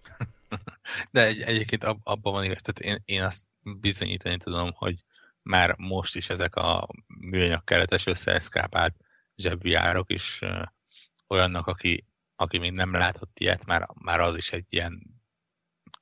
De 1.10 1.26
egy, 1.26 1.40
egyébként 1.40 1.84
ab, 1.84 1.98
abban 2.04 2.32
van 2.32 2.44
igaz, 2.44 2.58
tehát 2.62 2.96
én, 2.96 3.02
én 3.16 3.22
azt 3.22 3.44
bizonyítani 3.80 4.36
tudom, 4.36 4.72
hogy 4.72 5.04
már 5.42 5.74
most 5.78 6.16
is 6.16 6.30
ezek 6.30 6.56
a 6.56 6.88
műanyag 7.06 7.64
keretes 7.64 8.06
összeeszkápált 8.06 8.96
zsebviárok 9.36 10.10
is 10.10 10.40
olyannak, 11.28 11.66
aki, 11.66 12.06
aki 12.36 12.58
még 12.58 12.72
nem 12.72 12.92
látott 12.92 13.38
ilyet, 13.38 13.64
már, 13.64 13.88
már 13.94 14.20
az 14.20 14.36
is 14.36 14.52
egy 14.52 14.66
ilyen 14.68 15.20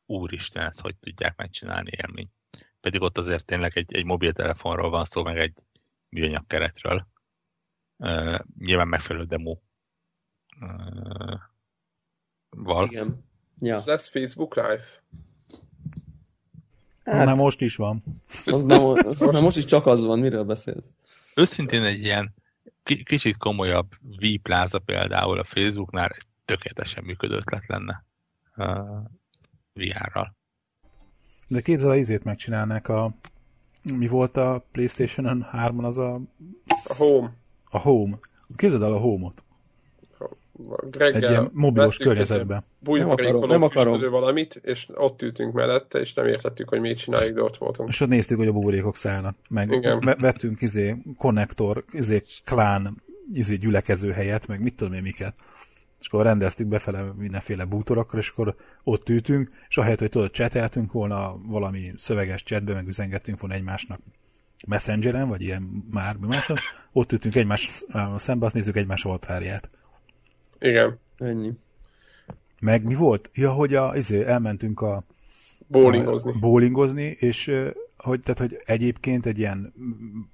úristen, 0.07 0.65
ezt 0.65 0.81
hogy 0.81 0.97
tudják 0.97 1.37
megcsinálni 1.37 1.91
élmény. 1.97 2.31
Pedig 2.81 3.01
ott 3.01 3.19
azért 3.19 3.45
tényleg 3.45 3.77
egy, 3.77 3.95
egy 3.95 4.05
mobiltelefonról 4.05 4.91
van 4.91 5.05
szó, 5.05 5.23
meg 5.23 5.39
egy 5.39 5.59
műanyag 6.09 6.47
keretről. 6.47 7.07
Uh, 7.97 8.39
nyilván 8.59 8.89
megfelelő 8.89 9.25
demo 9.25 9.59
uh, 10.61 11.41
val. 12.49 12.87
Igen. 12.87 13.25
Ja. 13.59 13.83
Lesz 13.85 14.09
Facebook 14.09 14.55
Live? 14.55 14.85
Hát, 17.07 17.25
Na 17.25 17.35
most 17.35 17.61
is 17.61 17.77
van. 17.77 18.03
Az, 18.45 18.63
na 19.19 19.41
most 19.41 19.57
is 19.57 19.65
csak 19.65 19.87
az 19.87 20.05
van, 20.05 20.19
miről 20.19 20.45
beszélsz? 20.45 20.93
Őszintén 21.35 21.83
egy 21.83 22.05
ilyen 22.05 22.35
kicsit 23.05 23.37
komolyabb 23.37 23.87
V-pláza 24.17 24.79
például 24.79 25.39
a 25.39 25.45
Facebooknál 25.45 26.11
tökéletesen 26.45 27.05
működő 27.05 27.35
ötlet 27.35 27.67
lenne 27.67 28.05
uh, 28.57 28.67
VR-ral. 29.73 30.37
De 31.49 31.61
képzel, 31.61 31.91
az 31.91 31.97
izét 31.97 32.25
megcsinálnák 32.25 32.89
a 32.89 33.15
mi 33.83 34.07
volt 34.07 34.37
a 34.37 34.67
Playstation 34.73 35.47
3-on 35.53 35.85
az 35.85 35.99
a... 35.99 36.15
A 36.67 36.95
Home. 36.97 37.33
A 37.65 37.79
Home. 37.79 38.19
Képzeld 38.57 38.83
el 38.83 38.93
a 38.93 38.99
Home-ot. 38.99 39.45
Greggel 40.91 41.23
egy 41.23 41.31
ilyen 41.31 41.51
mobilos 41.53 41.97
környezetben. 41.97 42.65
Nem 42.81 43.11
akarom, 43.11 43.49
nem 43.49 43.63
akarom. 43.63 44.11
valamit, 44.11 44.61
és 44.63 44.89
ott 44.95 45.23
ültünk 45.23 45.53
mellette, 45.53 45.99
és 45.99 46.15
nem 46.15 46.27
értettük, 46.27 46.69
hogy 46.69 46.81
mit 46.81 46.99
csináljuk, 46.99 47.35
de 47.35 47.43
ott 47.43 47.57
voltunk. 47.57 47.89
És 47.89 48.01
ott 48.01 48.09
néztük, 48.09 48.39
hogy 48.39 48.47
a 48.47 48.53
buborékok 48.53 48.97
szállnak. 48.97 49.37
Meg 49.51 49.71
Igen. 49.71 50.17
vettünk 50.19 50.63
izé, 50.63 50.97
konnektor, 51.19 51.85
izé, 51.91 52.23
klán, 52.45 53.03
izé, 53.33 53.55
gyülekező 53.55 54.11
helyet, 54.11 54.47
meg 54.47 54.61
mit 54.61 54.75
tudom 54.75 54.93
én 54.93 55.03
miket. 55.03 55.35
És 56.01 56.07
akkor 56.07 56.25
rendeztük 56.25 56.67
befele 56.67 57.13
mindenféle 57.17 57.65
bútorokkal, 57.65 58.21
és 58.21 58.29
akkor 58.29 58.55
ott 58.85 59.09
ültünk, 59.09 59.51
és 59.69 59.77
ahelyett, 59.77 59.99
hogy 59.99 60.11
tudod, 60.11 60.31
cseteltünk 60.31 60.93
volna 60.93 61.37
valami 61.47 61.93
szöveges 61.97 62.43
chatbe, 62.43 62.73
meg 62.73 62.87
üzengettünk 62.87 63.41
volna 63.41 63.55
egymásnak 63.55 64.01
messengeren, 64.67 65.29
vagy 65.29 65.43
ilyen 65.43 65.85
már 65.91 66.17
máson, 66.17 66.57
ott 66.93 67.13
ültünk 67.13 67.35
egymás 67.35 67.85
szembe, 68.17 68.47
azt 68.47 68.55
nézzük 68.55 68.77
egymás 68.77 69.05
avatárját. 69.05 69.71
Igen. 70.59 70.99
Ennyi. 71.19 71.53
Meg 72.61 72.85
mi 72.85 72.95
volt? 72.95 73.31
Ja, 73.35 73.53
hogy 73.53 73.75
a, 73.75 73.97
izé, 73.97 74.25
elmentünk 74.25 74.81
a 74.81 75.05
Bowlingozni. 75.67 76.33
Bowlingozni, 76.41 77.17
és 77.19 77.53
hogy, 77.97 78.21
tehát, 78.21 78.39
hogy 78.39 78.61
egyébként 78.65 79.27
egy 79.27 79.39
ilyen 79.39 79.73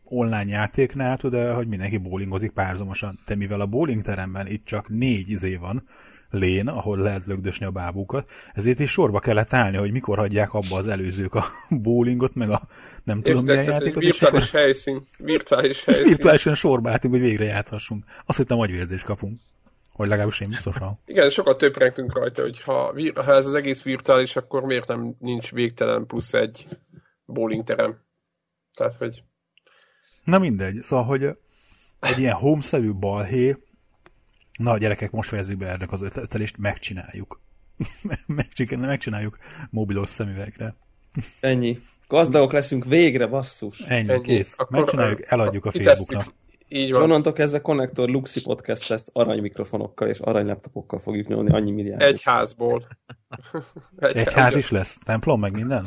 online 0.04 0.46
játéknál 0.46 1.16
tud, 1.16 1.34
hogy 1.34 1.66
mindenki 1.66 1.96
bowlingozik 1.96 2.50
párzamosan, 2.50 3.18
de 3.26 3.34
mivel 3.34 3.60
a 3.60 3.66
bowling 3.66 4.02
teremben 4.02 4.46
itt 4.46 4.64
csak 4.64 4.88
négy 4.88 5.30
izé 5.30 5.56
van, 5.56 5.88
lén, 6.30 6.68
ahol 6.68 6.98
lehet 6.98 7.26
lögdösni 7.26 7.66
a 7.66 7.70
bábukat, 7.70 8.30
ezért 8.54 8.78
is 8.78 8.90
sorba 8.90 9.18
kellett 9.18 9.52
állni, 9.52 9.76
hogy 9.76 9.92
mikor 9.92 10.18
hagyják 10.18 10.54
abba 10.54 10.76
az 10.76 10.86
előzők 10.86 11.34
a 11.34 11.44
bowlingot, 11.82 12.34
meg 12.34 12.50
a 12.50 12.62
nem 13.04 13.16
Értek, 13.16 13.34
tudom 13.34 13.56
milyen 13.56 13.64
játékot. 13.64 14.02
Virtuális 14.02 14.48
akkor... 14.48 14.60
helyszín. 14.60 15.06
Virtuális 15.18 15.82
helyszín. 15.84 16.04
Virtuálisan 16.04 16.54
sorba 16.54 16.90
álltunk, 16.90 17.14
hogy 17.14 17.22
végre 17.22 17.44
játszhassunk. 17.44 18.04
Azt 18.26 18.38
hittem, 18.38 18.58
agyvérzést 18.58 19.04
kapunk. 19.04 19.40
Vagy 19.96 20.08
legalábbis 20.08 20.40
én 20.40 20.48
biztosan. 20.48 20.98
Igen, 21.06 21.30
sokat 21.30 21.58
több 21.58 21.76
rengtünk 21.76 22.18
rajta, 22.18 22.42
hogy 22.42 22.60
ha, 22.60 22.94
ha 23.14 23.32
ez 23.32 23.46
az 23.46 23.54
egész 23.54 23.82
virtuális, 23.82 24.36
akkor 24.36 24.62
miért 24.62 24.88
nem 24.88 25.16
nincs 25.18 25.50
végtelen 25.50 26.06
plusz 26.06 26.34
egy 26.34 26.66
bowling 27.24 27.64
terem. 27.64 28.00
Tehát, 28.74 28.94
hogy... 28.94 29.22
Na 30.24 30.38
mindegy, 30.38 30.82
szóval, 30.82 31.04
hogy 31.04 31.22
egy 32.00 32.18
ilyen 32.18 32.34
home-szerű 32.34 32.92
balhé, 32.92 33.56
na 34.58 34.78
gyerekek, 34.78 35.10
most 35.10 35.28
fejezzük 35.28 35.58
be 35.58 35.68
ennek 35.68 35.92
az 35.92 36.02
ötletelést, 36.02 36.56
megcsináljuk. 36.58 37.40
megcsináljuk 38.76 39.38
mobilos 39.70 40.08
szemüvegre. 40.08 40.76
Ennyi. 41.40 41.78
Gazdagok 42.08 42.52
leszünk 42.52 42.84
végre, 42.84 43.26
basszus. 43.26 43.80
Ennyi, 43.80 44.12
Ennyi. 44.12 44.22
kész. 44.22 44.58
Akkor 44.58 44.78
Megcsináljuk, 44.78 45.30
eladjuk 45.30 45.64
a 45.64 45.70
Facebooknak. 45.70 46.34
Így 46.74 46.92
van. 46.92 47.02
onnantól 47.02 47.32
kezdve 47.32 47.60
Connector 47.60 48.08
Luxi 48.08 48.40
podcast 48.40 48.88
lesz 48.88 49.08
arany 49.12 49.40
mikrofonokkal 49.40 50.08
és 50.08 50.18
arany 50.18 50.46
laptopokkal 50.46 50.98
fogjuk 50.98 51.26
nyomni 51.26 51.52
annyi 51.52 51.70
milliárd. 51.70 52.02
Egy 52.02 52.22
házból. 52.22 52.86
egy, 53.98 54.16
egy 54.16 54.32
ház 54.32 54.56
is 54.56 54.70
lesz? 54.70 54.98
Templom, 54.98 55.40
meg 55.40 55.52
minden? 55.52 55.86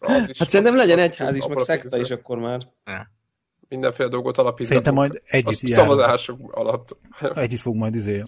Hát, 0.00 0.36
hát 0.38 0.48
szerintem 0.48 0.76
legyen 0.76 0.98
egy 0.98 1.16
ház 1.16 1.36
is, 1.36 1.46
meg 1.46 1.58
szekta 1.58 1.98
is 1.98 2.10
akkor 2.10 2.38
már. 2.38 2.68
Mindenféle 3.68 4.08
dolgot 4.08 4.38
alapítatok. 4.38 4.66
Szerintem 4.66 4.94
majd 4.94 5.22
együtt 5.24 5.72
szavazások 5.72 6.56
alatt. 6.56 6.96
Együtt 7.34 7.60
fog 7.60 7.76
majd 7.76 7.94
izé 7.94 8.24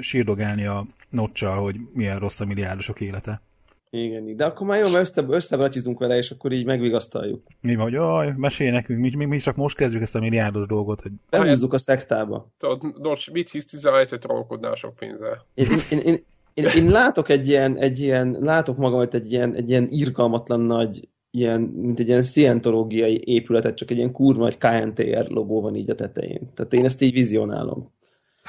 sírdogálni 0.00 0.66
a 0.66 0.86
nocsal, 1.08 1.62
hogy 1.62 1.76
milyen 1.92 2.18
rossz 2.18 2.40
a 2.40 2.44
milliárdosok 2.44 3.00
élete. 3.00 3.42
Igen, 3.90 4.36
de 4.36 4.44
akkor 4.44 4.66
már 4.66 4.78
jó, 4.78 4.88
mert 4.88 5.08
össze, 5.08 5.24
összebracsizunk 5.28 5.98
vele, 5.98 6.16
és 6.16 6.30
akkor 6.30 6.52
így 6.52 6.64
megvigasztaljuk. 6.64 7.42
Mi 7.60 7.74
vagy, 7.74 7.92
jaj, 7.92 8.32
mesélj 8.36 8.70
nekünk, 8.70 9.00
mi, 9.00 9.10
mi, 9.16 9.24
mi 9.24 9.38
csak 9.38 9.56
most 9.56 9.76
kezdjük 9.76 10.02
ezt 10.02 10.14
a 10.14 10.20
milliárdos 10.20 10.66
dolgot. 10.66 11.00
Hogy... 11.00 11.12
Behúzzuk 11.30 11.72
a 11.72 11.78
szektába. 11.78 12.48
Tudod, 12.58 13.32
mit 13.32 13.50
hisz 13.50 13.66
17 13.66 14.10
hogy 14.10 14.18
trollkodnál 14.18 14.74
sok 14.74 14.94
pénzzel? 14.94 15.46
Én, 15.54 15.66
én, 15.90 15.98
én, 15.98 16.24
én, 16.54 16.64
én, 16.64 16.90
látok 16.90 17.28
egy 17.28 17.48
ilyen, 17.48 17.76
egy 17.76 18.00
ilyen, 18.00 18.36
látok 18.40 18.76
magamat 18.76 19.14
egy 19.14 19.32
ilyen, 19.32 19.54
egy 19.54 19.70
ilyen 19.70 19.86
irgalmatlan 19.88 20.60
nagy, 20.60 21.08
ilyen, 21.30 21.60
mint 21.60 22.00
egy 22.00 22.08
ilyen 22.08 22.22
szientológiai 22.22 23.22
épületet, 23.24 23.76
csak 23.76 23.90
egy 23.90 23.96
ilyen 23.96 24.12
kurva 24.12 24.46
egy 24.46 24.58
KNTR 24.58 25.26
logó 25.28 25.60
van 25.60 25.74
így 25.74 25.90
a 25.90 25.94
tetején. 25.94 26.50
Tehát 26.54 26.72
én 26.72 26.84
ezt 26.84 27.02
így 27.02 27.12
vizionálom. 27.12 27.92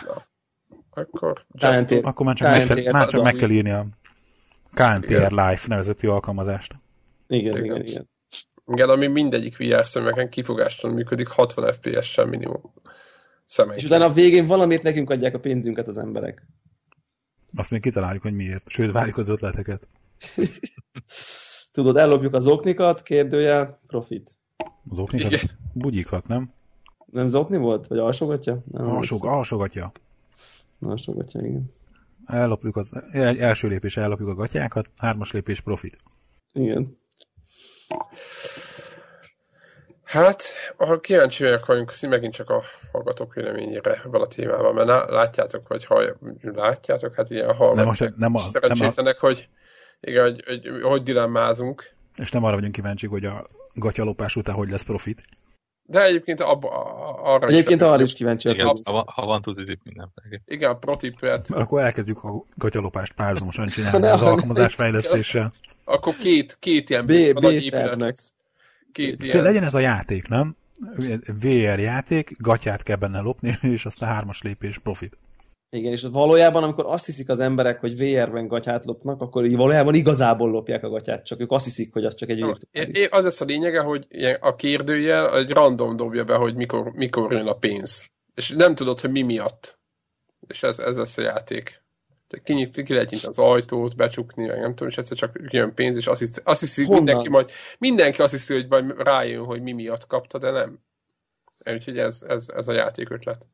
Na, 0.05 0.27
akkor... 1.01 1.45
KNTR, 1.59 1.99
akkor 2.03 2.25
már 2.25 2.35
csak, 2.35 2.53
KNTR 2.53 2.73
meg, 2.73 2.83
kell, 2.83 2.93
már 2.93 3.07
csak 3.07 3.23
meg 3.23 3.33
kell 3.33 3.49
írni 3.49 3.71
a 3.71 3.85
KNTR 4.73 5.31
Life 5.31 5.67
nevezetű 5.67 6.07
alkalmazást. 6.07 6.75
Igen, 7.27 7.57
igen, 7.57 7.65
igen. 7.65 7.85
igen. 7.85 8.09
Igen, 8.67 8.89
ami 8.89 9.07
mindegyik 9.07 9.57
VR 9.57 9.87
szemeken 9.87 10.29
kifogástalan 10.29 10.95
működik, 10.95 11.27
60 11.27 11.73
FPS-sel 11.73 12.25
minimum. 12.25 12.73
Személy. 13.45 13.77
És 13.77 13.83
utána 13.83 14.05
a 14.05 14.13
végén 14.13 14.45
valamiért 14.45 14.83
nekünk 14.83 15.09
adják 15.09 15.35
a 15.35 15.39
pénzünket 15.39 15.87
az 15.87 15.97
emberek. 15.97 16.45
Azt 17.55 17.71
még 17.71 17.81
kitaláljuk, 17.81 18.21
hogy 18.21 18.33
miért. 18.33 18.69
Sőt, 18.69 18.91
várjuk 18.91 19.17
az 19.17 19.29
ötleteket. 19.29 19.87
Tudod, 21.71 21.97
ellopjuk 21.97 22.33
az 22.33 22.47
oknikat, 22.47 23.01
kérdője, 23.01 23.77
profit. 23.87 24.31
Az 24.89 24.99
oknikat? 24.99 25.31
Igen. 25.31 25.45
Bugyikat, 25.73 26.27
nem? 26.27 26.53
Nem 27.05 27.29
zokni 27.29 27.57
volt? 27.57 27.87
Vagy 27.87 27.97
alsogatja? 27.97 28.63
Nem, 28.71 28.89
Alsog, 28.89 29.25
alsogatja. 29.25 29.91
Alsogatja, 30.79 31.41
igen 31.41 31.71
ellopjuk 32.29 32.75
az 32.75 32.91
első 33.39 33.67
lépés 33.67 33.97
ellopjuk 33.97 34.29
a 34.29 34.33
gatyákat, 34.33 34.91
hármas 34.97 35.31
lépés 35.31 35.59
profit. 35.59 35.97
Igen. 36.53 36.97
Hát, 40.03 40.43
a 40.77 40.99
kíváncsi 40.99 41.43
vagyok 41.43 41.65
vagyunk, 41.65 41.93
megint 42.01 42.33
csak 42.33 42.49
a 42.49 42.63
hallgatók 42.91 43.33
véleményére 43.33 44.01
ebben 44.05 44.21
a 44.21 44.27
témában, 44.27 44.73
mert 44.73 45.09
látjátok, 45.09 45.67
vagy 45.67 45.85
ha 45.85 46.01
látjátok, 46.41 47.15
hát 47.15 47.29
ilyen 47.29 47.55
hallgatók 47.55 47.99
nem, 47.99 48.13
nem 48.17 48.35
a, 48.35 48.39
szerencsétlenek, 48.39 49.21
nem 49.21 49.31
a... 49.31 49.33
hogy, 49.33 49.49
igen, 49.99 50.23
hogy, 50.23 50.43
hogy, 50.45 50.81
hogy 50.81 51.03
dilemmázunk. 51.03 51.91
És 52.15 52.31
nem 52.31 52.43
arra 52.43 52.55
vagyunk 52.55 52.73
kíváncsiak, 52.73 53.11
hogy 53.11 53.25
a 53.25 53.45
gatyalopás 53.73 54.35
után 54.35 54.55
hogy 54.55 54.69
lesz 54.69 54.83
profit. 54.83 55.23
De 55.89 56.03
egyébként 56.03 56.41
abba, 56.41 56.69
arra 57.23 57.47
Egyébként 57.47 57.81
is 57.81 57.87
arra 57.87 58.01
is 58.01 58.13
kíváncsi. 58.13 58.49
Igen, 58.49 58.75
ha, 58.83 59.03
ha 59.13 59.25
van 59.25 59.41
tudod 59.41 59.77
minden. 59.83 60.13
Igen, 60.45 60.71
a 60.71 60.77
protipet. 60.77 61.51
Akkor 61.51 61.81
elkezdjük 61.81 62.23
a 62.23 62.43
gatyalopást 62.55 63.13
párhuzamosan 63.13 63.67
csinálni 63.67 64.07
az 64.17 64.21
alkalmazás 64.21 64.75
fejlesztéssel. 64.75 65.53
Akkor 65.83 66.13
két, 66.15 66.57
két 66.59 66.89
ilyen 66.89 67.05
B, 67.05 67.11
B. 67.33 67.47
Két 68.91 69.23
ilyen. 69.23 69.43
legyen 69.43 69.63
ez 69.63 69.73
a 69.73 69.79
játék, 69.79 70.27
nem? 70.27 70.55
VR 71.41 71.79
játék, 71.79 72.35
gatyát 72.37 72.83
kell 72.83 72.95
benne 72.95 73.19
lopni, 73.19 73.57
és 73.75 73.85
aztán 73.85 74.09
hármas 74.09 74.41
lépés 74.41 74.77
profit. 74.77 75.17
Igen, 75.71 75.91
és 75.91 76.01
valójában, 76.01 76.63
amikor 76.63 76.85
azt 76.85 77.05
hiszik 77.05 77.29
az 77.29 77.39
emberek, 77.39 77.79
hogy 77.79 77.97
VR-ben 77.97 78.47
gatyát 78.47 78.85
lopnak, 78.85 79.21
akkor 79.21 79.45
így 79.45 79.55
valójában 79.55 79.93
igazából 79.93 80.49
lopják 80.49 80.83
a 80.83 80.89
gatyát, 80.89 81.25
csak 81.25 81.39
ők 81.39 81.51
azt 81.51 81.65
hiszik, 81.65 81.93
hogy 81.93 82.05
az 82.05 82.15
csak 82.15 82.29
egy 82.29 82.43
virtuális. 82.43 83.07
Az 83.09 83.23
lesz 83.23 83.41
a 83.41 83.45
lényege, 83.45 83.79
hogy 83.79 84.07
a 84.39 84.55
kérdőjel 84.55 85.37
egy 85.37 85.49
random 85.49 85.95
dobja 85.95 86.23
be, 86.23 86.35
hogy 86.35 86.55
mikor, 86.55 86.91
mikor 86.91 87.31
jön 87.31 87.47
a 87.47 87.53
pénz. 87.53 88.05
És 88.35 88.49
nem 88.49 88.75
tudod, 88.75 88.99
hogy 88.99 89.11
mi 89.11 89.21
miatt. 89.21 89.79
És 90.47 90.63
ez, 90.63 90.79
ez 90.79 90.97
lesz 90.97 91.17
a 91.17 91.21
játék. 91.21 91.83
Ki, 92.43 92.69
ki 92.69 92.93
lehet 92.93 93.09
nyitni 93.09 93.27
az 93.27 93.39
ajtót, 93.39 93.95
becsukni, 93.95 94.45
meg 94.45 94.59
nem 94.59 94.69
tudom, 94.69 94.87
és 94.87 94.97
egyszer 94.97 95.17
csak 95.17 95.39
jön 95.49 95.73
pénz, 95.73 95.97
és 95.97 96.07
azt 96.07 96.19
hiszi, 96.19 96.41
azt 96.43 96.59
hiszi 96.59 96.87
mindenki 96.87 97.29
majd, 97.29 97.51
mindenki 97.77 98.21
azt 98.21 98.31
hiszi, 98.31 98.53
hogy 98.53 98.67
majd 98.69 98.93
rájön, 98.97 99.45
hogy 99.45 99.61
mi 99.61 99.71
miatt 99.71 100.07
kapta, 100.07 100.37
de 100.37 100.51
nem. 100.51 100.79
Úgyhogy 101.65 101.97
ez, 101.97 102.21
ez, 102.27 102.49
ez 102.55 102.67
a 102.67 102.73
játék 102.73 103.09
ötlet. 103.09 103.47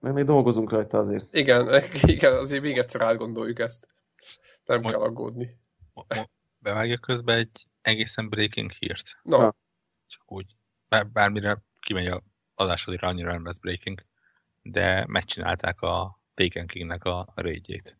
Meg 0.00 0.12
még 0.12 0.24
dolgozunk 0.24 0.70
rajta 0.70 0.98
azért. 0.98 1.34
Igen, 1.34 1.82
igen 2.02 2.34
azért 2.34 2.62
még 2.62 2.78
egyszer 2.78 3.00
átgondoljuk 3.00 3.58
ezt. 3.58 3.88
Nem 4.64 4.80
Mo- 4.80 4.90
kell 4.90 5.00
aggódni. 5.00 5.58
Bevágja 6.58 6.98
közben 6.98 7.38
egy 7.38 7.66
egészen 7.82 8.28
breaking 8.28 8.70
hírt. 8.70 9.18
No. 9.22 9.38
Ha. 9.38 9.54
Csak 10.06 10.32
úgy. 10.32 10.56
Bár, 10.88 11.08
bármire 11.08 11.62
kimegy 11.80 12.06
a 12.06 12.22
adásodira, 12.54 13.08
annyira 13.08 13.32
nem 13.32 13.44
lesz 13.44 13.58
breaking. 13.58 14.04
De 14.62 15.04
megcsinálták 15.06 15.80
a 15.80 16.20
Taken 16.34 16.66
King-nek 16.66 17.04
a 17.04 17.32
raidjét. 17.34 17.96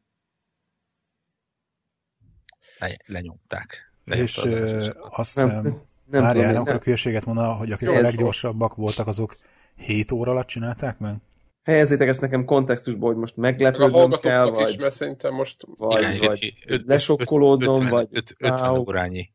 Le, 2.78 2.96
lenyomták. 3.06 3.92
És 4.04 4.36
uh, 4.36 4.88
azt 5.00 5.34
hiszem, 5.34 5.82
várjál, 6.06 6.52
nem 6.52 6.60
akarok 6.60 6.84
hülyeséget 6.84 7.24
mondani, 7.24 7.56
hogy 7.56 7.72
akik 7.72 7.88
a 7.88 8.00
leggyorsabbak 8.00 8.74
voltak, 8.74 9.06
azok 9.06 9.36
7 9.76 10.12
óra 10.12 10.30
alatt 10.30 10.46
csinálták 10.46 10.98
meg? 10.98 11.16
Helyezzétek 11.62 12.08
ezt 12.08 12.20
nekem 12.20 12.44
kontextusba, 12.44 13.06
hogy 13.06 13.16
most 13.16 13.36
meglepődnöm 13.36 14.10
kell, 14.10 14.50
vagy, 14.50 14.68
is, 14.68 14.76
mert 14.76 14.94
szerintem 14.94 15.34
most 15.34 15.56
vagy, 15.76 16.14
igen, 16.14 16.26
vagy 16.26 16.54
öt, 16.66 16.86
lesokkolódom, 16.86 17.88
vagy 17.88 18.06
50 18.38 18.76
órányi 18.76 19.32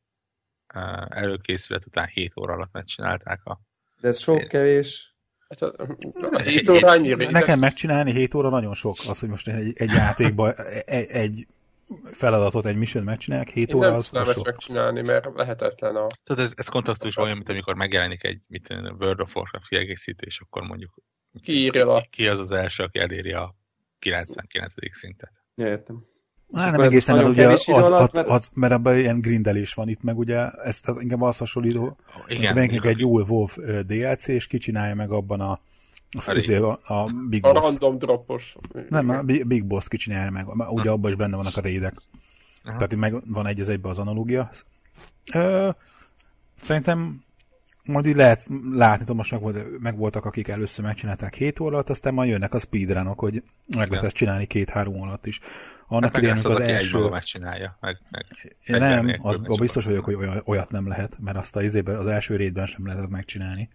előkészület 1.09 1.85
után 1.85 2.07
7 2.13 2.37
óra 2.37 2.53
alatt 2.53 2.71
megcsinálták 2.71 3.45
a... 3.45 3.59
De 4.01 4.07
ez 4.07 4.19
sok 4.19 4.47
kevés. 4.47 5.15
Hát 5.49 5.61
a, 5.61 5.87
a 6.31 6.39
7 6.39 6.69
óra 6.69 6.89
annyi 6.89 7.13
Nekem 7.13 7.59
megcsinálni 7.59 8.11
7 8.11 8.33
óra 8.33 8.49
nagyon 8.49 8.73
sok. 8.73 8.97
Az, 9.07 9.19
hogy 9.19 9.29
most 9.29 9.47
egy, 9.47 9.73
egy 9.75 9.91
játékban 9.91 10.55
egy, 10.85 11.07
egy 11.09 11.47
feladatot, 12.11 12.65
egy 12.65 12.75
mission 12.75 13.03
megcsinálják, 13.03 13.49
7 13.49 13.69
Én 13.69 13.75
óra 13.75 13.87
nem 13.87 13.97
az 13.97 14.09
nem 14.09 14.21
ezt 14.21 14.43
megcsinálni, 14.43 15.01
mert 15.01 15.29
lehetetlen 15.35 15.95
a... 15.95 16.07
Tudod, 16.23 16.43
ez, 16.43 16.51
ez 16.55 16.67
kontextus 16.67 17.17
olyan, 17.17 17.35
mint 17.35 17.49
amikor 17.49 17.75
megjelenik 17.75 18.23
egy 18.23 18.45
mit 18.49 18.69
World 18.99 19.19
of 19.19 19.35
Warcraft 19.35 19.67
kiegészítés, 19.67 20.39
akkor 20.39 20.63
mondjuk 20.63 20.93
Kiírja 21.41 21.93
a... 21.93 22.03
Ki 22.09 22.27
az 22.27 22.39
az 22.39 22.51
első, 22.51 22.83
aki 22.83 22.99
eléri 22.99 23.31
a 23.31 23.55
99. 23.99 24.73
szintet? 24.91 25.31
Ja, 25.55 25.67
értem. 25.67 26.03
Hát 26.53 26.71
nem 26.71 26.81
egészen, 26.81 27.15
mert 27.15 27.27
ugye 27.27 27.47
az, 27.47 27.69
az, 27.69 27.85
alatt, 27.85 28.13
mert... 28.13 28.27
az, 28.27 28.49
mert 28.53 28.73
abban 28.73 28.97
ilyen 28.97 29.21
grindelés 29.21 29.73
van 29.73 29.89
itt, 29.89 30.01
meg 30.01 30.17
ugye 30.17 30.49
ez 30.49 30.81
inkább 30.99 31.21
az 31.21 31.37
hasonlító, 31.37 31.97
igen, 32.27 32.69
hogy 32.69 32.85
egy 32.85 33.03
új 33.03 33.23
WoW 33.27 33.47
DLC, 33.85 34.27
és 34.27 34.47
kicsinálja 34.47 34.95
meg 34.95 35.11
abban 35.11 35.41
a 35.41 35.59
a, 36.17 36.79
a, 36.83 36.93
a 36.93 37.09
Big 37.29 37.45
a 37.45 37.51
Boss. 37.51 37.63
random 37.63 37.97
dropos. 37.97 38.55
Nem, 38.89 39.09
a 39.09 39.21
Big 39.21 39.65
Boss 39.65 39.87
kicsinálja 39.87 40.31
meg, 40.31 40.47
ugye 40.69 40.89
abban 40.89 41.11
is 41.11 41.17
benne 41.17 41.35
vannak 41.35 41.57
a 41.57 41.61
raidek. 41.61 42.01
Aha. 42.63 42.75
Tehát 42.77 42.95
meg 42.95 43.31
van 43.31 43.47
egy 43.47 43.59
az 43.59 43.69
egyben 43.69 43.91
az 43.91 43.99
analógia. 43.99 44.49
Ö, 45.33 45.69
szerintem 46.61 47.23
majd 47.85 48.05
így 48.05 48.15
lehet 48.15 48.47
látni, 48.71 49.05
hogy 49.05 49.15
most 49.15 49.31
meg, 49.31 49.41
volt, 49.41 49.79
meg 49.79 49.97
voltak, 49.97 50.25
akik 50.25 50.47
először 50.47 50.85
megcsinálták 50.85 51.33
7 51.33 51.59
óra 51.59 51.73
alatt, 51.73 51.89
aztán 51.89 52.13
majd 52.13 52.29
jönnek 52.29 52.53
a 52.53 52.59
speedrunok, 52.59 53.19
hogy 53.19 53.43
meg 53.75 53.89
lehet 53.89 54.05
ezt 54.05 54.15
csinálni 54.15 54.45
két-három 54.45 55.01
alatt 55.01 55.25
is. 55.25 55.39
Annak 55.87 56.03
hát 56.03 56.17
idején 56.17 56.37
az, 56.37 56.45
az 56.45 56.59
első... 56.59 57.09
megcsinálja. 57.09 57.77
Meg, 57.81 57.97
meg 58.09 58.25
nem, 58.79 59.15
az, 59.21 59.39
az 59.43 59.57
biztos 59.57 59.85
vagyok, 59.85 60.05
hogy 60.05 60.17
olyat 60.45 60.71
nem 60.71 60.87
lehet, 60.87 61.17
mert 61.19 61.37
azt 61.37 61.55
a 61.55 61.61
izében, 61.61 61.95
az 61.95 62.07
első 62.07 62.35
rétben 62.35 62.65
sem 62.65 62.87
lehetett 62.87 63.09
megcsinálni. 63.09 63.69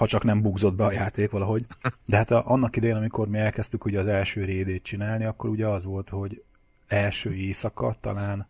Ha 0.00 0.06
csak 0.06 0.24
nem 0.24 0.42
bugzott 0.42 0.74
be 0.74 0.84
a 0.84 0.92
játék 0.92 1.30
valahogy. 1.30 1.66
De 2.06 2.16
hát 2.16 2.30
a, 2.30 2.42
annak 2.46 2.76
idején, 2.76 2.96
amikor 2.96 3.28
mi 3.28 3.38
elkezdtük 3.38 3.84
ugye 3.84 4.00
az 4.00 4.06
első 4.06 4.44
rédét 4.44 4.82
csinálni, 4.82 5.24
akkor 5.24 5.50
ugye 5.50 5.66
az 5.66 5.84
volt, 5.84 6.08
hogy 6.08 6.42
első 6.86 7.34
éjszaka 7.34 7.96
talán 8.00 8.46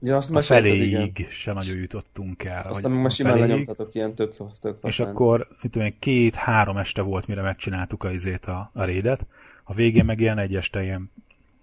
Ja, 0.00 0.16
azt 0.16 0.34
a 0.34 0.42
feléig 0.42 0.90
igen. 0.90 1.30
se 1.30 1.52
nagyon 1.52 1.76
jutottunk 1.76 2.44
el. 2.44 2.66
Aztán 2.68 2.90
meg 2.90 3.10
simán 3.10 3.38
lenyomtatok 3.38 3.94
ilyen 3.94 4.14
tök, 4.14 4.36
tök 4.60 4.78
És 4.82 5.00
akkor 5.00 5.48
két-három 5.98 6.76
este 6.76 7.02
volt, 7.02 7.26
mire 7.26 7.42
megcsináltuk 7.42 8.04
a, 8.04 8.10
izét 8.10 8.44
a, 8.44 8.70
a 8.74 8.84
rédet. 8.84 9.26
A 9.64 9.74
végén 9.74 10.04
meg 10.04 10.20
ilyen 10.20 10.38
egy 10.38 10.56
este 10.56 10.82
ilyen 10.82 11.10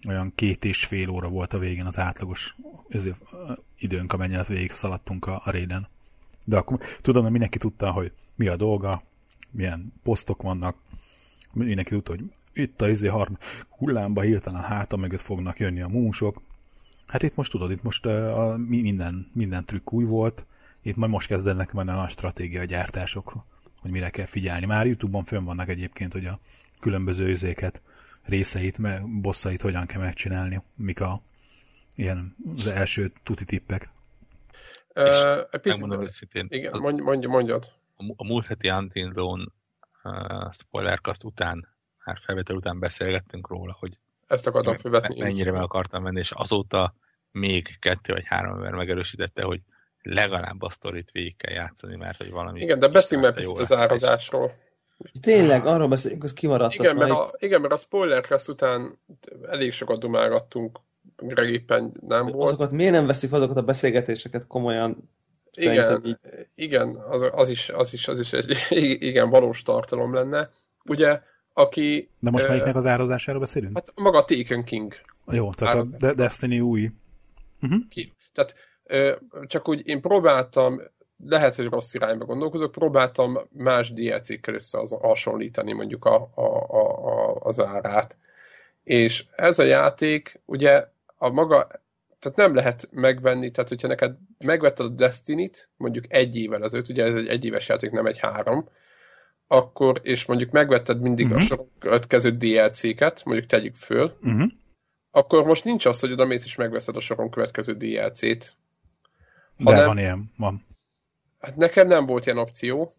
olyan 0.07 0.31
két 0.35 0.65
és 0.65 0.85
fél 0.85 1.09
óra 1.09 1.29
volt 1.29 1.53
a 1.53 1.59
végén 1.59 1.85
az 1.85 1.97
átlagos 1.97 2.55
időnk, 3.79 4.13
amennyire 4.13 4.43
végig 4.43 4.71
szaladtunk 4.71 5.25
a, 5.27 5.41
a 5.45 5.51
réden. 5.51 5.87
De 6.45 6.57
akkor 6.57 6.79
tudom, 7.01 7.21
hogy 7.21 7.31
mindenki 7.31 7.57
tudta, 7.57 7.91
hogy 7.91 8.11
mi 8.37 8.47
a 8.47 8.55
dolga, 8.55 9.03
milyen 9.51 9.93
posztok 10.03 10.41
vannak, 10.41 10.77
mindenki 11.53 11.89
tudta, 11.89 12.11
hogy 12.11 12.23
itt 12.53 12.81
a 12.81 12.89
izé 12.89 13.07
harm 13.07 13.33
hullámba 13.69 14.21
hirtelen 14.21 14.61
háta 14.61 14.97
mögött 14.97 15.21
fognak 15.21 15.59
jönni 15.59 15.81
a 15.81 15.87
músok, 15.87 16.41
Hát 17.07 17.23
itt 17.23 17.35
most 17.35 17.51
tudod, 17.51 17.71
itt 17.71 17.83
most 17.83 18.05
uh, 18.05 18.39
a, 18.39 18.57
minden, 18.57 19.31
minden 19.33 19.65
trükk 19.65 19.91
új 19.91 20.03
volt, 20.03 20.45
itt 20.81 20.95
majd 20.95 21.11
most 21.11 21.27
kezdenek 21.27 21.73
menni 21.73 21.89
a 21.89 21.95
nagy 21.95 22.09
stratégia 22.09 22.63
gyártások, 22.63 23.33
hogy 23.81 23.91
mire 23.91 24.09
kell 24.09 24.25
figyelni. 24.25 24.65
Már 24.65 24.85
Youtube-on 24.85 25.23
fönn 25.23 25.43
vannak 25.43 25.69
egyébként, 25.69 26.13
hogy 26.13 26.25
a 26.25 26.39
különböző 26.79 27.27
üzéket, 27.27 27.81
részeit, 28.23 28.79
bosszait 29.21 29.61
hogyan 29.61 29.85
kell 29.85 30.01
megcsinálni, 30.01 30.61
mik 30.75 31.01
a 31.01 31.21
ilyen 31.95 32.35
az 32.57 32.67
első 32.67 33.11
tuti 33.23 33.45
tippek. 33.45 33.89
Uh, 34.95 35.61
megmondom 35.63 36.01
őszintén. 36.01 36.47
Igen, 36.49 36.79
mondj, 36.81 37.01
mondj, 37.01 37.25
mondjad. 37.25 37.73
A, 38.15 38.23
múlt 38.25 38.45
heti 38.45 38.69
Until 38.69 39.11
Dawn 39.11 39.53
uh, 40.03 40.51
spoilercast 40.51 41.23
után, 41.23 41.67
már 42.05 42.19
felvétel 42.25 42.55
után 42.55 42.79
beszélgettünk 42.79 43.47
róla, 43.47 43.75
hogy 43.79 43.97
ezt 44.27 44.47
akartam 44.47 44.77
felvetni. 44.77 45.19
Mennyire 45.19 45.51
meg 45.51 45.61
akartam 45.61 46.03
menni, 46.03 46.19
és 46.19 46.31
azóta 46.31 46.95
még 47.31 47.77
kettő 47.79 48.13
vagy 48.13 48.25
három 48.25 48.53
ember 48.53 48.73
megerősítette, 48.73 49.43
hogy 49.43 49.61
legalább 50.01 50.61
a 50.61 50.69
sztorit 50.69 51.11
végig 51.11 51.37
kell 51.37 51.53
játszani, 51.53 51.95
mert 51.95 52.17
hogy 52.17 52.31
valami... 52.31 52.61
Igen, 52.61 52.79
de 52.79 52.87
beszéljünk 52.87 53.35
meg 53.35 53.45
az 53.47 53.73
árazásról. 53.73 54.53
Tényleg, 55.21 55.65
arról 55.65 55.87
beszélünk, 55.87 56.23
az 56.23 56.33
kimaradt. 56.33 56.73
Igen, 56.73 56.95
mert 56.95 57.11
a, 57.11 57.27
igen, 57.37 57.61
mert 57.61 57.73
a 57.73 57.77
spoilercast 57.77 58.47
után 58.47 58.99
elég 59.49 59.71
sokat 59.71 59.99
dumálgattunk, 59.99 60.79
éppen 61.45 61.91
nem 62.01 62.25
volt. 62.25 62.47
Azokat 62.47 62.71
miért 62.71 62.91
nem 62.91 63.05
veszik 63.05 63.31
azokat 63.31 63.57
a 63.57 63.61
beszélgetéseket 63.61 64.47
komolyan? 64.47 65.09
Igen, 65.57 66.01
így... 66.05 66.17
igen 66.55 66.95
az, 67.09 67.29
az, 67.31 67.49
is, 67.49 67.69
az, 67.69 67.93
is, 67.93 68.07
az 68.07 68.19
is 68.19 68.33
egy 68.33 68.57
igen, 69.09 69.29
valós 69.29 69.61
tartalom 69.61 70.13
lenne. 70.13 70.49
Ugye 70.85 71.21
aki... 71.53 72.09
De 72.19 72.31
most 72.31 72.47
melyiknek 72.47 72.75
az 72.75 72.85
árazásáról 72.85 73.41
beszélünk? 73.41 73.77
Hát 73.77 73.99
maga 73.99 74.17
a 74.17 74.25
Taken 74.25 74.63
King. 74.63 74.93
Jó, 75.31 75.53
tehát 75.53 75.75
árazás. 75.75 76.01
a 76.01 76.13
Destiny 76.13 76.59
új. 76.59 76.91
Uh-huh. 77.61 77.79
Ki. 77.89 78.13
Tehát 78.33 78.55
csak 79.47 79.67
úgy 79.67 79.87
én 79.87 80.01
próbáltam, 80.01 80.81
lehet, 81.25 81.55
hogy 81.55 81.69
rossz 81.69 81.93
irányba 81.93 82.25
gondolkozok, 82.25 82.71
próbáltam 82.71 83.37
más 83.51 83.93
DLC-kkel 83.93 84.53
összehasonlítani 84.53 85.73
mondjuk 85.73 86.05
a, 86.05 86.31
a, 86.35 86.41
a, 86.41 87.07
a, 87.07 87.35
az 87.35 87.59
árát. 87.59 88.17
És 88.83 89.25
ez 89.35 89.59
a 89.59 89.63
játék 89.63 90.41
ugye 90.45 90.87
a 91.17 91.29
maga, 91.29 91.67
tehát 92.19 92.37
nem 92.37 92.55
lehet 92.55 92.89
megvenni, 92.91 93.51
tehát 93.51 93.69
hogyha 93.69 93.87
neked 93.87 94.15
megvetted 94.37 94.85
a 94.85 94.89
Destiny-t, 94.89 95.69
mondjuk 95.77 96.13
egy 96.13 96.35
évvel 96.35 96.63
ezelőtt, 96.63 96.89
ugye 96.89 97.03
ez 97.03 97.15
egy 97.15 97.27
egyéves 97.27 97.67
játék, 97.67 97.91
nem 97.91 98.05
egy 98.05 98.19
három, 98.19 98.69
akkor, 99.47 99.99
és 100.03 100.25
mondjuk 100.25 100.51
megvetted 100.51 101.01
mindig 101.01 101.25
uh-huh. 101.25 101.41
a 101.41 101.43
mhm. 101.43 101.51
soron 101.51 101.71
következő 101.79 102.31
DLC-ket, 102.31 103.23
mondjuk 103.25 103.47
tegyük 103.47 103.75
föl, 103.75 104.17
uh-huh. 104.21 104.51
akkor 105.11 105.45
most 105.45 105.63
nincs 105.63 105.85
az, 105.85 105.99
hogy 105.99 106.11
oda 106.11 106.25
mész 106.25 106.45
és 106.45 106.55
megveszed 106.55 106.95
a 106.95 106.99
soron 106.99 107.29
következő 107.29 107.73
DLC-t. 107.73 108.55
Hanem, 109.57 109.79
De 109.79 109.85
van 109.85 109.97
ilyen, 109.97 110.31
van. 110.37 110.65
Hát 111.39 111.55
nekem 111.55 111.87
nem 111.87 112.05
volt 112.05 112.25
ilyen 112.25 112.37
opció. 112.37 112.95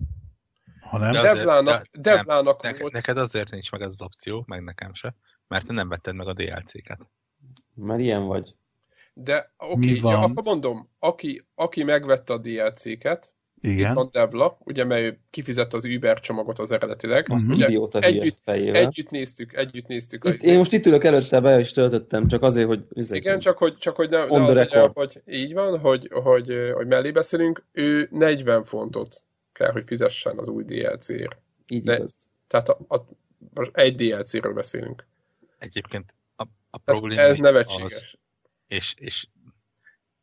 Ha 0.80 0.98
nem? 0.98 1.10
De 1.10 1.22
Devlának, 1.22 1.86
de, 1.92 2.00
Devlának 2.00 2.62
nem, 2.62 2.74
volt. 2.78 2.92
Neked 2.92 3.18
azért 3.18 3.50
nincs 3.50 3.70
meg 3.70 3.80
ez 3.80 3.92
az 3.92 4.02
opció, 4.02 4.44
meg 4.46 4.62
nekem 4.62 4.94
se, 4.94 5.14
mert 5.48 5.66
te 5.66 5.72
nem 5.72 5.88
vetted 5.88 6.14
meg 6.14 6.26
a 6.26 6.32
DLC-ket. 6.32 7.00
Mert 7.74 8.00
ilyen 8.00 8.26
vagy. 8.26 8.54
De 9.24 9.52
oké, 9.58 9.98
okay, 9.98 10.12
ja, 10.12 10.18
akkor 10.18 10.42
mondom, 10.42 10.88
aki, 10.98 11.46
aki 11.54 11.82
megvette 11.82 12.32
a 12.32 12.38
DLC-ket, 12.38 13.34
igen. 13.60 13.88
Itt 13.90 13.94
van 13.94 14.08
Devla, 14.12 14.58
ugye, 14.64 14.84
mert 14.84 15.00
ő 15.00 15.20
kifizette 15.30 15.76
az 15.76 15.84
Uber 15.84 16.20
csomagot 16.20 16.58
az 16.58 16.72
eredetileg. 16.72 17.26
Azt 17.30 17.48
ugye, 17.48 17.66
idióta 17.66 17.98
együtt, 17.98 18.38
együtt 18.44 19.10
néztük, 19.10 19.56
együtt 19.56 19.86
néztük. 19.86 20.24
Itt, 20.24 20.42
én 20.42 20.58
most 20.58 20.72
itt 20.72 20.86
ülök 20.86 21.04
előtte, 21.04 21.40
be 21.40 21.58
is 21.58 21.72
töltöttem, 21.72 22.26
csak 22.28 22.42
azért, 22.42 22.66
hogy... 22.66 22.84
Igen, 23.10 23.38
csak 23.38 23.58
hogy, 23.58 23.76
csak 23.76 23.96
hogy 23.96 24.10
ne, 24.10 24.26
ne 24.26 24.44
az 24.44 24.56
egy, 24.56 24.72
hogy 24.92 25.22
így 25.26 25.52
van, 25.52 25.78
hogy, 25.78 26.08
hogy, 26.12 26.70
hogy 26.74 26.86
mellé 26.86 27.10
beszélünk, 27.10 27.64
ő 27.72 28.08
40 28.10 28.64
fontot 28.64 29.24
kell, 29.52 29.70
hogy 29.70 29.84
fizessen 29.86 30.38
az 30.38 30.48
új 30.48 30.64
DLC-ért. 30.64 31.36
Így 31.66 31.84
ne, 31.84 31.94
igaz. 31.94 32.26
Tehát 32.48 32.68
a, 32.68 32.78
a, 32.88 33.06
egy 33.72 33.94
DLC-ről 33.96 34.52
beszélünk. 34.52 35.06
Egyébként 35.58 36.14
a, 36.36 36.44
a 36.70 36.78
probléma 36.78 37.20
ez 37.20 37.36
nevetséges. 37.36 37.92
Az, 37.92 38.18
és, 38.68 38.94
és 38.94 39.26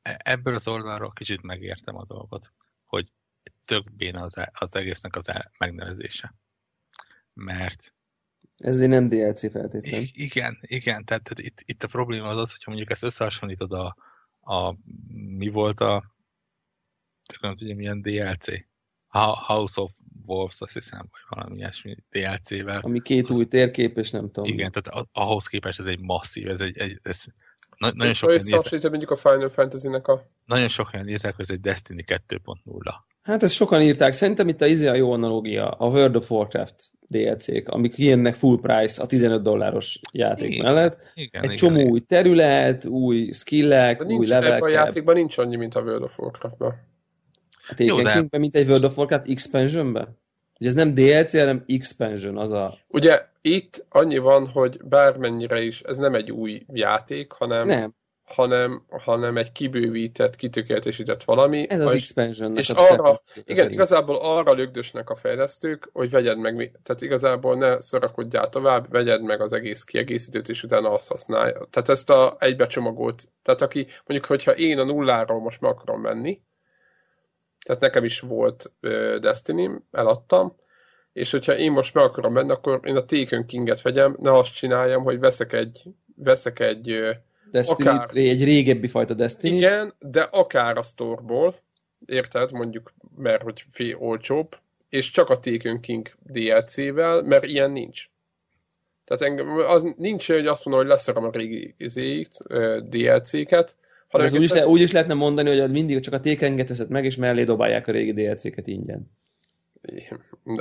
e- 0.01 0.21
ebből 0.23 0.53
az 0.53 0.67
oldalról 0.67 1.11
kicsit 1.13 1.41
megértem 1.41 1.95
a 1.95 2.05
dolgot, 2.05 2.53
hogy 2.83 3.11
tök 3.65 3.95
béna 3.95 4.21
az, 4.21 4.33
az 4.53 4.75
egésznek 4.75 5.15
az 5.15 5.31
megnevezése. 5.59 6.33
Mert 7.33 7.93
ezért 8.57 8.89
nem 8.89 9.07
DLC 9.07 9.51
feltétlen. 9.51 10.03
Igen, 10.11 10.57
igen, 10.61 11.05
tehát, 11.05 11.23
tehát 11.23 11.39
itt, 11.39 11.61
itt 11.65 11.83
a 11.83 11.87
probléma 11.87 12.27
az 12.27 12.37
az, 12.37 12.51
hogyha 12.51 12.71
mondjuk 12.71 12.91
ezt 12.91 13.03
összehasonlítod 13.03 13.71
a, 13.71 13.95
a 14.41 14.77
mi 15.13 15.47
volt 15.47 15.79
a 15.79 16.15
nem 17.41 17.55
tudja 17.55 17.75
milyen 17.75 18.01
DLC. 18.01 18.45
House 19.47 19.81
of 19.81 19.91
Wolves, 20.25 20.61
azt 20.61 20.73
hiszem, 20.73 21.07
vagy 21.11 21.21
valami 21.29 21.57
ilyesmi 21.57 21.95
DLC-vel. 22.09 22.79
Ami 22.79 23.01
két 23.01 23.29
új 23.29 23.47
térkép, 23.47 23.97
és 23.97 24.11
nem 24.11 24.31
tudom. 24.31 24.53
Igen, 24.53 24.71
tehát 24.71 25.07
ahhoz 25.11 25.47
képest 25.47 25.79
ez 25.79 25.85
egy 25.85 25.99
masszív, 25.99 26.47
ez 26.47 26.59
egy, 26.59 26.77
egy 26.77 26.99
ez 27.01 27.23
na, 27.77 27.91
nagyon 27.93 28.13
sok 28.13 28.29
olyan 28.29 28.41
mondjuk 28.89 29.11
a 29.11 29.15
Final 29.15 29.49
Fantasy-nek 29.49 30.07
a... 30.07 30.27
Nagyon 30.45 30.67
sokan 30.67 31.07
írták, 31.07 31.35
hogy 31.35 31.45
ez 31.47 31.55
egy 31.55 31.61
Destiny 31.61 32.03
2.0. 32.07 32.93
Hát 33.21 33.43
ezt 33.43 33.53
sokan 33.53 33.81
írták. 33.81 34.13
Szerintem 34.13 34.47
itt 34.47 34.61
a 34.61 34.65
izé 34.65 34.87
a 34.87 34.93
jó 34.93 35.11
analógia, 35.11 35.69
a 35.69 35.87
World 35.87 36.15
of 36.15 36.31
Warcraft 36.31 36.75
DLC-k, 37.07 37.67
amik 37.67 37.97
jönnek 37.97 38.35
full 38.35 38.59
price 38.61 39.01
a 39.01 39.05
15 39.05 39.41
dolláros 39.41 39.99
játék 40.11 40.53
igen, 40.53 40.73
mellett. 40.73 40.99
Igen, 41.13 41.43
Egy 41.43 41.43
igen, 41.43 41.55
csomó 41.55 41.79
igen. 41.79 41.91
új 41.91 41.99
terület, 41.99 42.85
új 42.85 43.31
skillek, 43.31 44.05
nincs, 44.05 44.19
új 44.19 44.27
levelek. 44.27 44.63
a 44.63 44.69
játékban 44.69 45.15
nincs 45.15 45.37
annyi, 45.37 45.55
mint 45.55 45.75
a 45.75 45.81
World 45.81 46.03
of 46.03 46.17
Warcraft-ban. 46.17 46.73
A 47.69 47.73
Taken 47.75 48.27
de... 48.29 48.37
Mint 48.37 48.55
egy 48.55 48.67
World 48.67 48.83
of 48.83 48.97
Warcraft 48.97 49.29
expansionben? 49.29 50.17
Ugye 50.59 50.69
ez 50.69 50.75
nem 50.75 50.93
DLC, 50.93 51.31
hanem 51.31 51.63
expansion, 51.67 52.37
az 52.37 52.51
a... 52.51 52.73
Ugye 52.87 53.25
itt 53.41 53.85
annyi 53.89 54.17
van, 54.17 54.47
hogy 54.47 54.79
bármennyire 54.83 55.61
is, 55.61 55.81
ez 55.81 55.97
nem 55.97 56.13
egy 56.13 56.31
új 56.31 56.65
játék, 56.67 57.31
hanem... 57.31 57.67
Nem 57.67 57.95
hanem, 58.25 58.85
hanem 58.89 59.37
egy 59.37 59.51
kibővített, 59.51 60.35
kitökéletesített 60.35 61.23
valami. 61.23 61.69
Ez 61.69 61.79
az 61.79 61.93
és, 61.93 62.01
expansion 62.01 62.55
És 62.55 62.69
arra, 62.69 63.21
igen, 63.43 63.71
igazából 63.71 64.15
arra 64.15 64.53
lögdösnek 64.53 65.09
a 65.09 65.15
fejlesztők, 65.15 65.89
hogy 65.93 66.09
vegyed 66.09 66.37
meg, 66.37 66.79
tehát 66.83 67.01
igazából 67.01 67.55
ne 67.55 67.79
szorakodjál 67.79 68.49
tovább, 68.49 68.89
vegyed 68.89 69.21
meg 69.21 69.41
az 69.41 69.53
egész 69.53 69.83
kiegészítőt, 69.83 70.49
és 70.49 70.63
utána 70.63 70.91
azt 70.91 71.07
használja. 71.07 71.67
Tehát 71.69 71.89
ezt 71.89 72.09
a 72.09 72.35
egybecsomagolt, 72.39 73.23
tehát 73.41 73.61
aki, 73.61 73.87
mondjuk, 74.05 74.25
hogyha 74.25 74.51
én 74.51 74.79
a 74.79 74.83
nulláról 74.83 75.39
most 75.39 75.61
meg 75.61 75.71
akarom 75.71 76.01
menni, 76.01 76.41
tehát 77.65 77.81
nekem 77.81 78.03
is 78.03 78.19
volt 78.19 78.71
destiny 79.19 79.81
eladtam, 79.91 80.55
és 81.13 81.31
hogyha 81.31 81.57
én 81.57 81.71
most 81.71 81.93
meg 81.93 82.03
akarom 82.03 82.33
menni, 82.33 82.51
akkor 82.51 82.79
én 82.83 82.95
a 82.95 83.05
Taken 83.05 83.45
King-et 83.45 83.81
vegyem, 83.81 84.15
ne 84.19 84.31
azt 84.31 84.53
csináljam, 84.53 85.03
hogy 85.03 85.19
veszek 85.19 85.53
egy, 85.53 85.83
veszek 86.15 86.59
egy 86.59 86.99
Destiny, 87.51 87.87
akár, 87.87 88.09
egy 88.13 88.43
régebbi 88.43 88.87
fajta 88.87 89.13
Destiny. 89.13 89.55
Igen, 89.55 89.93
de 89.99 90.21
akár 90.21 90.77
a 90.77 90.81
store 90.81 91.53
érted, 92.05 92.51
mondjuk, 92.51 92.93
mert 93.17 93.41
hogy 93.41 93.65
fél 93.71 93.95
olcsóbb, 93.99 94.57
és 94.89 95.11
csak 95.11 95.29
a 95.29 95.39
Taken 95.39 95.79
King 95.79 96.07
DLC-vel, 96.23 97.21
mert 97.21 97.45
ilyen 97.45 97.71
nincs. 97.71 98.09
Tehát 99.05 99.23
engem, 99.23 99.57
az 99.57 99.93
nincs, 99.97 100.27
hogy 100.27 100.47
azt 100.47 100.65
mondom, 100.65 100.83
hogy 100.83 100.93
leszerom 100.93 101.23
a 101.23 101.29
régi 101.31 101.75
izéit, 101.77 102.37
DLC-ket, 102.89 103.77
Ez 104.23 104.33
úgy, 104.33 104.41
is 104.41 104.51
le, 104.51 104.67
úgy 104.67 104.81
is 104.81 104.91
lehetne 104.91 105.13
mondani, 105.13 105.59
hogy 105.59 105.71
mindig 105.71 105.99
csak 105.99 106.13
a 106.13 106.19
tékenget 106.19 106.67
veszed 106.67 106.89
meg, 106.89 107.05
és 107.05 107.15
mellé 107.15 107.43
dobálják 107.43 107.87
a 107.87 107.91
régi 107.91 108.13
DLC-ket 108.13 108.67
ingyen. 108.67 109.11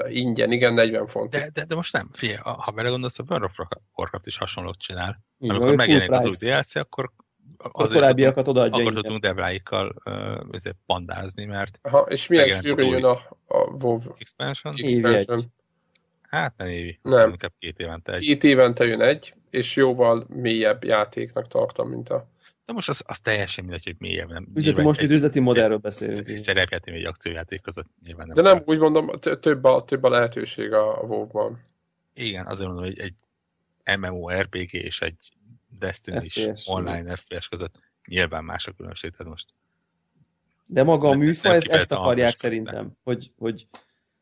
Ingyen, 0.09 0.53
igen, 0.53 0.75
40 0.75 1.07
font. 1.07 1.31
De, 1.31 1.51
de, 1.53 1.65
de 1.65 1.75
most 1.75 1.93
nem, 1.93 2.09
figyelj, 2.13 2.39
ha 2.43 2.71
belegondolsz, 2.75 3.19
a 3.19 3.25
World 3.29 3.45
of 3.45 3.67
Warcraft 3.95 4.27
is 4.27 4.37
hasonlót 4.37 4.79
csinál. 4.79 5.25
Így, 5.39 5.51
Amikor 5.51 5.75
megjelenik 5.75 6.11
az 6.11 6.27
új 6.27 6.49
DLC, 6.49 6.75
akkor 6.75 7.11
a 7.57 7.69
korábbiakat 7.69 8.49
odaadja. 8.49 8.81
Akkor 8.81 8.95
tudunk 8.95 9.21
devláikkal 9.21 9.95
uh, 10.05 10.71
pandázni, 10.87 11.45
mert... 11.45 11.79
Ha, 11.83 11.99
és 11.99 12.27
milyen 12.27 12.49
sűrű 12.49 12.85
jön 12.85 13.05
a, 13.05 13.19
a 13.47 13.59
WoW 13.81 14.01
expansion? 14.19 14.75
expansion. 14.77 15.53
Hát 16.23 16.57
nem 16.57 16.69
évi, 16.69 16.99
nem. 17.03 17.31
inkább 17.31 17.53
két 17.59 17.79
évente 17.79 18.13
egy. 18.13 18.21
Két 18.21 18.45
évente 18.45 18.85
jön 18.85 19.01
egy, 19.01 19.35
és 19.51 19.77
jóval 19.77 20.27
mélyebb 20.29 20.85
játéknak 20.85 21.49
tartom, 21.49 21.89
mint 21.89 22.09
a... 22.09 22.29
De 22.67 22.73
most 22.73 22.89
az, 22.89 23.03
az 23.07 23.21
teljesen 23.21 23.65
mindegy, 23.65 23.85
hogy 23.85 23.97
mélyebb. 23.99 24.29
Nem. 24.29 24.49
Üzleti, 24.55 24.83
most 24.83 25.01
itt 25.01 25.11
üzleti 25.11 25.41
modellről 25.41 25.79
beszélünk. 25.79 26.29
Egy 26.29 26.39
szerepjáték, 26.39 26.95
egy 26.95 27.05
akciójáték 27.05 27.61
között 27.61 27.87
nyilván 28.05 28.27
nem. 28.27 28.35
De 28.35 28.43
nem, 28.43 28.63
úgy 28.65 28.79
mondom, 28.79 29.11
több 29.41 29.65
a, 29.65 29.85
több 29.85 30.03
a 30.03 30.09
lehetőség 30.09 30.73
a, 30.73 31.03
a 31.03 31.07
WoW-ban. 31.07 31.61
Igen, 32.15 32.47
azért 32.47 32.69
mondom, 32.69 32.85
hogy 32.85 32.99
egy 32.99 33.15
MMORPG 33.99 34.75
és 34.75 35.01
egy 35.01 35.33
Destiny 35.79 36.23
is 36.23 36.49
online 36.67 37.17
FPS 37.17 37.49
között 37.49 37.75
nyilván 38.07 38.45
más 38.45 38.67
a 38.67 38.73
különbség, 38.73 39.11
tehát 39.11 39.33
most 39.33 39.47
de 40.67 40.83
maga 40.83 41.09
a 41.09 41.15
műfaj, 41.15 41.57
ez, 41.57 41.65
ezt 41.67 41.93
akarják 41.93 42.35
szerintem, 42.35 42.93
hogy, 43.03 43.31
hogy 43.39 43.67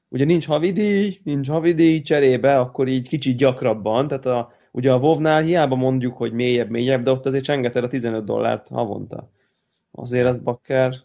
ugye 0.09 0.25
nincs 0.25 0.47
havidíj, 0.47 1.21
nincs 1.25 1.49
havidíj 1.49 2.01
cserébe, 2.01 2.59
akkor 2.59 2.89
így 2.89 3.09
kicsit 3.09 3.37
gyakrabban, 3.37 4.09
tehát 4.09 4.27
a, 4.27 4.53
ugye 4.73 4.93
a 4.93 4.99
WoW-nál 4.99 5.43
hiába 5.43 5.75
mondjuk, 5.75 6.17
hogy 6.17 6.33
mélyebb, 6.33 6.71
mélyebb, 6.71 7.03
de 7.03 7.11
ott 7.11 7.27
azért 7.27 7.45
csengeted 7.45 7.85
a 7.85 7.89
15 7.89 8.25
dollárt 8.25 8.69
havonta. 8.69 9.31
Azért 9.91 10.27
az 10.27 10.41
bakker. 10.41 11.03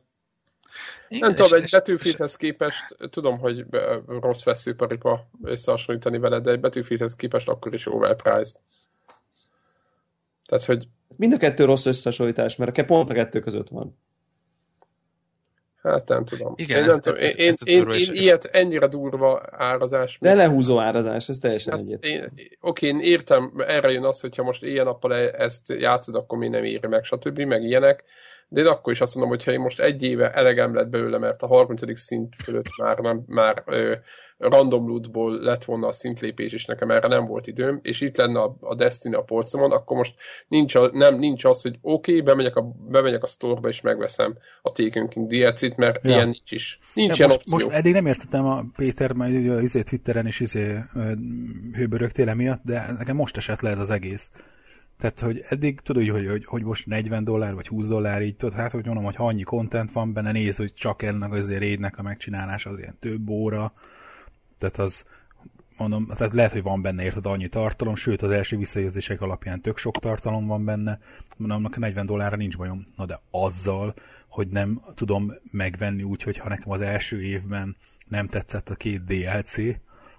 Nem 1.09 1.35
tudom, 1.35 1.61
egy 1.61 1.69
betűfithez 1.71 2.35
képest, 2.35 2.97
tudom, 3.09 3.39
hogy 3.39 3.65
rossz 4.07 4.43
veszőparipa 4.43 5.29
összehasonlítani 5.43 6.17
vele, 6.17 6.39
de 6.39 6.51
egy 6.51 6.59
betűfithez 6.59 7.15
képest 7.15 7.47
akkor 7.47 7.73
is 7.73 7.87
overpriced. 7.87 8.59
Tehát, 10.45 10.65
hogy... 10.65 10.87
Mind 11.15 11.33
a 11.33 11.37
kettő 11.37 11.65
rossz 11.65 11.85
összehasonlítás, 11.85 12.55
mert 12.55 12.77
a 12.77 12.85
pont 12.85 13.09
a 13.09 13.13
kettő 13.13 13.39
között 13.39 13.67
van. 13.67 13.97
Hát 15.89 16.07
nem 16.07 16.25
tudom. 16.25 16.53
Igen, 16.55 16.77
én 16.77 16.83
ez, 16.83 16.89
nem 16.89 16.99
tudom. 16.99 17.19
Ez, 17.19 17.37
én, 17.37 17.47
ez 17.47 17.57
én, 17.63 17.81
én, 17.81 17.89
én 17.89 18.13
ilyet 18.13 18.45
ennyire 18.45 18.87
durva 18.87 19.41
árazás. 19.51 20.17
De 20.21 20.33
lehúzó 20.33 20.79
árazás, 20.79 21.29
ez 21.29 21.37
teljesen 21.37 21.73
ezt, 21.73 21.87
egyet. 21.87 22.05
Én, 22.05 22.31
oké, 22.61 22.87
én 22.87 22.99
értem, 22.99 23.53
erre 23.57 23.91
jön 23.91 24.03
az, 24.03 24.19
hogyha 24.19 24.43
most 24.43 24.63
ilyen 24.63 24.85
nappal 24.85 25.15
e- 25.15 25.33
ezt 25.37 25.69
játszod, 25.69 26.15
akkor 26.15 26.37
mi 26.37 26.47
nem 26.47 26.63
éri 26.63 26.87
meg, 26.87 27.03
stb. 27.03 27.39
meg 27.39 27.63
ilyenek. 27.63 28.03
De 28.49 28.61
én 28.61 28.67
akkor 28.67 28.93
is 28.93 29.01
azt 29.01 29.15
mondom, 29.15 29.33
hogy 29.33 29.43
ha 29.43 29.51
én 29.51 29.59
most 29.59 29.79
egy 29.79 30.03
éve 30.03 30.31
elegem 30.33 30.75
lett 30.75 30.87
belőle, 30.87 31.17
mert 31.17 31.41
a 31.41 31.47
30. 31.47 31.99
szint 31.99 32.35
fölött 32.43 32.77
már, 32.77 32.97
nem, 32.97 33.23
már 33.27 33.63
ö, 33.65 33.93
random 34.37 34.87
lootból 34.87 35.39
lett 35.39 35.63
volna 35.63 35.87
a 35.87 35.91
szintlépés, 35.91 36.53
és 36.53 36.65
nekem 36.65 36.91
erre 36.91 37.07
nem 37.07 37.25
volt 37.25 37.47
időm, 37.47 37.79
és 37.81 38.01
itt 38.01 38.17
lenne 38.17 38.39
a, 38.39 38.57
a 38.59 38.75
Destiny 38.75 39.13
a 39.13 39.21
polcomon, 39.21 39.71
akkor 39.71 39.97
most 39.97 40.15
nincs, 40.47 40.75
a, 40.75 40.89
nem, 40.91 41.15
nincs 41.19 41.45
az, 41.45 41.61
hogy 41.61 41.77
oké, 41.81 42.11
okay, 42.11 42.23
bemegyek 42.23 42.55
a, 42.55 42.61
bemegyek 42.89 43.23
a 43.23 43.27
store 43.27 43.69
és 43.69 43.81
megveszem 43.81 44.37
a 44.61 44.71
Taken 44.71 45.09
King 45.09 45.27
DLC-t, 45.27 45.75
mert 45.75 46.03
ja. 46.03 46.09
ilyen 46.09 46.29
nincs 46.29 46.51
is. 46.51 46.79
Nincs 46.93 47.17
ja, 47.17 47.25
ilyen 47.25 47.29
most, 47.29 47.39
opció. 47.39 47.67
Most 47.67 47.79
eddig 47.79 47.93
nem 47.93 48.05
értettem 48.05 48.45
a 48.45 48.65
Péter, 48.75 49.11
majd 49.11 49.35
ugye 49.35 49.61
izé 49.61 49.81
Twitteren 49.81 50.27
is 50.27 50.39
izé 50.39 50.79
hőbörögtél 51.73 52.29
emiatt, 52.29 52.61
de 52.63 52.95
nekem 52.97 53.15
most 53.15 53.37
esett 53.37 53.61
le 53.61 53.69
ez 53.69 53.79
az 53.79 53.89
egész. 53.89 54.31
Tehát, 54.97 55.19
hogy 55.19 55.45
eddig 55.49 55.79
tudod, 55.79 56.09
hogy, 56.09 56.27
hogy, 56.27 56.45
hogy 56.45 56.63
most 56.63 56.85
40 56.85 57.23
dollár 57.23 57.53
vagy 57.53 57.67
20 57.67 57.87
dollár 57.87 58.21
így, 58.21 58.35
tudod, 58.35 58.55
hát 58.55 58.71
hogy 58.71 58.85
mondom, 58.85 59.03
hogy 59.03 59.15
ha 59.15 59.27
annyi 59.27 59.43
content 59.43 59.91
van 59.91 60.13
benne, 60.13 60.31
néz, 60.31 60.57
hogy 60.57 60.73
csak 60.73 61.01
ennek 61.01 61.31
az 61.31 61.57
raidnek 61.57 61.97
a 61.97 62.01
megcsinálása 62.01 62.69
az 62.69 62.77
ilyen 62.77 62.97
több 62.99 63.29
óra, 63.29 63.73
tehát 64.57 64.77
az, 64.77 65.03
mondom, 65.77 66.07
tehát 66.07 66.33
lehet, 66.33 66.51
hogy 66.51 66.63
van 66.63 66.81
benne 66.81 67.03
érted 67.03 67.25
annyi 67.25 67.47
tartalom, 67.47 67.95
sőt 67.95 68.21
az 68.21 68.31
első 68.31 68.57
visszajelzések 68.57 69.21
alapján 69.21 69.61
tök 69.61 69.77
sok 69.77 69.99
tartalom 69.99 70.47
van 70.47 70.65
benne, 70.65 70.99
mondom, 71.37 71.65
a 71.65 71.79
40 71.79 72.05
dollárra 72.05 72.35
nincs 72.35 72.57
bajom. 72.57 72.83
Na 72.95 73.05
de 73.05 73.21
azzal, 73.31 73.93
hogy 74.27 74.47
nem 74.47 74.81
tudom 74.95 75.33
megvenni 75.51 76.03
úgy, 76.03 76.23
hogy 76.23 76.37
ha 76.37 76.49
nekem 76.49 76.71
az 76.71 76.81
első 76.81 77.21
évben 77.21 77.75
nem 78.07 78.27
tetszett 78.27 78.69
a 78.69 78.75
két 78.75 79.03
DLC, 79.03 79.57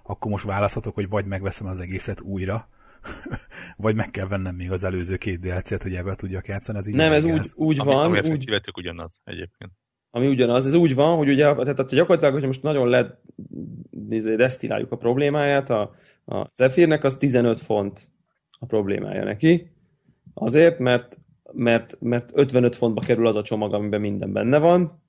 akkor 0.03 0.31
most 0.31 0.45
választhatok, 0.45 0.95
hogy 0.95 1.09
vagy 1.09 1.25
megveszem 1.25 1.67
az 1.67 1.79
egészet 1.79 2.21
újra, 2.21 2.67
vagy 3.77 3.95
meg 3.95 4.11
kell 4.11 4.27
vennem 4.27 4.55
még 4.55 4.71
az 4.71 4.83
előző 4.83 5.17
két 5.17 5.39
DLC-t, 5.39 5.83
hogy 5.83 5.95
ebben 5.95 6.15
tudjak 6.15 6.47
játszani. 6.47 6.77
Az 6.77 6.87
így 6.87 6.95
nem, 6.95 7.11
ez 7.11 7.23
úgy, 7.23 7.51
úgy 7.55 7.77
van. 7.77 8.03
Ami, 8.03 8.19
ami 8.19 8.29
úgy... 8.29 8.61
ugyanaz 8.75 9.19
egyébként 9.23 9.71
ami 10.11 10.27
ugyanaz. 10.27 10.65
Ez 10.65 10.73
úgy 10.73 10.95
van, 10.95 11.17
hogy 11.17 11.29
ugye, 11.29 11.53
tehát 11.53 11.89
gyakorlatilag, 11.89 12.33
hogy 12.33 12.45
most 12.45 12.63
nagyon 12.63 12.87
le 12.87 13.21
desztiláljuk 14.35 14.91
a 14.91 14.97
problémáját, 14.97 15.69
a, 15.69 15.91
a 16.25 16.49
Zephyrnek 16.53 17.03
az 17.03 17.15
15 17.15 17.59
font 17.59 18.09
a 18.59 18.65
problémája 18.65 19.23
neki. 19.23 19.71
Azért, 20.33 20.79
mert, 20.79 21.17
mert, 21.51 21.97
mert 21.99 22.31
55 22.33 22.75
fontba 22.75 23.01
kerül 23.01 23.27
az 23.27 23.35
a 23.35 23.41
csomag, 23.41 23.73
amiben 23.73 24.01
minden 24.01 24.33
benne 24.33 24.57
van. 24.57 25.03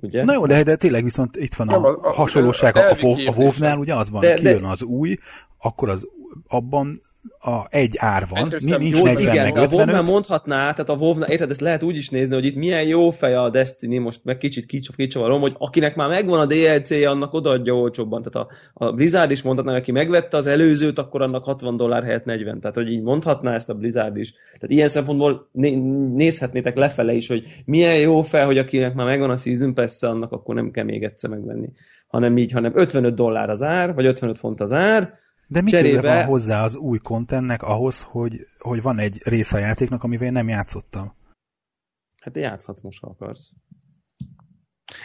Ugye? 0.00 0.24
Na 0.24 0.32
jó, 0.32 0.46
de, 0.46 0.62
de 0.62 0.76
tényleg 0.76 1.02
viszont 1.04 1.36
itt 1.36 1.54
van 1.54 1.68
a, 1.68 1.84
a, 1.84 1.98
a 2.02 2.12
hasonlóság 2.12 2.76
a, 2.76 2.90
a, 2.90 2.96
a 3.26 3.34
WoW-nál, 3.36 3.78
ugye 3.78 3.94
az 3.94 4.10
van, 4.10 4.20
de, 4.20 4.34
kijön 4.34 4.62
de, 4.62 4.68
az 4.68 4.82
új, 4.82 5.16
akkor 5.64 5.88
az 5.88 6.06
abban 6.48 7.02
a 7.38 7.66
egy 7.70 7.94
ár 7.98 8.26
van, 8.28 8.48
nincs, 8.58 8.78
nincs 8.78 8.98
jó, 8.98 9.04
40 9.04 9.32
igen, 9.32 9.44
meg 9.44 9.56
55. 9.56 9.88
A 9.88 9.92
wow 9.92 10.02
mondhatná, 10.02 10.58
tehát 10.58 10.88
a 10.88 10.94
wow 10.94 11.22
érted, 11.26 11.50
ezt 11.50 11.60
lehet 11.60 11.82
úgy 11.82 11.96
is 11.96 12.08
nézni, 12.08 12.34
hogy 12.34 12.44
itt 12.44 12.54
milyen 12.54 12.86
jó 12.86 13.10
fej 13.10 13.34
a 13.34 13.50
Destiny, 13.50 14.00
most 14.00 14.20
meg 14.24 14.36
kicsit 14.36 14.66
kicsavarom, 14.96 15.40
hogy 15.40 15.54
akinek 15.58 15.96
már 15.96 16.08
megvan 16.08 16.40
a 16.40 16.46
DLC-je, 16.46 17.10
annak 17.10 17.32
odaadja 17.32 17.74
olcsóbban. 17.74 18.22
Tehát 18.22 18.48
a, 18.48 18.54
a 18.86 18.92
Blizzard 18.92 19.30
is 19.30 19.42
mondhatná, 19.42 19.76
aki 19.76 19.92
megvette 19.92 20.36
az 20.36 20.46
előzőt, 20.46 20.98
akkor 20.98 21.22
annak 21.22 21.44
60 21.44 21.76
dollár 21.76 22.02
helyett 22.02 22.24
40. 22.24 22.60
Tehát, 22.60 22.76
hogy 22.76 22.90
így 22.90 23.02
mondhatná 23.02 23.54
ezt 23.54 23.68
a 23.68 23.74
Blizzard 23.74 24.16
is. 24.16 24.32
Tehát 24.32 24.70
ilyen 24.70 24.88
szempontból 24.88 25.48
né- 25.52 25.82
nézhetnétek 26.14 26.76
lefele 26.76 27.12
is, 27.12 27.28
hogy 27.28 27.62
milyen 27.64 27.98
jó 27.98 28.20
fej, 28.20 28.44
hogy 28.44 28.58
akinek 28.58 28.94
már 28.94 29.06
megvan 29.06 29.30
a 29.30 29.36
Season 29.36 29.74
pass 29.74 30.02
annak 30.02 30.32
akkor 30.32 30.54
nem 30.54 30.70
kell 30.70 30.84
még 30.84 31.02
egyszer 31.02 31.30
megvenni. 31.30 31.68
Hanem 32.06 32.38
így, 32.38 32.52
hanem 32.52 32.72
55 32.74 33.14
dollár 33.14 33.50
az 33.50 33.62
ár, 33.62 33.94
vagy 33.94 34.06
55 34.06 34.38
font 34.38 34.60
az 34.60 34.72
ár, 34.72 35.22
de 35.54 35.60
mi 35.60 35.70
cserébe... 35.70 36.00
van 36.00 36.24
hozzá 36.24 36.62
az 36.62 36.76
új 36.76 36.98
kontentnek 36.98 37.62
ahhoz, 37.62 38.02
hogy, 38.02 38.46
hogy 38.58 38.82
van 38.82 38.98
egy 38.98 39.18
része 39.22 39.56
a 39.56 39.60
játéknak, 39.60 40.02
amivel 40.02 40.26
én 40.26 40.32
nem 40.32 40.48
játszottam? 40.48 41.16
Hát 42.20 42.36
játszhatsz 42.36 42.80
most, 42.80 43.00
ha 43.00 43.06
akarsz. 43.06 43.50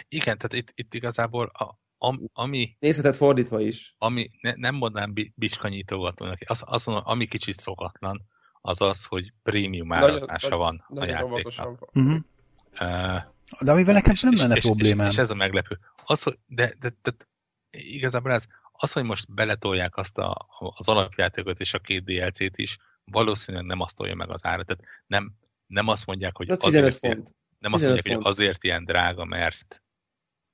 Igen, 0.08 0.38
tehát 0.38 0.52
itt, 0.52 0.72
itt 0.74 0.94
igazából 0.94 1.46
a, 1.46 1.78
am, 1.98 2.20
ami... 2.32 2.76
Nézheted 2.78 3.14
fordítva 3.14 3.60
is. 3.60 3.94
Ami, 3.98 4.26
ne, 4.40 4.52
nem 4.54 4.74
mondanám 4.74 5.12
biskanyítogatónak, 5.34 6.38
az, 6.46 6.62
az 6.66 6.84
mondom, 6.84 7.04
ami 7.06 7.26
kicsit 7.26 7.56
szokatlan, 7.56 8.22
az 8.60 8.80
az, 8.80 9.04
hogy 9.04 9.32
prémium 9.42 9.92
árazása 9.92 10.56
van 10.56 10.84
a 10.88 11.04
játéknak. 11.04 11.90
Uh-huh. 11.94 12.20
Uh, 12.80 13.20
de 13.60 13.72
amivel 13.72 13.94
nekem 13.94 14.14
nem 14.20 14.36
lenne 14.36 14.54
és, 14.54 14.62
problémám. 14.62 15.06
És, 15.06 15.12
és, 15.12 15.18
ez 15.18 15.30
a 15.30 15.34
meglepő. 15.34 15.78
Az, 16.06 16.22
hogy, 16.22 16.38
de, 16.46 16.72
de, 16.80 16.88
de, 17.02 17.10
de 17.10 17.26
igazából 17.70 18.32
ez, 18.32 18.46
az, 18.82 18.92
hogy 18.92 19.04
most 19.04 19.34
beletolják 19.34 19.96
azt 19.96 20.18
a, 20.18 20.46
az 20.58 20.88
alapjátékot 20.88 21.60
és 21.60 21.74
a 21.74 21.78
két 21.78 22.04
DLC-t 22.04 22.58
is, 22.58 22.76
valószínűleg 23.04 23.66
nem 23.66 23.80
azt 23.80 23.96
tolja 23.96 24.14
meg 24.14 24.30
az 24.30 24.44
árat. 24.44 24.66
Tehát 24.66 25.02
nem, 25.06 25.32
nem 25.66 25.88
azt 25.88 26.06
mondják, 26.06 26.36
hogy 26.36 26.50
azért, 26.50 26.96
font. 26.96 27.34
Nem 27.58 27.72
azt 27.72 27.82
mondják, 27.82 28.06
font. 28.06 28.22
hogy 28.22 28.32
azért 28.32 28.64
ilyen 28.64 28.84
drága, 28.84 29.24
mert 29.24 29.82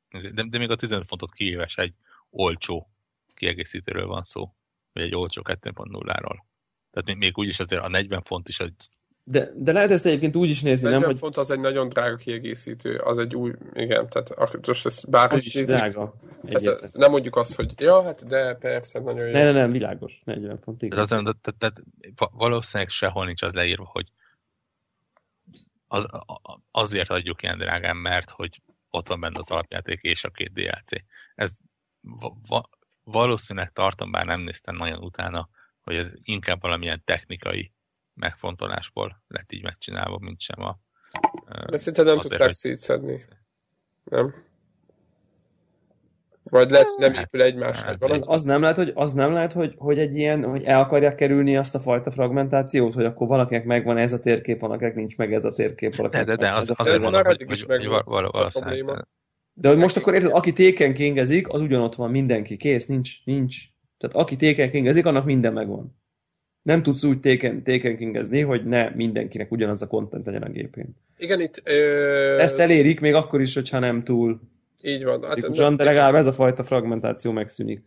de, 0.09 0.43
de 0.43 0.59
még 0.59 0.71
a 0.71 0.77
15 0.77 1.07
fontot 1.07 1.33
kiéves 1.33 1.77
egy 1.77 1.95
olcsó 2.31 2.91
kiegészítőről 3.35 4.07
van 4.07 4.23
szó, 4.23 4.55
vagy 4.93 5.03
egy 5.03 5.15
olcsó 5.15 5.43
2.0-ról. 5.45 6.45
Tehát 6.91 7.07
még, 7.07 7.17
még 7.17 7.39
úgyis 7.39 7.61
azért 7.61 7.83
a 7.83 7.89
40 7.89 8.23
font 8.23 8.49
is 8.49 8.61
egy 8.61 8.89
de, 9.29 9.51
de 9.57 9.73
lehet 9.73 9.91
ezt 9.91 10.07
egyébként 10.07 10.37
úgy 10.37 10.51
is 10.51 10.63
nézni, 10.63 10.91
nem? 10.91 11.03
Hogy... 11.03 11.19
font 11.19 11.37
az 11.37 11.51
egy 11.51 11.61
nagyon 11.61 11.89
drága 11.89 12.17
kiegészítő, 12.17 12.97
az 12.97 13.19
egy 13.19 13.35
új, 13.35 13.53
igen, 13.73 14.09
tehát 14.09 14.57
most 14.67 14.87
ez 14.87 15.05
bár 15.05 15.33
az 15.33 15.47
is 15.47 15.55
nézik, 15.55 15.75
drága. 15.75 16.15
Tehát 16.49 16.93
nem 16.93 17.11
mondjuk 17.11 17.37
azt, 17.37 17.55
hogy 17.55 17.81
ja, 17.81 18.03
hát 18.03 18.27
de 18.27 18.55
persze, 18.55 19.01
nagyon 19.01 19.27
jó. 19.27 19.33
Ne, 19.33 19.43
ne, 19.43 19.53
nem, 19.53 19.71
világos, 19.71 20.21
40 20.25 20.59
font, 20.59 20.83
igen. 20.83 20.99
Az, 20.99 21.09
de, 21.09 21.33
de, 21.43 21.53
de, 21.59 21.71
valószínűleg 22.33 22.91
sehol 22.91 23.25
nincs 23.25 23.43
az 23.43 23.53
leírva, 23.53 23.89
hogy 23.93 24.07
az, 25.87 26.07
azért 26.71 27.11
adjuk 27.11 27.43
ilyen 27.43 27.59
drágán, 27.59 27.97
mert 27.97 28.31
hogy 28.31 28.63
ott 28.91 29.09
van 29.09 29.21
benne 29.21 29.39
az 29.39 29.51
alapjáték 29.51 30.01
és 30.03 30.25
a 30.25 30.31
két 30.31 30.53
DLC. 30.53 30.91
Ez 31.35 31.59
va, 32.49 32.69
valószínűleg 33.05 33.73
tartom, 33.73 34.11
bár 34.11 34.27
nem 34.27 34.41
néztem 34.41 34.77
nagyon 34.77 35.03
utána, 35.03 35.49
hogy 35.81 35.97
ez 35.97 36.13
inkább 36.23 36.61
valamilyen 36.61 37.03
technikai 37.05 37.73
megfontolásból 38.17 39.23
lett 39.29 39.53
így 39.53 39.63
megcsinálva, 39.63 40.19
mint 40.19 40.41
sem 40.41 40.63
a... 40.63 40.79
De 41.71 41.77
szinte 41.77 42.03
nem 42.03 42.19
tudták 42.19 42.41
hogy... 42.41 42.53
szétszedni. 42.53 43.25
Nem? 44.05 44.35
Vagy 46.51 46.71
lehet, 46.71 46.91
hogy 46.91 47.11
nem 47.11 47.23
épül 47.23 47.43
egymás, 47.43 47.81
hát, 47.81 48.03
az, 48.03 48.23
az, 48.25 48.43
nem 48.43 48.61
lehet, 48.61 48.77
hogy, 48.77 48.93
az 48.95 49.13
nem 49.13 49.33
lehet, 49.33 49.53
hogy, 49.53 49.75
hogy 49.79 49.99
egy 49.99 50.17
ilyen, 50.17 50.45
hogy 50.45 50.65
el 50.65 50.81
akarják 50.81 51.15
kerülni 51.15 51.57
azt 51.57 51.75
a 51.75 51.81
fajta 51.81 52.11
fragmentációt, 52.11 52.95
hogy 52.95 53.05
akkor 53.05 53.27
valakinek 53.27 53.65
megvan 53.65 53.97
ez 53.97 54.13
a 54.13 54.19
térkép, 54.19 54.61
valakinek 54.61 54.95
nincs 54.95 55.17
meg 55.17 55.33
ez 55.33 55.45
a 55.45 55.53
térkép. 55.53 56.09
De, 56.09 56.25
de, 56.25 56.37
de, 56.37 56.53
az, 56.53 56.73
azért 56.77 57.03
mondom, 57.03 57.25
hogy, 57.25 57.45
hogy, 57.47 57.63
hogy, 57.63 57.87
hogy 57.87 58.27
valószínűleg. 58.31 59.07
De 59.53 59.69
hogy 59.69 59.77
most 59.77 59.97
akkor 59.97 60.15
érted, 60.15 60.31
aki 60.33 60.53
téken 60.53 60.95
kingezik, 60.95 61.49
az 61.49 61.61
ugyanott 61.61 61.95
van 61.95 62.11
mindenki, 62.11 62.57
kész, 62.57 62.87
nincs, 62.87 63.25
nincs. 63.25 63.57
Tehát 63.99 64.17
aki 64.17 64.37
téken 64.37 64.71
kingezik, 64.71 65.07
annak 65.07 65.25
minden 65.25 65.53
megvan. 65.53 66.01
Nem 66.67 66.83
tudsz 66.83 67.05
úgy 67.05 67.21
téken, 67.21 67.63
téken 67.63 67.97
kingezni, 67.97 68.41
hogy 68.41 68.65
ne 68.65 68.91
mindenkinek 68.95 69.53
ugyanaz 69.53 69.83
a 69.83 69.87
content 69.87 70.27
legyen 70.27 70.43
a 70.43 70.49
gépén. 70.49 70.97
Igen, 71.19 71.41
itt... 71.41 71.63
Ö... 71.65 72.39
Ezt 72.39 72.59
elérik 72.59 73.01
még 73.01 73.15
akkor 73.15 73.41
is, 73.41 73.55
hogyha 73.55 73.79
nem 73.79 74.05
túl 74.05 74.41
így 74.83 75.05
van. 75.05 75.23
Hát, 75.23 75.77
de 75.77 75.85
legalább 75.85 76.15
ez 76.15 76.27
a 76.27 76.33
fajta 76.33 76.63
fragmentáció 76.63 77.33
megszűnik 77.33 77.83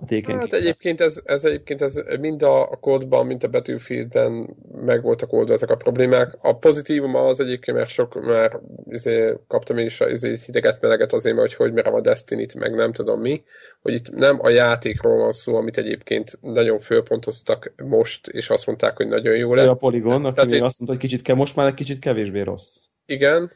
a 0.00 0.04
téken. 0.04 0.38
Hát 0.38 0.52
egyébként 0.52 1.00
ez, 1.00 1.20
ez, 1.24 1.44
egyébként 1.44 1.82
ez 1.82 2.02
mind 2.20 2.42
a, 2.42 2.70
a 2.70 2.76
kódban, 2.76 3.26
mint 3.26 3.42
a 3.42 3.48
Battlefieldben 3.48 4.56
meg 4.84 5.02
voltak 5.02 5.32
oldva 5.32 5.54
ezek 5.54 5.70
a 5.70 5.76
problémák. 5.76 6.38
A 6.40 6.56
pozitívum 6.56 7.14
az 7.14 7.40
egyébként, 7.40 7.76
mert 7.76 7.88
sok 7.88 8.24
már 8.24 8.60
izé, 8.90 9.34
kaptam 9.46 9.78
én 9.78 9.86
is 9.86 10.00
izé, 10.00 10.36
hideget 10.46 10.80
meleget 10.80 11.12
azért, 11.12 11.36
mert 11.36 11.52
hogy 11.52 11.66
hogy 11.66 11.72
merem 11.72 11.94
a 11.94 12.00
Destiny-t, 12.00 12.54
meg 12.54 12.74
nem 12.74 12.92
tudom 12.92 13.20
mi, 13.20 13.42
hogy 13.80 13.94
itt 13.94 14.10
nem 14.10 14.38
a 14.40 14.48
játékról 14.48 15.16
van 15.16 15.32
szó, 15.32 15.56
amit 15.56 15.78
egyébként 15.78 16.38
nagyon 16.40 16.78
fölpontoztak 16.78 17.72
most, 17.76 18.28
és 18.28 18.50
azt 18.50 18.66
mondták, 18.66 18.96
hogy 18.96 19.08
nagyon 19.08 19.36
jó 19.36 19.54
lett. 19.54 19.68
A 19.68 19.74
Polygon, 19.74 20.24
aki 20.24 20.34
Tehát 20.34 20.50
azt 20.50 20.78
mondta, 20.78 20.86
hogy 20.86 20.98
kicsit 20.98 21.22
ke, 21.22 21.34
most 21.34 21.56
már 21.56 21.66
egy 21.66 21.74
kicsit 21.74 21.98
kevésbé 21.98 22.40
rossz. 22.40 22.76
Igen, 23.06 23.52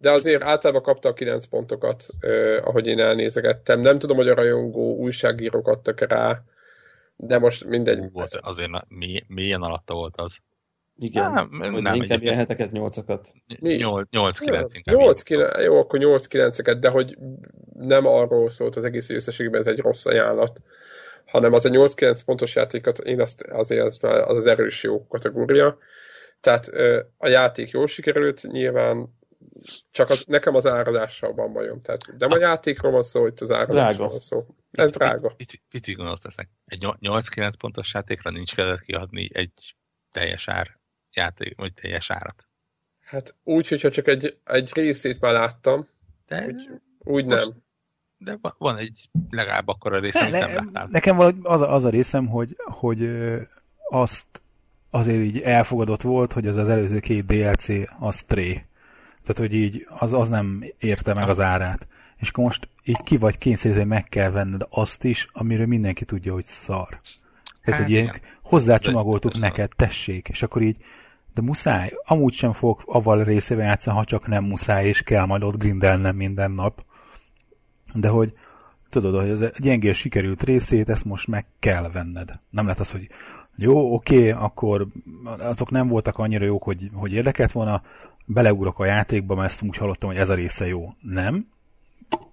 de 0.00 0.10
azért 0.10 0.42
általában 0.42 0.82
kapta 0.82 1.08
a 1.08 1.12
9 1.12 1.44
pontokat, 1.44 2.06
eh, 2.20 2.66
ahogy 2.66 2.86
én 2.86 2.98
elnézegettem. 2.98 3.80
Nem 3.80 3.98
tudom, 3.98 4.16
hogy 4.16 4.28
a 4.28 4.34
rajongó 4.34 4.96
újságírók 4.96 5.68
adtak 5.68 6.00
rá, 6.00 6.42
de 7.16 7.38
most 7.38 7.64
mindegy. 7.64 7.98
Ú, 7.98 8.20
az, 8.20 8.38
azért 8.40 8.70
mi, 8.88 9.24
milyen 9.26 9.62
alatta 9.62 9.94
volt 9.94 10.14
az? 10.16 10.38
Igen, 10.98 11.32
nem, 11.32 11.48
nem, 11.50 11.74
nem 11.74 11.94
inkább 11.94 12.22
ilyen 12.22 12.36
heteket, 12.36 12.72
nyolcakat. 12.72 13.32
8-9 13.48 14.04
inkább. 14.72 14.96
8, 14.96 15.22
9, 15.22 15.62
jó, 15.62 15.78
akkor 15.78 15.98
8-9-eket, 16.02 16.76
de 16.80 16.88
hogy 16.88 17.18
nem 17.72 18.06
arról 18.06 18.50
szólt 18.50 18.76
az 18.76 18.84
egész 18.84 19.10
összességben, 19.10 19.60
ez 19.60 19.66
egy 19.66 19.78
rossz 19.78 20.06
ajánlat, 20.06 20.62
hanem 21.26 21.52
az 21.52 21.64
a 21.64 21.68
8-9 21.68 22.20
pontos 22.24 22.54
játékot, 22.54 22.98
én 22.98 23.20
azt 23.20 23.42
azért 23.42 23.84
az, 23.84 23.98
már 23.98 24.14
az, 24.14 24.36
az 24.36 24.46
erős 24.46 24.82
jó 24.82 25.06
kategória. 25.06 25.78
Tehát 26.40 26.66
a 27.16 27.28
játék 27.28 27.70
jól 27.70 27.86
sikerült, 27.86 28.42
nyilván 28.42 29.15
csak 29.90 30.10
az, 30.10 30.24
nekem 30.26 30.54
az 30.54 30.66
áradással 30.66 31.34
van 31.34 31.52
bajom. 31.52 31.80
Tehát, 31.80 32.16
de 32.16 32.26
a 32.26 32.38
játékról 32.38 32.92
van 32.92 33.02
szó, 33.02 33.26
itt 33.26 33.40
az 33.40 33.50
áradásról 33.50 34.08
van 34.08 34.18
szó. 34.18 34.46
Ez 34.70 34.90
drága. 34.90 35.28
Pici, 35.36 35.62
pici 35.70 35.92
gonosz 35.92 36.24
leszek. 36.24 36.48
Egy 36.64 36.86
8-9 37.00 37.52
pontos 37.58 37.94
játékra 37.94 38.30
nincs 38.30 38.54
kellett 38.54 38.80
kiadni 38.80 39.30
egy 39.32 39.76
teljes 40.12 40.48
ár 40.48 40.78
játék, 41.12 41.56
vagy 41.56 41.72
teljes 41.72 42.10
árat. 42.10 42.48
Hát 43.00 43.34
úgy, 43.42 43.68
hogyha 43.68 43.90
csak 43.90 44.08
egy, 44.08 44.38
egy 44.44 44.70
részét 44.74 45.20
már 45.20 45.32
láttam, 45.32 45.86
de 46.26 46.46
úgy, 46.46 46.70
úgy 46.98 47.24
most, 47.24 47.44
nem. 47.44 47.64
De 48.18 48.54
van 48.58 48.76
egy 48.76 49.10
legalább 49.30 49.68
akkor 49.68 49.92
a 49.92 49.98
része, 49.98 50.28
ne, 50.28 50.44
amit 50.44 50.54
nem 50.54 50.64
láttál. 50.64 50.88
Nekem 50.90 51.16
valahogy 51.16 51.38
az, 51.42 51.60
az 51.60 51.84
a 51.84 51.88
részem, 51.88 52.26
hogy, 52.26 52.56
hogy 52.56 53.08
azt 53.88 54.42
azért 54.90 55.20
így 55.20 55.40
elfogadott 55.40 56.02
volt, 56.02 56.32
hogy 56.32 56.46
az 56.46 56.56
az 56.56 56.68
előző 56.68 57.00
két 57.00 57.26
DLC 57.26 57.68
az 57.98 58.16
Stray 58.16 58.60
tehát, 59.26 59.50
hogy 59.50 59.54
így 59.54 59.86
az, 59.98 60.12
az 60.12 60.28
nem 60.28 60.64
érte 60.78 61.14
meg 61.14 61.28
az 61.28 61.40
árát. 61.40 61.86
És 62.16 62.28
akkor 62.28 62.44
most 62.44 62.68
így 62.84 63.02
ki 63.02 63.16
vagy 63.16 63.38
kényszerítve, 63.38 63.84
meg 63.84 64.04
kell 64.04 64.30
venned 64.30 64.66
azt 64.70 65.04
is, 65.04 65.28
amiről 65.32 65.66
mindenki 65.66 66.04
tudja, 66.04 66.32
hogy 66.32 66.44
szar. 66.44 67.00
Tehát, 67.62 67.82
hogy 67.82 67.90
ilyen 67.90 68.10
hozzácsomagoltuk 68.42 69.32
de, 69.32 69.38
neked, 69.38 69.70
tessék, 69.76 70.28
és 70.28 70.42
akkor 70.42 70.62
így, 70.62 70.76
de 71.34 71.42
muszáj, 71.42 71.92
amúgy 72.04 72.32
sem 72.32 72.52
fog 72.52 72.82
avval 72.84 73.24
részével 73.24 73.66
játszani, 73.66 73.96
ha 73.96 74.04
csak 74.04 74.26
nem 74.26 74.44
muszáj, 74.44 74.84
és 74.86 75.02
kell 75.02 75.24
majd 75.24 75.42
ott 75.42 75.58
grindelnem 75.58 76.16
minden 76.16 76.50
nap. 76.50 76.84
De 77.94 78.08
hogy 78.08 78.32
tudod, 78.90 79.20
hogy 79.20 79.30
az 79.30 79.50
gyengés 79.58 79.98
sikerült 79.98 80.42
részét, 80.42 80.88
ezt 80.88 81.04
most 81.04 81.26
meg 81.26 81.46
kell 81.58 81.90
venned. 81.90 82.40
Nem 82.50 82.64
lehet 82.64 82.80
az, 82.80 82.90
hogy 82.90 83.08
jó, 83.56 83.94
oké, 83.94 84.30
akkor 84.30 84.86
azok 85.38 85.70
nem 85.70 85.88
voltak 85.88 86.18
annyira 86.18 86.44
jók, 86.44 86.62
hogy, 86.62 86.90
hogy 86.94 87.12
érdekelt 87.12 87.52
volna, 87.52 87.82
beleugrok 88.26 88.78
a 88.78 88.84
játékba, 88.84 89.34
mert 89.34 89.50
ezt 89.50 89.62
úgy 89.62 89.76
hallottam, 89.76 90.08
hogy 90.08 90.18
ez 90.18 90.28
a 90.28 90.34
része 90.34 90.66
jó. 90.66 90.88
Nem. 91.00 91.48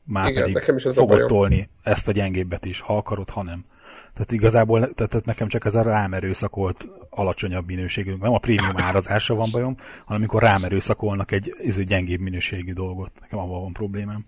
Már 0.06 0.30
Igen, 0.30 0.42
pedig 0.42 0.56
nekem 0.56 0.76
is 0.76 0.86
ez 0.86 0.96
fogod 0.96 1.26
tolni 1.26 1.70
ezt 1.84 2.08
a 2.08 2.12
gyengébbet 2.12 2.66
is, 2.66 2.80
ha 2.80 2.98
akarod, 2.98 3.30
ha 3.30 3.44
nem. 3.44 3.66
Tehát 4.14 4.32
igazából 4.32 4.94
tehát, 4.94 5.26
nekem 5.26 5.48
csak 5.48 5.66
ez 5.66 5.76
a 5.76 5.82
rám 5.82 6.14
erőszakolt 6.14 6.88
alacsonyabb 7.10 7.66
minőségű, 7.66 8.16
nem 8.16 8.34
a 8.34 8.40
prémium 8.40 8.78
árazása 8.78 9.34
van 9.34 9.50
bajom, 9.52 9.78
hanem 10.06 10.22
amikor 10.22 10.42
rám 10.42 10.64
erőszakolnak 10.64 11.32
egy, 11.32 11.56
ez 11.64 11.78
egy 11.78 11.88
gyengébb 11.88 12.20
minőségű 12.20 12.74
dolgot. 12.74 13.12
Nekem 13.20 13.40
avval 13.40 13.62
van 13.62 13.74
problémám. 13.74 14.26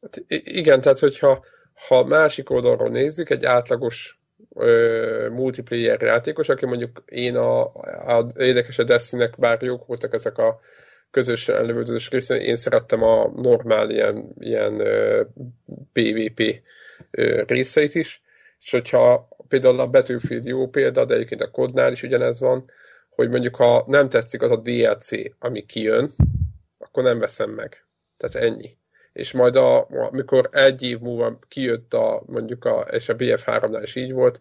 Hát 0.00 0.24
igen, 0.44 0.80
tehát 0.80 0.98
hogyha 0.98 1.44
ha 1.88 2.04
másik 2.04 2.50
oldalról 2.50 2.88
nézzük, 2.88 3.30
egy 3.30 3.44
átlagos 3.44 4.17
ö, 4.58 5.28
multiplayer 5.28 6.02
játékos, 6.02 6.48
aki 6.48 6.66
mondjuk 6.66 7.02
én 7.06 7.36
a, 7.36 7.62
a 8.16 8.26
érdekes 8.36 8.78
a 8.78 8.84
Destiny-nek, 8.84 9.38
bár 9.38 9.62
jók 9.62 9.86
voltak 9.86 10.14
ezek 10.14 10.38
a 10.38 10.58
közös 11.10 11.46
lövöldözős 11.46 12.10
része, 12.10 12.36
én 12.36 12.56
szerettem 12.56 13.02
a 13.02 13.32
normál 13.36 13.90
ilyen, 13.90 14.34
ilyen 14.38 14.80
ö, 14.80 15.22
PvP 15.92 16.62
ö, 17.10 17.42
részeit 17.46 17.94
is, 17.94 18.22
és 18.60 18.70
hogyha 18.70 19.28
például 19.48 19.80
a 19.80 19.86
Battlefield 19.86 20.44
jó 20.44 20.68
példa, 20.68 21.04
de 21.04 21.14
egyébként 21.14 21.42
a 21.42 21.50
kodnál 21.50 21.92
is 21.92 22.02
ugyanez 22.02 22.40
van, 22.40 22.70
hogy 23.08 23.28
mondjuk 23.28 23.56
ha 23.56 23.84
nem 23.86 24.08
tetszik 24.08 24.42
az 24.42 24.50
a 24.50 24.56
DLC, 24.56 25.10
ami 25.38 25.66
kijön, 25.66 26.10
akkor 26.78 27.02
nem 27.02 27.18
veszem 27.18 27.50
meg. 27.50 27.84
Tehát 28.16 28.48
ennyi 28.50 28.76
és 29.18 29.32
majd 29.32 29.56
a, 29.56 29.86
amikor 29.90 30.48
egy 30.52 30.82
év 30.82 30.98
múlva 30.98 31.38
kijött 31.48 31.94
a, 31.94 32.22
mondjuk 32.26 32.64
a, 32.64 32.80
és 32.90 33.08
a 33.08 33.16
BF3-nál 33.16 33.80
is 33.82 33.94
így 33.94 34.12
volt, 34.12 34.40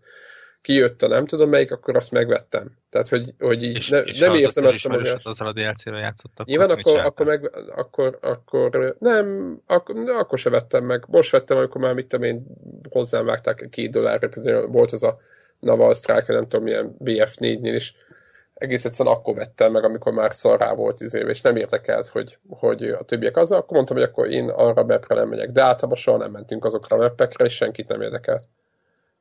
kijött 0.61 1.01
a 1.01 1.07
nem 1.07 1.25
tudom 1.25 1.49
melyik, 1.49 1.71
akkor 1.71 1.95
azt 1.95 2.11
megvettem. 2.11 2.71
Tehát, 2.89 3.09
hogy, 3.09 3.33
hogy 3.39 3.63
így 3.63 3.75
és, 3.75 3.89
ne, 3.89 3.99
és 3.99 4.19
nem 4.19 4.33
értem 4.33 4.65
ezt 4.65 4.85
a 4.85 4.89
mozgást. 4.89 5.27
Azzal 5.27 5.47
a 5.47 5.53
DLC-re 5.53 5.97
játszottak. 5.97 6.47
Nyilván 6.47 6.69
akkor, 6.69 6.99
akkor, 6.99 7.25
meg, 7.25 7.51
akkor, 7.75 8.17
akkor, 8.21 8.95
nem, 8.99 9.57
akkor, 9.65 10.09
akkor 10.09 10.37
se 10.37 10.49
vettem 10.49 10.85
meg. 10.85 11.05
Most 11.07 11.31
vettem, 11.31 11.57
amikor 11.57 11.81
már 11.81 11.93
mit 11.93 12.07
tudom 12.07 12.25
én, 12.25 12.45
hozzám 12.89 13.25
vágták 13.25 13.67
két 13.69 13.91
dollárra, 13.91 14.29
például 14.29 14.67
volt 14.67 14.91
az 14.91 15.03
a 15.03 15.19
Naval 15.59 15.93
Strike, 15.93 16.33
nem 16.33 16.47
tudom 16.47 16.63
milyen 16.63 16.95
BF4-nél 17.03 17.73
is, 17.75 17.95
egész 18.57 18.85
egyszerűen 18.85 19.15
akkor 19.15 19.35
vettem 19.35 19.71
meg, 19.71 19.83
amikor 19.83 20.13
már 20.13 20.33
szarrá 20.33 20.73
volt 20.73 21.01
izé, 21.01 21.25
és 21.27 21.41
nem 21.41 21.55
érdekelt, 21.55 22.07
hogy, 22.07 22.37
hogy 22.49 22.83
a 22.83 23.03
többiek 23.03 23.37
az, 23.37 23.51
akkor 23.51 23.75
mondtam, 23.75 23.97
hogy 23.97 24.05
akkor 24.05 24.29
én 24.29 24.49
arra 24.49 24.81
a 24.81 24.85
mapre 24.85 25.15
nem 25.15 25.29
megyek. 25.29 25.51
De 25.51 25.61
általában 25.61 25.97
soha 25.97 26.17
nem 26.17 26.31
mentünk 26.31 26.65
azokra 26.65 26.95
a 26.95 26.99
mapekre, 26.99 27.45
és 27.45 27.53
senkit 27.53 27.87
nem 27.87 28.01
érdekelt. 28.01 28.43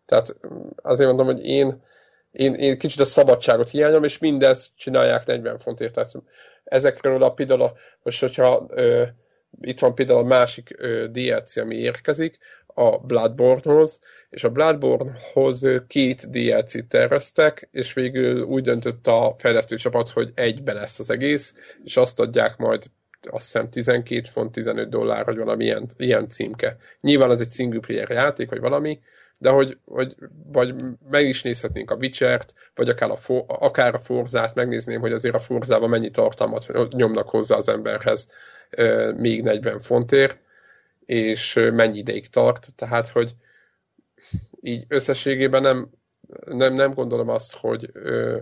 Tehát 0.06 0.36
azért 0.82 1.08
mondom, 1.08 1.26
hogy 1.26 1.46
én, 1.46 1.82
én, 2.30 2.54
én 2.54 2.78
kicsit 2.78 3.00
a 3.00 3.04
szabadságot 3.04 3.70
hiányom, 3.70 4.04
és 4.04 4.18
mindezt 4.18 4.70
csinálják 4.76 5.26
40 5.26 5.58
fontért. 5.58 5.92
Tehát 5.92 6.12
ezekről 6.64 7.22
a 7.22 7.30
például, 7.30 7.72
most 8.02 8.20
hogyha 8.20 8.66
ö, 8.68 9.02
itt 9.60 9.80
van 9.80 9.94
például 9.94 10.18
a 10.18 10.26
másik 10.26 10.74
ö, 10.78 11.06
DLC, 11.08 11.56
ami 11.56 11.76
érkezik, 11.76 12.38
a 12.78 12.98
Bloodborne-hoz, 12.98 14.00
és 14.30 14.44
a 14.44 14.50
Bloodborne-hoz 14.50 15.66
két 15.86 16.30
DLC-t 16.30 16.88
terveztek, 16.88 17.68
és 17.70 17.92
végül 17.92 18.42
úgy 18.42 18.62
döntött 18.62 19.06
a 19.06 19.34
fejlesztő 19.38 19.76
csapat, 19.76 20.08
hogy 20.08 20.30
egyben 20.34 20.74
lesz 20.74 20.98
az 20.98 21.10
egész, 21.10 21.54
és 21.84 21.96
azt 21.96 22.20
adják 22.20 22.56
majd 22.56 22.82
azt 23.30 23.44
hiszem 23.44 23.70
12 23.70 24.20
font, 24.32 24.52
15 24.52 24.88
dollár, 24.88 25.24
hogy 25.24 25.36
valami 25.36 25.64
ilyen, 25.64 25.86
ilyen 25.96 26.28
címke. 26.28 26.76
Nyilván 27.00 27.30
az 27.30 27.40
egy 27.40 27.50
single 27.50 27.80
player 27.80 28.10
játék, 28.10 28.50
vagy 28.50 28.60
valami, 28.60 29.00
de 29.38 29.50
hogy, 29.50 29.78
hogy 29.84 30.14
vagy 30.52 30.74
meg 31.10 31.28
is 31.28 31.42
nézhetnénk 31.42 31.90
a 31.90 31.94
Witcher-t, 31.94 32.54
vagy 32.74 32.88
akár 32.88 33.10
a, 33.10 33.16
for, 33.16 33.44
akár 33.46 33.94
a 33.94 33.98
Forzát, 33.98 34.54
megnézném, 34.54 35.00
hogy 35.00 35.12
azért 35.12 35.34
a 35.34 35.40
Forzában 35.40 35.88
mennyi 35.88 36.10
tartalmat 36.10 36.72
nyomnak 36.90 37.28
hozzá 37.28 37.56
az 37.56 37.68
emberhez 37.68 38.32
még 39.16 39.42
40 39.42 39.80
fontért, 39.80 40.38
és 41.06 41.54
mennyi 41.72 41.98
ideig 41.98 42.28
tart, 42.28 42.68
tehát 42.74 43.08
hogy 43.08 43.34
így 44.60 44.84
összességében 44.88 45.62
nem, 45.62 45.90
nem, 46.44 46.74
nem 46.74 46.94
gondolom 46.94 47.28
azt, 47.28 47.56
hogy, 47.56 47.90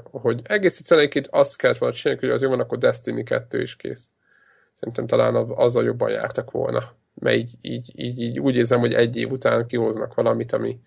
hogy 0.02 0.40
egész 0.44 0.78
egyszerűen 0.78 1.24
azt 1.30 1.56
kellett 1.56 1.78
volna 1.78 1.94
csinálni, 1.94 2.20
hogy 2.20 2.30
az 2.30 2.42
jó 2.42 2.48
van, 2.48 2.60
akkor 2.60 2.78
Destiny 2.78 3.24
2 3.24 3.62
is 3.62 3.76
kész. 3.76 4.10
Szerintem 4.72 5.06
talán 5.06 5.34
azzal 5.34 5.84
jobban 5.84 6.10
jártak 6.10 6.50
volna. 6.50 6.94
Mert 7.14 7.36
így, 7.36 7.54
így, 7.60 7.92
így, 7.94 8.20
így 8.20 8.40
úgy 8.40 8.56
érzem, 8.56 8.80
hogy 8.80 8.94
egy 8.94 9.16
év 9.16 9.30
után 9.30 9.66
kihoznak 9.66 10.14
valamit, 10.14 10.52
ami, 10.52 10.80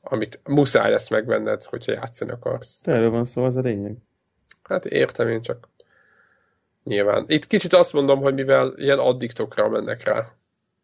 amit 0.00 0.40
muszáj 0.44 0.90
lesz 0.90 1.10
megvenned, 1.10 1.64
hogyha 1.64 1.92
játszani 1.92 2.30
akarsz. 2.30 2.80
Te 2.80 2.92
erről 2.92 3.10
van 3.10 3.24
szó, 3.24 3.44
az 3.44 3.56
a 3.56 3.60
lényeg. 3.60 3.96
Hát 4.62 4.86
értem 4.86 5.28
én 5.28 5.42
csak. 5.42 5.68
Nyilván. 6.84 7.24
Itt 7.26 7.46
kicsit 7.46 7.72
azt 7.72 7.92
mondom, 7.92 8.20
hogy 8.20 8.34
mivel 8.34 8.72
ilyen 8.76 8.98
addiktokra 8.98 9.68
mennek 9.68 10.04
rá. 10.04 10.32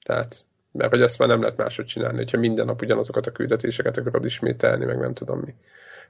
Tehát 0.05 0.45
Mert 0.73 0.91
hogy 0.91 1.03
ezt 1.03 1.19
már 1.19 1.29
nem 1.29 1.41
lehet 1.41 1.57
máshogy 1.57 1.87
csinálni, 1.87 2.17
hogyha 2.17 2.39
minden 2.39 2.67
nap 2.67 2.83
ugyanazokat 2.83 3.27
a 3.27 3.33
küldetéseket 3.33 3.97
akarod 3.97 4.25
ismételni, 4.25 4.85
meg 4.85 4.99
nem 4.99 5.15
tudom 5.15 5.39
mi. 5.39 5.55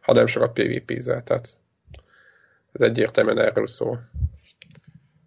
Ha 0.00 0.12
nem 0.12 0.26
sokat 0.26 0.52
PvP-zel, 0.52 1.22
tehát 1.22 1.48
ez 2.72 2.80
egyértelműen 2.80 3.38
erről 3.38 3.66
szól. 3.66 4.10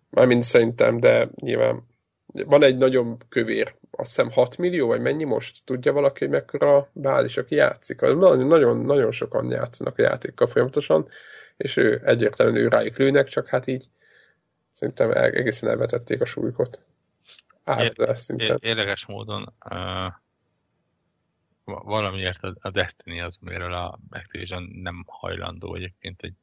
Mármint 0.10 0.44
szerintem, 0.44 1.00
de 1.00 1.30
nyilván 1.36 1.84
van 2.26 2.64
egy 2.64 2.78
nagyon 2.78 3.18
kövér, 3.30 3.76
azt 3.92 4.16
hiszem 4.16 4.32
6 4.32 4.58
millió, 4.58 4.88
vagy 4.88 5.02
mennyi 5.02 5.24
most? 5.24 5.62
Tudja 5.66 5.94
valaki, 5.94 6.20
hogy 6.20 6.34
mekkora 6.34 6.90
bázis, 6.94 7.38
aki 7.38 7.56
játszik? 7.56 8.02
Nagyon, 8.02 8.48
nagyon, 8.48 8.78
nagyon 8.78 9.12
sokan 9.12 9.52
játszanak 9.52 9.98
a 9.98 10.02
játékkal 10.02 10.48
folyamatosan, 10.48 11.08
és 11.58 11.78
ő 11.78 12.02
egyértelműen 12.06 12.66
ő 12.66 12.68
rájuk 12.68 12.98
lőnek, 12.98 13.28
csak 13.28 13.48
hát 13.48 13.68
így 13.68 13.86
szerintem 14.72 15.12
egészen 15.12 15.70
elvetették 15.70 16.22
a 16.22 16.26
súlykot. 16.26 16.82
Áradás 17.66 18.20
szinten. 18.20 18.58
Érdekes 18.62 19.06
módon 19.06 19.54
uh, 19.70 20.14
valamiért 21.64 22.44
a, 22.44 22.56
a 22.60 22.70
Destiny 22.70 23.22
az, 23.22 23.38
amiről 23.42 23.74
a 23.74 24.00
Activision 24.10 24.64
nem 24.64 25.04
hajlandó 25.08 25.76
egyébként 25.76 26.22
egy 26.22 26.36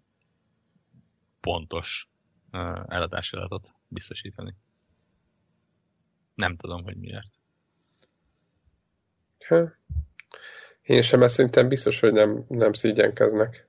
pontos 1.41 2.09
uh, 2.53 2.83
eladási 2.89 3.37
adatot 3.37 3.75
biztosítani. 3.89 4.55
Nem 6.35 6.57
tudom, 6.57 6.83
hogy 6.83 6.97
miért. 6.97 7.33
Ha. 9.49 9.73
Én 10.83 11.03
sem, 11.03 11.23
ezt 11.23 11.35
szerintem 11.35 11.69
biztos, 11.69 12.01
hogy 12.01 12.13
nem, 12.13 12.45
nem 12.49 12.73
szégyenkeznek. 12.73 13.69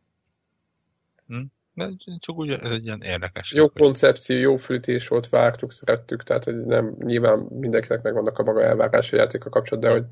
Hm? 1.27 1.43
De 1.73 1.89
csak 2.19 2.37
úgy 2.37 2.51
ez 2.51 2.71
egy 2.71 2.85
ilyen 2.85 3.01
érdekes. 3.01 3.53
Jó 3.53 3.69
hogy... 3.73 3.81
koncepció, 3.81 4.37
jó 4.37 4.57
fűtés 4.57 5.07
volt, 5.07 5.29
vártuk, 5.29 5.71
szerettük, 5.71 6.23
tehát 6.23 6.43
hogy 6.43 6.65
nem, 6.65 6.95
nyilván 6.99 7.39
mindenkinek 7.39 8.01
megvannak 8.01 8.39
a 8.39 8.43
maga 8.43 8.61
elvárása 8.61 9.15
játéka 9.15 9.49
kapcsolat, 9.49 9.83
de 9.83 9.91
hogy... 9.91 10.05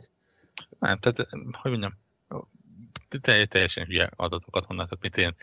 Nem, 0.80 1.00
tehát, 1.00 1.28
hogy 1.52 1.72
mondjam, 1.72 1.98
teljesen 3.50 3.86
hülye 3.86 4.10
adatokat 4.16 4.66
honnan, 4.66 4.86
tehát 4.86 5.02
mit 5.02 5.18
én 5.18 5.36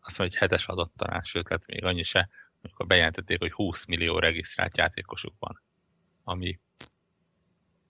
azt 0.00 0.18
mondja, 0.18 0.38
hogy 0.38 0.48
hetes 0.48 0.66
adat 0.66 0.90
talán, 0.96 1.22
sőt, 1.22 1.48
lehet 1.48 1.66
még 1.66 1.84
annyi 1.84 2.02
se, 2.02 2.28
amikor 2.62 2.86
bejelentették, 2.86 3.38
hogy 3.38 3.52
20 3.52 3.84
millió 3.84 4.18
regisztrált 4.18 4.76
játékosuk 4.76 5.34
van 5.38 5.62
ami... 6.24 6.60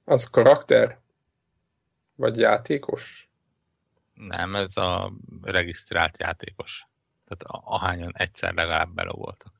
Az 0.04 0.24
karakter? 0.24 1.00
Vagy 2.14 2.36
játékos? 2.36 3.30
Nem, 4.14 4.54
ez 4.56 4.76
a 4.76 5.12
regisztrált 5.42 6.18
játékos. 6.18 6.86
Tehát 7.36 7.64
ahányan 7.64 8.12
egyszer 8.14 8.54
legalább 8.54 9.16
voltak. 9.16 9.52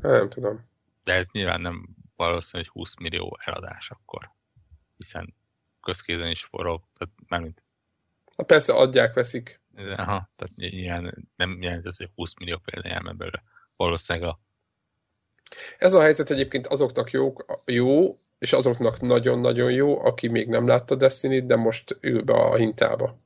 Nem 0.00 0.28
tudom. 0.28 0.64
De 1.04 1.12
ez 1.14 1.28
nyilván 1.32 1.60
nem 1.60 1.88
valószínű, 2.16 2.62
hogy 2.62 2.72
20 2.72 2.96
millió 2.96 3.38
eladás 3.44 3.90
akkor. 3.90 4.30
Hiszen 4.96 5.34
közkézen 5.82 6.30
is 6.30 6.44
forog, 6.44 6.82
tehát 6.98 7.14
mármint... 7.28 7.62
Ha 8.36 8.42
persze 8.42 8.72
adják, 8.72 9.14
veszik. 9.14 9.60
Aha, 9.76 10.30
tehát 10.36 10.52
ilyen 10.56 11.28
nem 11.36 11.62
jelent 11.62 11.86
ez, 11.86 11.96
hogy 11.96 12.10
20 12.14 12.34
millió 12.34 12.58
példány 12.58 12.92
elmen 12.92 13.16
belőle. 13.16 13.42
Valószínűleg 13.76 14.28
a 14.28 14.38
ez 15.78 15.92
a 15.92 16.00
helyzet 16.00 16.30
egyébként 16.30 16.66
azoknak 16.66 17.10
jó, 17.10 17.34
jó 17.64 18.16
és 18.38 18.52
azoknak 18.52 19.00
nagyon-nagyon 19.00 19.72
jó, 19.72 20.04
aki 20.04 20.28
még 20.28 20.48
nem 20.48 20.66
látta 20.66 20.94
Destiny-t, 20.94 21.46
de 21.46 21.56
most 21.56 21.96
ül 22.00 22.22
be 22.22 22.32
a 22.32 22.56
hintába. 22.56 23.18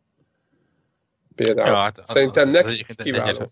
Például. 1.43 1.69
Ja, 1.69 1.77
hát 1.77 2.01
Szerintem 2.05 2.49
az, 2.49 2.55
az, 2.55 2.65
az 2.65 2.67
neki 2.67 2.95
kiváló. 2.95 3.51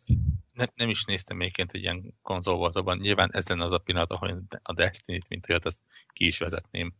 Ne, 0.54 0.64
nem 0.74 0.88
is 0.88 1.04
néztem 1.04 1.40
egyébként 1.40 1.70
egy 1.72 1.80
ilyen 1.80 2.14
konzolboltban. 2.22 2.98
Nyilván 2.98 3.30
ezen 3.32 3.60
az 3.60 3.72
a 3.72 3.78
pillanat, 3.78 4.10
ahol 4.10 4.42
a 4.62 4.72
Destiny-t, 4.74 5.28
mint 5.28 5.50
olyat, 5.50 5.66
azt 5.66 5.80
ki 6.12 6.26
is 6.26 6.38
vezetném. 6.38 6.94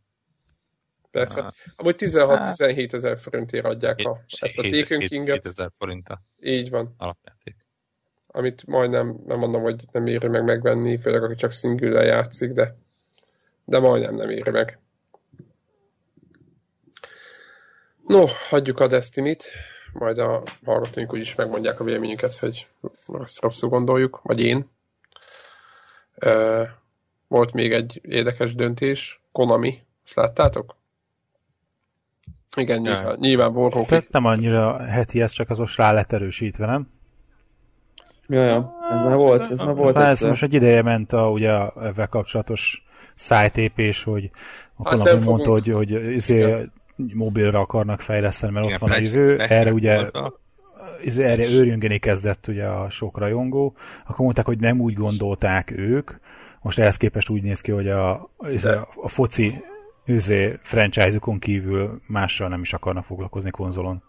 Persze. 1.11 1.41
Ah. 1.41 1.51
Amúgy 1.75 1.95
16-17 1.97 2.93
ezer 2.93 3.19
forintért 3.19 3.65
adják 3.65 3.99
a, 4.03 4.23
ezt 4.39 4.59
a 4.59 4.61
Taken 4.61 4.99
King-et. 4.99 5.43
7 5.57 5.71
forinttal. 5.77 6.21
Így 6.39 6.69
van. 6.69 6.93
Alapjáték 6.97 7.55
amit 8.31 8.67
majdnem, 8.67 9.19
nem 9.25 9.37
mondom, 9.37 9.61
hogy 9.61 9.85
nem 9.91 10.05
éri 10.05 10.27
meg 10.27 10.43
megvenni, 10.43 10.97
főleg 10.97 11.23
aki 11.23 11.35
csak 11.35 11.51
single 11.51 12.03
játszik, 12.03 12.51
de, 12.51 12.75
de 13.65 13.79
majdnem 13.79 14.15
nem 14.15 14.29
éri 14.29 14.49
meg. 14.51 14.79
No, 18.07 18.25
hagyjuk 18.49 18.79
a 18.79 18.87
Destiny-t, 18.87 19.51
majd 19.93 20.17
a 20.17 20.43
hallgatóink 20.65 21.13
úgyis 21.13 21.35
megmondják 21.35 21.79
a 21.79 21.83
véleményüket, 21.83 22.35
hogy 22.35 22.67
azt 23.05 23.41
rosszul 23.41 23.69
gondoljuk, 23.69 24.19
vagy 24.23 24.41
én. 24.41 24.65
volt 27.27 27.53
még 27.53 27.71
egy 27.71 28.01
érdekes 28.03 28.55
döntés, 28.55 29.21
Konami, 29.31 29.83
ezt 30.05 30.15
láttátok? 30.15 30.75
Igen, 32.55 32.79
nyilván, 32.79 33.15
nyilván 33.19 33.55
Warhawk. 33.55 34.09
Nem 34.11 34.25
annyira 34.25 34.77
heti, 34.77 35.21
ez 35.21 35.31
csak 35.31 35.49
az 35.49 35.57
most 35.57 35.77
rá 35.77 35.91
lett 35.91 36.11
erősítve, 36.11 36.65
nem? 36.65 36.89
Ja, 38.27 38.43
ja, 38.43 38.75
ez 38.91 39.01
már 39.01 39.15
volt, 39.15 39.51
ez 39.51 39.59
már 39.59 39.75
volt 39.75 39.97
ez 39.97 40.21
most 40.21 40.43
egy 40.43 40.53
ideje 40.53 40.81
ment 40.81 41.13
a, 41.13 41.29
ugye 41.29 41.51
ezzel 41.81 42.07
kapcsolatos 42.07 42.83
szájtépés, 43.15 44.03
hogy 44.03 44.29
a 44.75 44.89
hát 44.89 44.97
Konami 44.97 45.23
mondta, 45.23 45.51
hogy, 45.51 45.67
hogy 45.67 45.91
izé, 45.91 46.69
mobilra 47.13 47.59
akarnak 47.59 48.01
fejleszteni, 48.01 48.51
mert 48.51 48.65
Igen, 48.65 48.75
ott 48.75 48.89
van 48.89 48.97
a 48.97 49.01
jövő. 49.01 49.37
Erre 49.37 49.73
ugye 49.73 50.09
izé, 51.03 51.23
erre 51.23 51.49
őrjöngeni 51.49 51.97
kezdett 51.99 52.47
ugye 52.47 52.65
a 52.65 52.89
sok 52.89 53.17
rajongó. 53.17 53.75
Akkor 54.07 54.19
mondták, 54.19 54.45
hogy 54.45 54.59
nem 54.59 54.81
úgy 54.81 54.93
gondolták 54.93 55.71
ők. 55.71 56.11
Most 56.61 56.79
ehhez 56.79 56.97
képest 56.97 57.29
úgy 57.29 57.41
néz 57.41 57.61
ki, 57.61 57.71
hogy 57.71 57.89
a, 57.89 58.29
izé, 58.49 58.69
a 58.95 59.07
foci 59.07 59.63
izé, 60.05 60.57
franchise-ukon 60.61 61.39
kívül 61.39 62.01
mással 62.07 62.47
nem 62.47 62.61
is 62.61 62.73
akarnak 62.73 63.05
foglalkozni 63.05 63.49
konzolon. 63.49 64.03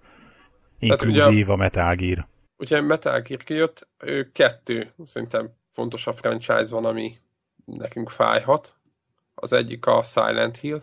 Inkluzív 0.79 1.51
a 1.51 1.57
Metal 1.57 1.95
Gear 1.95 2.29
ugye 2.61 2.81
Metal 2.81 3.21
Gear 3.21 3.43
kijött, 3.43 3.89
kettő 4.33 4.93
szerintem 5.05 5.51
fontosabb 5.69 6.17
franchise 6.17 6.69
van, 6.71 6.85
ami 6.85 7.19
nekünk 7.65 8.11
fájhat. 8.11 8.77
Az 9.35 9.53
egyik 9.53 9.87
a 9.87 10.03
Silent 10.03 10.57
Hill, 10.57 10.83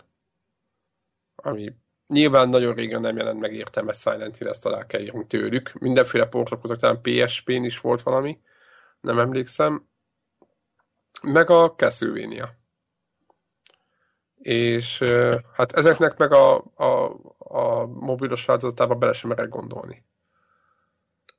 ami 1.35 1.73
nyilván 2.07 2.49
nagyon 2.49 2.73
régen 2.73 3.01
nem 3.01 3.17
jelent 3.17 3.39
meg 3.39 3.53
értelmes 3.53 3.97
Silent 3.97 4.37
Hill, 4.37 4.47
ezt 4.47 4.65
alá 4.65 4.85
kell 4.85 5.01
írni 5.01 5.27
tőlük. 5.27 5.73
Mindenféle 5.79 6.25
portok 6.25 6.75
talán 6.75 7.01
PSP-n 7.01 7.63
is 7.63 7.79
volt 7.79 8.01
valami, 8.01 8.39
nem 9.01 9.19
emlékszem. 9.19 9.87
Meg 11.21 11.49
a 11.49 11.75
Castlevania. 11.75 12.55
És 14.37 15.03
hát 15.53 15.71
ezeknek 15.71 16.17
meg 16.17 16.31
a, 16.31 16.63
a, 16.75 17.15
a 17.37 17.85
mobilos 17.85 18.45
változatába 18.45 18.95
bele 18.95 19.13
sem 19.13 19.29
merek 19.29 19.49
gondolni. 19.49 20.05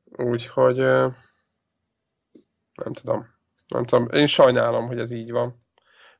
Úgyhogy 0.04 0.76
nem 2.74 2.92
tudom. 2.92 3.26
Nem 3.68 3.84
tudom. 3.84 4.08
Én 4.12 4.26
sajnálom, 4.26 4.86
hogy 4.86 4.98
ez 4.98 5.10
így 5.10 5.30
van. 5.30 5.66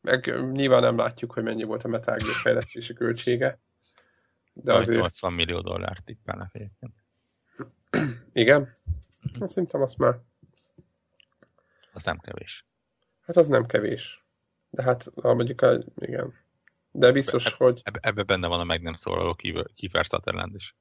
Meg 0.01 0.51
nyilván 0.53 0.81
nem 0.81 0.97
látjuk, 0.97 1.33
hogy 1.33 1.43
mennyi 1.43 1.63
volt 1.65 1.85
a 1.85 1.89
Metal 1.89 2.17
Gear 2.17 2.35
fejlesztési 2.35 2.95
költsége. 2.95 3.61
De 4.63 4.75
azért... 4.75 5.01
80 5.01 5.33
millió 5.33 5.61
dollárt 5.61 6.05
tippelnek 6.05 6.51
egyébként. 6.53 6.95
Igen? 8.33 8.75
Uh-huh. 9.23 9.49
Szerintem 9.49 9.83
azt 9.83 9.99
már... 9.99 10.19
Az 11.93 12.05
nem 12.05 12.19
kevés. 12.19 12.67
Hát 13.21 13.37
az 13.37 13.47
nem 13.47 13.67
kevés. 13.67 14.25
De 14.71 14.83
hát 14.83 15.11
mondjuk, 15.15 15.67
igen. 15.95 16.35
De 16.91 17.13
biztos, 17.13 17.47
ebbe, 17.47 17.57
hogy... 17.59 17.81
Ebbe, 17.85 17.99
ebbe 18.03 18.23
benne 18.23 18.47
van 18.47 18.61
a 18.61 18.65
meg 18.65 18.83
nem 18.83 18.95
szólaló 18.95 19.35
Kiefer 19.75 20.05
Sutherland 20.05 20.55
is. 20.55 20.77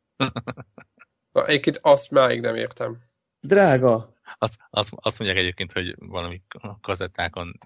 Na, 1.31 1.45
egyébként 1.45 1.79
azt 1.81 2.11
máig 2.11 2.41
nem 2.41 2.55
értem. 2.55 3.01
Drága. 3.39 4.13
Azt, 4.37 4.59
azt, 4.69 4.93
azt 4.95 5.19
mondják 5.19 5.39
egyébként, 5.39 5.71
hogy 5.71 5.95
valami 5.97 6.41
kazettákon 6.81 7.59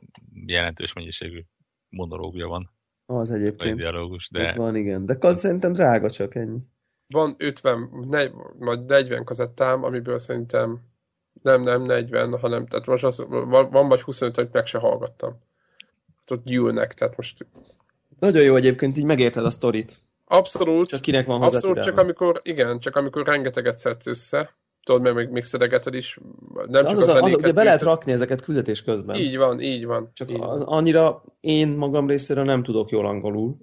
jelentős 0.46 0.94
mennyiségű 0.94 1.44
monológia 1.90 2.48
van. 2.48 2.72
Az 3.18 3.32
egyébként. 3.32 3.70
Vagy 3.70 3.76
dialógus, 3.76 4.30
de... 4.30 4.50
Ott 4.50 4.56
van, 4.56 4.76
igen. 4.76 5.06
De 5.06 5.18
kaz 5.18 5.40
szerintem 5.40 5.74
drága 5.74 6.10
csak 6.10 6.36
ennyi. 6.36 6.60
Van 7.08 7.36
50, 7.38 7.90
negy, 8.10 8.32
vagy 8.60 8.86
40 8.86 9.24
kazettám, 9.24 9.84
amiből 9.84 10.20
szerintem 10.20 10.80
nem, 11.42 11.62
nem 11.62 11.82
40, 11.82 12.40
hanem 12.40 12.66
tehát 12.66 12.86
most 12.86 13.04
az, 13.04 13.26
van 13.50 13.88
vagy 13.88 14.02
25, 14.02 14.38
amit 14.38 14.54
meg 14.54 14.66
se 14.66 14.78
hallgattam. 14.78 15.30
Hát 16.18 16.32
ott 16.32 16.46
gyűlnek, 16.46 16.94
tehát 16.94 17.18
most... 17.18 17.48
Nagyon 18.20 18.44
jó 18.44 18.56
egyébként, 18.56 18.98
így 18.98 19.06
megérted 19.06 19.46
a 19.46 19.50
sztorit. 19.50 20.00
Abszolút. 20.26 20.88
Csak 20.88 21.02
kinek 21.02 21.26
van 21.26 21.40
hozzá 21.40 21.56
Abszolút, 21.56 21.84
csak 21.84 21.98
amikor, 21.98 22.42
igen, 22.44 22.80
csak 22.80 22.96
amikor 22.96 23.26
rengeteget 23.26 23.78
szedsz 23.78 24.08
össze, 24.08 24.56
tudod, 24.84 25.02
mert 25.02 25.16
még 25.16 25.30
mixedegeted 25.30 25.94
is, 25.94 26.20
nem 26.68 26.86
csak 26.86 26.98
az, 26.98 27.08
az, 27.08 27.22
az, 27.22 27.34
ugye 27.34 27.52
be 27.52 27.64
lehet 27.64 27.82
rakni 27.82 28.12
ezeket 28.12 28.42
küldetés 28.42 28.84
közben. 28.84 29.16
Így 29.20 29.38
van, 29.38 29.60
így 29.60 29.86
van. 29.86 30.10
Csak 30.14 30.32
így 30.32 30.42
az, 30.42 30.62
annyira 30.62 31.24
én 31.40 31.68
magam 31.70 32.08
részéről 32.08 32.44
nem 32.44 32.64
tudok 32.64 32.90
jól 32.90 33.06
angolul, 33.06 33.58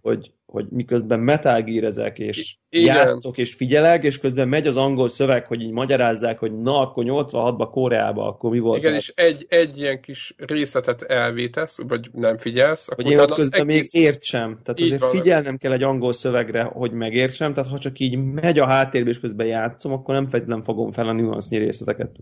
hogy, 0.00 0.32
hogy 0.46 0.66
miközben 0.70 1.20
metágírezek, 1.20 2.18
és 2.18 2.56
Igen. 2.68 2.96
játszok, 2.96 3.38
és 3.38 3.54
figyelek, 3.54 4.04
és 4.04 4.18
közben 4.18 4.48
megy 4.48 4.66
az 4.66 4.76
angol 4.76 5.08
szöveg, 5.08 5.46
hogy 5.46 5.62
így 5.62 5.70
magyarázzák, 5.70 6.38
hogy 6.38 6.58
na, 6.58 6.80
akkor 6.80 7.04
86-ba 7.06 7.68
Koreába, 7.70 8.26
akkor 8.26 8.50
mi 8.50 8.58
volt? 8.58 8.78
Igen, 8.78 8.94
és 8.94 9.12
egy, 9.16 9.46
egy 9.48 9.78
ilyen 9.78 10.00
kis 10.00 10.34
részletet 10.36 11.02
elvétesz, 11.02 11.78
vagy 11.88 12.10
nem 12.12 12.38
figyelsz. 12.38 12.88
Akkor 12.88 13.04
hogy 13.04 13.12
én 13.12 13.18
ott 13.18 13.34
közben 13.34 13.68
egész... 13.68 13.94
még 13.94 14.02
értsem. 14.02 14.58
Tehát 14.62 14.80
azért 14.80 15.00
van. 15.00 15.10
figyelnem 15.10 15.56
kell 15.56 15.72
egy 15.72 15.82
angol 15.82 16.12
szövegre, 16.12 16.62
hogy 16.62 16.92
megértsem, 16.92 17.52
tehát 17.52 17.70
ha 17.70 17.78
csak 17.78 17.98
így 17.98 18.16
megy 18.16 18.58
a 18.58 18.66
háttérbe, 18.66 19.10
és 19.10 19.20
közben 19.20 19.46
játszom, 19.46 19.92
akkor 19.92 20.14
nem 20.14 20.26
feltétlenül 20.26 20.64
fogom 20.64 20.92
fel 20.92 21.08
a 21.08 21.12
nüansznyi 21.12 21.58
részleteket. 21.58 22.16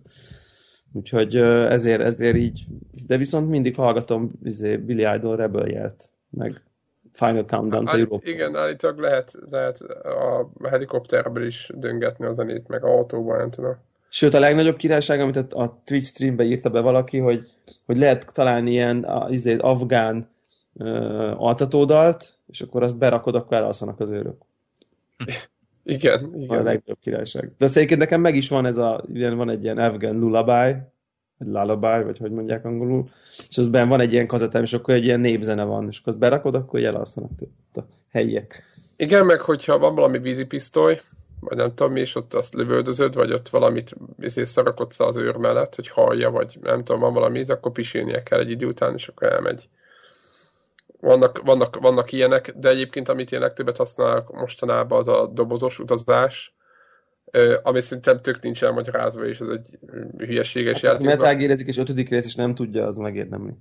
Úgyhogy 0.92 1.36
ezért, 1.36 2.00
ezért 2.00 2.36
így, 2.36 2.64
de 3.06 3.16
viszont 3.16 3.48
mindig 3.48 3.74
hallgatom 3.74 4.30
izé, 4.42 4.76
Billy 4.76 5.14
Idol 5.16 5.36
Rebel 5.36 5.94
meg 6.30 6.62
Final 7.16 7.44
Countdown 7.44 7.88
Áll, 7.88 8.06
Igen, 8.20 8.56
állítólag 8.56 8.98
lehet, 8.98 9.32
lehet 9.50 9.80
a 9.80 10.50
helikopterből 10.68 11.46
is 11.46 11.70
döngetni 11.74 12.26
a 12.26 12.32
zenét, 12.32 12.68
meg 12.68 12.84
a 12.84 12.88
autóban, 12.88 13.36
nem 13.36 13.50
tudom. 13.50 13.76
Sőt, 14.08 14.34
a 14.34 14.38
legnagyobb 14.38 14.76
királyság, 14.76 15.20
amit 15.20 15.36
a 15.36 15.82
Twitch 15.84 16.08
streambe 16.08 16.44
írta 16.44 16.70
be 16.70 16.80
valaki, 16.80 17.18
hogy, 17.18 17.46
hogy 17.86 17.98
lehet 17.98 18.32
találni 18.32 18.70
ilyen 18.70 19.04
a, 19.04 19.28
izé, 19.30 19.56
afgán 19.56 20.30
uh, 20.72 21.42
altatódalt, 21.42 22.34
és 22.46 22.60
akkor 22.60 22.82
azt 22.82 22.98
berakod, 22.98 23.34
akkor 23.34 23.56
elalszanak 23.56 24.00
az 24.00 24.10
őrök. 24.10 24.36
Igen, 25.84 26.32
igen. 26.34 26.58
A 26.58 26.62
legnagyobb 26.62 26.98
királyság. 27.00 27.52
De 27.58 27.64
azt 27.64 27.76
egyébként 27.76 28.00
nekem 28.00 28.20
meg 28.20 28.36
is 28.36 28.48
van 28.48 28.66
ez 28.66 28.76
a, 28.76 29.04
ilyen, 29.12 29.36
van 29.36 29.50
egy 29.50 29.62
ilyen 29.62 29.78
afghan 29.78 30.18
lullaby, 30.18 30.76
vagy 31.38 31.48
lullaby, 31.48 32.04
vagy 32.04 32.18
hogy 32.18 32.30
mondják 32.30 32.64
angolul, 32.64 33.08
és 33.48 33.58
azben 33.58 33.88
van 33.88 34.00
egy 34.00 34.12
ilyen 34.12 34.26
kazetám, 34.26 34.62
és 34.62 34.72
akkor 34.72 34.94
egy 34.94 35.04
ilyen 35.04 35.20
népzene 35.20 35.64
van, 35.64 35.86
és 35.88 35.98
akkor 35.98 36.12
azt 36.12 36.18
berakod, 36.18 36.54
akkor 36.54 36.84
elalszanak 36.84 37.30
a 37.74 37.80
helyiek. 38.10 38.64
Igen, 38.96 39.26
meg 39.26 39.40
hogyha 39.40 39.78
van 39.78 39.94
valami 39.94 40.18
vízipisztoly, 40.18 41.00
vagy 41.40 41.56
nem 41.56 41.74
tudom 41.74 41.92
mi, 41.92 42.00
és 42.00 42.14
ott 42.14 42.34
azt 42.34 42.54
lövöldözöd, 42.54 43.14
vagy 43.14 43.32
ott 43.32 43.48
valamit 43.48 43.96
izé, 44.20 44.44
szarakodsz 44.44 45.00
az 45.00 45.16
őr 45.16 45.36
mellett, 45.36 45.74
hogy 45.74 45.88
hallja, 45.88 46.30
vagy 46.30 46.58
nem 46.62 46.84
tudom, 46.84 47.00
van 47.00 47.12
valami 47.12 47.44
akkor 47.48 47.72
pisilnie 47.72 48.22
kell 48.22 48.38
egy 48.38 48.50
idő 48.50 48.66
után, 48.66 48.94
és 48.94 49.08
akkor 49.08 49.32
elmegy. 49.32 49.68
Vannak, 51.00 51.42
vannak, 51.44 51.76
vannak 51.76 52.12
ilyenek, 52.12 52.52
de 52.56 52.68
egyébként 52.68 53.08
amit 53.08 53.32
én 53.32 53.40
legtöbbet 53.40 53.76
használok 53.76 54.32
mostanában, 54.32 54.98
az 54.98 55.08
a 55.08 55.26
dobozos 55.26 55.78
utazás, 55.78 56.55
ami 57.62 57.80
szerintem 57.80 58.20
tök 58.20 58.42
nincs 58.42 58.64
elmagyarázva, 58.64 59.26
és 59.26 59.40
ez 59.40 59.48
egy 59.48 59.78
hülyeséges 60.16 60.80
hát, 60.80 60.82
játék. 60.82 61.06
Metágérezik, 61.06 61.66
és 61.66 61.76
ötödik 61.76 62.08
rész, 62.08 62.26
és 62.26 62.34
nem 62.34 62.54
tudja, 62.54 62.86
az 62.86 62.96
megérdemli. 62.96 63.52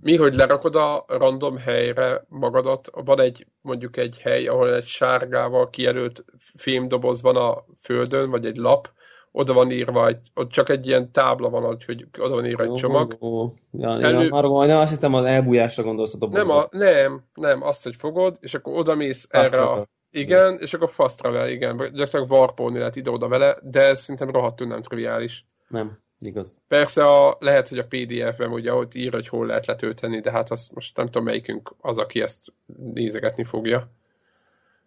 Mi, 0.00 0.16
hogy 0.16 0.34
lerakod 0.34 0.76
a 0.76 1.04
random 1.08 1.56
helyre 1.56 2.24
magadat, 2.28 2.90
van 3.04 3.20
egy, 3.20 3.46
mondjuk 3.62 3.96
egy 3.96 4.20
hely, 4.20 4.46
ahol 4.46 4.74
egy 4.74 4.86
sárgával 4.86 5.70
kijelölt 5.70 6.24
fémdoboz 6.56 7.22
van 7.22 7.36
a 7.36 7.64
földön, 7.80 8.30
vagy 8.30 8.46
egy 8.46 8.56
lap, 8.56 8.90
oda 9.32 9.52
van 9.52 9.70
írva, 9.70 10.06
egy, 10.06 10.18
ott 10.34 10.50
csak 10.50 10.68
egy 10.68 10.86
ilyen 10.86 11.12
tábla 11.12 11.48
van, 11.48 11.78
hogy 11.86 12.06
oda 12.18 12.34
van 12.34 12.46
írva 12.46 12.62
egy 12.62 12.72
csomag. 12.72 13.16
Oh, 13.18 13.32
oh, 13.32 13.42
oh. 13.42 13.52
Ja, 13.70 14.00
Elő... 14.00 14.24
ja, 14.24 14.34
arra, 14.34 14.66
nem, 14.66 14.78
azt 14.78 14.90
hittem 14.90 15.14
az 15.14 15.24
elbújásra 15.24 15.82
gondolsz 15.82 16.14
a 16.14 16.18
dobozba. 16.18 16.44
Nem, 16.44 16.56
a, 16.56 16.68
nem, 16.70 17.24
nem, 17.34 17.62
azt, 17.62 17.82
hogy 17.82 17.96
fogod, 17.96 18.36
és 18.40 18.54
akkor 18.54 18.78
oda 18.78 18.94
mész 18.94 19.26
erre 19.30 19.60
a, 19.60 19.88
igen, 20.12 20.58
és 20.60 20.74
akkor 20.74 20.90
fast 20.90 21.18
travel, 21.18 21.48
igen, 21.48 21.76
gyakorlatilag 21.76 22.30
warpolni 22.30 22.78
lehet 22.78 22.96
ide-oda 22.96 23.28
vele, 23.28 23.58
de 23.62 23.80
ez 23.80 24.00
szerintem 24.00 24.30
rohadtul 24.30 24.66
nem 24.66 24.82
triviális. 24.82 25.46
Nem, 25.68 25.98
igaz. 26.18 26.58
Persze 26.68 27.04
a, 27.04 27.36
lehet, 27.40 27.68
hogy 27.68 27.78
a 27.78 27.86
PDF-ben 27.88 28.52
ugye 28.52 28.74
ott 28.74 28.94
ír, 28.94 29.12
hogy 29.12 29.28
hol 29.28 29.46
lehet 29.46 29.66
letölteni, 29.66 30.20
de 30.20 30.30
hát 30.30 30.50
azt 30.50 30.74
most 30.74 30.96
nem 30.96 31.06
tudom 31.06 31.24
melyikünk 31.24 31.74
az, 31.80 31.98
aki 31.98 32.22
ezt 32.22 32.52
nézegetni 32.76 33.44
fogja. 33.44 33.90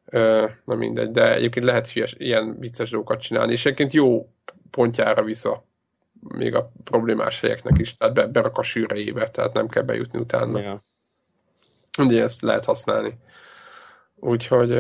Ö, 0.05 0.47
na 0.65 0.75
mindegy, 0.75 1.11
de 1.11 1.33
egyébként 1.33 1.65
lehet 1.65 1.89
hülyes, 1.89 2.15
ilyen 2.17 2.59
vicces 2.59 2.89
dolgokat 2.89 3.21
csinálni, 3.21 3.51
és 3.51 3.65
egyébként 3.65 3.93
jó 3.93 4.29
pontjára 4.71 5.23
vissza 5.23 5.65
még 6.19 6.55
a 6.55 6.71
problémás 6.83 7.39
helyeknek 7.39 7.77
is, 7.77 7.95
tehát 7.95 8.13
be, 8.13 8.27
berak 8.27 8.57
a 8.57 8.63
sűrejébe, 8.63 9.29
tehát 9.29 9.53
nem 9.53 9.67
kell 9.67 9.83
bejutni 9.83 10.19
utána. 10.19 10.59
Ja. 10.59 10.83
Ugye 11.99 12.23
ezt 12.23 12.41
lehet 12.41 12.65
használni. 12.65 13.17
Úgyhogy 14.15 14.71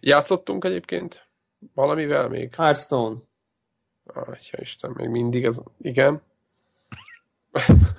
játszottunk 0.00 0.64
egyébként 0.64 1.28
valamivel 1.74 2.28
még? 2.28 2.54
Hearthstone. 2.54 3.16
Atya 4.04 4.58
Isten, 4.60 4.90
még 4.90 5.08
mindig 5.08 5.44
ez, 5.44 5.60
igen. 5.80 6.22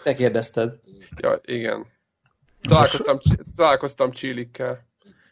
Te 0.04 0.14
kérdezted. 0.14 0.80
Ja, 1.16 1.40
igen. 1.46 1.86
Találkoztam, 2.62 3.18
találkoztam 3.56 4.12
Csillikkel. 4.12 4.88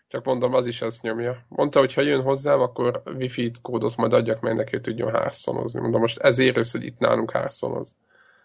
Csak 0.08 0.26
mondom, 0.26 0.54
az 0.54 0.68
is 0.68 0.82
ezt 0.82 1.02
nyomja. 1.02 1.46
Mondta, 1.48 1.80
hogy 1.80 1.94
ha 1.94 2.02
jön 2.02 2.22
hozzám, 2.22 2.60
akkor 2.60 3.02
wifi-t 3.06 3.62
kódoz, 3.62 3.96
majd 3.96 4.14
adjak 4.14 4.42
meg 4.42 4.56
neki, 4.56 4.70
hogy 4.70 4.82
tudjon 4.82 5.12
hárszonozni. 5.12 5.80
Mondom, 5.82 6.02
most 6.02 6.18
ezért 6.18 6.58
össze, 6.58 6.78
hogy 6.78 6.88
itt 6.88 6.98
nálunk 6.98 7.32
hárszonoz. 7.32 7.96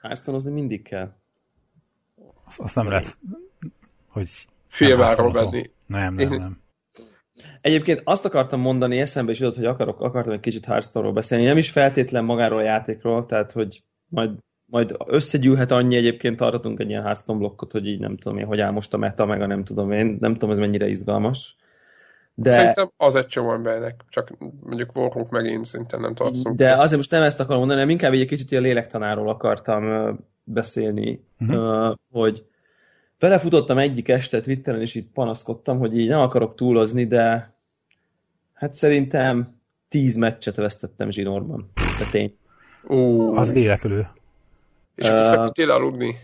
Hárszonozni 0.03 0.51
mindig 0.51 0.83
kell. 0.83 1.13
Azt, 2.45 2.61
azt 2.61 2.75
nem 2.75 2.89
lehet, 2.89 3.19
hogy 4.09 4.29
Félváról 4.67 5.33
venni. 5.33 5.71
Nem, 5.87 6.15
nem, 6.15 6.29
nem. 6.29 6.62
Egyébként 7.61 8.01
azt 8.05 8.25
akartam 8.25 8.61
mondani, 8.61 9.01
eszembe 9.01 9.31
is 9.33 9.41
jutott, 9.41 9.57
hogy 9.57 9.65
akarok, 9.65 10.01
akartam 10.01 10.33
egy 10.33 10.41
kicsit 10.41 10.65
Hearthstone-ról 10.65 11.13
beszélni. 11.13 11.45
Nem 11.45 11.57
is 11.57 11.71
feltétlen 11.71 12.25
magáról 12.25 12.59
a 12.59 12.63
játékról, 12.63 13.27
tehát 13.27 13.53
hogy 13.53 13.83
majd, 14.09 14.31
majd 14.65 14.97
összegyűlhet 15.07 15.71
annyi 15.71 15.97
egyébként 15.97 16.37
tartunk 16.37 16.81
egy 16.81 16.89
ilyen 16.89 17.03
Hearthstone 17.03 17.39
blokkot, 17.39 17.73
hogy 17.73 17.87
így 17.87 18.01
nem 18.01 18.17
tudom 18.17 18.39
én, 18.39 18.47
hogy 18.47 18.61
áll 18.61 18.71
most 18.71 18.95
a 18.95 18.97
meta, 18.97 19.27
meg 19.27 19.43
a 19.43 19.47
nem 19.47 19.65
tudom 19.65 19.93
én. 19.93 20.17
Nem 20.21 20.33
tudom, 20.33 20.51
ez 20.51 20.59
mennyire 20.59 20.89
izgalmas. 20.89 21.57
De... 22.35 22.51
Szerintem 22.51 22.91
az 22.97 23.15
egy 23.15 23.27
csomó 23.27 23.53
embernek, 23.53 24.05
csak 24.09 24.37
mondjuk 24.61 24.97
Warhawk 24.97 25.31
meg 25.31 25.47
én 25.47 25.65
szerintem 25.65 26.01
nem 26.01 26.15
tartozunk. 26.15 26.57
De 26.57 26.77
azért 26.77 26.97
most 26.97 27.11
nem 27.11 27.23
ezt 27.23 27.41
akarom 27.41 27.59
mondani, 27.59 27.81
hanem 27.81 27.95
inkább 27.95 28.13
egy 28.13 28.27
kicsit 28.27 28.53
a 28.53 28.61
lélektanáról 28.61 29.29
akartam 29.29 30.17
beszélni, 30.45 31.25
uh-huh. 31.41 31.95
hogy 32.11 32.47
Belefutottam 33.23 33.79
egyik 33.79 34.09
este 34.09 34.41
Twitteren, 34.41 34.81
és 34.81 34.95
itt 34.95 35.13
panaszkodtam, 35.13 35.79
hogy 35.79 35.99
így 35.99 36.09
nem 36.09 36.21
akarok 36.21 36.55
túlozni, 36.55 37.07
de 37.07 37.53
hát 38.53 38.75
szerintem 38.75 39.49
tíz 39.89 40.17
meccset 40.17 40.57
vesztettem 40.57 41.11
zsinórban. 41.11 41.71
De 41.75 42.05
tény. 42.11 42.37
Ó, 42.89 43.35
az 43.35 43.55
lélekülő. 43.55 44.09
És 44.95 45.09
uh, 45.09 45.29
feküdtél 45.29 45.71
aludni? 45.71 46.17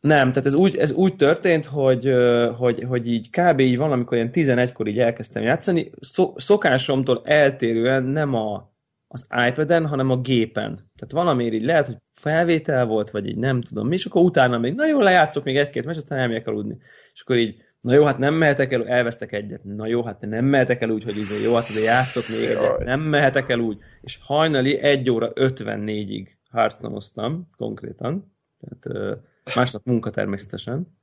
Nem, 0.00 0.32
tehát 0.32 0.46
ez 0.46 0.54
úgy, 0.54 0.76
ez 0.76 0.92
úgy 0.92 1.16
történt, 1.16 1.64
hogy, 1.64 2.12
hogy, 2.56 2.84
hogy 2.88 3.12
így 3.12 3.30
kb. 3.30 3.60
így 3.60 3.76
van, 3.76 3.92
amikor 3.92 4.16
ilyen 4.16 4.30
11-kor 4.32 4.86
így 4.86 4.98
elkezdtem 4.98 5.42
játszani, 5.42 5.90
szokásomtól 6.36 7.22
eltérően 7.24 8.02
nem 8.02 8.34
a 8.34 8.70
az 9.14 9.26
iPad-en, 9.48 9.86
hanem 9.86 10.10
a 10.10 10.20
gépen. 10.20 10.74
Tehát 10.74 11.12
valamiért 11.12 11.54
így 11.54 11.64
lehet, 11.64 11.86
hogy 11.86 11.96
felvétel 12.12 12.86
volt, 12.86 13.10
vagy 13.10 13.26
így 13.26 13.36
nem 13.36 13.60
tudom 13.60 13.88
mi, 13.88 13.94
és 13.94 14.04
akkor 14.04 14.22
utána 14.22 14.58
még, 14.58 14.74
na 14.74 14.86
jó, 14.86 15.00
lejátszok 15.00 15.44
még 15.44 15.56
egy-két 15.56 15.84
mes, 15.84 15.96
aztán 15.96 16.18
elmegyek 16.18 16.46
aludni. 16.46 16.78
És 17.12 17.20
akkor 17.20 17.36
így, 17.36 17.56
na 17.80 17.94
jó, 17.94 18.04
hát 18.04 18.18
nem 18.18 18.34
mehetek 18.34 18.72
el, 18.72 18.88
elvesztek 18.88 19.32
egyet. 19.32 19.64
Na 19.64 19.86
jó, 19.86 20.04
hát 20.04 20.20
nem 20.20 20.44
mehetek 20.44 20.82
el 20.82 20.90
úgy, 20.90 21.04
hogy 21.04 21.16
így, 21.16 21.26
jó, 21.44 21.54
hát 21.54 21.68
azért 21.68 21.84
játszok 21.84 22.28
még 22.28 22.44
egyet. 22.48 22.78
Nem 22.78 23.00
mehetek 23.00 23.50
el 23.50 23.58
úgy. 23.58 23.78
És 24.00 24.18
hajnali 24.22 24.78
1 24.78 25.10
óra 25.10 25.32
54-ig 25.34 26.26
hearthstone 26.50 27.38
konkrétan. 27.56 28.34
Tehát 28.60 29.18
másnap 29.54 29.84
munka 29.84 30.10
természetesen. 30.10 30.96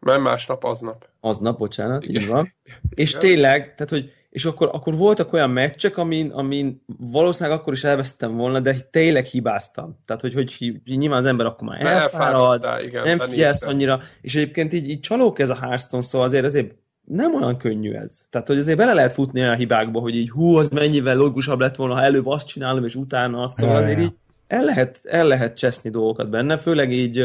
Nem 0.00 0.22
másnap, 0.22 0.64
aznap. 0.64 1.08
Aznap, 1.20 1.58
bocsánat, 1.58 2.04
Igen. 2.04 2.22
így 2.22 2.28
van. 2.28 2.54
És 2.94 3.12
tényleg, 3.12 3.74
tehát, 3.74 3.90
hogy 3.90 4.12
és 4.32 4.44
akkor, 4.44 4.70
akkor 4.72 4.96
voltak 4.96 5.32
olyan 5.32 5.50
meccsek, 5.50 5.96
amin, 5.98 6.30
amin 6.30 6.84
valószínűleg 6.98 7.58
akkor 7.58 7.72
is 7.72 7.84
elvesztettem 7.84 8.36
volna, 8.36 8.60
de 8.60 8.76
tényleg 8.90 9.24
hibáztam. 9.24 9.98
Tehát, 10.06 10.22
hogy, 10.22 10.34
hogy 10.34 10.80
nyilván 10.84 11.18
az 11.18 11.26
ember 11.26 11.46
akkor 11.46 11.68
már 11.68 11.80
elfárad, 11.80 12.66
nem 13.04 13.18
figyelsz 13.18 13.66
annyira, 13.66 14.00
és 14.20 14.34
egyébként 14.34 14.72
így, 14.72 14.88
így 14.88 15.00
csalók 15.00 15.38
ez 15.38 15.50
a 15.50 15.54
Hearthstone, 15.54 16.02
szóval 16.02 16.26
azért 16.26 16.44
azért 16.44 16.74
nem 17.04 17.34
olyan 17.34 17.56
könnyű 17.56 17.92
ez. 17.92 18.26
Tehát, 18.30 18.46
hogy 18.46 18.58
azért 18.58 18.78
bele 18.78 18.92
lehet 18.92 19.12
futni 19.12 19.40
olyan 19.40 19.56
hibákba, 19.56 20.00
hogy 20.00 20.16
így 20.16 20.30
hú, 20.30 20.56
az 20.56 20.68
mennyivel 20.68 21.16
logikusabb 21.16 21.60
lett 21.60 21.76
volna, 21.76 21.94
ha 21.94 22.02
előbb 22.02 22.26
azt 22.26 22.46
csinálom, 22.46 22.84
és 22.84 22.94
utána 22.94 23.42
azt, 23.42 23.58
szóval 23.58 23.76
azért 23.76 24.00
így 24.00 24.14
el 24.46 24.64
lehet, 24.64 25.00
el 25.02 25.26
lehet 25.26 25.56
cseszni 25.56 25.90
dolgokat 25.90 26.30
benne, 26.30 26.58
főleg 26.58 26.92
így 26.92 27.24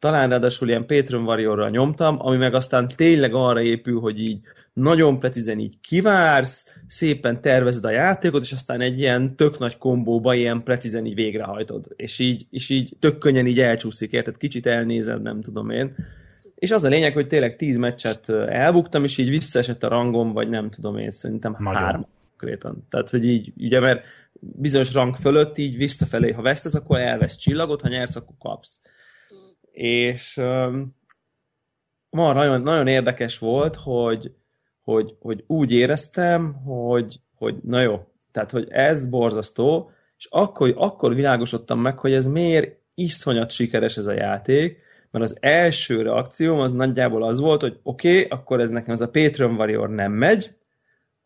talán 0.00 0.28
ráadásul 0.28 0.68
ilyen 0.68 0.86
Patreon 0.86 1.24
Warriorra 1.24 1.68
nyomtam, 1.68 2.16
ami 2.18 2.36
meg 2.36 2.54
aztán 2.54 2.88
tényleg 2.88 3.34
arra 3.34 3.60
épül, 3.60 4.00
hogy 4.00 4.20
így 4.20 4.40
nagyon 4.72 5.18
precízen 5.18 5.58
így 5.58 5.80
kivársz, 5.80 6.76
szépen 6.86 7.40
tervezed 7.40 7.84
a 7.84 7.90
játékot, 7.90 8.42
és 8.42 8.52
aztán 8.52 8.80
egy 8.80 8.98
ilyen 8.98 9.36
tök 9.36 9.58
nagy 9.58 9.78
kombóba 9.78 10.34
ilyen 10.34 10.62
precízen 10.62 11.06
így 11.06 11.14
végrehajtod. 11.14 11.86
És 11.96 12.18
így, 12.18 12.46
és 12.50 12.68
így 12.68 12.96
tök 12.98 13.18
könnyen 13.18 13.46
így 13.46 13.60
elcsúszik, 13.60 14.12
érted? 14.12 14.36
Kicsit 14.36 14.66
elnézed, 14.66 15.22
nem 15.22 15.40
tudom 15.40 15.70
én. 15.70 15.94
És 16.54 16.70
az 16.70 16.84
a 16.84 16.88
lényeg, 16.88 17.12
hogy 17.12 17.26
tényleg 17.26 17.56
tíz 17.56 17.76
meccset 17.76 18.28
elbuktam, 18.48 19.04
és 19.04 19.18
így 19.18 19.30
visszaesett 19.30 19.82
a 19.82 19.88
rangom, 19.88 20.32
vagy 20.32 20.48
nem 20.48 20.70
tudom 20.70 20.98
én, 20.98 21.10
szerintem 21.10 21.56
Nagyon. 21.58 21.82
három 21.82 22.06
konkrétan. 22.40 22.86
Tehát, 22.90 23.10
hogy 23.10 23.24
így, 23.24 23.52
ugye, 23.56 23.80
mert 23.80 24.04
bizonyos 24.40 24.92
rang 24.92 25.16
fölött 25.16 25.58
így 25.58 25.76
visszafelé, 25.76 26.30
ha 26.30 26.42
vesztesz, 26.42 26.74
akkor 26.74 27.00
elvesz 27.00 27.36
csillagot, 27.36 27.80
ha 27.80 27.88
nyersz, 27.88 28.16
akkor 28.16 28.34
kapsz. 28.38 28.80
És 29.82 30.36
um, 30.36 30.96
ma 32.10 32.32
nagyon, 32.32 32.62
nagyon 32.62 32.86
érdekes 32.86 33.38
volt, 33.38 33.76
hogy 33.76 34.34
hogy, 34.82 35.16
hogy 35.20 35.44
úgy 35.46 35.72
éreztem, 35.72 36.52
hogy, 36.52 37.20
hogy 37.34 37.56
na 37.62 37.80
jó, 37.80 38.06
tehát 38.32 38.50
hogy 38.50 38.66
ez 38.70 39.06
borzasztó, 39.06 39.90
és 40.18 40.26
akkor, 40.30 40.74
akkor 40.76 41.14
világosodtam 41.14 41.80
meg, 41.80 41.98
hogy 41.98 42.12
ez 42.12 42.26
miért 42.26 42.76
iszonyat 42.94 43.50
sikeres 43.50 43.96
ez 43.96 44.06
a 44.06 44.12
játék, 44.12 44.82
mert 45.10 45.24
az 45.24 45.36
első 45.40 46.02
reakcióm 46.02 46.58
az 46.58 46.72
nagyjából 46.72 47.22
az 47.22 47.40
volt, 47.40 47.60
hogy 47.60 47.78
oké, 47.82 48.08
okay, 48.08 48.38
akkor 48.38 48.60
ez 48.60 48.70
nekem 48.70 48.94
ez 48.94 49.00
a 49.00 49.10
Patreon 49.10 49.54
Warrior 49.54 49.88
nem 49.88 50.12
megy, 50.12 50.54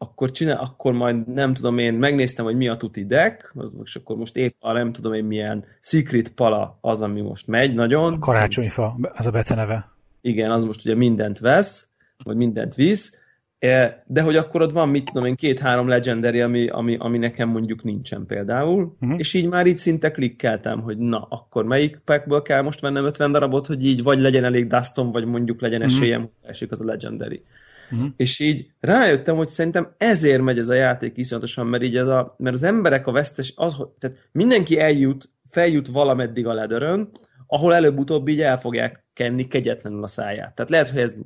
akkor 0.04 0.30
csinál, 0.30 0.56
akkor 0.56 0.92
majd 0.92 1.28
nem 1.28 1.54
tudom 1.54 1.78
én, 1.78 1.94
megnéztem, 1.94 2.44
hogy 2.44 2.56
mi 2.56 2.68
a 2.68 2.76
tuti 2.76 3.06
deck, 3.06 3.52
az, 3.54 3.76
és 3.84 3.96
akkor 3.96 4.16
most 4.16 4.36
épp 4.36 4.54
a 4.60 4.72
nem 4.72 4.92
tudom 4.92 5.12
én 5.12 5.24
milyen 5.24 5.64
Secret 5.80 6.28
Pala 6.28 6.78
az, 6.80 7.00
ami 7.00 7.20
most 7.20 7.46
megy 7.46 7.74
nagyon. 7.74 8.12
A 8.12 8.18
karácsonyfa, 8.18 8.98
az 9.12 9.26
a 9.26 9.30
beceneve. 9.30 9.92
Igen, 10.20 10.50
az 10.50 10.64
most 10.64 10.84
ugye 10.84 10.94
mindent 10.94 11.38
vesz, 11.38 11.88
vagy 12.24 12.36
mindent 12.36 12.74
visz, 12.74 13.18
e, 13.58 14.04
de 14.06 14.22
hogy 14.22 14.36
akkor 14.36 14.62
ott 14.62 14.72
van, 14.72 14.88
mit 14.88 15.04
tudom 15.04 15.26
én, 15.26 15.34
két-három 15.34 15.88
legendary, 15.88 16.40
ami, 16.40 16.68
ami, 16.68 16.96
ami 16.98 17.18
nekem 17.18 17.48
mondjuk 17.48 17.82
nincsen 17.82 18.26
például, 18.26 18.96
uh-huh. 19.00 19.18
és 19.18 19.34
így 19.34 19.48
már 19.48 19.66
így 19.66 19.78
szinte 19.78 20.10
klikkeltem, 20.10 20.80
hogy 20.80 20.98
na, 20.98 21.26
akkor 21.30 21.64
melyik 21.64 22.00
packből 22.04 22.42
kell 22.42 22.62
most 22.62 22.80
vennem 22.80 23.04
50 23.04 23.32
darabot, 23.32 23.66
hogy 23.66 23.84
így 23.84 24.02
vagy 24.02 24.20
legyen 24.20 24.44
elég 24.44 24.66
dustom, 24.66 25.12
vagy 25.12 25.24
mondjuk 25.24 25.60
legyen 25.60 25.80
mhm. 25.80 25.88
esélyem, 25.88 26.22
uh-huh. 26.22 26.50
esik 26.50 26.72
az 26.72 26.80
a 26.80 26.84
legendary. 26.84 27.44
Uh-huh. 27.90 28.08
És 28.16 28.38
így 28.38 28.70
rájöttem, 28.80 29.36
hogy 29.36 29.48
szerintem 29.48 29.94
ezért 29.96 30.42
megy 30.42 30.58
ez 30.58 30.68
a 30.68 30.74
játék 30.74 31.16
iszonyatosan, 31.16 31.66
mert 31.66 31.82
így 31.82 31.96
ez 31.96 32.06
a, 32.06 32.34
mert 32.38 32.54
az 32.54 32.62
emberek 32.62 33.06
a 33.06 33.12
vesztes, 33.12 33.52
az, 33.56 33.76
tehát 33.98 34.28
mindenki 34.32 34.80
eljut, 34.80 35.32
feljut 35.50 35.88
valameddig 35.88 36.46
a 36.46 36.52
ledörön, 36.52 37.10
ahol 37.46 37.74
előbb-utóbb 37.74 38.28
így 38.28 38.40
el 38.40 38.60
fogják 38.60 39.04
kenni 39.12 39.48
kegyetlenül 39.48 40.02
a 40.02 40.06
száját. 40.06 40.54
Tehát 40.54 40.70
lehet, 40.70 40.88
hogy 40.88 41.00
ez 41.00 41.16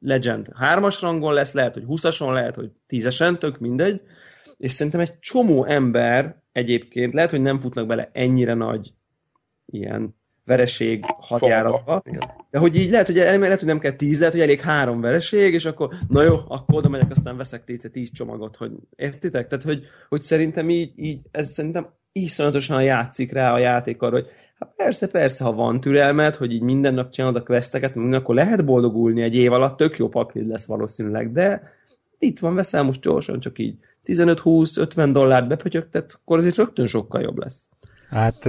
Legend 0.00 0.48
hármas 0.54 1.00
rangon 1.00 1.32
lesz, 1.32 1.52
lehet, 1.52 1.74
hogy 1.74 1.84
20-ason, 1.86 2.32
lehet, 2.32 2.54
hogy 2.54 2.70
10-esen, 2.88 3.38
tök 3.38 3.58
mindegy, 3.58 4.00
és 4.56 4.72
szerintem 4.72 5.00
egy 5.00 5.18
csomó 5.18 5.64
ember 5.64 6.42
egyébként, 6.52 7.14
lehet, 7.14 7.30
hogy 7.30 7.40
nem 7.40 7.60
futnak 7.60 7.86
bele 7.86 8.10
ennyire 8.12 8.54
nagy 8.54 8.92
ilyen 9.66 10.14
vereség 10.46 11.04
hatjáratba. 11.20 12.02
De 12.50 12.58
hogy 12.58 12.76
így 12.76 12.90
lehet, 12.90 13.06
hogy, 13.06 13.16
lehet, 13.16 13.58
hogy 13.58 13.68
nem 13.68 13.78
kell 13.78 13.92
tíz, 13.92 14.18
lehet, 14.18 14.34
hogy 14.34 14.42
elég 14.42 14.60
három 14.60 15.00
vereség, 15.00 15.54
és 15.54 15.64
akkor 15.64 15.90
na 16.08 16.22
jó, 16.22 16.36
akkor 16.48 16.74
oda 16.74 16.88
megyek, 16.88 17.10
aztán 17.10 17.36
veszek 17.36 17.64
tíz, 17.64 17.88
tíz 17.92 18.12
csomagot, 18.12 18.56
hogy 18.56 18.72
értitek? 18.96 19.46
Tehát, 19.46 19.64
hogy, 19.64 19.84
hogy 20.08 20.22
szerintem 20.22 20.70
így, 20.70 20.92
így, 20.96 21.20
ez 21.30 21.50
szerintem 21.50 21.88
iszonyatosan 22.12 22.82
játszik 22.82 23.32
rá 23.32 23.52
a 23.52 23.58
játék 23.58 24.02
arra, 24.02 24.14
hogy 24.14 24.26
hát 24.58 24.72
persze, 24.76 25.06
persze, 25.06 25.44
ha 25.44 25.52
van 25.52 25.80
türelmet, 25.80 26.36
hogy 26.36 26.52
így 26.52 26.62
minden 26.62 26.94
nap 26.94 27.10
csinálod 27.10 27.36
a 27.36 27.42
questeket, 27.42 27.96
akkor 27.96 28.34
lehet 28.34 28.64
boldogulni 28.64 29.22
egy 29.22 29.34
év 29.34 29.52
alatt, 29.52 29.76
tök 29.76 29.96
jó 29.96 30.08
paklid 30.08 30.48
lesz 30.48 30.64
valószínűleg, 30.64 31.32
de 31.32 31.74
itt 32.18 32.38
van, 32.38 32.54
veszel 32.54 32.82
most 32.82 33.00
gyorsan, 33.00 33.40
csak 33.40 33.58
így 33.58 33.78
15-20-50 34.04 35.08
dollárt 35.12 35.48
bepötyögtet, 35.48 36.18
akkor 36.20 36.38
azért 36.38 36.56
rögtön 36.56 36.86
sokkal 36.86 37.22
jobb 37.22 37.38
lesz. 37.38 37.68
Hát 38.10 38.48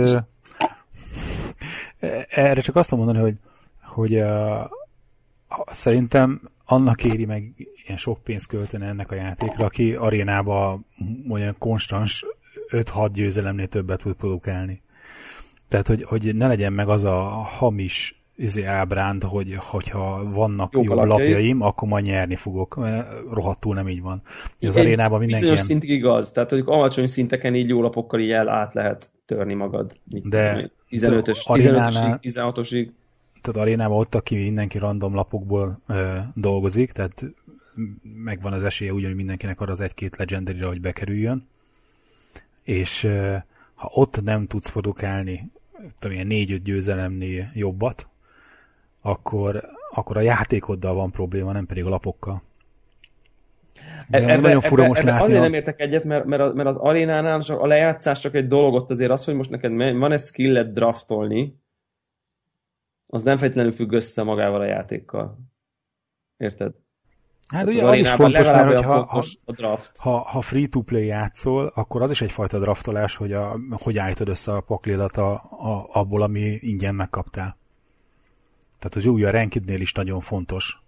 erre 2.30 2.62
csak 2.62 2.76
azt 2.76 2.92
mondani, 2.92 3.20
hogy, 3.20 3.36
hogy 3.84 4.16
uh, 4.16 4.70
szerintem 5.66 6.42
annak 6.66 7.04
éri 7.04 7.26
meg 7.26 7.54
ilyen 7.86 7.98
sok 7.98 8.24
pénzt 8.24 8.48
költeni 8.48 8.86
ennek 8.86 9.12
a 9.12 9.16
játékra, 9.16 9.66
aki 9.66 9.94
arénába 9.94 10.80
olyan 11.30 11.56
konstans 11.60 12.26
5-6 12.70 13.10
győzelemnél 13.14 13.68
többet 13.68 14.02
tud 14.02 14.14
produkálni. 14.14 14.82
Tehát, 15.68 15.88
hogy, 15.88 16.04
hogy 16.04 16.36
ne 16.36 16.48
legyen 16.48 16.74
meg 16.74 16.90
az 16.90 17.04
a 17.04 17.20
hamis 17.58 18.22
izé 18.36 18.64
ábránd, 18.64 19.24
hogy 19.24 19.56
hogyha 19.56 20.32
vannak 20.32 20.74
jó, 20.74 20.84
jó 20.84 21.04
lapjaim, 21.04 21.62
akkor 21.62 21.88
majd 21.88 22.06
nyerni 22.06 22.36
fogok. 22.36 22.80
Rohadtul 23.32 23.76
nem 23.76 23.90
így 23.90 24.02
van. 24.02 24.22
Az 24.60 24.78
arénában 24.78 25.20
mindenki 25.20 25.46
Bizonyos 25.46 25.68
ilyen... 25.68 25.80
szintig 25.80 25.90
igaz. 25.90 26.32
Tehát, 26.32 26.50
hogy 26.50 26.64
alacsony 26.66 27.08
szinteken 27.08 27.56
így 27.56 27.70
jó 27.70 27.82
lapokkal 27.82 28.20
így 28.20 28.32
el 28.32 28.50
át 28.50 28.74
lehet 28.74 29.10
törni 29.26 29.54
magad. 29.54 30.00
De 30.06 30.72
15-ös, 30.90 31.38
15-ösig, 31.46 32.18
16-osig. 32.22 32.90
Tehát 33.42 33.62
arénában 33.62 33.98
ott, 33.98 34.16
aki 34.16 34.36
mindenki 34.36 34.78
random 34.78 35.14
lapokból 35.14 35.80
ö, 35.88 36.18
dolgozik, 36.34 36.92
tehát 36.92 37.26
megvan 38.02 38.54
az 38.54 38.64
esélye 38.64 38.94
ugyanúgy 38.94 39.16
mindenkinek 39.16 39.62
arra 39.62 39.72
az 39.72 39.82
egy-két 39.82 40.16
legendary 40.18 40.60
hogy 40.60 40.82
bekerüljön. 40.82 41.48
És 42.64 43.04
ö, 43.04 43.36
ha 43.76 43.90
ott 43.94 44.24
nem 44.24 44.48
tudsz 44.48 44.70
produkálni 44.70 45.52
tudom, 46.00 46.16
ilyen 46.16 46.28
négy-öt 46.28 46.64
győzelemnél 46.64 47.52
jobbat, 47.54 48.08
akkor, 49.02 49.70
akkor 49.92 50.18
a 50.18 50.22
játékoddal 50.22 50.94
van 50.94 51.12
probléma, 51.12 51.52
nem 51.52 51.66
pedig 51.66 51.86
a 51.86 51.90
lapokkal. 51.90 52.42
De 54.10 54.18
ebbe, 54.18 54.36
nagyon 54.36 54.62
fura 54.62 54.82
ebbe, 54.82 54.88
most 54.88 55.02
ebbe 55.02 55.12
látni. 55.12 55.26
Azért 55.26 55.40
a... 55.40 55.44
nem 55.44 55.54
értek 55.54 55.82
egyet, 55.82 56.04
mert, 56.04 56.26
mert, 56.26 56.54
mert 56.54 56.68
az 56.68 56.78
arénánál 56.78 57.42
csak 57.42 57.60
a 57.60 57.66
lejátszás 57.66 58.20
csak 58.20 58.36
egy 58.36 58.48
dolog 58.48 58.74
ott 58.74 58.92
azért 58.92 59.12
az, 59.12 59.26
hogy 59.26 59.36
most 59.36 59.50
neked 59.50 59.72
van-e 59.98 60.18
skillet 60.18 60.74
draftolni, 60.74 61.60
az 63.08 63.24
nem 63.24 63.38
feltétlenül 63.38 63.72
függ 63.72 63.92
össze 63.92 64.24
magával 64.24 64.62
a 64.62 64.66
játékkal. 64.66 65.38
Érted? 66.38 66.74
Hát 67.48 67.68
ugye 67.68 67.86
az 67.86 68.00
is 68.00 68.10
fontos, 68.10 68.48
mert 68.48 68.68
hogy 68.68 68.84
ha, 68.84 69.06
ha, 69.06 69.24
a 69.46 69.52
draft. 69.52 69.98
Ha, 69.98 70.18
ha 70.18 70.42
free-to-play 70.42 71.06
játszol, 71.06 71.72
akkor 71.76 72.02
az 72.02 72.12
is 72.12 72.22
egyfajta 72.22 72.60
draftolás, 72.60 73.16
hogy, 73.16 73.34
a, 73.34 73.60
hogy 73.70 73.98
állítod 73.98 74.28
össze 74.28 74.54
a 74.54 74.62
paklidat 74.62 75.18
a, 75.18 75.34
a, 75.34 75.88
abból, 75.92 76.22
ami 76.22 76.58
ingyen 76.62 76.96
megkaptál. 76.96 77.58
Tehát 78.80 78.96
az 78.96 79.06
új 79.06 79.26
a 79.26 79.32
rankidnél 79.32 79.82
is 79.82 79.92
nagyon 79.92 80.20
fontos. 80.20 80.82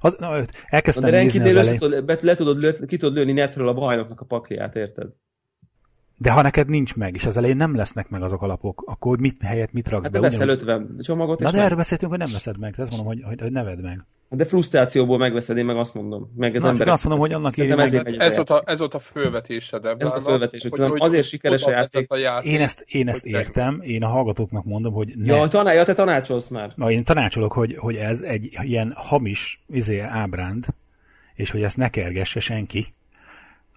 Az, 0.00 0.16
na, 0.18 0.44
elkezdtem 0.66 1.10
de 1.10 1.22
nézni 1.22 1.48
az 1.48 1.56
elején. 1.56 1.78
Tudod, 1.78 2.22
le 2.22 2.34
tudod, 2.34 2.86
ki 2.86 2.96
tudod 2.96 3.14
lőni 3.14 3.32
netről 3.32 3.68
a 3.68 3.74
bajnoknak 3.74 4.20
a 4.20 4.24
pakliát, 4.24 4.74
érted? 4.76 5.08
De 6.16 6.30
ha 6.30 6.42
neked 6.42 6.68
nincs 6.68 6.96
meg, 6.96 7.14
és 7.14 7.26
az 7.26 7.36
elején 7.36 7.56
nem 7.56 7.76
lesznek 7.76 8.08
meg 8.08 8.22
azok 8.22 8.42
a 8.42 8.46
lapok, 8.46 8.82
akkor 8.86 9.18
mit 9.18 9.42
helyett 9.42 9.72
mit 9.72 9.88
raksz 9.88 10.02
hát 10.02 10.12
be? 10.12 10.20
veszel 10.20 10.48
50 10.48 10.96
csomagot, 11.00 11.40
Na 11.40 11.50
de 11.50 11.56
meg... 11.56 11.64
erről 11.64 11.76
beszéltünk, 11.76 12.10
hogy 12.10 12.20
nem 12.20 12.32
veszed 12.32 12.58
meg. 12.58 12.74
Ezt 12.76 12.90
mondom, 12.90 13.06
hogy, 13.06 13.22
hogy, 13.22 13.40
hogy 13.40 13.52
neved 13.52 13.82
meg. 13.82 14.06
De 14.34 14.44
frusztrációból 14.44 15.18
megveszed, 15.18 15.56
én 15.56 15.64
meg 15.64 15.76
azt 15.76 15.94
mondom. 15.94 16.32
Meg 16.36 16.54
az 16.54 16.62
Na, 16.62 16.68
emberek 16.68 16.92
azt 16.92 17.04
mondom, 17.04 17.20
hogy 17.20 17.32
annak 17.32 17.56
éri 17.56 17.74
meg. 17.74 17.94
Ez, 18.18 18.36
volt 18.36 18.50
a, 18.50 18.62
ez 18.66 18.78
volt 18.78 18.94
a 18.94 18.98
fölvetésed 18.98 19.84
ebben. 19.84 20.06
Ez 20.06 20.12
a 20.12 20.20
fölvetés, 20.20 20.62
hogy, 20.62 20.88
hogy, 20.88 21.00
azért 21.00 21.26
sikeres 21.26 21.64
a 21.64 21.70
játék. 21.70 22.10
a 22.10 22.16
játék. 22.16 22.52
Én 22.52 22.60
ezt, 22.60 22.84
én 22.86 23.08
ezt 23.08 23.26
értem, 23.26 23.80
én 23.82 24.02
a 24.02 24.08
hallgatóknak 24.08 24.64
mondom, 24.64 24.92
hogy 24.92 25.12
ne. 25.16 25.36
Ja, 25.36 25.48
taná, 25.48 25.72
ja 25.72 25.84
te 25.84 25.94
tanácsolsz 25.94 26.48
már. 26.48 26.72
Na, 26.76 26.90
én 26.90 27.04
tanácsolok, 27.04 27.52
hogy, 27.52 27.76
hogy 27.76 27.96
ez 27.96 28.20
egy 28.20 28.58
ilyen 28.62 28.92
hamis 28.96 29.62
izé, 29.68 29.98
ábránd, 29.98 30.66
és 31.34 31.50
hogy 31.50 31.62
ezt 31.62 31.76
ne 31.76 31.88
kergesse 31.88 32.40
senki, 32.40 32.86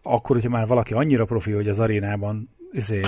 akkor, 0.02 0.36
hogyha 0.36 0.50
már 0.50 0.68
valaki 0.68 0.94
annyira 0.94 1.26
profi, 1.26 1.52
hogy 1.52 1.68
az 1.68 1.80
arénában 1.80 2.50
izé, 2.72 3.02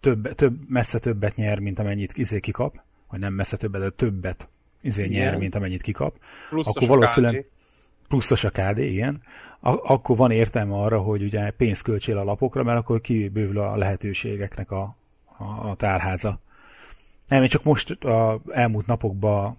több, 0.00 0.34
több, 0.34 0.54
messze 0.68 0.98
többet 0.98 1.36
nyer, 1.36 1.58
mint 1.58 1.78
amennyit 1.78 2.12
izé 2.16 2.40
kikap, 2.40 2.80
vagy 3.10 3.20
nem 3.20 3.32
messze 3.32 3.56
többet, 3.56 3.80
de 3.80 3.90
többet 3.90 4.48
izé 4.82 5.06
nyer, 5.06 5.36
mint 5.36 5.54
amennyit 5.54 5.82
kikap, 5.82 6.16
pluszos 6.48 6.76
akkor 6.76 6.88
valószínűleg 6.88 7.46
pluszos 8.08 8.44
a 8.44 8.50
KD, 8.50 8.78
igen, 8.78 9.22
akkor 9.60 10.16
van 10.16 10.30
értelme 10.30 10.74
arra, 10.74 10.98
hogy 10.98 11.22
ugye 11.22 11.50
pénzt 11.50 11.82
költsél 11.82 12.18
a 12.18 12.24
lapokra, 12.24 12.62
mert 12.62 12.78
akkor 12.78 13.00
kibővül 13.00 13.58
a 13.58 13.76
lehetőségeknek 13.76 14.70
a, 14.70 14.96
a, 15.38 15.68
a 15.68 15.74
tárháza. 15.76 16.40
Nem, 17.28 17.42
én 17.42 17.48
csak 17.48 17.64
most 17.64 17.90
a 17.90 18.40
elmúlt 18.50 18.86
napokban 18.86 19.56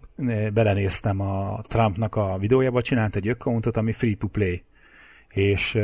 belenéztem 0.54 1.20
a 1.20 1.62
Trumpnak 1.62 2.16
a 2.16 2.38
videójába, 2.38 2.82
csinált 2.82 3.16
egy 3.16 3.28
accountot, 3.28 3.78
ami 3.78 3.92
free 3.92 4.16
to 4.16 4.28
play, 4.28 4.64
és 5.30 5.80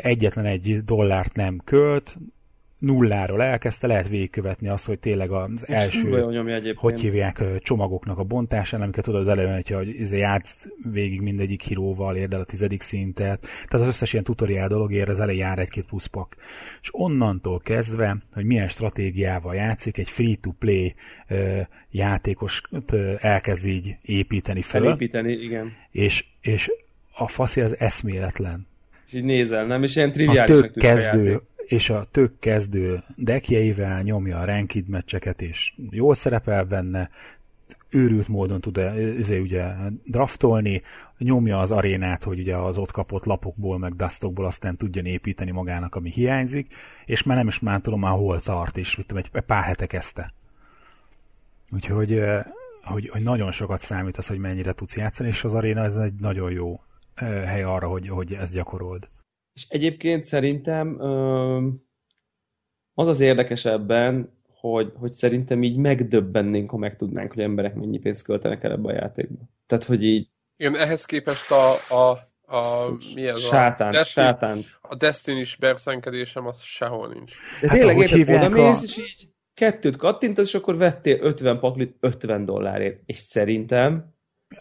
egyetlen 0.00 0.44
egy 0.44 0.84
dollárt 0.84 1.34
nem 1.34 1.60
költ, 1.64 2.18
nulláról 2.78 3.42
elkezdte, 3.42 3.86
lehet 3.86 4.08
végigkövetni 4.08 4.68
azt, 4.68 4.86
hogy 4.86 4.98
tényleg 4.98 5.30
az 5.30 5.68
első, 5.68 6.30
hogy 6.74 7.00
hívják, 7.00 7.42
csomagoknak 7.58 8.18
a 8.18 8.22
bontásán, 8.22 8.82
amiket 8.82 9.04
tudod 9.04 9.20
az 9.20 9.28
elején, 9.28 9.62
hogy 9.68 9.88
izé 10.00 10.18
játsz 10.18 10.68
végig 10.92 11.20
mindegyik 11.20 11.62
híróval, 11.62 12.16
érd 12.16 12.32
el 12.32 12.40
a 12.40 12.44
tizedik 12.44 12.82
szintet, 12.82 13.40
tehát 13.40 13.86
az 13.86 13.86
összes 13.86 14.12
ilyen 14.12 14.24
tutoriál 14.24 14.68
dolog 14.68 14.92
ér, 14.92 15.08
az 15.08 15.20
elején 15.20 15.40
jár 15.40 15.58
egy-két 15.58 15.84
pluszpak. 15.84 16.36
És 16.82 16.88
onnantól 16.92 17.58
kezdve, 17.58 18.16
hogy 18.32 18.44
milyen 18.44 18.68
stratégiával 18.68 19.54
játszik, 19.54 19.98
egy 19.98 20.10
free-to-play 20.10 20.94
játékos 21.90 22.62
elkezd 23.18 23.66
így 23.66 23.96
építeni 24.02 24.62
fel. 24.62 24.80
Felépíteni, 24.80 25.32
igen. 25.32 25.72
És, 25.90 26.24
és 26.40 26.70
a 27.14 27.28
faszi 27.28 27.60
az 27.60 27.78
eszméletlen. 27.78 28.66
És 29.06 29.12
így 29.12 29.24
nézel, 29.24 29.66
nem? 29.66 29.82
És 29.82 29.96
ilyen 29.96 30.12
triviálisnak 30.12 30.72
tűnik 30.72 30.78
kezdő, 30.78 31.34
a 31.34 31.57
és 31.68 31.90
a 31.90 32.06
tök 32.10 32.38
kezdő 32.38 33.02
dekjeivel 33.16 34.02
nyomja 34.02 34.38
a 34.38 34.44
ranked 34.44 34.88
meccseket, 34.88 35.42
és 35.42 35.72
jól 35.90 36.14
szerepel 36.14 36.64
benne, 36.64 37.10
őrült 37.90 38.28
módon 38.28 38.60
tud 38.60 38.78
ezért 38.78 39.40
ugye 39.40 39.74
draftolni, 40.04 40.82
nyomja 41.18 41.58
az 41.58 41.70
arénát, 41.70 42.24
hogy 42.24 42.38
ugye 42.38 42.56
az 42.56 42.78
ott 42.78 42.90
kapott 42.90 43.24
lapokból, 43.24 43.78
meg 43.78 43.92
dustokból 43.92 44.46
aztán 44.46 44.76
tudjon 44.76 45.04
építeni 45.04 45.50
magának, 45.50 45.94
ami 45.94 46.10
hiányzik, 46.10 46.74
és 47.04 47.22
már 47.22 47.36
nem 47.36 47.46
is 47.46 47.58
már 47.58 47.80
tudom 47.80 48.00
már 48.00 48.12
hol 48.12 48.40
tart, 48.40 48.76
és 48.76 48.96
mit 48.96 49.06
tudom, 49.06 49.22
egy 49.32 49.40
pár 49.40 49.64
hete 49.64 49.86
kezdte. 49.86 50.32
Úgyhogy 51.70 52.22
hogy, 52.82 53.08
hogy 53.08 53.22
nagyon 53.22 53.50
sokat 53.50 53.80
számít 53.80 54.16
az, 54.16 54.26
hogy 54.26 54.38
mennyire 54.38 54.72
tudsz 54.72 54.96
játszani, 54.96 55.28
és 55.28 55.44
az 55.44 55.54
aréna 55.54 55.84
ez 55.84 55.96
egy 55.96 56.14
nagyon 56.14 56.50
jó 56.50 56.80
hely 57.24 57.62
arra, 57.62 57.88
hogy, 57.88 58.08
hogy 58.08 58.32
ezt 58.32 58.52
gyakorold. 58.52 59.08
És 59.58 59.66
egyébként 59.68 60.24
szerintem 60.24 61.00
az 62.94 63.08
az 63.08 63.20
érdekesebben, 63.20 64.32
hogy, 64.60 64.92
hogy 64.94 65.12
szerintem 65.12 65.62
így 65.62 65.76
megdöbbennénk, 65.76 66.70
ha 66.70 66.76
megtudnánk, 66.76 67.32
hogy 67.32 67.42
emberek 67.42 67.74
mennyi 67.74 67.98
pénzt 67.98 68.24
költenek 68.24 68.64
el 68.64 68.72
ebbe 68.72 68.88
a 68.88 68.94
játékba. 68.94 69.42
Tehát, 69.66 69.84
hogy 69.84 70.04
így... 70.04 70.28
Igen, 70.56 70.76
ehhez 70.76 71.04
képest 71.04 71.50
a, 71.50 71.72
a, 71.94 72.10
a 72.56 72.90
mi 73.14 73.26
ez 73.26 73.40
sátán, 73.40 73.88
a 73.88 73.90
Destiny, 73.90 74.24
sátán. 74.24 74.64
A 74.80 74.94
Destiny-s 74.94 75.56
berszenkedésem 75.56 76.46
az 76.46 76.60
sehol 76.60 77.08
nincs. 77.08 77.32
De 77.60 77.68
hát 77.68 77.78
tényleg 77.78 77.98
érted, 77.98 78.28
oda 78.28 78.48
mész, 78.48 78.80
a... 78.80 78.84
és 78.84 78.96
így 78.96 79.28
kettőt 79.54 79.96
kattintasz, 79.96 80.46
és 80.46 80.54
akkor 80.54 80.76
vettél 80.76 81.18
50 81.20 81.58
paklit 81.58 81.96
50 82.00 82.44
dollárért. 82.44 83.00
És 83.06 83.16
szerintem 83.16 84.14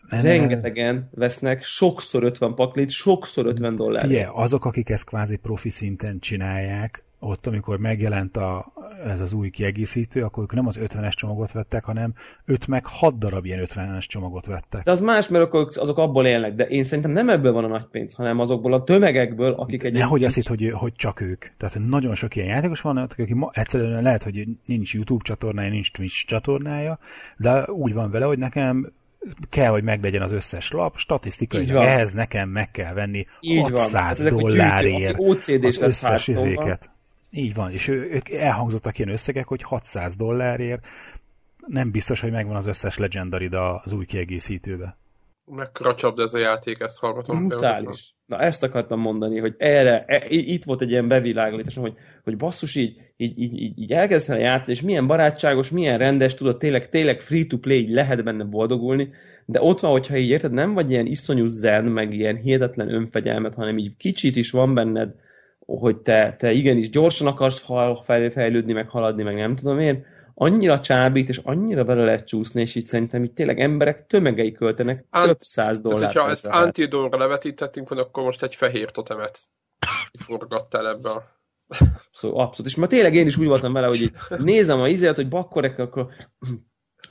rengetegen 0.10 1.10
vesznek 1.16 1.64
sokszor 1.64 2.24
50 2.24 2.56
paklit, 2.56 2.90
sokszor 2.90 3.46
50 3.46 3.76
dollárért. 3.76 4.12
Figyelj, 4.12 4.30
azok, 4.34 4.66
akik 4.66 4.90
ezt 4.90 5.06
kvázi 5.06 5.36
profi 5.36 5.70
szinten 5.70 6.20
csinálják, 6.20 7.06
ott, 7.20 7.48
amikor 7.48 7.80
megjelent 7.80 8.38
a, 8.38 8.74
ez 9.06 9.20
az 9.22 9.34
új 9.34 9.50
kiegészítő, 9.50 10.24
akkor 10.24 10.44
ők 10.44 10.54
nem 10.54 10.68
az 10.68 10.80
50-es 10.82 11.12
csomagot 11.12 11.52
vettek, 11.52 11.84
hanem 11.84 12.14
5 12.46 12.68
meg 12.68 12.86
6 12.86 13.18
darab 13.18 13.46
ilyen 13.46 13.66
50-es 13.66 14.06
csomagot 14.06 14.46
vettek. 14.46 14.84
De 14.84 14.92
az 14.92 15.02
más, 15.02 15.28
mert 15.28 15.44
akkor 15.44 15.68
azok 15.76 15.98
abból 15.98 16.26
élnek, 16.26 16.54
de 16.54 16.64
én 16.64 16.84
szerintem 16.84 17.12
nem 17.12 17.30
ebből 17.30 17.52
van 17.52 17.64
a 17.64 17.68
nagy 17.68 17.86
pénz, 17.92 18.14
hanem 18.14 18.40
azokból 18.40 18.74
a 18.74 18.84
tömegekből, 18.84 19.54
akik 19.54 19.84
egy... 19.84 19.94
Nehogy 19.94 20.24
azt 20.24 20.36
hitt, 20.36 20.48
hogy, 20.48 20.72
hogy 20.74 20.94
csak 20.96 21.22
ők. 21.22 21.46
Tehát 21.58 21.80
nagyon 21.88 22.16
sok 22.16 22.36
ilyen 22.36 22.48
játékos 22.48 22.82
van, 22.82 22.98
aki 22.98 23.34
ma, 23.34 23.50
egyszerűen 23.54 24.04
lehet, 24.04 24.24
hogy 24.24 24.48
nincs 24.66 24.94
YouTube 24.94 25.24
csatornája, 25.24 25.70
nincs 25.70 25.92
Twitch 25.92 26.26
csatornája, 26.26 27.00
de 27.38 27.72
úgy 27.72 27.94
van 27.94 28.12
vele, 28.12 28.26
hogy 28.26 28.38
nekem 28.38 28.92
kell, 29.50 29.70
hogy 29.70 29.84
meglegyen 29.84 30.22
az 30.22 30.32
összes 30.32 30.72
lap, 30.72 30.98
statisztikai, 30.98 31.70
ehhez 31.70 32.12
nekem 32.12 32.50
meg 32.50 32.72
kell 32.72 32.94
venni 32.94 33.26
Így 33.40 33.62
600 33.62 34.24
van. 34.24 34.38
dollárért 34.38 35.20
az 35.64 35.78
összes 35.78 36.28
izéket. 36.28 36.90
Így 37.30 37.54
van, 37.54 37.72
és 37.72 37.88
ő, 37.88 38.10
ők 38.12 38.30
elhangzottak 38.30 38.98
ilyen 39.00 39.12
összegek, 39.12 39.48
hogy 39.48 39.62
600 39.62 40.16
dollárért 40.16 40.86
nem 41.68 41.92
biztos, 41.92 42.20
hogy 42.20 42.32
megvan 42.32 42.56
az 42.56 42.66
összes 42.66 42.98
legendary 42.98 43.48
az 43.84 43.94
új 43.94 44.06
kiegészítőbe. 44.06 44.98
Mekkora 45.46 45.96
csapda 45.96 46.24
ez 46.24 46.34
a 46.34 46.38
játék, 46.38 46.80
ezt 46.80 47.00
hallgatom. 47.00 47.48
Brutális. 47.48 48.16
Na 48.26 48.40
ezt 48.40 48.64
akartam 48.64 49.00
mondani, 49.00 49.40
hogy 49.40 49.56
erre, 49.58 50.06
e, 50.06 50.26
itt 50.30 50.64
volt 50.64 50.82
egy 50.82 50.90
ilyen 50.90 51.08
bevilágításom, 51.08 51.84
hogy, 51.84 51.96
hogy 52.24 52.38
basszus 52.38 52.76
így, 52.76 53.02
így, 53.18 53.40
így, 53.40 53.62
így, 53.62 53.80
így 53.80 53.92
elkezdtem 53.92 54.36
a 54.36 54.40
játszani, 54.40 54.72
és 54.72 54.82
milyen 54.82 55.08
barátságos, 55.08 55.70
milyen 55.70 55.98
rendes, 55.98 56.36
tudod, 56.36 56.58
tényleg, 56.58 56.90
tényleg 56.90 57.22
free-to-play, 57.22 57.78
így 57.78 57.90
lehet 57.90 58.24
benne 58.24 58.44
boldogulni, 58.44 59.10
de 59.46 59.62
ott 59.62 59.80
van, 59.80 59.92
hogyha 59.92 60.18
így 60.18 60.30
érted, 60.30 60.52
nem 60.52 60.74
vagy 60.74 60.92
ilyen 60.92 61.06
iszonyú 61.06 61.46
zen, 61.46 61.84
meg 61.84 62.14
ilyen 62.14 62.36
hihetetlen 62.36 62.94
önfegyelmet, 62.94 63.54
hanem 63.54 63.78
így 63.78 63.98
kicsit 63.98 64.36
is 64.36 64.52
van 64.52 64.74
benned 64.74 65.14
hogy 65.68 65.98
te, 65.98 66.36
te 66.38 66.52
igenis 66.52 66.90
gyorsan 66.90 67.28
akarsz 67.28 67.64
fejlődni, 68.32 68.74
meg 68.74 68.90
haladni, 68.90 69.24
meg 69.24 69.36
nem 69.36 69.56
tudom 69.56 69.80
én, 69.80 70.06
annyira 70.34 70.80
csábít, 70.80 71.30
és 71.30 71.40
annyira 71.44 71.84
bele 71.84 72.04
lehet 72.04 72.28
csúszni, 72.28 72.62
és 72.62 72.76
így 72.76 72.86
szerintem 72.86 73.24
itt 73.24 73.36
tényleg 73.36 73.60
emberek 73.60 74.08
tömegei 74.08 74.52
költenek 74.52 75.06
Ant- 75.10 75.28
több 75.28 75.40
száz 75.40 75.82
dollárt. 75.82 76.02
Tehát, 76.02 76.14
hogyha 76.14 76.30
ezt 76.30 76.46
antidóra 76.46 77.18
levetítettünk 77.18 77.90
volna, 77.90 78.04
akkor 78.04 78.24
most 78.24 78.44
egy 78.44 78.56
fehér 78.56 78.92
totemet 78.92 79.40
forgattál 80.26 80.88
ebbe 80.88 81.10
a 81.10 81.37
Szóval 82.12 82.46
abszolút. 82.46 82.72
És 82.72 82.78
ma 82.78 82.88
tényleg 82.88 83.16
én 83.16 83.28
is 83.28 83.38
úgy 83.38 83.48
voltam 83.48 83.74
vele, 83.74 83.88
hogy 83.88 84.02
így 84.02 84.12
nézem 84.38 84.80
a 84.80 84.88
izélet, 84.88 85.16
hogy 85.16 85.30
bakkorek, 85.30 85.80
akkor 85.80 86.08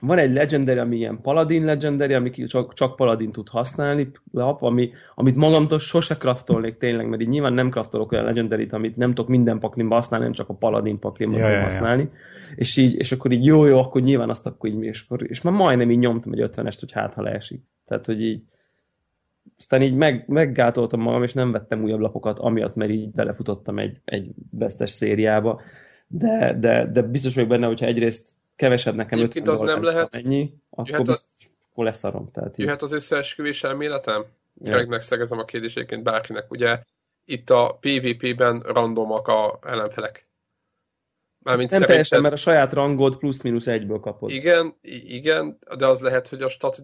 van 0.00 0.18
egy 0.18 0.32
legendary, 0.32 0.78
ami 0.78 0.96
ilyen 0.96 1.20
paladin 1.22 1.64
legendary, 1.64 2.14
ami 2.14 2.30
csak, 2.30 2.74
csak 2.74 2.96
paladin 2.96 3.32
tud 3.32 3.48
használni, 3.48 4.10
lap, 4.32 4.62
ami, 4.62 4.90
amit 5.14 5.36
magamtól 5.36 5.78
sose 5.78 6.16
craftolnék 6.16 6.76
tényleg, 6.76 7.08
mert 7.08 7.22
így 7.22 7.28
nyilván 7.28 7.52
nem 7.52 7.70
craftolok 7.70 8.12
olyan 8.12 8.24
legendary 8.24 8.68
amit 8.70 8.96
nem 8.96 9.08
tudok 9.08 9.30
minden 9.30 9.58
paklimba 9.58 9.94
használni, 9.94 10.24
nem 10.24 10.34
csak 10.34 10.48
a 10.48 10.54
paladin 10.54 10.98
paklimba 10.98 11.38
ja, 11.38 11.48
ja, 11.48 11.62
használni. 11.62 12.02
Ja. 12.02 12.10
És, 12.56 12.76
így, 12.76 12.94
és 12.94 13.12
akkor 13.12 13.32
így 13.32 13.44
jó, 13.44 13.64
jó, 13.64 13.78
akkor 13.78 14.02
nyilván 14.02 14.30
azt 14.30 14.46
akkor 14.46 14.70
így, 14.70 14.82
és, 14.82 15.06
és 15.18 15.40
már 15.40 15.54
majdnem 15.54 15.90
így 15.90 15.98
nyomtam 15.98 16.32
egy 16.32 16.50
50-est, 16.52 16.76
hogy 16.80 16.92
hát 16.92 17.14
ha 17.14 17.22
leesik. 17.22 17.62
Tehát, 17.84 18.06
hogy 18.06 18.22
így 18.22 18.42
aztán 19.59 19.82
így 19.82 19.94
meg, 19.94 20.24
meggátoltam 20.28 21.01
magam, 21.01 21.23
és 21.23 21.32
nem 21.32 21.52
vettem 21.52 21.82
újabb 21.82 22.01
lapokat, 22.01 22.39
amiatt, 22.39 22.74
mert 22.74 22.90
így 22.90 23.10
belefutottam 23.10 23.78
egy, 23.78 24.01
egy 24.05 24.31
vesztes 24.51 24.90
szériába. 24.90 25.60
De, 26.06 26.56
de, 26.59 26.86
de 26.86 27.02
biztos 27.02 27.35
vagyok 27.35 27.51
benne, 27.51 27.66
hogyha 27.66 27.86
egyrészt 27.86 28.28
kevesebb 28.56 28.94
nekem 28.94 29.18
Egyébként 29.18 29.48
az 29.48 29.60
nem 29.60 29.82
lehet. 29.82 30.14
Ennyi, 30.14 30.55
akkor, 30.70 30.89
jöhet 30.89 31.06
biztos, 31.06 31.51
akkor 31.70 31.85
leszarom. 31.85 32.31
Tehát 32.32 32.56
jöhet 32.56 32.82
az 32.82 32.93
összeesküvés 32.93 33.64
elméletem? 33.64 34.24
Ja. 34.62 34.70
Gregnek 34.70 35.02
szegezem 35.02 35.39
a 35.39 35.44
kérdéséként 35.44 36.02
bárkinek. 36.02 36.51
Ugye 36.51 36.78
itt 37.24 37.51
a 37.51 37.78
PvP-ben 37.81 38.60
randomak 38.60 39.28
a 39.28 39.59
ellenfelek. 39.62 40.23
Mármint 41.47 41.70
nem 41.70 41.82
teljesen, 41.82 42.20
mert 42.20 42.35
a 42.35 42.36
saját 42.36 42.73
rangod 42.73 43.16
plusz-minusz 43.16 43.66
egyből 43.66 44.01
kapod. 44.01 44.31
Igen, 44.31 44.74
igen, 45.05 45.59
de 45.78 45.86
az 45.86 46.01
lehet, 46.01 46.28
hogy 46.28 46.43
a, 46.43 46.48
stat, 46.48 46.82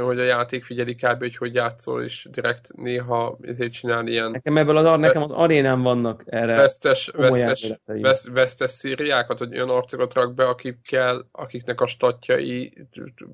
hogy 0.00 0.18
a 0.18 0.22
játék 0.22 0.64
figyeli 0.64 0.94
kb. 0.94 1.18
hogy 1.18 1.36
hogy 1.36 1.54
játszol, 1.54 2.02
és 2.02 2.28
direkt 2.30 2.74
néha 2.76 3.38
ezért 3.42 3.72
csinál 3.72 4.06
ilyen... 4.06 4.30
Nekem 4.30 4.56
ebből 4.56 4.76
az, 4.76 4.98
nekem 4.98 5.22
az 5.22 5.30
arénán 5.30 5.82
vannak 5.82 6.22
erre 6.26 6.56
vesztes, 6.56 7.10
vesztes, 7.16 7.72
vesz, 7.84 8.28
vesztes 8.28 8.70
szíriákat, 8.70 9.38
hogy 9.38 9.54
olyan 9.54 9.70
arcokat 9.70 10.14
rak 10.14 10.34
be, 10.34 10.44
akikkel, 10.44 11.28
akiknek 11.32 11.80
a 11.80 11.86
statjai 11.86 12.86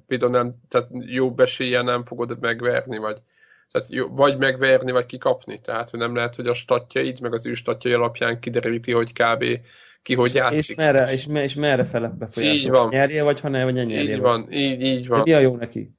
például 0.07 0.31
nem, 0.31 0.55
tehát 0.69 0.89
jó 1.07 1.35
esélye 1.37 1.83
nem 1.83 2.05
fogod 2.05 2.41
megverni, 2.41 2.99
vagy 2.99 3.19
tehát 3.71 3.89
jó, 3.91 4.09
vagy 4.09 4.39
megverni, 4.39 4.91
vagy 4.91 5.07
kikapni. 5.07 5.61
Tehát 5.61 5.91
hogy 5.91 6.01
nem 6.01 6.15
lehet, 6.15 6.35
hogy 6.35 6.47
a 6.47 6.55
statjaid, 6.55 7.21
meg 7.21 7.33
az 7.33 7.47
ő 7.47 7.55
statjai 7.55 7.93
alapján 7.93 8.41
kideríti, 8.41 8.93
hogy 8.93 9.13
kb 9.13 9.45
ki 10.03 10.15
hogy 10.15 10.35
játszik. 10.35 10.59
És 10.59 10.75
merre, 10.75 11.13
és, 11.13 11.27
és 11.33 11.55
merre 11.55 11.85
fele 11.85 12.09
befolyásol? 12.09 12.57
Így 12.57 12.69
van. 12.69 12.89
Nyerje, 12.89 13.23
vagy 13.23 13.41
ha 13.41 13.49
ne, 13.49 13.65
vagy 13.65 13.75
nyerje. 13.75 14.01
Így 14.01 14.19
van, 14.19 14.53
így, 14.53 14.83
így 14.83 15.09
van. 15.09 15.19
De 15.19 15.25
mi 15.25 15.33
a 15.33 15.41
jó 15.41 15.57
neki? 15.57 15.91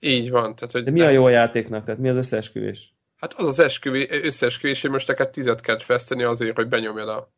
Így 0.00 0.30
van. 0.30 0.54
Tehát, 0.54 0.72
hogy 0.72 0.84
De 0.84 0.90
mi 0.90 1.00
a 1.00 1.10
jó 1.10 1.24
a 1.24 1.30
játéknak? 1.30 1.84
Tehát 1.84 2.00
mi 2.00 2.08
az 2.08 2.16
összeesküvés? 2.16 2.94
Hát 3.16 3.34
az 3.34 3.46
az 3.46 3.58
esküvés, 3.58 4.08
összeesküvés, 4.10 4.80
hogy 4.80 4.90
most 4.90 5.08
neked 5.08 5.30
tizet 5.30 5.60
kell 5.60 5.78
veszteni 5.86 6.22
azért, 6.22 6.56
hogy 6.56 6.68
benyomjad 6.68 7.08
a... 7.08 7.34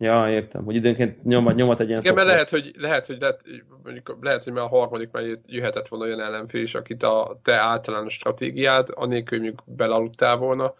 Ja, 0.00 0.30
értem, 0.30 0.64
hogy 0.64 0.74
időnként 0.74 1.24
nyomat, 1.24 1.54
nyomat 1.54 1.80
egy 1.80 1.88
ilyen 1.88 2.00
Igen, 2.00 2.14
mert 2.14 2.26
lehet, 2.26 2.50
hogy, 2.50 2.72
lehet, 2.76 3.06
hogy, 3.06 3.20
lehet, 3.20 3.42
mondjuk, 3.82 4.18
lehet, 4.20 4.44
hogy 4.44 4.52
már 4.52 4.64
a 4.64 4.68
harmadik 4.68 5.10
már 5.10 5.24
jöhetett 5.46 5.88
volna 5.88 6.04
olyan 6.04 6.20
ellenfél 6.20 6.62
is, 6.62 6.74
akit 6.74 7.02
a 7.02 7.40
te 7.42 7.54
általános 7.54 8.14
stratégiád, 8.14 8.88
anélkül, 8.94 9.38
hogy 9.38 9.46
mondjuk 9.46 9.76
belaludtál 9.76 10.36
volna, 10.36 10.74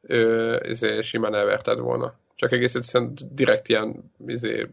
ö, 0.00 0.56
ezért 0.62 1.02
simán 1.02 1.34
elverted 1.34 1.78
volna. 1.78 2.14
Csak 2.36 2.52
egész 2.52 2.74
egyszerűen 2.74 3.12
direkt 3.32 3.68
ilyen 3.68 4.12
izé, 4.26 4.66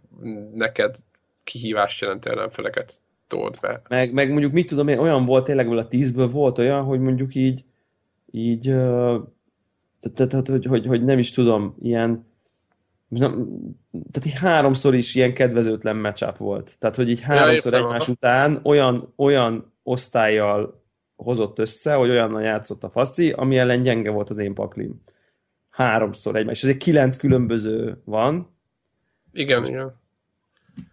neked 0.54 0.96
kihívást 1.44 2.02
jelentő 2.02 2.30
ellenfeleket 2.30 3.02
told 3.28 3.60
be. 3.62 3.82
Meg, 3.90 4.14
meg 4.14 4.30
mondjuk 4.30 4.52
mit 4.52 4.68
tudom 4.68 4.88
én, 4.88 4.98
olyan 4.98 5.26
volt 5.26 5.46
tényleg 5.46 5.78
a 5.78 5.88
tízből 5.88 6.30
volt 6.30 6.58
olyan, 6.58 6.84
hogy 6.84 7.00
mondjuk 7.00 7.36
így 7.36 7.64
így 8.32 8.74
tehát, 10.14 10.48
hogy, 10.48 10.66
hogy, 10.66 10.86
hogy 10.86 11.04
nem 11.04 11.20
is 11.20 11.32
tudom, 11.32 11.76
ilyen 11.82 12.32
tehát 13.90 14.26
így 14.26 14.34
háromszor 14.34 14.96
is 14.96 15.16
ilyen 15.16 15.34
kedvezőtlen 15.34 15.96
matchup 15.96 16.38
volt. 16.38 16.76
Tehát, 16.80 16.96
hogy 16.96 17.10
így 17.10 17.22
háromszor 17.22 17.74
ja, 17.74 17.78
egymás 17.78 18.08
után 18.08 18.60
olyan, 18.64 19.14
olyan 19.16 19.74
osztályjal 19.84 20.82
hozott 21.16 21.60
össze, 21.60 21.94
hogy 21.94 22.10
olyannal 22.10 22.42
játszott 22.42 22.84
a 22.84 22.90
faszi, 22.90 23.32
ami 23.32 23.58
ellen 23.58 23.82
gyenge 23.82 24.10
volt 24.10 24.30
az 24.30 24.38
én 24.38 24.54
paklim 24.54 25.02
háromszor 25.74 26.36
egymás. 26.36 26.58
És 26.58 26.64
azért 26.64 26.78
kilenc 26.78 27.18
különböző 27.18 28.02
van. 28.06 28.58
Igen, 29.32 29.60
Most 29.60 29.72
igen. 29.72 30.02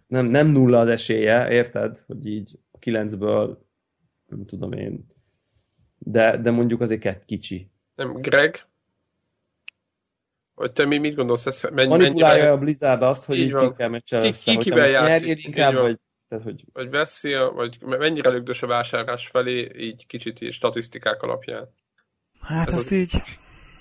Nem, 0.07 0.25
nem 0.25 0.47
nulla 0.47 0.79
az 0.79 0.87
esélye, 0.87 1.51
érted? 1.51 2.03
Hogy 2.07 2.25
így 2.25 2.59
a 2.71 2.77
kilencből, 2.77 3.65
nem 4.27 4.45
tudom 4.45 4.71
én, 4.71 5.05
de, 5.97 6.37
de 6.37 6.51
mondjuk 6.51 6.81
azért 6.81 7.05
egy 7.05 7.25
kicsi. 7.25 7.71
Nem, 7.95 8.13
Greg? 8.13 8.65
Hogy 10.53 10.71
te 10.71 10.85
mi 10.85 10.97
mit 10.97 11.15
gondolsz, 11.15 11.45
ez 11.45 11.61
mennyi, 11.73 11.89
Manipulálja 11.89 12.35
mennyivel... 12.35 12.53
a 12.53 12.57
Blizzard 12.57 13.01
azt, 13.01 13.25
hogy 13.25 13.37
így, 13.37 13.45
így 13.45 13.55
ki 13.55 13.73
kell 13.77 13.89
meccsen 13.89 14.21
ki, 14.21 14.31
ki, 14.31 14.57
kivel 14.57 14.87
játszik, 14.87 15.45
inkább, 15.45 15.73
vagy, 15.73 15.99
tehát, 16.27 16.43
hogy... 16.43 16.63
vagy 16.73 16.89
veszi, 16.89 17.33
vagy 17.53 17.77
mennyire 17.81 18.29
lögdös 18.29 18.61
a 18.61 18.67
vásárlás 18.67 19.27
felé, 19.27 19.71
így 19.77 20.05
kicsit 20.07 20.41
így 20.41 20.53
statisztikák 20.53 21.21
alapján. 21.21 21.73
Hát 22.39 22.67
ez 22.67 22.73
ezt 22.73 22.85
az... 22.85 22.91
így 22.91 23.11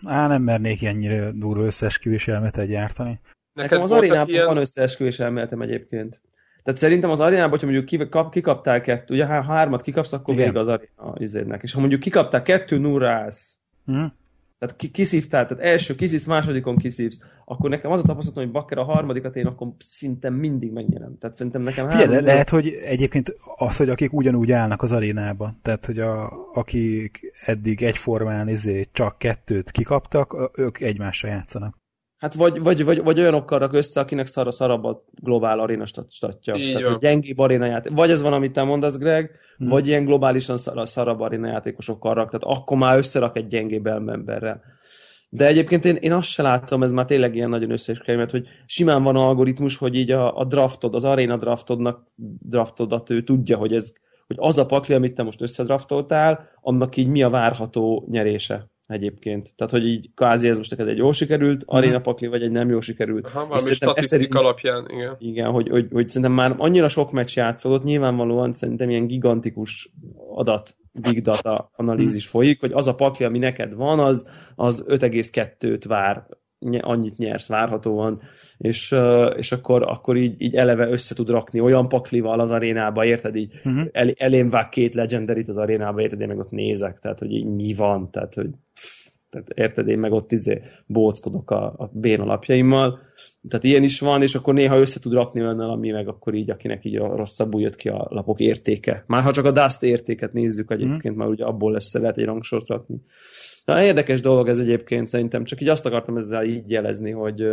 Á, 0.05 0.27
nem 0.27 0.43
mernék 0.43 0.85
ennyire 0.85 1.31
durva 1.31 1.65
összeesküvés 1.65 2.29
elméletet 2.29 2.67
gyártani. 2.67 3.21
Nekem 3.53 3.83
az 3.83 3.91
arénában 3.91 4.29
ilyen... 4.29 4.47
van 4.47 4.57
összeesküvés 4.57 5.21
elméletem 5.21 5.61
egyébként. 5.61 6.21
Tehát 6.63 6.81
szerintem 6.81 7.11
az 7.11 7.21
arénában, 7.21 7.51
hogyha 7.51 7.67
mondjuk 7.67 7.87
kikap, 7.87 8.33
kikaptál 8.33 8.81
kettő, 8.81 9.15
ugye 9.15 9.27
ha 9.27 9.43
hármat 9.43 9.83
kikapsz, 9.83 10.13
akkor 10.13 10.35
vége 10.35 10.59
az 10.59 10.69
aréna 10.69 11.15
izédnek. 11.17 11.63
És 11.63 11.73
ha 11.73 11.81
mondjuk 11.81 12.01
kikaptál 12.01 12.43
kettő 12.43 12.79
nullra 12.79 13.11
állsz, 13.11 13.59
hmm. 13.85 14.13
Tehát 14.61 14.77
ki, 14.77 14.91
kiszívtál, 14.91 15.47
tehát 15.47 15.65
első 15.65 15.95
kiszívsz, 15.95 16.25
másodikon 16.25 16.77
kiszívsz, 16.77 17.19
akkor 17.45 17.71
nekem 17.71 17.91
az 17.91 18.01
a 18.01 18.07
tapasztalatom, 18.07 18.45
hogy 18.45 18.53
bakker 18.53 18.79
a 18.79 18.85
harmadikat 18.85 19.37
én 19.37 19.47
akkor 19.47 19.69
szinte 19.79 20.31
mindig 20.31 20.73
megnyerem. 20.73 21.19
Tehát 21.19 21.37
szerintem 21.37 21.63
nekem 21.63 21.89
Figyelj, 21.89 22.09
három... 22.09 22.25
lehet, 22.25 22.49
hogy 22.49 22.81
egyébként 22.85 23.35
az, 23.57 23.77
hogy 23.77 23.89
akik 23.89 24.13
ugyanúgy 24.13 24.53
állnak 24.53 24.83
az 24.83 24.93
arénába, 24.93 25.55
tehát 25.63 25.87
hogy 25.87 25.99
a, 25.99 26.33
akik 26.53 27.33
eddig 27.45 27.83
egyformán 27.83 28.49
izé 28.49 28.87
csak 28.93 29.19
kettőt 29.19 29.71
kikaptak, 29.71 30.51
ők 30.55 30.81
egymásra 30.81 31.29
játszanak. 31.29 31.80
Hát 32.21 32.35
vagy, 32.35 32.63
vagy, 32.63 32.85
vagy, 32.85 33.03
vagy 33.03 33.21
olyanokkal 33.21 33.59
rak 33.59 33.73
össze, 33.73 34.01
akinek 34.01 34.27
szar 34.27 34.47
a 34.47 34.51
szarabb 34.51 34.85
a 34.85 35.05
globál 35.23 35.61
aréna 35.61 35.87
statja. 35.87 36.55
Így 36.55 36.73
Tehát, 36.73 36.89
hogy 36.89 36.99
gyengébb 36.99 37.39
aréna 37.39 37.67
játék. 37.67 37.93
Vagy 37.93 38.11
ez 38.11 38.23
van, 38.23 38.33
amit 38.33 38.53
te 38.53 38.63
mondasz, 38.63 38.99
Greg, 38.99 39.39
hmm. 39.57 39.69
vagy 39.69 39.87
ilyen 39.87 40.05
globálisan 40.05 40.57
szar, 40.57 40.89
szarabb 40.89 41.21
aréna 41.21 41.47
játékosokkal 41.47 42.15
rak. 42.15 42.31
Tehát 42.31 42.59
akkor 42.59 42.77
már 42.77 42.99
összerak 42.99 43.37
egy 43.37 43.47
gyengébb 43.47 43.87
emberrel. 43.87 44.63
De 45.29 45.47
egyébként 45.47 45.85
én, 45.85 45.97
én 45.97 46.13
azt 46.13 46.29
se 46.29 46.43
látom, 46.43 46.83
ez 46.83 46.93
már 46.93 47.05
tényleg 47.05 47.35
ilyen 47.35 47.49
nagyon 47.49 47.71
összeesküvés, 47.71 48.31
hogy 48.31 48.49
simán 48.67 49.03
van 49.03 49.17
algoritmus, 49.17 49.77
hogy 49.77 49.97
így 49.97 50.11
a, 50.11 50.39
a 50.39 50.45
draftod, 50.45 50.95
az 50.95 51.05
aréna 51.05 51.37
draftodnak 51.37 52.07
draftodat 52.49 53.11
ő 53.11 53.23
tudja, 53.25 53.57
hogy 53.57 53.75
ez 53.75 53.93
hogy 54.27 54.37
az 54.41 54.59
a 54.59 54.67
pakli, 54.67 54.95
amit 54.95 55.15
te 55.15 55.23
most 55.23 55.41
összedraftoltál, 55.41 56.49
annak 56.61 56.97
így 56.97 57.07
mi 57.07 57.23
a 57.23 57.31
várható 57.31 58.07
nyerése 58.11 58.71
egyébként. 58.91 59.53
Tehát, 59.57 59.73
hogy 59.73 59.87
így 59.87 60.11
kvázi 60.15 60.49
ez 60.49 60.57
most 60.57 60.71
neked 60.71 60.89
egy 60.89 60.97
jól 60.97 61.13
sikerült 61.13 61.63
uh-huh. 61.63 61.77
aréna 61.77 62.01
pakli, 62.01 62.27
vagy 62.27 62.43
egy 62.43 62.51
nem 62.51 62.71
jól 62.71 62.81
sikerült. 62.81 63.29
Ha, 63.29 63.47
valami 63.47 63.75
statisztik 63.75 64.35
alapján, 64.35 64.87
igen. 64.89 65.17
Igen, 65.19 65.51
hogy, 65.51 65.69
hogy, 65.69 65.89
hogy, 65.93 66.09
szerintem 66.09 66.33
már 66.33 66.55
annyira 66.59 66.89
sok 66.89 67.13
meccs 67.13 67.37
játszódott, 67.37 67.85
nyilvánvalóan 67.85 68.53
szerintem 68.53 68.91
ilyen 68.91 69.07
gigantikus 69.07 69.93
adat 70.35 70.77
big 70.93 71.23
data 71.23 71.71
analízis 71.77 72.25
mhm. 72.25 72.33
folyik, 72.33 72.61
hogy 72.61 72.73
az 72.73 72.87
a 72.87 72.95
pakli, 72.95 73.25
ami 73.25 73.39
neked 73.39 73.75
van, 73.75 73.99
az, 73.99 74.31
az 74.55 74.85
5,2-t 74.89 75.85
vár 75.89 76.27
annyit 76.81 77.17
nyersz 77.17 77.49
várhatóan, 77.49 78.21
és, 78.59 78.95
és 79.37 79.53
akkor, 79.53 79.83
akkor 79.83 80.17
így, 80.17 80.43
így 80.43 80.55
eleve 80.55 80.89
össze 80.89 81.15
tud 81.15 81.29
rakni 81.29 81.61
olyan 81.61 81.89
paklival 81.89 82.41
az 82.41 82.51
arénába, 82.51 83.05
érted? 83.05 83.37
Így 83.37 83.53
uh-huh. 83.65 83.89
el, 83.93 84.11
elém 84.17 84.51
vág 84.51 84.69
két 84.69 84.95
legendarit 84.95 85.49
az 85.49 85.59
arénába, 85.59 86.01
érted? 86.01 86.21
Én 86.21 86.29
meg 86.29 86.39
ott 86.39 86.51
nézek, 86.51 86.99
tehát 86.99 87.19
hogy 87.19 87.33
így 87.33 87.45
mi 87.45 87.75
van, 87.75 88.11
tehát 88.11 88.35
hogy 88.35 88.51
tehát 89.31 89.49
érted, 89.55 89.89
én 89.89 89.99
meg 89.99 90.13
ott 90.13 90.33
izé 90.33 90.63
bóckodok 90.87 91.51
a, 91.51 91.65
a 91.65 91.91
bén 91.93 92.21
alapjaimmal, 92.21 92.99
tehát 93.49 93.65
ilyen 93.65 93.83
is 93.83 94.01
van, 94.01 94.23
és 94.23 94.35
akkor 94.35 94.55
néha 94.55 94.79
össze 94.79 95.01
tud 95.01 95.13
rakni 95.13 95.41
olyannal, 95.41 95.71
ami 95.71 95.91
meg 95.91 96.09
akkor 96.09 96.35
így, 96.35 96.51
akinek 96.51 96.85
így 96.85 96.97
a 96.97 97.17
rosszabbul 97.17 97.61
jött 97.61 97.77
ki 97.77 97.89
a 97.89 98.07
lapok 98.11 98.41
értéke. 98.41 99.05
Már 99.07 99.23
ha 99.23 99.33
csak 99.33 99.45
a 99.45 99.51
Dust 99.51 99.83
értéket 99.83 100.33
nézzük 100.33 100.71
egyébként, 100.71 101.15
mm. 101.15 101.19
már 101.19 101.29
ugye 101.29 101.45
abból 101.45 101.75
össze 101.75 101.99
lehet 101.99 102.19
egy 102.19 102.25
rangsort 102.25 102.69
rakni. 102.69 103.03
Na, 103.65 103.83
érdekes 103.83 104.21
dolog 104.21 104.49
ez 104.49 104.59
egyébként 104.59 105.09
szerintem, 105.09 105.45
csak 105.45 105.61
így 105.61 105.69
azt 105.69 105.87
akartam 105.87 106.17
ezzel 106.17 106.45
így 106.45 106.71
jelezni, 106.71 107.11
hogy, 107.11 107.49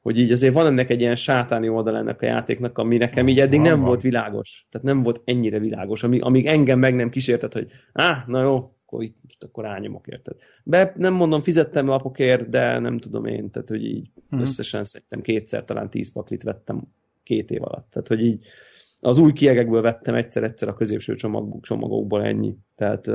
hogy 0.00 0.18
így 0.18 0.30
azért 0.30 0.54
van 0.54 0.66
ennek 0.66 0.90
egy 0.90 1.00
ilyen 1.00 1.16
sátáni 1.16 1.68
oldal 1.68 1.96
ennek 1.96 2.22
a 2.22 2.26
játéknak, 2.26 2.78
ami 2.78 2.96
nekem 2.96 3.28
így 3.28 3.40
eddig 3.40 3.60
van, 3.60 3.68
nem 3.68 3.78
van. 3.78 3.86
volt 3.86 4.02
világos. 4.02 4.66
Tehát 4.70 4.86
nem 4.86 5.02
volt 5.02 5.20
ennyire 5.24 5.58
világos, 5.58 6.02
amíg, 6.02 6.22
amíg 6.22 6.46
engem 6.46 6.78
meg 6.78 6.94
nem 6.94 7.10
kísértett, 7.10 7.52
hogy 7.52 7.70
á, 7.92 8.24
na 8.26 8.42
jó, 8.42 8.74
akkor 8.94 9.02
itt 9.02 9.18
most 9.22 9.42
akkor 9.42 9.64
rányomok, 9.64 10.06
érted? 10.06 10.36
Be, 10.64 10.92
nem 10.96 11.14
mondom, 11.14 11.40
fizettem 11.40 11.86
lapokért, 11.86 12.48
de 12.48 12.78
nem 12.78 12.98
tudom 12.98 13.24
én, 13.24 13.50
tehát 13.50 13.68
hogy 13.68 13.84
így 13.84 14.10
uh-huh. 14.24 14.40
összesen 14.40 14.84
szerintem 14.84 15.20
kétszer, 15.20 15.64
talán 15.64 15.90
tíz 15.90 16.12
paklit 16.12 16.42
vettem 16.42 16.82
két 17.22 17.50
év 17.50 17.62
alatt. 17.62 17.90
Tehát, 17.90 18.08
hogy 18.08 18.24
így 18.24 18.46
az 19.00 19.18
új 19.18 19.32
kiegekből 19.32 19.82
vettem 19.82 20.14
egyszer-egyszer 20.14 20.68
a 20.68 20.74
középső 20.74 21.14
csomag, 21.14 21.60
csomagokból 21.60 22.24
ennyi. 22.24 22.56
Tehát 22.76 23.10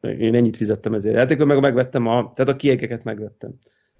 én 0.00 0.34
ennyit 0.34 0.56
fizettem 0.56 0.94
ezért. 0.94 1.16
játékot, 1.16 1.46
meg 1.46 1.60
megvettem 1.60 2.06
a, 2.06 2.32
tehát 2.34 2.52
a 2.52 2.56
kiegeket 2.56 3.04
megvettem. 3.04 3.50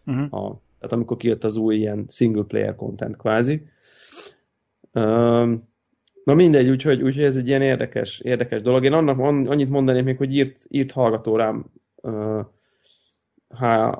Uh-huh. 0.06 0.34
A, 0.34 0.60
tehát 0.78 0.92
amikor 0.94 1.16
kijött 1.16 1.44
az 1.44 1.56
új 1.56 1.76
ilyen 1.76 2.04
single 2.08 2.44
player 2.44 2.76
content 2.76 3.16
kvázi. 3.16 3.62
Um, 4.92 5.68
na 6.24 6.34
mindegy, 6.34 6.68
úgyhogy, 6.68 7.02
úgyhogy 7.02 7.24
ez 7.24 7.36
egy 7.36 7.48
ilyen 7.48 7.62
érdekes, 7.62 8.20
érdekes 8.20 8.62
dolog. 8.62 8.84
Én 8.84 8.92
annak 8.92 9.18
annyit 9.18 9.70
mondanék 9.70 10.04
még, 10.04 10.16
hogy 10.16 10.34
írt, 10.34 10.56
írt 10.68 10.90
hallgató 10.90 11.36
rám 11.36 11.64
uh, 11.94 12.44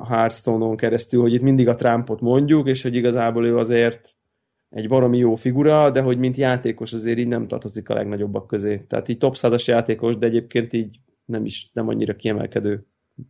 Hearthstone-on 0.08 0.76
keresztül, 0.76 1.20
hogy 1.20 1.32
itt 1.32 1.42
mindig 1.42 1.68
a 1.68 1.74
Trumpot 1.74 2.20
mondjuk, 2.20 2.68
és 2.68 2.82
hogy 2.82 2.94
igazából 2.94 3.46
ő 3.46 3.56
azért 3.56 4.14
egy 4.70 4.88
baromi 4.88 5.18
jó 5.18 5.34
figura, 5.34 5.90
de 5.90 6.00
hogy 6.00 6.18
mint 6.18 6.36
játékos 6.36 6.92
azért 6.92 7.18
így 7.18 7.26
nem 7.26 7.46
tartozik 7.46 7.88
a 7.88 7.94
legnagyobbak 7.94 8.46
közé. 8.46 8.78
Tehát 8.88 9.08
így 9.08 9.18
top 9.18 9.36
100 9.36 9.66
játékos, 9.66 10.16
de 10.16 10.26
egyébként 10.26 10.72
így 10.72 10.98
nem 11.30 11.44
is 11.44 11.70
nem 11.72 11.88
annyira 11.88 12.16
kiemelkedő 12.16 12.86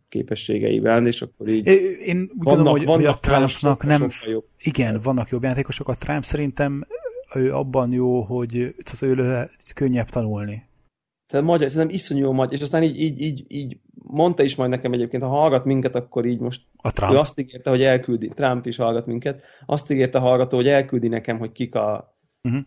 képességeivel, 0.09 1.07
és 1.07 1.21
akkor 1.21 1.47
így 1.47 1.67
Én 1.67 2.21
úgy 2.21 2.43
vannak, 2.43 2.57
tudom, 2.57 2.71
hogy, 2.71 2.85
vannak 2.85 3.01
hogy 3.01 3.13
a 3.15 3.19
Trumpnak 3.19 3.83
nem... 3.83 4.09
Jobb. 4.25 4.45
Igen, 4.57 4.99
vannak 5.03 5.29
jobb 5.29 5.43
játékosok. 5.43 5.87
A 5.87 5.95
Trump 5.95 6.23
szerintem 6.23 6.87
ő 7.35 7.53
abban 7.53 7.91
jó, 7.91 8.21
hogy 8.21 8.55
ő 8.55 8.75
könnyebb 9.75 10.09
tanulni. 10.09 10.69
Tehát 11.27 11.45
magyar, 11.45 11.69
szerintem 11.69 11.95
iszonyú 11.95 12.21
jó 12.21 12.31
magyar, 12.31 12.53
és 12.53 12.61
aztán 12.61 12.83
így, 12.83 13.01
így, 13.01 13.21
így, 13.21 13.45
így 13.47 13.77
mondta 13.93 14.43
is 14.43 14.55
majd 14.55 14.69
nekem 14.69 14.93
egyébként, 14.93 15.23
ha 15.23 15.29
hallgat 15.29 15.65
minket, 15.65 15.95
akkor 15.95 16.25
így 16.25 16.39
most 16.39 16.61
a 16.75 16.91
Trump. 16.91 17.13
ő 17.13 17.17
azt 17.17 17.39
ígérte, 17.39 17.69
hogy 17.69 17.81
elküldi, 17.81 18.27
Trump 18.27 18.65
is 18.65 18.77
hallgat 18.77 19.05
minket, 19.05 19.41
azt 19.65 19.91
ígérte 19.91 20.17
a 20.17 20.21
hallgató, 20.21 20.57
hogy 20.57 20.67
elküldi 20.67 21.07
nekem, 21.07 21.37
hogy 21.39 21.51
kik 21.51 21.75
a, 21.75 22.17
uh-huh 22.43 22.61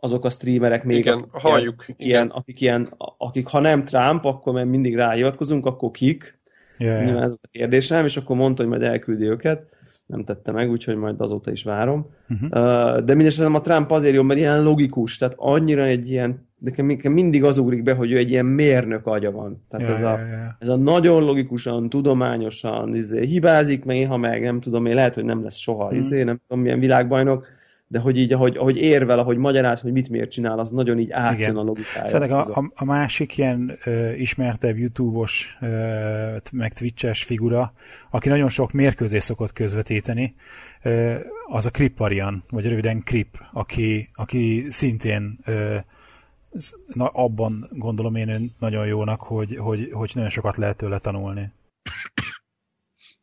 azok 0.00 0.24
a 0.24 0.28
streamerek 0.28 0.84
még, 0.84 0.98
igen, 0.98 1.18
akik, 1.18 1.32
halljuk, 1.32 1.74
akik, 1.78 1.94
igen. 1.98 2.10
Ilyen, 2.10 2.28
akik, 2.28 2.60
ilyen, 2.60 2.94
akik 3.18 3.46
ha 3.46 3.60
nem 3.60 3.84
Trump, 3.84 4.24
akkor 4.24 4.52
mert 4.52 4.68
mindig 4.68 4.94
ráhivatkozunk, 4.94 5.66
akkor 5.66 5.90
kik? 5.90 6.38
Yeah, 6.78 7.04
Nyilván 7.04 7.22
ez 7.22 7.28
volt 7.28 7.44
a 7.44 7.48
kérdésem, 7.50 8.04
és 8.04 8.16
akkor 8.16 8.36
mondta, 8.36 8.62
hogy 8.62 8.70
majd 8.70 8.82
elküldi 8.82 9.24
őket. 9.24 9.76
Nem 10.06 10.24
tette 10.24 10.52
meg, 10.52 10.70
úgyhogy 10.70 10.96
majd 10.96 11.20
azóta 11.20 11.50
is 11.50 11.62
várom. 11.62 12.06
Uh-huh. 12.28 12.48
Uh, 12.50 13.04
de 13.04 13.14
mindesetre 13.14 13.54
a 13.54 13.60
Trump 13.60 13.90
azért 13.90 14.14
jó, 14.14 14.22
mert 14.22 14.38
ilyen 14.38 14.62
logikus, 14.62 15.16
tehát 15.16 15.34
annyira 15.36 15.84
egy 15.84 16.10
ilyen, 16.10 16.48
nekem, 16.58 16.86
nekem 16.86 17.12
mindig 17.12 17.44
az 17.44 17.58
ugrik 17.58 17.82
be, 17.82 17.92
hogy 17.92 18.12
ő 18.12 18.16
egy 18.16 18.30
ilyen 18.30 18.46
mérnök 18.46 19.06
agya 19.06 19.30
van. 19.30 19.64
Tehát 19.68 19.86
yeah, 19.86 19.98
ez, 19.98 20.04
a, 20.06 20.16
yeah, 20.16 20.28
yeah. 20.28 20.54
ez 20.58 20.68
a 20.68 20.76
nagyon 20.76 21.24
logikusan, 21.24 21.88
tudományosan 21.88 22.94
izé, 22.94 23.26
hibázik, 23.26 23.84
meg 23.84 24.06
ha 24.06 24.16
meg, 24.16 24.42
nem 24.42 24.60
tudom, 24.60 24.86
én 24.86 24.94
lehet, 24.94 25.14
hogy 25.14 25.24
nem 25.24 25.42
lesz 25.42 25.56
soha, 25.56 25.84
uh-huh. 25.84 25.98
izé, 25.98 26.22
nem 26.22 26.40
tudom, 26.46 26.62
milyen 26.62 26.80
világbajnok, 26.80 27.46
de 27.88 27.98
hogy 27.98 28.18
így, 28.18 28.32
ahogy, 28.32 28.56
ahogy 28.56 28.76
érvel, 28.76 29.18
ahogy 29.18 29.36
magyaráz, 29.36 29.80
hogy 29.80 29.92
mit 29.92 30.08
miért 30.08 30.30
csinál, 30.30 30.58
az 30.58 30.70
nagyon 30.70 30.98
így 30.98 31.10
átjön 31.12 31.56
a 31.56 31.62
logikája. 31.62 32.06
Szerintem 32.06 32.38
a, 32.38 32.58
a, 32.58 32.70
a 32.74 32.84
másik 32.84 33.36
ilyen 33.36 33.78
ö, 33.84 34.12
ismertebb 34.12 34.78
YouTube-os, 34.78 35.56
ö, 35.60 36.36
meg 36.52 36.74
Twitch-es 36.74 37.24
figura, 37.24 37.72
aki 38.10 38.28
nagyon 38.28 38.48
sok 38.48 38.72
mérkőzés 38.72 39.22
szokott 39.22 39.52
közvetíteni, 39.52 40.34
ö, 40.82 41.14
az 41.46 41.66
a 41.66 41.70
Krip 41.70 41.98
variant, 41.98 42.44
vagy 42.50 42.68
röviden 42.68 43.02
Krip, 43.02 43.38
aki, 43.52 44.10
aki 44.14 44.66
szintén 44.68 45.38
ö, 45.44 45.76
na, 46.86 47.06
abban 47.06 47.68
gondolom 47.72 48.14
én 48.14 48.50
nagyon 48.58 48.86
jónak, 48.86 49.20
hogy, 49.20 49.56
hogy, 49.56 49.88
hogy 49.92 50.10
nagyon 50.14 50.30
sokat 50.30 50.56
lehet 50.56 50.76
tőle 50.76 50.98
tanulni. 50.98 51.52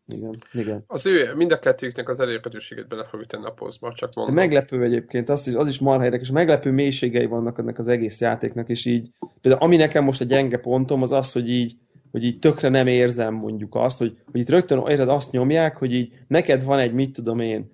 Igen, 0.08 0.38
igen. 0.54 0.84
Az 0.88 1.06
ő, 1.06 1.36
mind 1.36 1.52
a 1.52 1.60
kettőknek 1.60 2.10
az 2.10 2.20
elérhetőséget 2.20 2.88
bele 2.88 3.06
fogjuk 3.06 3.30
tenni 3.30 3.46
a 3.46 3.52
posztba, 3.52 3.94
csak 3.94 4.14
mondom. 4.16 4.36
De 4.36 4.42
meglepő 4.42 4.84
egyébként, 4.84 5.30
az 5.30 5.48
is, 5.48 5.54
az 5.54 5.68
is 5.68 5.80
marha 5.80 6.04
érdekes, 6.04 6.32
meglepő 6.32 6.72
mélységei 6.72 7.26
vannak 7.26 7.58
ennek 7.58 7.80
az 7.80 7.88
egész 7.88 8.22
játéknak, 8.22 8.70
és 8.70 8.86
így, 8.86 9.10
például 9.42 9.64
ami 9.64 9.76
nekem 9.76 10.04
most 10.04 10.22
a 10.22 10.26
gyenge 10.26 10.58
pontom, 10.58 11.02
az 11.02 11.12
az, 11.12 11.32
hogy 11.32 11.50
így, 11.50 11.76
hogy 12.12 12.24
így 12.24 12.40
tökre 12.40 12.70
nem 12.70 12.88
érzem 12.88 13.34
mondjuk 13.34 13.76
azt, 13.76 13.98
hogy, 13.98 14.18
hogy 14.32 14.42
itt 14.42 14.50
rögtön 14.50 14.84
érted, 14.88 15.10
azt 15.10 15.32
nyomják, 15.32 15.78
hogy 15.78 15.94
így 15.94 16.14
neked 16.28 16.64
van 16.64 16.80
egy, 16.80 16.94
mit 16.94 17.14
tudom 17.14 17.40
én, 17.40 17.70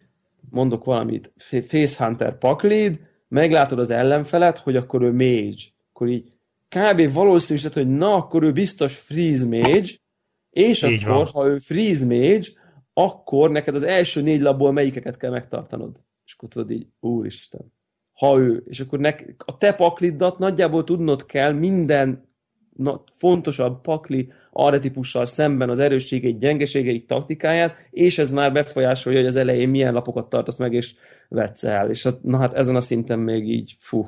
mondok 0.50 0.84
valamit, 0.84 1.34
Facehunter 1.68 2.38
paklid, 2.38 3.00
meglátod 3.28 3.80
az 3.80 3.90
ellenfelet, 3.90 4.58
hogy 4.58 4.76
akkor 4.76 5.02
ő 5.02 5.12
mage. 5.12 5.64
Akkor 5.94 6.08
így 6.08 6.32
kb. 6.70 7.14
valószínűsíted, 7.14 7.74
hogy 7.74 7.88
na, 7.88 8.14
akkor 8.14 8.44
ő 8.44 8.52
biztos 8.52 8.98
freeze 8.98 9.48
mage, 9.48 9.90
és 10.52 10.84
Így 10.84 11.04
akkor, 11.04 11.16
van. 11.16 11.26
ha 11.26 11.48
ő 11.48 11.58
freeze 11.58 12.06
mage, 12.06 12.48
akkor 12.94 13.52
neked 13.52 13.76
az 13.76 13.84
első 13.84 14.22
négy 14.22 14.42
labból 14.42 14.72
melyikeket 14.72 15.18
kell 15.18 15.32
megtartanod. 15.32 16.02
És 16.26 16.34
akkor 16.34 16.50
tudod 16.50 16.72
így, 16.72 16.88
úristen. 17.00 17.74
Ha 18.14 18.40
ő, 18.40 18.64
és 18.68 18.80
akkor 18.80 19.00
nek, 19.00 19.36
a 19.46 19.58
te 19.58 19.74
paklidat 19.74 20.40
nagyjából 20.40 20.84
tudnod 20.84 21.26
kell 21.26 21.52
minden 21.52 22.30
na, 22.76 23.04
fontosabb 23.12 23.82
pakli 23.82 24.32
arretipussal 24.52 25.26
szemben 25.26 25.70
az 25.70 25.80
erősségeit, 25.80 26.40
gyengeségeit, 26.40 27.08
taktikáját, 27.08 27.76
és 27.90 28.18
ez 28.18 28.32
már 28.32 28.52
befolyásolja, 28.52 29.18
hogy 29.18 29.28
az 29.28 29.36
elején 29.36 29.70
milyen 29.70 29.94
lapokat 29.94 30.30
tartasz 30.30 30.58
meg, 30.58 30.74
és 30.74 30.94
vetsz 31.30 31.64
el. 31.64 31.90
És 31.90 32.04
hát, 32.04 32.24
na 32.24 32.38
hát 32.38 32.54
ezen 32.54 32.76
a 32.76 32.82
szinten 32.82 33.20
még 33.20 33.50
így, 33.50 33.78
fú. 33.80 34.08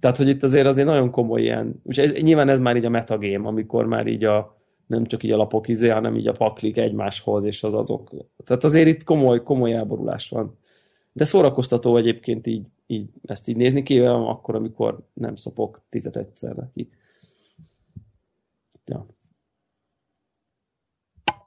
Tehát, 0.00 0.16
hogy 0.16 0.28
itt 0.28 0.42
azért 0.42 0.66
azért 0.66 0.86
nagyon 0.86 1.10
komoly 1.10 1.42
ilyen, 1.42 1.80
úgyhogy 1.82 2.04
ez, 2.04 2.22
nyilván 2.22 2.48
ez 2.48 2.58
már 2.58 2.76
így 2.76 2.84
a 2.84 2.88
metagame, 2.88 3.48
amikor 3.48 3.86
már 3.86 4.06
így 4.06 4.24
a, 4.24 4.55
nem 4.86 5.04
csak 5.04 5.22
így 5.22 5.30
a 5.30 5.36
lapok 5.36 5.68
izé, 5.68 5.88
hanem 5.88 6.16
így 6.16 6.26
a 6.26 6.32
paklik 6.32 6.76
egymáshoz, 6.76 7.44
és 7.44 7.62
az 7.62 7.74
azok. 7.74 8.10
Tehát 8.44 8.64
azért 8.64 8.88
itt 8.88 9.04
komoly, 9.04 9.42
komoly 9.42 9.72
elborulás 9.72 10.28
van. 10.28 10.58
De 11.12 11.24
szórakoztató 11.24 11.96
egyébként 11.96 12.46
így, 12.46 12.66
így 12.86 13.08
ezt 13.24 13.48
így 13.48 13.56
nézni, 13.56 13.82
kivéve 13.82 14.14
akkor, 14.14 14.54
amikor 14.54 14.98
nem 15.12 15.36
szopok 15.36 15.80
tizet 15.88 16.16
egyszerre 16.16 16.70
ki. 16.74 16.90
Ja. 18.84 19.06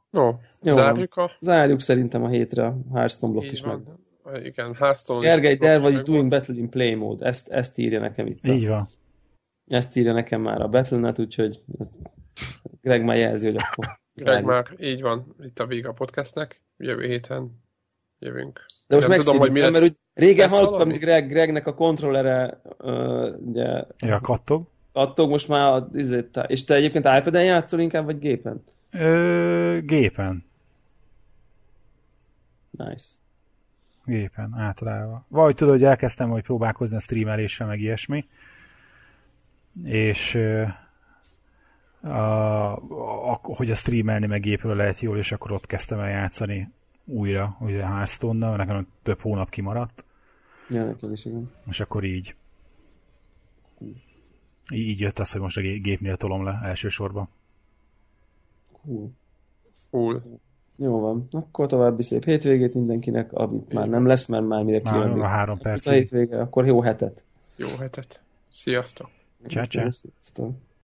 No, 0.09 0.31
Jó 0.61 0.73
zárjuk 0.73 1.15
a... 1.15 1.31
Zárjuk 1.39 1.79
szerintem 1.79 2.23
a 2.23 2.27
hétre 2.27 2.65
a 2.65 2.77
Hearthstone 2.93 3.31
blokk 3.31 3.51
is 3.51 3.61
van. 3.61 3.99
meg. 4.23 4.45
Igen, 4.45 4.73
Hearthstone 4.73 5.21
Gergely, 5.21 5.51
is 5.53 5.57
there 5.59 5.79
blokk 5.79 5.91
vagy 5.91 5.99
is 5.99 6.05
doing 6.07 6.29
battle 6.29 6.55
in 6.55 6.69
play 6.69 6.93
mode. 6.93 7.25
Ezt, 7.25 7.47
ezt 7.47 7.77
írja 7.77 7.99
nekem 7.99 8.25
itt. 8.25 8.47
Így 8.47 8.67
van. 8.67 8.87
Ezt 9.67 9.95
írja 9.97 10.13
nekem 10.13 10.41
már 10.41 10.61
a 10.61 10.67
Battle.net, 10.67 11.19
úgyhogy 11.19 11.63
ez, 11.79 11.91
Greg 12.81 13.03
már 13.03 13.17
jelzi, 13.17 13.45
hogy 13.45 13.55
akkor 13.69 13.99
Greg 14.13 14.43
már, 14.43 14.67
így 14.79 15.01
van, 15.01 15.35
itt 15.43 15.59
a 15.59 15.65
vége 15.65 15.89
a 15.89 15.93
podcastnek. 15.93 16.61
Jövő 16.77 17.07
héten 17.07 17.63
jövünk. 18.19 18.65
De 18.87 18.95
most 18.95 19.07
nem 19.07 19.19
tudom, 19.19 19.37
hogy 19.37 19.51
mi 19.51 19.59
lesz. 19.59 19.71
mert 19.71 19.83
úgy 19.83 19.95
régen 20.13 20.49
lesz 20.49 20.59
hallottam, 20.59 20.89
hogy 20.89 20.99
Greg, 20.99 21.27
Gregnek 21.27 21.67
a 21.67 21.73
kontrollere 21.73 22.61
uh, 22.77 23.37
ugye, 23.39 23.83
Ja, 23.97 24.19
kattog. 24.21 24.67
attól 24.91 25.27
most 25.27 25.47
már 25.47 25.73
a, 25.73 25.89
izét, 25.93 26.39
és 26.47 26.63
te 26.63 26.73
egyébként 26.75 27.05
iPad-en 27.05 27.43
játszol 27.43 27.79
inkább, 27.79 28.05
vagy 28.05 28.19
gépen? 28.19 28.63
Ö, 28.91 29.77
gépen. 29.81 30.45
Nice. 32.71 33.05
Gépen, 34.05 34.53
általában. 34.57 35.25
Vagy 35.27 35.55
tudod, 35.55 35.73
hogy 35.73 35.83
elkezdtem, 35.83 36.29
hogy 36.29 36.43
próbálkozni 36.43 36.95
a 36.95 36.99
streameléssel, 36.99 37.67
meg 37.67 37.79
ilyesmi. 37.79 38.25
És 39.83 40.35
ö, 40.35 40.63
a, 42.01 42.73
a, 43.31 43.39
hogy 43.41 43.71
a 43.71 43.75
streamelni 43.75 44.25
meg 44.25 44.41
gépről 44.41 44.75
lehet 44.75 44.99
jól, 44.99 45.17
és 45.17 45.31
akkor 45.31 45.51
ott 45.51 45.65
kezdtem 45.65 45.99
el 45.99 46.09
játszani 46.09 46.69
újra, 47.05 47.57
ugye 47.59 47.83
a 47.83 47.87
Hearthstone-nal, 47.87 48.55
nekem 48.55 48.87
több 49.03 49.19
hónap 49.19 49.49
kimaradt, 49.49 50.03
Ja, 50.69 50.85
nekem 50.85 51.11
is, 51.11 51.25
igen. 51.25 51.51
és 51.69 51.79
akkor 51.79 52.03
így 52.03 52.35
így 54.73 54.99
jött 54.99 55.19
az, 55.19 55.31
hogy 55.31 55.41
most 55.41 55.57
a 55.57 55.61
gé- 55.61 55.81
gépnél 55.83 56.17
tolom 56.17 56.43
le 56.43 56.59
elsősorban. 56.63 57.29
Cool. 58.83 59.11
Cool. 59.89 60.21
Jó 60.75 60.99
van. 60.99 61.27
Akkor 61.31 61.67
további 61.67 62.01
szép 62.03 62.23
hétvégét 62.23 62.73
mindenkinek, 62.73 63.33
amit 63.33 63.73
már 63.73 63.87
nem 63.87 64.05
lesz, 64.05 64.25
mert 64.25 64.47
már 64.47 64.63
mire 64.63 64.79
Már 64.83 64.93
kijön. 65.03 65.19
a 65.21 65.27
három 65.27 65.57
a 65.59 65.61
percig. 65.61 65.93
hétvége, 65.93 66.41
akkor 66.41 66.65
jó 66.65 66.81
hetet. 66.81 67.25
Jó 67.55 67.67
hetet. 67.67 68.21
Sziasztok. 68.49 69.09
Csá, 69.47 69.63
csá. 69.63 69.89
Sziasztok. 69.89 70.55